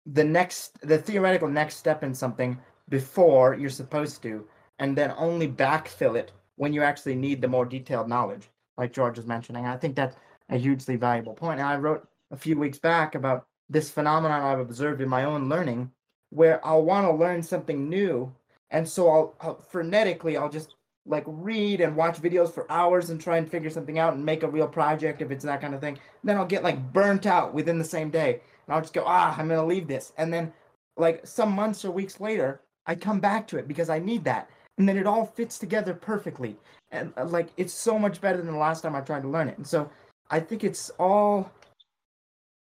the 0.06 0.24
next 0.24 0.80
the 0.80 0.98
theoretical 0.98 1.48
next 1.48 1.76
step 1.76 2.02
in 2.02 2.14
something 2.14 2.58
before 2.88 3.54
you're 3.54 3.70
supposed 3.70 4.22
to, 4.22 4.46
and 4.78 4.96
then 4.96 5.12
only 5.16 5.48
backfill 5.48 6.16
it 6.16 6.32
when 6.56 6.72
you 6.72 6.82
actually 6.82 7.14
need 7.14 7.40
the 7.40 7.48
more 7.48 7.64
detailed 7.64 8.08
knowledge, 8.08 8.50
like 8.76 8.92
George 8.92 9.16
was 9.16 9.26
mentioning. 9.26 9.66
I 9.66 9.76
think 9.76 9.96
that's 9.96 10.16
a 10.48 10.58
hugely 10.58 10.96
valuable 10.96 11.34
point. 11.34 11.60
And 11.60 11.68
I 11.68 11.76
wrote 11.76 12.06
a 12.30 12.36
few 12.36 12.58
weeks 12.58 12.78
back 12.78 13.14
about 13.14 13.46
this 13.68 13.90
phenomenon 13.90 14.42
I've 14.42 14.58
observed 14.58 15.00
in 15.00 15.08
my 15.08 15.24
own 15.24 15.48
learning, 15.48 15.90
where 16.32 16.66
I'll 16.66 16.82
want 16.82 17.06
to 17.06 17.12
learn 17.12 17.42
something 17.42 17.88
new, 17.88 18.32
and 18.70 18.88
so 18.88 19.08
I'll, 19.08 19.34
I'll 19.40 19.66
frenetically 19.70 20.40
I'll 20.40 20.48
just 20.48 20.74
like 21.04 21.24
read 21.26 21.80
and 21.80 21.94
watch 21.94 22.22
videos 22.22 22.52
for 22.52 22.70
hours 22.70 23.10
and 23.10 23.20
try 23.20 23.36
and 23.36 23.50
figure 23.50 23.68
something 23.68 23.98
out 23.98 24.14
and 24.14 24.24
make 24.24 24.42
a 24.42 24.48
real 24.48 24.68
project 24.68 25.20
if 25.20 25.30
it's 25.30 25.44
that 25.44 25.60
kind 25.60 25.74
of 25.74 25.80
thing. 25.80 25.98
Then 26.24 26.36
I'll 26.38 26.46
get 26.46 26.62
like 26.62 26.92
burnt 26.92 27.26
out 27.26 27.52
within 27.52 27.78
the 27.78 27.84
same 27.84 28.08
day, 28.10 28.40
and 28.66 28.74
I'll 28.74 28.80
just 28.80 28.94
go, 28.94 29.04
ah, 29.06 29.34
I'm 29.38 29.48
gonna 29.48 29.66
leave 29.66 29.86
this, 29.86 30.12
and 30.16 30.32
then 30.32 30.52
like 30.96 31.26
some 31.26 31.52
months 31.52 31.84
or 31.84 31.90
weeks 31.90 32.18
later, 32.18 32.62
I 32.86 32.94
come 32.94 33.20
back 33.20 33.46
to 33.48 33.58
it 33.58 33.68
because 33.68 33.90
I 33.90 33.98
need 33.98 34.24
that, 34.24 34.48
and 34.78 34.88
then 34.88 34.96
it 34.96 35.06
all 35.06 35.26
fits 35.26 35.58
together 35.58 35.92
perfectly, 35.92 36.56
and 36.92 37.12
uh, 37.18 37.26
like 37.26 37.48
it's 37.58 37.74
so 37.74 37.98
much 37.98 38.22
better 38.22 38.38
than 38.38 38.52
the 38.54 38.58
last 38.58 38.80
time 38.80 38.96
I 38.96 39.02
tried 39.02 39.22
to 39.22 39.28
learn 39.28 39.48
it, 39.48 39.58
and 39.58 39.66
so 39.66 39.90
I 40.30 40.40
think 40.40 40.64
it's 40.64 40.90
all. 40.98 41.52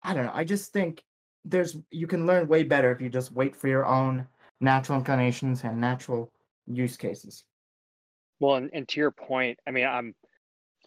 I 0.05 0.15
don't 0.15 0.25
know. 0.25 0.33
I 0.33 0.45
just 0.45 0.73
think 0.73 1.03
there's 1.49 1.77
you 1.91 2.07
can 2.07 2.27
learn 2.27 2.47
way 2.47 2.63
better 2.63 2.93
if 2.93 3.01
you 3.01 3.09
just 3.09 3.33
wait 3.33 3.57
for 3.57 3.69
your 3.69 3.87
own 3.87 4.27
natural 4.61 4.99
inclinations 4.99 5.65
and 5.65 5.81
natural 5.81 6.31
use 6.67 6.97
cases. 6.97 7.45
Well, 8.41 8.57
and, 8.57 8.71
and 8.73 8.87
to 8.89 9.01
your 9.01 9.11
point, 9.11 9.59
I 9.67 9.71
mean, 9.71 9.87
I'm 9.87 10.15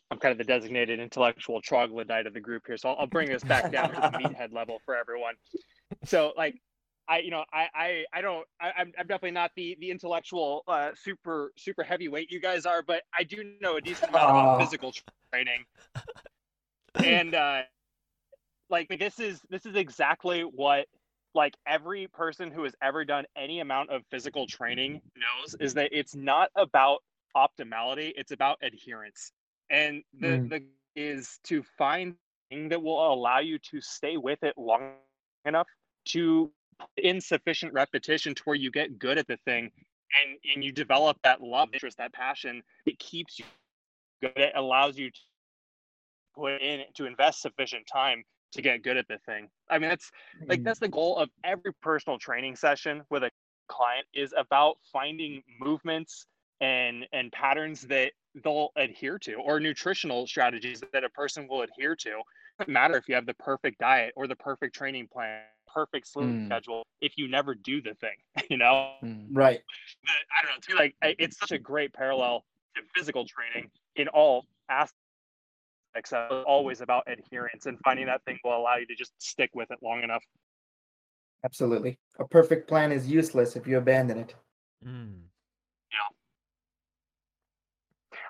I'm 0.10 0.20
kind 0.20 0.32
of 0.32 0.38
the 0.38 0.44
designated 0.44 1.00
intellectual 1.00 1.62
troglodyte 1.62 2.28
of 2.28 2.34
the 2.34 2.40
group 2.40 2.64
here, 2.68 2.78
so 2.78 2.90
I'll, 2.90 2.98
I'll 3.02 3.08
bring 3.08 3.30
this 3.30 3.44
back 3.44 3.72
down 3.72 3.90
to 3.90 3.96
the 3.96 4.18
meathead 4.20 4.54
level 4.54 4.80
for 4.86 4.96
everyone. 4.96 5.36
So, 6.06 6.34
like, 6.38 6.56
I, 7.08 7.20
you 7.20 7.32
know, 7.32 7.44
I, 7.52 7.68
I, 7.74 8.04
I 8.14 8.22
don't, 8.22 8.46
I, 8.60 8.72
I'm, 8.78 8.92
I'm 8.98 9.08
definitely 9.08 9.32
not 9.32 9.52
the 9.56 9.76
the 9.80 9.90
intellectual 9.90 10.64
uh, 10.68 10.92
super 10.96 11.52
super 11.58 11.84
heavyweight 11.84 12.32
you 12.32 12.40
guys 12.40 12.66
are, 12.66 12.84
but 12.84 13.04
I 13.18 13.24
do 13.24 13.54
know 13.62 13.78
a 13.78 13.82
decent 13.82 14.10
amount 14.10 14.30
about 14.30 14.62
physical 14.62 14.94
training, 15.34 15.66
and 16.96 17.34
uh, 17.34 17.62
like 18.72 18.88
this 19.00 19.20
is 19.20 19.42
this 19.50 19.66
is 19.66 19.76
exactly 19.76 20.42
what 20.42 20.88
like 21.34 21.56
every 21.68 22.08
person 22.08 22.52
who 22.52 22.64
has 22.64 22.76
ever 22.82 23.06
done 23.06 23.26
any 23.38 23.60
amount 23.60 23.90
of 23.90 24.04
physical 24.12 24.48
training 24.48 25.02
knows 25.18 25.56
is 25.60 25.74
that 25.76 25.90
it's 25.92 26.16
not 26.16 26.50
about 26.56 27.00
optimality 27.38 28.14
it's 28.16 28.32
about 28.32 28.58
adherence 28.62 29.32
and 29.70 30.04
the 30.20 30.40
Mm. 30.40 30.50
the 30.50 30.64
is 30.96 31.40
to 31.44 31.64
find 31.64 32.16
thing 32.50 32.70
that 32.70 32.82
will 32.82 33.14
allow 33.14 33.40
you 33.40 33.58
to 33.60 33.82
stay 33.82 34.18
with 34.18 34.44
it 34.44 34.58
long 34.58 34.92
enough 35.46 35.68
to 36.06 36.52
put 36.80 36.90
in 36.98 37.22
sufficient 37.22 37.74
repetition 37.74 38.34
to 38.36 38.44
where 38.44 38.56
you 38.56 38.72
get 38.72 39.00
good 39.00 39.18
at 39.18 39.28
the 39.28 39.38
thing 39.46 39.72
and 40.22 40.38
and 40.54 40.64
you 40.64 40.72
develop 40.72 41.18
that 41.24 41.42
love 41.42 41.70
interest 41.74 41.98
that 41.98 42.14
passion 42.14 42.62
it 42.86 43.00
keeps 43.00 43.40
you 43.40 43.46
good 44.22 44.34
it 44.36 44.52
allows 44.56 44.98
you 44.98 45.10
to 45.12 45.20
put 46.36 46.62
in 46.62 46.84
to 46.94 47.06
invest 47.06 47.42
sufficient 47.42 47.86
time 47.88 48.24
to 48.52 48.62
get 48.62 48.84
good 48.84 48.98
at 48.98 49.08
the 49.08 49.18
thing 49.20 49.50
i 49.70 49.78
mean 49.80 49.90
that's 49.90 50.12
like 50.50 50.62
Mm. 50.62 50.64
that's 50.64 50.80
the 50.80 50.88
goal 50.88 51.18
of 51.18 51.30
every 51.44 51.74
personal 51.82 52.18
training 52.20 52.56
session 52.56 53.04
with 53.10 53.24
a 53.24 53.32
client 53.68 54.06
is 54.14 54.34
about 54.38 54.78
finding 54.92 55.44
movements 55.60 56.26
and 56.62 57.08
and 57.14 57.32
patterns 57.32 57.82
that 57.84 58.12
they'll 58.44 58.70
adhere 58.76 59.18
to 59.20 59.36
or 59.36 59.60
nutritional 59.60 60.28
strategies 60.28 60.82
that 60.94 61.04
a 61.04 61.10
person 61.10 61.48
will 61.48 61.62
adhere 61.62 61.96
to 61.96 62.10
it 62.10 62.26
doesn't 62.60 62.74
matter 62.74 62.96
if 62.98 63.08
you 63.10 63.16
have 63.16 63.26
the 63.26 63.34
perfect 63.36 63.80
diet 63.80 64.14
or 64.16 64.28
the 64.28 64.36
perfect 64.36 64.76
training 64.76 65.08
plan 65.12 65.44
perfect 65.74 66.08
sleep 66.08 66.28
Mm. 66.28 66.46
schedule 66.46 66.84
if 67.02 67.14
you 67.18 67.28
never 67.28 67.56
do 67.56 67.82
the 67.82 67.94
thing 67.96 68.16
you 68.50 68.58
know 68.58 68.98
Mm. 69.04 69.30
Right. 69.34 69.62
the, 70.04 70.12
I 70.12 70.46
don't 70.46 70.70
know. 70.70 70.76
Me, 70.76 70.80
like 70.80 70.96
it's 71.20 71.40
such 71.40 71.52
a 71.52 71.60
great 71.60 71.94
parallel 71.94 72.46
to 72.76 72.84
physical 72.96 73.26
training 73.26 73.72
in 73.96 74.08
all 74.10 74.46
aspects. 74.70 75.01
Of 75.96 76.32
it, 76.32 76.44
always 76.48 76.82
about 76.82 77.04
adherence 77.08 77.66
and 77.66 77.78
finding 77.84 78.06
that 78.06 78.24
thing 78.24 78.40
will 78.44 78.56
allow 78.56 78.78
you 78.78 78.86
to 78.86 78.96
just 78.96 79.14
stick 79.22 79.50
with 79.54 79.72
it 79.72 79.80
long 79.82 80.04
enough. 80.04 80.24
Absolutely. 81.44 81.98
A 82.20 82.28
perfect 82.28 82.68
plan 82.68 82.92
is 82.92 83.10
useless 83.10 83.56
if 83.56 83.68
you 83.68 83.78
abandon 83.78 84.18
it. 84.20 84.36
Mm. 84.86 85.22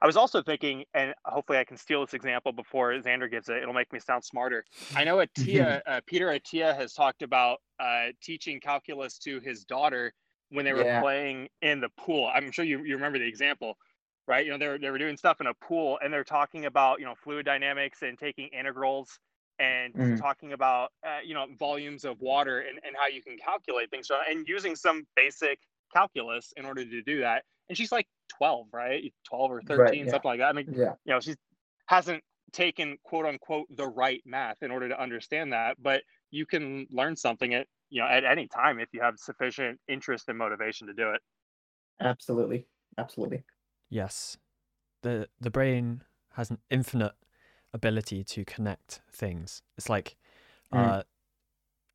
I 0.02 0.08
was 0.08 0.18
also 0.18 0.42
thinking, 0.42 0.84
and 0.94 1.14
hopefully 1.26 1.60
I 1.60 1.64
can 1.64 1.78
steal 1.78 2.04
this 2.04 2.14
example 2.14 2.52
before 2.52 2.92
Xander 2.94 3.30
gives 3.30 3.50
it. 3.50 3.58
It'll 3.58 3.74
make 3.74 3.92
me 3.94 4.00
sound 4.00 4.24
smarter. 4.24 4.64
I 4.96 5.04
know 5.04 5.18
Attia, 5.18 5.82
uh, 5.88 6.02
Peter 6.08 6.28
Attia 6.28 6.76
has 6.76 6.94
talked 6.94 7.22
about 7.22 7.60
uh, 7.80 8.08
teaching 8.22 8.60
calculus 8.60 9.18
to 9.20 9.40
his 9.40 9.64
daughter 9.64 10.14
when 10.50 10.66
they 10.66 10.74
were 10.74 10.86
Yeah. 10.86 11.02
playing 11.02 11.50
in 11.62 11.82
the 11.82 11.90
pool. 11.98 12.32
I'm 12.34 12.52
sure 12.52 12.66
you, 12.66 12.84
you 12.84 12.96
remember 12.96 13.20
the 13.20 13.28
example, 13.28 13.78
right? 14.28 14.46
You 14.46 14.52
know, 14.52 14.58
they 14.58 14.68
were, 14.68 14.78
they 14.78 14.90
were 14.92 14.98
doing 14.98 15.18
stuff 15.18 15.42
in 15.42 15.48
a 15.48 15.54
pool 15.54 16.00
and 16.04 16.14
they're 16.14 16.24
talking 16.24 16.66
about, 16.66 17.00
you 17.00 17.06
know, 17.06 17.16
fluid 17.16 17.46
dynamics 17.46 18.02
and 18.02 18.18
taking 18.18 18.48
integrals 18.50 19.20
and 19.60 19.94
Mhm. 19.94 20.22
talking 20.22 20.54
about, 20.54 20.92
uh, 21.06 21.20
you 21.24 21.34
know, 21.34 21.48
volumes 21.58 22.06
of 22.06 22.20
water 22.20 22.60
and, 22.62 22.80
and 22.84 22.96
how 22.98 23.08
you 23.08 23.22
can 23.22 23.38
calculate 23.38 23.90
things 23.92 24.08
so, 24.08 24.20
and 24.28 24.48
using 24.48 24.76
some 24.76 25.06
basic 25.16 25.60
calculus 25.94 26.54
in 26.58 26.66
order 26.66 26.84
to 26.86 27.02
do 27.02 27.20
that. 27.22 27.44
And 27.70 27.78
she's 27.78 27.92
like 27.92 28.08
12, 28.30 28.68
right? 28.74 29.14
12 29.24 29.52
or 29.52 29.62
13, 29.62 30.08
yeah. 30.08 30.10
something 30.10 30.30
like 30.30 30.40
that. 30.40 30.50
I 30.50 30.54
mean, 30.54 30.68
Yeah. 30.68 30.96
you 31.06 31.14
know, 31.14 31.20
she 31.20 31.36
hasn't 31.88 32.24
taken 32.52 32.98
quote 33.04 33.26
unquote 33.26 33.68
the 33.70 33.88
right 33.88 34.22
math 34.26 34.62
in 34.62 34.72
order 34.72 34.90
to 34.90 35.00
understand 35.00 35.54
that, 35.54 35.82
but 35.82 36.04
you 36.32 36.46
can 36.46 36.88
learn 36.90 37.16
something 37.16 37.54
at 37.54 37.68
you 37.90 38.02
know 38.02 38.08
at 38.08 38.24
any 38.26 38.48
time 38.48 38.80
if 38.80 38.90
you 38.94 39.02
have 39.02 39.18
sufficient 39.20 39.80
interest 39.88 40.28
and 40.30 40.38
motivation 40.38 40.88
to 40.88 40.94
do 40.94 41.12
it. 41.12 41.22
Absolutely. 42.02 42.68
Absolutely. 42.98 43.46
Yes. 43.92 44.38
The 45.04 45.28
the 45.40 45.52
brain 45.52 46.04
has 46.34 46.50
an 46.50 46.58
infinite 46.72 47.14
ability 47.74 48.24
to 48.24 48.44
connect 48.46 49.02
things. 49.12 49.62
It's 49.78 49.90
like 49.90 50.18
Mm. 50.74 50.80
uh 50.80 51.04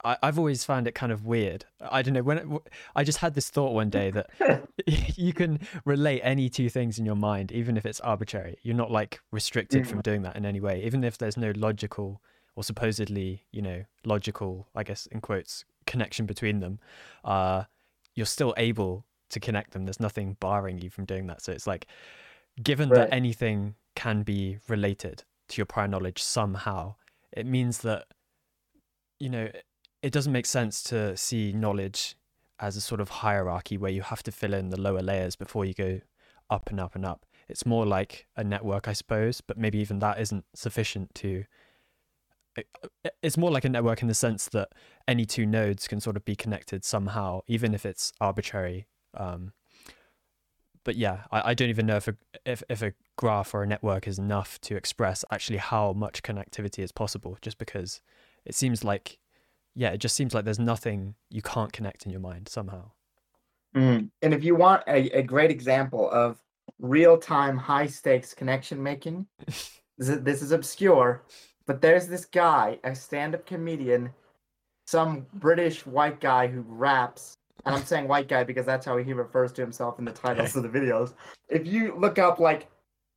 I, 0.05 0.19
I've 0.23 0.39
always 0.39 0.63
found 0.63 0.87
it 0.87 0.95
kind 0.95 1.11
of 1.11 1.25
weird. 1.25 1.65
I 1.81 2.03
don't 2.03 2.13
know 2.13 2.23
when 2.23 2.39
it, 2.39 2.47
I 2.95 3.03
just 3.03 3.19
had 3.19 3.33
this 3.33 3.49
thought 3.49 3.73
one 3.73 3.89
day 3.89 4.11
that 4.11 4.29
you 5.17 5.33
can 5.33 5.59
relate 5.87 6.21
any 6.23 6.51
two 6.51 6.69
things 6.69 6.99
in 6.99 7.07
your 7.07 7.15
mind, 7.17 7.51
even 7.51 7.79
if 7.79 7.87
it's 7.87 8.01
arbitrary. 8.01 8.59
You're 8.63 8.77
not 8.77 8.91
like 8.91 9.21
restricted 9.33 9.89
from 9.89 10.03
doing 10.03 10.21
that 10.23 10.37
in 10.37 10.45
any 10.45 10.61
way, 10.61 10.83
even 10.85 11.03
if 11.03 11.17
there's 11.17 11.39
no 11.39 11.53
logical 11.57 12.21
or 12.55 12.63
supposedly, 12.63 13.47
you 13.51 13.63
know, 13.63 13.85
logical, 14.05 14.69
I 14.75 14.83
guess 14.83 15.07
in 15.07 15.21
quotes, 15.23 15.65
connection 15.87 16.27
between 16.27 16.61
them. 16.61 16.79
Uh, 17.25 17.65
you're 18.15 18.27
still 18.27 18.53
able 18.59 19.07
to 19.31 19.41
connect 19.41 19.73
them. 19.73 19.85
There's 19.85 20.01
nothing 20.01 20.37
barring 20.41 20.79
you 20.79 20.91
from 20.91 21.05
doing 21.05 21.27
that. 21.27 21.43
So 21.43 21.53
it's 21.53 21.67
like, 21.67 21.87
given 22.63 22.91
Right. 22.91 23.09
that 23.09 23.15
anything 23.15 23.75
can 23.95 24.23
be 24.23 24.59
related 24.69 25.25
to 25.49 25.59
your 25.59 25.67
prior 25.67 25.89
knowledge 25.89 26.23
somehow, 26.23 26.95
it 27.33 27.47
means 27.47 27.79
that, 27.79 28.07
you 29.19 29.29
know, 29.29 29.49
it 30.03 30.13
doesn't 30.13 30.33
make 30.33 30.47
sense 30.47 30.83
to 30.85 31.17
see 31.17 31.53
knowledge 31.53 32.17
as 32.59 32.77
a 32.77 32.81
sort 32.81 33.01
of 33.01 33.09
hierarchy 33.09 33.77
where 33.77 33.91
you 33.91 34.03
have 34.03 34.23
to 34.23 34.33
fill 34.33 34.55
in 34.55 34.71
the 34.71 34.81
lower 34.81 35.03
layers 35.03 35.37
before 35.37 35.65
you 35.65 35.75
go 35.75 36.01
up 36.49 36.71
and 36.71 36.81
up 36.81 36.95
and 36.95 37.05
up. 37.05 37.27
It's 37.49 37.67
more 37.67 37.87
like 37.87 38.27
a 38.37 38.43
network, 38.45 38.89
I 38.89 38.93
suppose, 38.93 39.41
but 39.41 39.59
maybe 39.59 39.79
even 39.79 39.99
that 40.01 40.21
isn't 40.21 40.45
sufficient 40.55 41.15
to. 41.17 41.45
Eh, 42.57 42.63
eh, 42.83 42.89
eh, 43.05 43.11
it's 43.23 43.37
more 43.37 43.51
like 43.51 43.65
a 43.65 43.69
network 43.69 44.03
in 44.03 44.09
the 44.09 44.15
sense 44.15 44.49
that 44.49 44.69
any 45.07 45.27
two 45.27 45.47
nodes 45.47 45.87
can 45.87 46.01
sort 46.01 46.17
of 46.17 46.25
be 46.25 46.35
connected 46.35 46.85
somehow, 46.85 47.41
even 47.47 47.75
if 47.75 47.85
it's 47.85 48.13
arbitrary. 48.21 48.87
Um, 49.17 49.53
but 50.85 50.97
yeah, 50.97 51.23
I, 51.33 51.51
I 51.51 51.55
don't 51.55 51.69
even 51.69 51.87
know 51.87 51.97
if 51.97 52.09
a 52.09 52.17
if, 52.45 52.63
if 52.69 52.83
a 52.83 52.93
graph 53.17 53.55
or 53.55 53.63
a 53.63 53.67
network 53.67 54.07
is 54.07 54.19
enough 54.19 54.61
to 54.63 54.77
express 54.77 55.25
actually 55.31 55.59
how 55.59 55.93
much 55.93 56.23
connectivity 56.23 56.83
is 56.83 56.93
possible, 56.93 57.39
just 57.43 57.59
because 57.59 58.01
it 58.45 58.55
seems 58.55 58.85
like 58.85 59.19
yeah, 59.75 59.91
it 59.91 59.99
just 59.99 60.17
seems 60.17 60.33
like 60.33 60.45
there's 60.45 60.59
nothing 60.59 61.15
you 61.31 61.43
can't 61.43 61.73
connect 61.73 62.07
in 62.07 62.11
your 62.11 62.21
mind 62.21 62.49
somehow. 62.49 62.91
Mm. 63.77 64.11
And 64.23 64.35
if 64.35 64.43
you 64.43 64.57
want 64.57 64.83
a, 64.89 65.11
a 65.11 65.23
great 65.23 65.51
example 65.51 66.11
of 66.11 66.39
real 66.79 67.19
time 67.19 67.59
high 67.59 67.87
stakes 67.87 68.33
connection 68.33 68.83
making, 68.83 69.27
this 69.47 69.81
is, 69.99 70.23
this 70.23 70.43
is 70.43 70.53
obscure, 70.53 71.25
but 71.67 71.83
there's 71.83 72.09
this 72.09 72.25
guy, 72.25 72.79
a 72.85 72.95
stand 72.95 73.35
up 73.35 73.45
comedian, 73.45 74.11
some 74.87 75.27
British 75.35 75.85
white 75.85 76.21
guy 76.21 76.47
who 76.47 76.65
raps. 76.67 77.37
And 77.67 77.75
I'm 77.75 77.85
saying 77.85 78.07
white 78.09 78.29
guy 78.29 78.45
because 78.45 78.65
that's 78.65 78.87
how 78.87 78.97
he 78.97 79.13
refers 79.13 79.53
to 79.55 79.61
himself 79.61 79.99
in 79.99 80.05
the 80.05 80.13
titles 80.13 80.55
of 80.57 80.63
the 80.63 80.69
videos. 80.69 81.15
If 81.49 81.67
you 81.67 81.95
look 81.97 82.19
up 82.19 82.39
like 82.39 82.69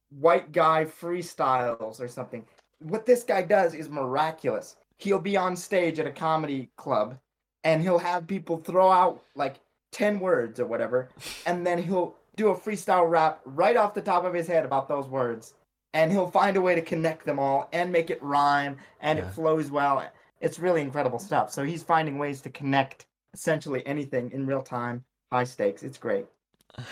white 0.10 0.52
guy 0.52 0.86
freestyles 0.86 2.00
or 2.02 2.08
something, 2.08 2.46
what 2.80 3.06
this 3.06 3.24
guy 3.24 3.44
does 3.44 3.74
is 3.74 3.90
miraculous. 3.90 4.76
He'll 4.98 5.20
be 5.20 5.38
on 5.38 5.56
stage 5.56 6.00
at 6.00 6.08
a 6.08 6.12
comedy 6.12 6.70
club 6.78 7.18
and 7.64 7.82
he'll 7.82 8.00
have 8.00 8.26
people 8.28 8.58
throw 8.58 8.92
out 8.92 9.22
like 9.36 9.58
10 9.92 10.20
words 10.20 10.60
or 10.60 10.66
whatever, 10.66 11.10
and 11.46 11.66
then 11.66 11.82
he'll 11.82 12.16
do 12.36 12.50
a 12.50 12.56
freestyle 12.56 13.10
rap 13.10 13.42
right 13.46 13.76
off 13.76 13.94
the 13.94 14.02
top 14.02 14.24
of 14.24 14.34
his 14.34 14.48
head 14.48 14.66
about 14.66 14.88
those 14.88 15.08
words. 15.08 15.54
And 15.94 16.12
he'll 16.12 16.30
find 16.30 16.56
a 16.56 16.62
way 16.62 16.76
to 16.76 16.82
connect 16.82 17.26
them 17.26 17.40
all 17.40 17.68
and 17.74 17.92
make 17.92 18.10
it 18.12 18.22
rhyme 18.22 18.78
and 19.02 19.18
Yeah. 19.20 19.26
it 19.26 19.34
flows 19.34 19.72
well. 19.72 20.04
It's 20.40 20.60
really 20.60 20.82
incredible 20.82 21.20
stuff. 21.20 21.52
So 21.52 21.64
he's 21.64 21.82
finding 21.84 22.18
ways 22.18 22.42
to 22.42 22.50
connect 22.50 23.06
essentially 23.34 23.86
anything 23.86 24.32
in 24.32 24.46
real 24.46 24.62
time, 24.62 25.04
high 25.32 25.44
stakes. 25.44 25.84
It's 25.84 25.98
great. 25.98 26.26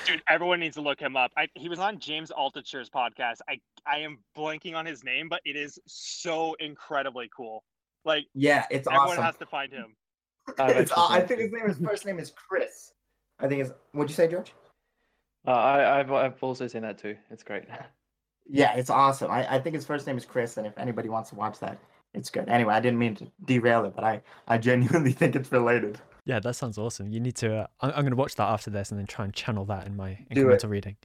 Dude, 0.06 0.22
everyone 0.28 0.60
needs 0.60 0.76
to 0.76 0.82
look 0.82 1.00
him 1.00 1.16
up. 1.16 1.32
I, 1.38 1.48
he 1.54 1.70
was 1.70 1.80
on 1.80 2.00
James 2.00 2.32
Altucher's 2.38 2.90
podcast. 2.90 3.38
I 3.48 3.60
I 3.86 4.00
am 4.00 4.18
blanking 4.36 4.76
on 4.76 4.86
his 4.86 5.04
name, 5.04 5.30
but 5.30 5.40
it 5.46 5.56
is 5.56 5.80
so 5.88 6.56
incredibly 6.60 7.30
cool. 7.36 7.64
Like 8.04 8.26
Yeah, 8.34 8.66
it's 8.72 8.88
everyone 8.88 9.10
awesome. 9.10 9.24
has 9.24 9.38
to 9.38 9.46
find 9.46 9.72
him. 9.72 9.96
I've 10.60 10.70
It's, 10.78 10.92
actually 10.92 11.16
I 11.18 11.22
think 11.22 11.40
his 11.42 11.52
name, 11.52 11.68
his 11.68 11.78
first 11.78 12.06
name 12.06 12.20
is 12.20 12.32
Chris. 12.32 12.94
I 13.40 13.48
think 13.48 13.62
it's. 13.62 13.72
What'd 13.92 14.10
you 14.10 14.16
say, 14.16 14.28
George? 14.28 14.54
Uh, 15.46 15.52
I, 15.52 16.00
I've 16.00 16.12
I've 16.12 16.44
also 16.44 16.68
seen 16.68 16.82
that 16.82 16.98
too. 16.98 17.16
It's 17.30 17.44
great. 17.44 17.66
Yeah, 18.50 18.76
it's 18.76 18.90
awesome. 18.90 19.30
I, 19.30 19.56
I 19.56 19.60
think 19.60 19.76
his 19.76 19.86
first 19.86 20.08
name 20.08 20.18
is 20.18 20.24
Chris, 20.24 20.56
and 20.56 20.66
if 20.66 20.78
anybody 20.78 21.10
wants 21.10 21.32
to 21.32 21.36
watch 21.36 21.60
that, 21.60 21.78
it's 22.14 22.30
good. 22.30 22.48
Anyway, 22.48 22.74
I 22.74 22.80
didn't 22.80 22.98
mean 22.98 23.14
to 23.16 23.28
derail 23.46 23.84
it, 23.84 23.94
but 23.94 24.06
I, 24.06 24.22
I 24.48 24.58
genuinely 24.58 25.12
think 25.20 25.36
it's 25.36 25.52
related. 25.52 26.00
Yeah, 26.28 26.40
that 26.42 26.58
sounds 26.58 26.78
awesome. 26.78 27.10
You 27.10 27.22
need 27.22 27.38
to. 27.38 27.56
Uh, 27.56 27.68
I'm, 27.80 27.90
I'm 27.92 28.02
going 28.02 28.12
to 28.12 28.18
watch 28.18 28.36
that 28.36 28.50
after 28.50 28.70
this 28.70 28.92
and 28.92 29.00
then 29.00 29.08
try 29.08 29.24
and 29.24 29.34
channel 29.34 29.64
that 29.66 29.88
in 29.88 29.96
my 29.96 30.20
Do 30.30 30.50
it. 30.50 30.60
incremental 30.62 30.70
reading. 30.70 30.98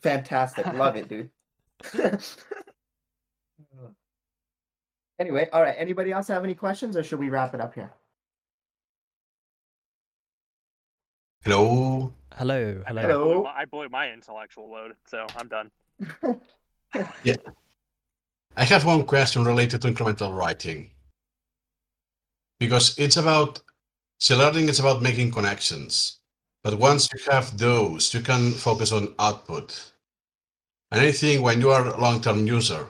Fantastic. 0.00 0.64
Love 0.74 0.94
it, 0.94 1.08
dude. 1.08 1.28
anyway, 5.18 5.48
all 5.52 5.60
right. 5.60 5.74
Anybody 5.76 6.12
else 6.12 6.28
have 6.28 6.44
any 6.44 6.54
questions, 6.54 6.96
or 6.96 7.02
should 7.02 7.18
we 7.18 7.30
wrap 7.30 7.52
it 7.52 7.60
up 7.60 7.74
here? 7.74 7.92
Hello. 11.42 12.12
Hello, 12.36 12.82
hello. 12.86 13.00
I 13.02 13.06
blew, 13.06 13.12
Hello. 13.12 13.42
my, 13.42 13.50
I 13.56 13.64
blew 13.64 13.88
my 13.88 14.12
intellectual 14.12 14.70
load, 14.70 14.94
so 15.04 15.26
I'm 15.36 15.48
done. 15.48 15.70
yeah. 17.24 17.34
I 18.56 18.62
have 18.64 18.84
one 18.84 19.04
question 19.04 19.42
related 19.44 19.82
to 19.82 19.88
incremental 19.88 20.32
writing. 20.36 20.90
Because 22.60 22.96
it's 22.98 23.16
about, 23.16 23.60
so 24.18 24.36
learning 24.36 24.68
is 24.68 24.80
about 24.80 25.02
making 25.02 25.30
connections. 25.30 26.18
But 26.64 26.78
once 26.78 27.08
you 27.12 27.20
have 27.30 27.56
those, 27.56 28.12
you 28.12 28.20
can 28.20 28.52
focus 28.52 28.90
on 28.92 29.14
output. 29.18 29.92
And 30.90 31.00
I 31.00 31.12
think 31.12 31.42
when 31.42 31.60
you 31.60 31.70
are 31.70 31.86
a 31.86 32.00
long 32.00 32.20
term 32.20 32.46
user, 32.46 32.86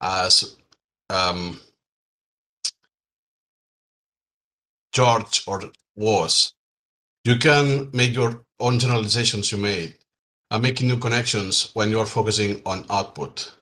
as 0.00 0.56
um, 1.10 1.60
George 4.92 5.42
or 5.46 5.62
Woz, 5.96 6.54
you 7.24 7.36
can 7.36 7.90
make 7.92 8.14
your 8.14 8.44
own 8.60 8.78
generalizations 8.78 9.52
you 9.52 9.58
made 9.58 9.94
and 10.50 10.62
making 10.62 10.88
new 10.88 10.98
connections 10.98 11.70
when 11.74 11.90
you 11.90 12.00
are 12.00 12.06
focusing 12.06 12.62
on 12.66 12.84
output. 12.90 13.52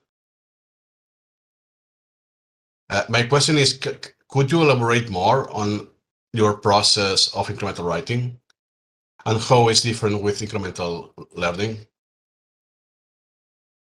Uh, 2.89 3.03
my 3.09 3.23
question 3.23 3.57
is, 3.57 3.79
could 4.27 4.51
you 4.51 4.61
elaborate 4.61 5.09
more 5.09 5.49
on 5.51 5.87
your 6.33 6.57
process 6.57 7.33
of 7.35 7.47
incremental 7.47 7.85
writing 7.85 8.39
and 9.25 9.39
how 9.39 9.69
it's 9.69 9.81
different 9.81 10.21
with 10.21 10.39
incremental 10.39 11.11
learning? 11.35 11.77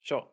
Sure. 0.03 0.27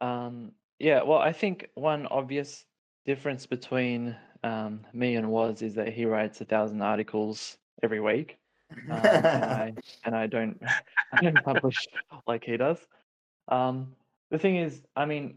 Um, 0.00 0.52
yeah, 0.78 1.02
well, 1.02 1.18
I 1.18 1.32
think 1.32 1.68
one 1.74 2.06
obvious 2.06 2.64
difference 3.06 3.46
between 3.46 4.16
um, 4.42 4.80
me 4.92 5.16
and 5.16 5.30
Woz 5.30 5.62
is 5.62 5.74
that 5.74 5.92
he 5.92 6.04
writes 6.04 6.40
a 6.40 6.44
thousand 6.44 6.82
articles 6.82 7.58
every 7.82 8.00
week, 8.00 8.38
um, 8.90 9.00
and 9.04 9.44
I 9.44 9.72
and 10.04 10.16
I 10.16 10.26
don't 10.26 10.60
I 11.12 11.20
don't 11.20 11.44
publish 11.44 11.86
like 12.26 12.44
he 12.44 12.56
does. 12.56 12.78
Um, 13.48 13.94
the 14.30 14.38
thing 14.38 14.56
is, 14.56 14.82
I 14.96 15.04
mean, 15.04 15.36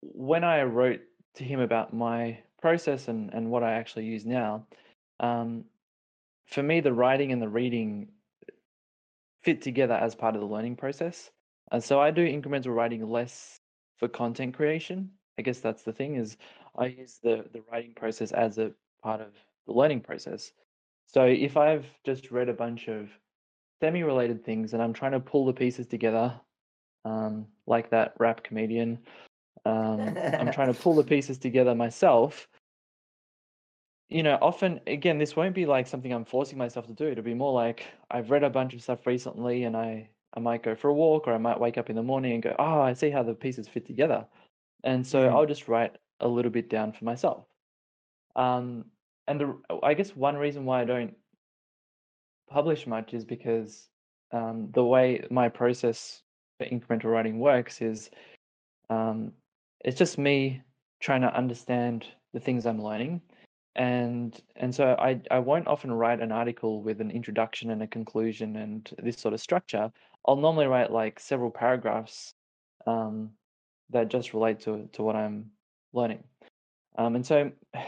when 0.00 0.42
I 0.42 0.62
wrote 0.62 1.00
to 1.34 1.44
him 1.44 1.60
about 1.60 1.92
my 1.92 2.38
process 2.60 3.08
and 3.08 3.32
and 3.32 3.50
what 3.50 3.62
I 3.62 3.72
actually 3.72 4.06
use 4.06 4.24
now, 4.26 4.66
um, 5.20 5.64
for 6.46 6.62
me, 6.62 6.80
the 6.80 6.92
writing 6.92 7.32
and 7.32 7.42
the 7.42 7.48
reading 7.48 8.08
fit 9.42 9.62
together 9.62 9.94
as 9.94 10.14
part 10.14 10.34
of 10.34 10.40
the 10.40 10.46
learning 10.46 10.76
process. 10.76 11.30
And 11.70 11.82
so 11.82 12.00
I 12.00 12.10
do 12.10 12.26
incremental 12.26 12.74
writing 12.74 13.08
less 13.08 13.60
for 13.98 14.08
content 14.08 14.54
creation. 14.54 15.10
I 15.38 15.42
guess 15.42 15.60
that's 15.60 15.82
the 15.82 15.92
thing 15.92 16.16
is 16.16 16.36
I 16.76 16.86
use 16.86 17.18
the 17.22 17.44
the 17.52 17.62
writing 17.70 17.92
process 17.94 18.32
as 18.32 18.58
a 18.58 18.72
part 19.02 19.20
of 19.20 19.32
the 19.66 19.72
learning 19.72 20.00
process. 20.00 20.52
So 21.06 21.24
if 21.24 21.56
I've 21.56 21.86
just 22.04 22.30
read 22.30 22.48
a 22.48 22.54
bunch 22.54 22.88
of 22.88 23.08
semi-related 23.80 24.44
things 24.44 24.74
and 24.74 24.82
I'm 24.82 24.92
trying 24.92 25.12
to 25.12 25.20
pull 25.20 25.46
the 25.46 25.52
pieces 25.52 25.86
together, 25.86 26.38
um, 27.04 27.46
like 27.66 27.90
that 27.90 28.14
rap 28.18 28.42
comedian, 28.42 28.98
um, 29.64 30.00
I'm 30.34 30.52
trying 30.52 30.72
to 30.72 30.80
pull 30.80 30.94
the 30.94 31.04
pieces 31.14 31.38
together 31.38 31.74
myself. 31.74 32.48
You 34.08 34.22
know, 34.22 34.38
often 34.40 34.80
again, 34.86 35.18
this 35.18 35.36
won't 35.36 35.54
be 35.54 35.66
like 35.66 35.86
something 35.86 36.12
I'm 36.12 36.24
forcing 36.24 36.56
myself 36.56 36.86
to 36.86 36.94
do. 36.94 37.08
It'll 37.08 37.24
be 37.24 37.34
more 37.34 37.52
like 37.52 37.84
I've 38.10 38.30
read 38.30 38.42
a 38.42 38.50
bunch 38.50 38.74
of 38.74 38.82
stuff 38.82 39.06
recently, 39.06 39.64
and 39.64 39.76
I 39.76 40.08
I 40.34 40.40
might 40.40 40.62
go 40.62 40.74
for 40.74 40.88
a 40.88 40.94
walk, 40.94 41.28
or 41.28 41.34
I 41.34 41.38
might 41.38 41.60
wake 41.60 41.78
up 41.78 41.90
in 41.90 41.96
the 41.96 42.02
morning 42.02 42.32
and 42.32 42.42
go, 42.42 42.54
oh, 42.58 42.80
I 42.80 42.92
see 42.94 43.10
how 43.10 43.22
the 43.22 43.34
pieces 43.34 43.68
fit 43.68 43.86
together, 43.86 44.26
and 44.84 45.06
so 45.06 45.28
Mhm. 45.28 45.32
I'll 45.32 45.46
just 45.46 45.68
write 45.68 45.96
a 46.20 46.28
little 46.28 46.50
bit 46.50 46.68
down 46.70 46.92
for 46.92 47.04
myself. 47.04 47.44
Um, 48.36 48.86
and 49.26 49.40
the, 49.40 49.58
I 49.82 49.94
guess 49.94 50.16
one 50.16 50.36
reason 50.36 50.64
why 50.64 50.80
I 50.80 50.84
don't 50.84 51.14
publish 52.48 52.86
much 52.86 53.14
is 53.14 53.24
because 53.24 53.88
um, 54.32 54.70
the 54.72 54.84
way 54.84 55.26
my 55.30 55.48
process 55.48 56.22
for 56.58 56.66
incremental 56.66 57.04
writing 57.04 57.38
works 57.38 57.80
is 57.82 58.10
um, 58.90 59.32
it's 59.84 59.98
just 59.98 60.18
me 60.18 60.62
trying 61.00 61.22
to 61.22 61.34
understand 61.34 62.06
the 62.32 62.40
things 62.40 62.66
I'm 62.66 62.82
learning. 62.82 63.22
And 63.76 64.40
and 64.56 64.74
so 64.74 64.96
I, 64.98 65.20
I 65.30 65.38
won't 65.38 65.68
often 65.68 65.92
write 65.92 66.20
an 66.20 66.32
article 66.32 66.82
with 66.82 67.00
an 67.00 67.10
introduction 67.10 67.70
and 67.70 67.82
a 67.82 67.86
conclusion 67.86 68.56
and 68.56 68.90
this 68.98 69.18
sort 69.18 69.34
of 69.34 69.40
structure. 69.40 69.92
I'll 70.26 70.36
normally 70.36 70.66
write 70.66 70.90
like 70.90 71.20
several 71.20 71.50
paragraphs 71.50 72.34
um, 72.86 73.30
that 73.90 74.08
just 74.08 74.34
relate 74.34 74.60
to, 74.60 74.88
to 74.92 75.02
what 75.02 75.14
I'm 75.16 75.50
learning. 75.92 76.24
Um, 76.96 77.14
and 77.14 77.24
so 77.24 77.52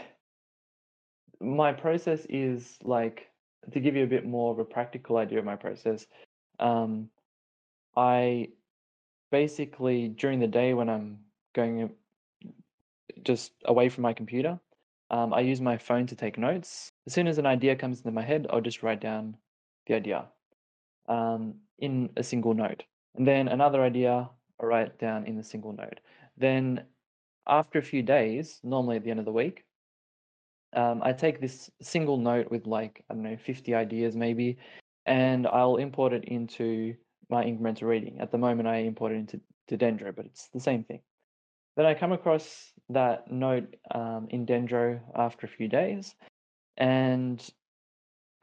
my 1.41 1.73
process 1.73 2.25
is 2.29 2.77
like 2.83 3.27
to 3.71 3.79
give 3.79 3.95
you 3.95 4.03
a 4.03 4.07
bit 4.07 4.25
more 4.25 4.51
of 4.51 4.59
a 4.59 4.65
practical 4.65 5.17
idea 5.17 5.39
of 5.39 5.45
my 5.45 5.55
process. 5.55 6.07
Um, 6.59 7.09
I 7.97 8.49
basically 9.31 10.07
during 10.07 10.39
the 10.39 10.47
day 10.47 10.73
when 10.73 10.89
I'm 10.89 11.19
going 11.53 11.91
just 13.23 13.51
away 13.65 13.89
from 13.89 14.03
my 14.03 14.13
computer, 14.13 14.59
um, 15.09 15.33
I 15.33 15.41
use 15.41 15.59
my 15.59 15.77
phone 15.77 16.07
to 16.07 16.15
take 16.15 16.37
notes. 16.37 16.91
As 17.05 17.13
soon 17.13 17.27
as 17.27 17.37
an 17.37 17.45
idea 17.45 17.75
comes 17.75 17.99
into 17.99 18.11
my 18.11 18.21
head, 18.21 18.47
I'll 18.49 18.61
just 18.61 18.81
write 18.81 19.01
down 19.01 19.35
the 19.87 19.95
idea 19.95 20.25
um, 21.07 21.55
in 21.79 22.09
a 22.15 22.23
single 22.23 22.53
note. 22.53 22.83
And 23.15 23.27
then 23.27 23.49
another 23.49 23.83
idea, 23.83 24.29
I 24.61 24.65
write 24.65 24.99
down 24.99 25.25
in 25.25 25.37
a 25.37 25.43
single 25.43 25.73
note. 25.73 25.99
Then 26.37 26.85
after 27.47 27.79
a 27.79 27.83
few 27.83 28.01
days, 28.01 28.59
normally 28.63 28.95
at 28.97 29.03
the 29.03 29.11
end 29.11 29.19
of 29.19 29.25
the 29.25 29.31
week, 29.31 29.65
um, 30.73 31.01
I 31.03 31.11
take 31.11 31.41
this 31.41 31.69
single 31.81 32.17
note 32.17 32.49
with 32.49 32.65
like, 32.65 33.03
I 33.09 33.13
don't 33.13 33.23
know, 33.23 33.35
50 33.35 33.75
ideas 33.75 34.15
maybe, 34.15 34.57
and 35.05 35.45
I'll 35.47 35.75
import 35.75 36.13
it 36.13 36.23
into 36.25 36.95
my 37.29 37.43
incremental 37.43 37.83
reading. 37.83 38.19
At 38.21 38.31
the 38.31 38.37
moment, 38.37 38.69
I 38.69 38.77
import 38.77 39.11
it 39.11 39.15
into 39.15 39.41
Dendro, 39.69 40.15
but 40.15 40.25
it's 40.25 40.47
the 40.49 40.59
same 40.59 40.83
thing. 40.83 41.01
Then 41.75 41.85
I 41.85 41.93
come 41.93 42.11
across 42.11 42.71
that 42.89 43.31
note 43.31 43.75
um, 43.93 44.27
in 44.29 44.45
Dendro 44.45 44.99
after 45.15 45.45
a 45.45 45.49
few 45.49 45.67
days, 45.67 46.15
and 46.77 47.41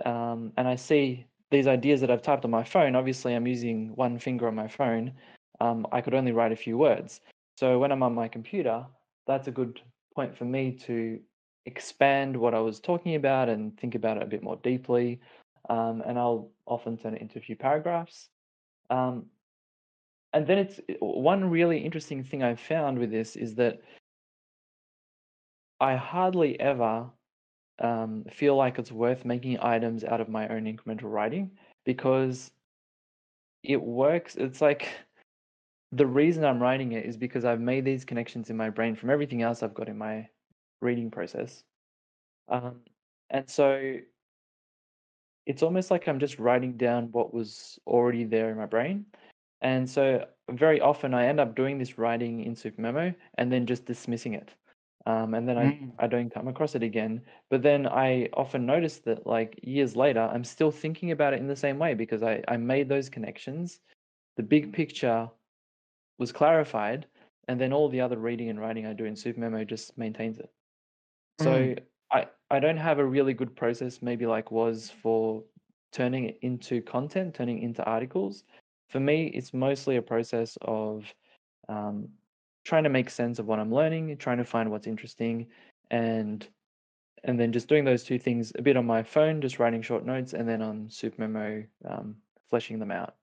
um, 0.05 0.53
and 0.57 0.67
I 0.67 0.77
see 0.77 1.27
these 1.51 1.67
ideas 1.67 2.01
that 2.01 2.11
I've 2.11 2.23
typed 2.23 2.45
on 2.45 2.51
my 2.51 2.65
phone. 2.65 2.95
Obviously, 2.95 3.35
I'm 3.35 3.47
using 3.47 3.95
one 3.95 4.19
finger 4.19 4.49
on 4.49 4.55
my 4.55 4.69
phone. 4.69 5.13
Um, 5.61 5.87
I 5.93 6.01
could 6.01 6.15
only 6.15 6.33
write 6.33 6.53
a 6.53 6.57
few 6.57 6.79
words. 6.79 7.21
So 7.59 7.79
when 7.79 7.91
I'm 7.91 8.03
on 8.03 8.15
my 8.15 8.29
computer, 8.29 8.85
that's 9.27 9.49
a 9.49 9.51
good 9.53 9.81
point 10.15 10.37
for 10.37 10.45
me 10.45 10.73
to 10.87 11.19
expand 11.67 12.37
what 12.37 12.55
I 12.55 12.61
was 12.61 12.81
talking 12.81 13.15
about 13.15 13.49
and 13.49 13.79
think 13.79 13.95
about 13.95 14.17
it 14.19 14.23
a 14.23 14.27
bit 14.27 14.43
more 14.43 14.57
deeply. 14.63 15.21
Um, 15.69 16.03
and 16.07 16.19
I'll 16.19 16.51
often 16.67 16.97
turn 16.97 17.15
it 17.15 17.23
into 17.23 17.39
a 17.39 17.43
few 17.43 17.57
paragraphs. 17.57 18.29
Um, 18.91 19.27
and 20.39 20.47
then 20.47 20.59
it's 20.59 20.81
one 21.01 21.51
really 21.51 21.79
interesting 21.79 22.23
thing 22.23 22.45
I've 22.45 22.61
found 22.61 22.97
with 22.97 23.11
this 23.11 23.35
is 23.35 23.57
that 23.57 23.81
I 25.81 25.97
hardly 25.97 26.59
ever 26.61 27.11
um, 27.81 28.25
feel 28.31 28.55
like 28.55 28.79
it's 28.79 28.93
worth 28.93 29.25
making 29.25 29.59
items 29.61 30.05
out 30.05 30.21
of 30.21 30.29
my 30.29 30.47
own 30.47 30.63
incremental 30.63 31.11
writing 31.11 31.51
because 31.85 32.53
it 33.65 33.83
works. 33.83 34.37
It's 34.37 34.61
like 34.61 34.89
the 35.91 36.07
reason 36.07 36.45
I'm 36.45 36.63
writing 36.63 36.93
it 36.93 37.05
is 37.05 37.17
because 37.17 37.45
I've 37.45 37.61
made 37.61 37.85
these 37.85 38.05
connections 38.05 38.49
in 38.49 38.57
my 38.57 38.71
brain 38.71 38.95
from 38.95 39.11
everything 39.11 39.43
else 39.43 39.65
I've 39.65 39.75
got 39.75 39.89
in 39.89 39.99
my 39.99 40.29
reading 40.81 41.11
process. 41.11 41.65
Um, 42.49 42.83
and 43.31 43.51
so 43.51 43.97
it's 45.47 45.65
almost 45.65 45.91
like 45.91 46.07
I'm 46.07 46.21
just 46.21 46.39
writing 46.39 46.77
down 46.77 47.09
what 47.11 47.35
was 47.35 47.81
already 47.89 48.23
there 48.23 48.51
in 48.51 48.57
my 48.57 48.67
brain. 48.67 49.05
And 49.61 49.89
so 49.89 50.25
very 50.51 50.81
often 50.81 51.15
I 51.15 51.27
end 51.27 51.41
up 51.41 51.55
doing 51.55 51.79
this 51.79 51.99
writing 51.99 52.45
in 52.45 52.55
SuperMemo 52.55 53.15
and 53.37 53.53
then 53.53 53.67
just 53.67 53.85
dismissing 53.85 54.35
it. 54.35 54.55
Um, 55.07 55.35
and 55.35 55.49
then 55.49 55.59
I, 55.59 55.65
Mm. 55.65 55.93
I 55.99 56.07
don't 56.07 56.33
come 56.33 56.49
across 56.49 56.75
it 56.75 56.83
again. 56.83 57.23
But 57.51 57.63
then 57.63 57.87
I 57.87 58.29
often 58.35 58.67
notice 58.67 58.99
that 58.99 59.27
like 59.27 59.59
years 59.63 59.97
later, 59.97 60.21
I'm 60.21 60.45
still 60.45 60.71
thinking 60.71 61.11
about 61.13 61.33
it 61.33 61.41
in 61.41 61.49
the 61.49 61.57
same 61.57 61.79
way 61.79 61.95
because 61.95 62.23
I, 62.23 62.43
I 62.47 62.57
made 62.57 62.89
those 62.89 63.09
connections. 63.09 63.81
The 64.37 64.43
big 64.43 64.73
picture 64.73 65.29
Woz 66.19 66.33
clarified, 66.33 67.07
and 67.49 67.61
then 67.61 67.73
all 67.73 67.89
the 67.89 68.01
other 68.01 68.19
reading 68.19 68.51
and 68.51 68.61
writing 68.61 68.87
I 68.87 68.93
do 68.93 69.05
in 69.05 69.15
SuperMemo 69.15 69.67
just 69.67 69.97
maintains 69.97 70.39
it. 70.39 70.51
So 71.39 71.51
Mm. 71.51 71.79
I, 72.11 72.27
I 72.51 72.61
don't 72.61 72.77
have 72.77 72.99
a 72.99 73.05
really 73.05 73.35
good 73.35 73.55
process, 73.55 74.03
maybe 74.03 74.27
like 74.27 74.51
was 74.51 74.91
for 74.91 75.45
turning 75.93 76.25
it 76.25 76.39
into 76.43 76.83
content, 76.83 77.35
turning 77.35 77.61
into 77.61 77.85
articles. 77.85 78.45
For 78.89 79.01
me, 79.01 79.27
it's 79.27 79.53
mostly 79.53 79.97
a 79.97 80.03
process 80.03 80.57
of 80.63 81.05
um, 81.69 82.09
trying 82.65 82.85
to 82.85 82.91
make 82.91 83.11
sense 83.11 83.39
of 83.39 83.47
what 83.47 83.59
I'm 83.59 83.73
learning, 83.73 84.17
trying 84.17 84.39
to 84.39 84.45
find 84.45 84.71
what's 84.71 84.87
interesting, 84.87 85.47
and 85.91 86.47
and 87.25 87.39
then 87.39 87.53
just 87.53 87.69
doing 87.69 87.85
those 87.85 88.05
two 88.05 88.19
things 88.19 88.53
a 88.57 88.63
bit 88.63 88.77
on 88.77 88.87
my 88.87 89.03
phone, 89.03 89.41
just 89.41 89.59
writing 89.59 89.83
short 89.83 90.07
notes, 90.07 90.35
and 90.35 90.49
then 90.49 90.63
on 90.63 90.89
SuperMemo, 90.89 91.67
um, 91.85 92.17
fleshing 92.49 92.79
them 92.79 92.93
out. 92.93 93.17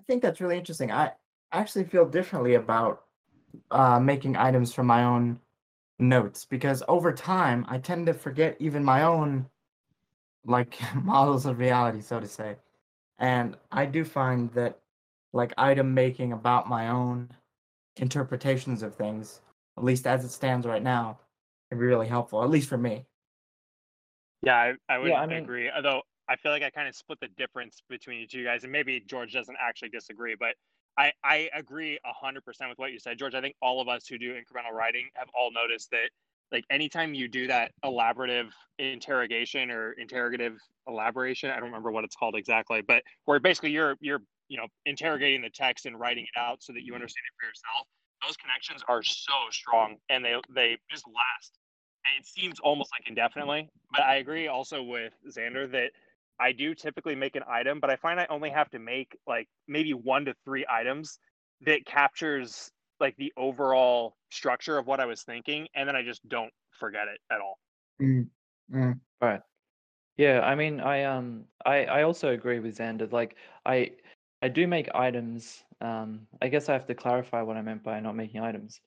I 0.00 0.04
think 0.04 0.22
that's 0.22 0.40
really 0.40 0.58
interesting. 0.58 0.90
I 0.90 1.12
actually 1.52 1.84
feel 1.84 2.08
differently 2.08 2.54
about 2.54 3.04
uh, 3.70 4.00
making 4.00 4.36
items 4.36 4.72
from 4.72 4.86
my 4.86 5.04
own 5.04 5.38
notes 5.98 6.44
because 6.44 6.82
over 6.88 7.12
time 7.12 7.64
I 7.68 7.78
tend 7.78 8.06
to 8.06 8.14
forget 8.14 8.56
even 8.58 8.84
my 8.84 9.02
own 9.02 9.46
like 10.46 10.78
models 11.02 11.46
of 11.46 11.58
reality, 11.58 12.00
so 12.00 12.20
to 12.20 12.28
say. 12.28 12.56
And 13.18 13.56
I 13.70 13.86
do 13.86 14.04
find 14.04 14.50
that 14.52 14.78
like 15.32 15.52
item 15.56 15.94
making 15.94 16.32
about 16.32 16.68
my 16.68 16.88
own 16.88 17.30
interpretations 17.96 18.82
of 18.82 18.94
things, 18.94 19.40
at 19.78 19.84
least 19.84 20.06
as 20.06 20.24
it 20.24 20.30
stands 20.30 20.66
right 20.66 20.82
now, 20.82 21.18
can 21.70 21.78
be 21.78 21.84
really 21.84 22.08
helpful, 22.08 22.42
at 22.42 22.50
least 22.50 22.68
for 22.68 22.78
me. 22.78 23.04
Yeah, 24.42 24.56
I, 24.56 24.72
I 24.94 24.98
would 24.98 25.12
I 25.12 25.26
mean- 25.26 25.38
agree. 25.44 25.70
Although 25.74 26.02
I 26.28 26.36
feel 26.36 26.52
like 26.52 26.62
I 26.62 26.70
kind 26.70 26.88
of 26.88 26.94
split 26.94 27.20
the 27.20 27.28
difference 27.36 27.82
between 27.88 28.20
you 28.20 28.26
two 28.26 28.44
guys, 28.44 28.64
and 28.64 28.72
maybe 28.72 29.00
George 29.00 29.32
doesn't 29.32 29.56
actually 29.60 29.90
disagree, 29.90 30.34
but 30.38 30.54
I, 30.98 31.12
I 31.24 31.48
agree 31.54 31.98
hundred 32.04 32.44
percent 32.44 32.68
with 32.68 32.78
what 32.78 32.92
you 32.92 32.98
said, 32.98 33.18
George. 33.18 33.34
I 33.34 33.40
think 33.40 33.54
all 33.62 33.80
of 33.80 33.88
us 33.88 34.06
who 34.06 34.18
do 34.18 34.34
incremental 34.34 34.72
writing 34.72 35.08
have 35.14 35.28
all 35.34 35.50
noticed 35.50 35.90
that 35.90 36.10
like 36.52 36.64
anytime 36.70 37.14
you 37.14 37.28
do 37.28 37.46
that 37.46 37.72
elaborative 37.84 38.50
interrogation 38.78 39.70
or 39.70 39.92
interrogative 39.92 40.58
elaboration, 40.86 41.50
I 41.50 41.54
don't 41.54 41.64
remember 41.64 41.90
what 41.90 42.04
it's 42.04 42.14
called 42.14 42.36
exactly, 42.36 42.82
but 42.86 43.02
where 43.24 43.40
basically 43.40 43.70
you're 43.70 43.96
you're 44.00 44.20
you 44.48 44.58
know 44.58 44.66
interrogating 44.86 45.42
the 45.42 45.50
text 45.50 45.86
and 45.86 45.98
writing 45.98 46.24
it 46.24 46.38
out 46.38 46.62
so 46.62 46.72
that 46.72 46.80
you 46.80 46.92
mm-hmm. 46.92 46.96
understand 46.96 47.24
it 47.26 47.34
for 47.40 47.46
yourself. 47.48 47.86
Those 48.26 48.36
connections 48.36 48.84
are 48.86 49.02
so 49.02 49.32
strong 49.50 49.96
and 50.10 50.24
they 50.24 50.34
they 50.54 50.78
just 50.90 51.04
last 51.06 51.58
it 52.18 52.26
seems 52.26 52.60
almost 52.60 52.90
like 52.92 53.08
indefinitely. 53.08 53.68
But 53.90 54.02
I 54.02 54.16
agree 54.16 54.48
also 54.48 54.82
with 54.82 55.12
Xander 55.28 55.70
that 55.72 55.90
I 56.40 56.52
do 56.52 56.74
typically 56.74 57.14
make 57.14 57.36
an 57.36 57.42
item, 57.48 57.80
but 57.80 57.90
I 57.90 57.96
find 57.96 58.18
I 58.18 58.26
only 58.30 58.50
have 58.50 58.70
to 58.70 58.78
make 58.78 59.16
like 59.26 59.48
maybe 59.68 59.94
one 59.94 60.24
to 60.24 60.34
three 60.44 60.64
items 60.70 61.18
that 61.62 61.84
captures 61.86 62.70
like 63.00 63.16
the 63.16 63.32
overall 63.36 64.16
structure 64.30 64.78
of 64.78 64.86
what 64.86 65.00
I 65.00 65.06
was 65.06 65.22
thinking, 65.22 65.68
and 65.74 65.88
then 65.88 65.96
I 65.96 66.02
just 66.02 66.26
don't 66.28 66.52
forget 66.78 67.08
it 67.08 67.20
at 67.32 67.40
all. 67.40 67.58
Mm, 68.00 68.28
mm, 68.72 69.00
Yeah, 70.16 70.40
I 70.40 70.54
mean, 70.54 70.80
I 70.80 71.04
um, 71.04 71.44
I 71.64 71.84
I 71.84 72.02
also 72.02 72.30
agree 72.30 72.60
with 72.60 72.78
Xander. 72.78 73.10
Like, 73.10 73.36
I 73.64 73.92
I 74.42 74.48
do 74.48 74.66
make 74.66 74.88
items. 74.94 75.64
Um, 75.80 76.26
I 76.40 76.48
guess 76.48 76.68
I 76.68 76.72
have 76.72 76.86
to 76.86 76.94
clarify 76.94 77.42
what 77.42 77.56
I 77.56 77.62
meant 77.62 77.82
by 77.82 78.00
not 78.00 78.14
making 78.14 78.40
items. 78.40 78.80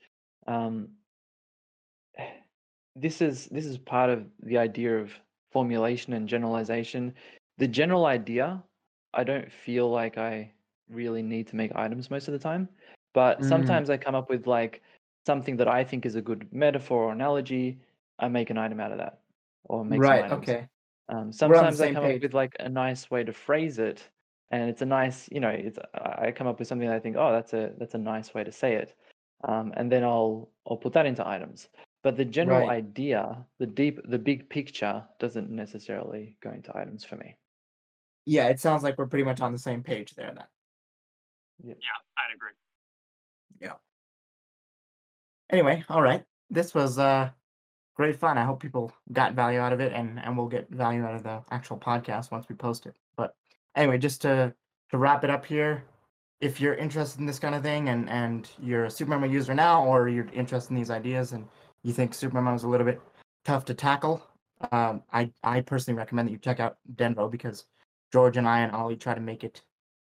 Um, 0.48 0.90
this 2.96 3.22
is 3.22 3.46
this 3.48 3.66
is 3.66 3.78
part 3.78 4.10
of 4.10 4.26
the 4.44 4.58
idea 4.58 4.98
of 4.98 5.12
formulation 5.52 6.14
and 6.14 6.28
generalization. 6.28 7.14
The 7.58 7.68
general 7.68 8.06
idea, 8.06 8.64
I 9.14 9.24
don't 9.24 9.52
feel 9.52 9.90
like 9.90 10.18
I 10.18 10.52
really 10.90 11.24
need 11.24 11.48
to 11.48 11.56
make 11.56 11.72
items 11.76 12.10
most 12.12 12.28
of 12.28 12.34
the 12.34 12.40
time, 12.40 12.70
but 13.16 13.40
Mm. 13.40 13.50
sometimes 13.50 13.90
I 13.90 13.98
come 13.98 14.14
up 14.14 14.30
with 14.30 14.46
like 14.46 14.84
something 15.26 15.58
that 15.58 15.68
I 15.68 15.84
think 15.84 16.06
is 16.06 16.16
a 16.16 16.22
good 16.22 16.48
metaphor 16.54 17.06
or 17.06 17.12
analogy. 17.14 17.80
I 18.20 18.28
make 18.28 18.50
an 18.52 18.58
item 18.60 18.80
out 18.80 18.92
of 18.92 19.00
that, 19.00 19.22
or 19.64 19.84
make 19.84 20.04
some 20.04 20.12
right. 20.12 20.26
items. 20.26 20.50
Okay. 20.50 20.68
Um, 21.10 21.32
sometimes 21.32 21.82
I 21.82 21.94
come 21.94 22.04
page. 22.04 22.18
up 22.18 22.22
with 22.22 22.34
like 22.34 22.56
a 22.60 22.70
nice 22.70 23.10
way 23.10 23.24
to 23.24 23.34
phrase 23.34 23.80
it, 23.80 24.08
and 24.52 24.70
it's 24.70 24.82
a 24.82 24.86
nice, 24.86 25.30
you 25.32 25.40
know, 25.40 25.50
it's 25.50 25.80
I 25.96 26.28
I 26.28 26.32
come 26.32 26.48
up 26.48 26.60
with 26.60 26.68
something 26.68 26.88
that 26.88 26.96
I 26.96 27.00
think, 27.00 27.16
oh, 27.18 27.32
that's 27.32 27.54
a 27.54 27.74
that's 27.80 27.96
a 27.96 28.04
nice 28.14 28.34
way 28.34 28.44
to 28.44 28.52
say 28.52 28.76
it, 28.76 28.96
um, 29.46 29.74
and 29.78 29.92
then 29.92 30.04
I'll 30.04 30.50
I'll 30.68 30.78
put 30.78 30.94
that 30.94 31.06
into 31.06 31.28
items. 31.28 31.70
But 32.04 32.18
the 32.18 32.26
general 32.26 32.68
Right. 32.68 32.84
idea, 32.84 33.46
the 33.58 33.66
deep, 33.66 34.00
the 34.06 34.20
big 34.20 34.50
picture, 34.50 35.04
doesn't 35.20 35.50
necessarily 35.50 36.38
go 36.44 36.52
into 36.52 36.76
items 36.78 37.04
for 37.04 37.16
me. 37.16 37.36
Yeah, 38.26 38.48
it 38.50 38.60
sounds 38.60 38.84
like 38.84 38.98
we're 38.98 39.08
pretty 39.08 39.26
much 39.26 39.42
on 39.42 39.52
the 39.52 39.60
same 39.60 39.82
page 39.84 40.14
there 40.16 40.34
then. 40.36 40.48
Yeah, 41.64 41.74
I'd 42.18 42.36
agree. 42.36 42.52
Anyway, 45.50 45.84
all 45.90 46.02
right. 46.02 46.24
This 46.50 46.74
was 46.74 46.98
uh 46.98 47.30
great 47.96 48.20
fun. 48.20 48.38
I 48.38 48.44
hope 48.44 48.62
people 48.62 48.92
got 49.14 49.34
value 49.34 49.60
out 49.60 49.74
of 49.74 49.80
it 49.80 49.94
and 49.94 50.20
and 50.20 50.38
we'll 50.38 50.48
get 50.48 50.70
value 50.70 51.04
out 51.04 51.16
of 51.16 51.24
the 51.24 51.42
actual 51.52 51.78
podcast 51.78 52.32
once 52.32 52.48
we 52.50 52.56
post 52.56 52.86
it. 52.86 52.96
But 53.16 53.36
anyway, 53.76 53.98
just 53.98 54.22
to 54.24 54.54
to 54.92 54.98
wrap 54.98 55.24
it 55.24 55.30
up 55.30 55.46
here, 55.46 55.84
if 56.42 56.60
you're 56.60 56.76
interested 56.76 57.20
in 57.20 57.26
this 57.26 57.40
kind 57.40 57.56
of 57.56 57.64
thing 57.64 57.90
and 57.90 58.10
and 58.10 58.50
you're 58.60 58.86
a 58.86 58.90
SuperMemo 58.90 59.32
user 59.32 59.54
now 59.54 59.86
or 59.86 60.10
you're 60.10 60.28
interested 60.34 60.72
in 60.72 60.78
these 60.78 60.92
ideas 60.92 61.32
and 61.32 61.48
you 61.84 61.94
think 61.94 62.14
SuperMemo 62.14 62.56
is 62.56 62.64
a 62.64 62.68
little 62.68 62.86
bit 62.86 63.02
tough 63.46 63.66
to 63.66 63.74
tackle, 63.74 64.28
um, 64.72 65.04
I 65.14 65.32
I 65.44 65.62
personally 65.62 65.98
recommend 65.98 66.28
that 66.28 66.32
you 66.32 66.40
check 66.40 66.60
out 66.60 66.78
Dendro 66.96 67.30
because 67.30 67.66
George 68.12 68.38
and 68.38 68.48
I 68.48 68.62
and 68.62 68.72
Ollie 68.72 68.96
try 68.98 69.14
to 69.14 69.22
make 69.22 69.44
it 69.44 69.62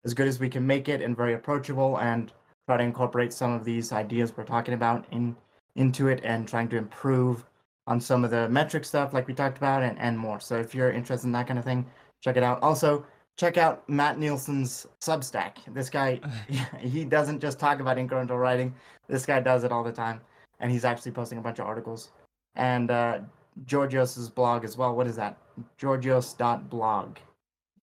as 0.05 0.15
good 0.15 0.29
as 0.29 0.41
we 0.41 0.49
can 0.49 0.67
make 0.67 0.89
it 0.89 1.01
and 1.03 1.17
very 1.17 1.35
approachable 1.35 1.99
and 1.99 2.33
try 2.69 2.77
to 2.77 2.85
incorporate 2.85 3.33
some 3.33 3.55
of 3.55 3.65
these 3.65 3.93
ideas 3.93 4.37
we're 4.37 4.45
talking 4.45 4.75
about 4.75 5.07
in 5.11 5.35
into 5.77 6.09
it 6.09 6.21
and 6.23 6.47
trying 6.47 6.69
to 6.69 6.77
improve 6.77 7.47
on 7.87 7.99
some 7.99 8.25
of 8.25 8.31
the 8.31 8.47
metric 8.51 8.85
stuff 8.85 9.15
like 9.15 9.27
we 9.27 9.33
talked 9.33 9.57
about 9.57 9.83
and, 9.83 9.99
and 9.99 10.19
more. 10.19 10.39
So 10.39 10.57
if 10.59 10.75
you're 10.75 10.93
interested 10.93 11.27
in 11.27 11.33
that 11.33 11.47
kind 11.47 11.59
of 11.59 11.65
thing, 11.65 11.87
check 12.21 12.37
it 12.37 12.43
out. 12.43 12.63
Also, 12.63 13.07
check 13.39 13.57
out 13.57 13.89
Matt 13.89 14.19
Nielsen's 14.19 14.87
Substack. 15.01 15.53
This 15.73 15.89
guy, 15.89 16.21
he 16.79 17.07
doesn't 17.07 17.41
just 17.41 17.59
talk 17.59 17.81
about 17.81 17.97
incremental 17.97 18.39
writing. 18.39 18.75
This 19.09 19.25
guy 19.25 19.41
does 19.41 19.65
it 19.65 19.73
all 19.73 19.83
the 19.83 19.93
time, 19.93 20.21
and 20.61 20.71
he's 20.71 20.85
actually 20.85 21.13
posting 21.13 21.39
a 21.39 21.41
bunch 21.41 21.59
of 21.59 21.65
articles. 21.65 22.11
And 22.55 22.91
uh, 22.91 23.21
Georgios's 23.65 24.29
blog 24.29 24.65
as 24.65 24.77
well. 24.77 24.95
What 24.95 25.07
is 25.07 25.17
that? 25.17 25.39
Georgios.blog. 25.79 27.17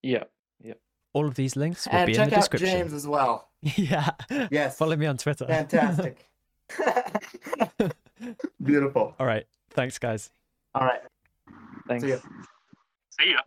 Yeah. 0.04 0.26
Yep. 0.64 0.80
All 1.14 1.26
of 1.26 1.34
these 1.34 1.56
links 1.56 1.88
will 1.88 1.96
And 1.96 2.06
be 2.06 2.12
in 2.12 2.18
check 2.18 2.30
the 2.30 2.36
out 2.36 2.42
description. 2.42 2.70
James 2.70 2.94
as 2.94 3.08
well. 3.08 3.50
yeah. 3.76 4.12
Yes. 4.52 4.78
Follow 4.78 4.96
me 4.96 5.08
on 5.08 5.18
Twitter. 5.18 5.46
Fantastic. 5.48 6.28
Beautiful. 8.64 9.16
All 9.20 9.26
right. 9.26 9.46
Thanks, 9.72 9.98
guys. 9.98 10.30
All 10.76 10.86
right. 10.86 11.02
Thanks. 11.88 12.04
ya. 12.06 12.18
See 13.20 13.32
ya. 13.32 13.40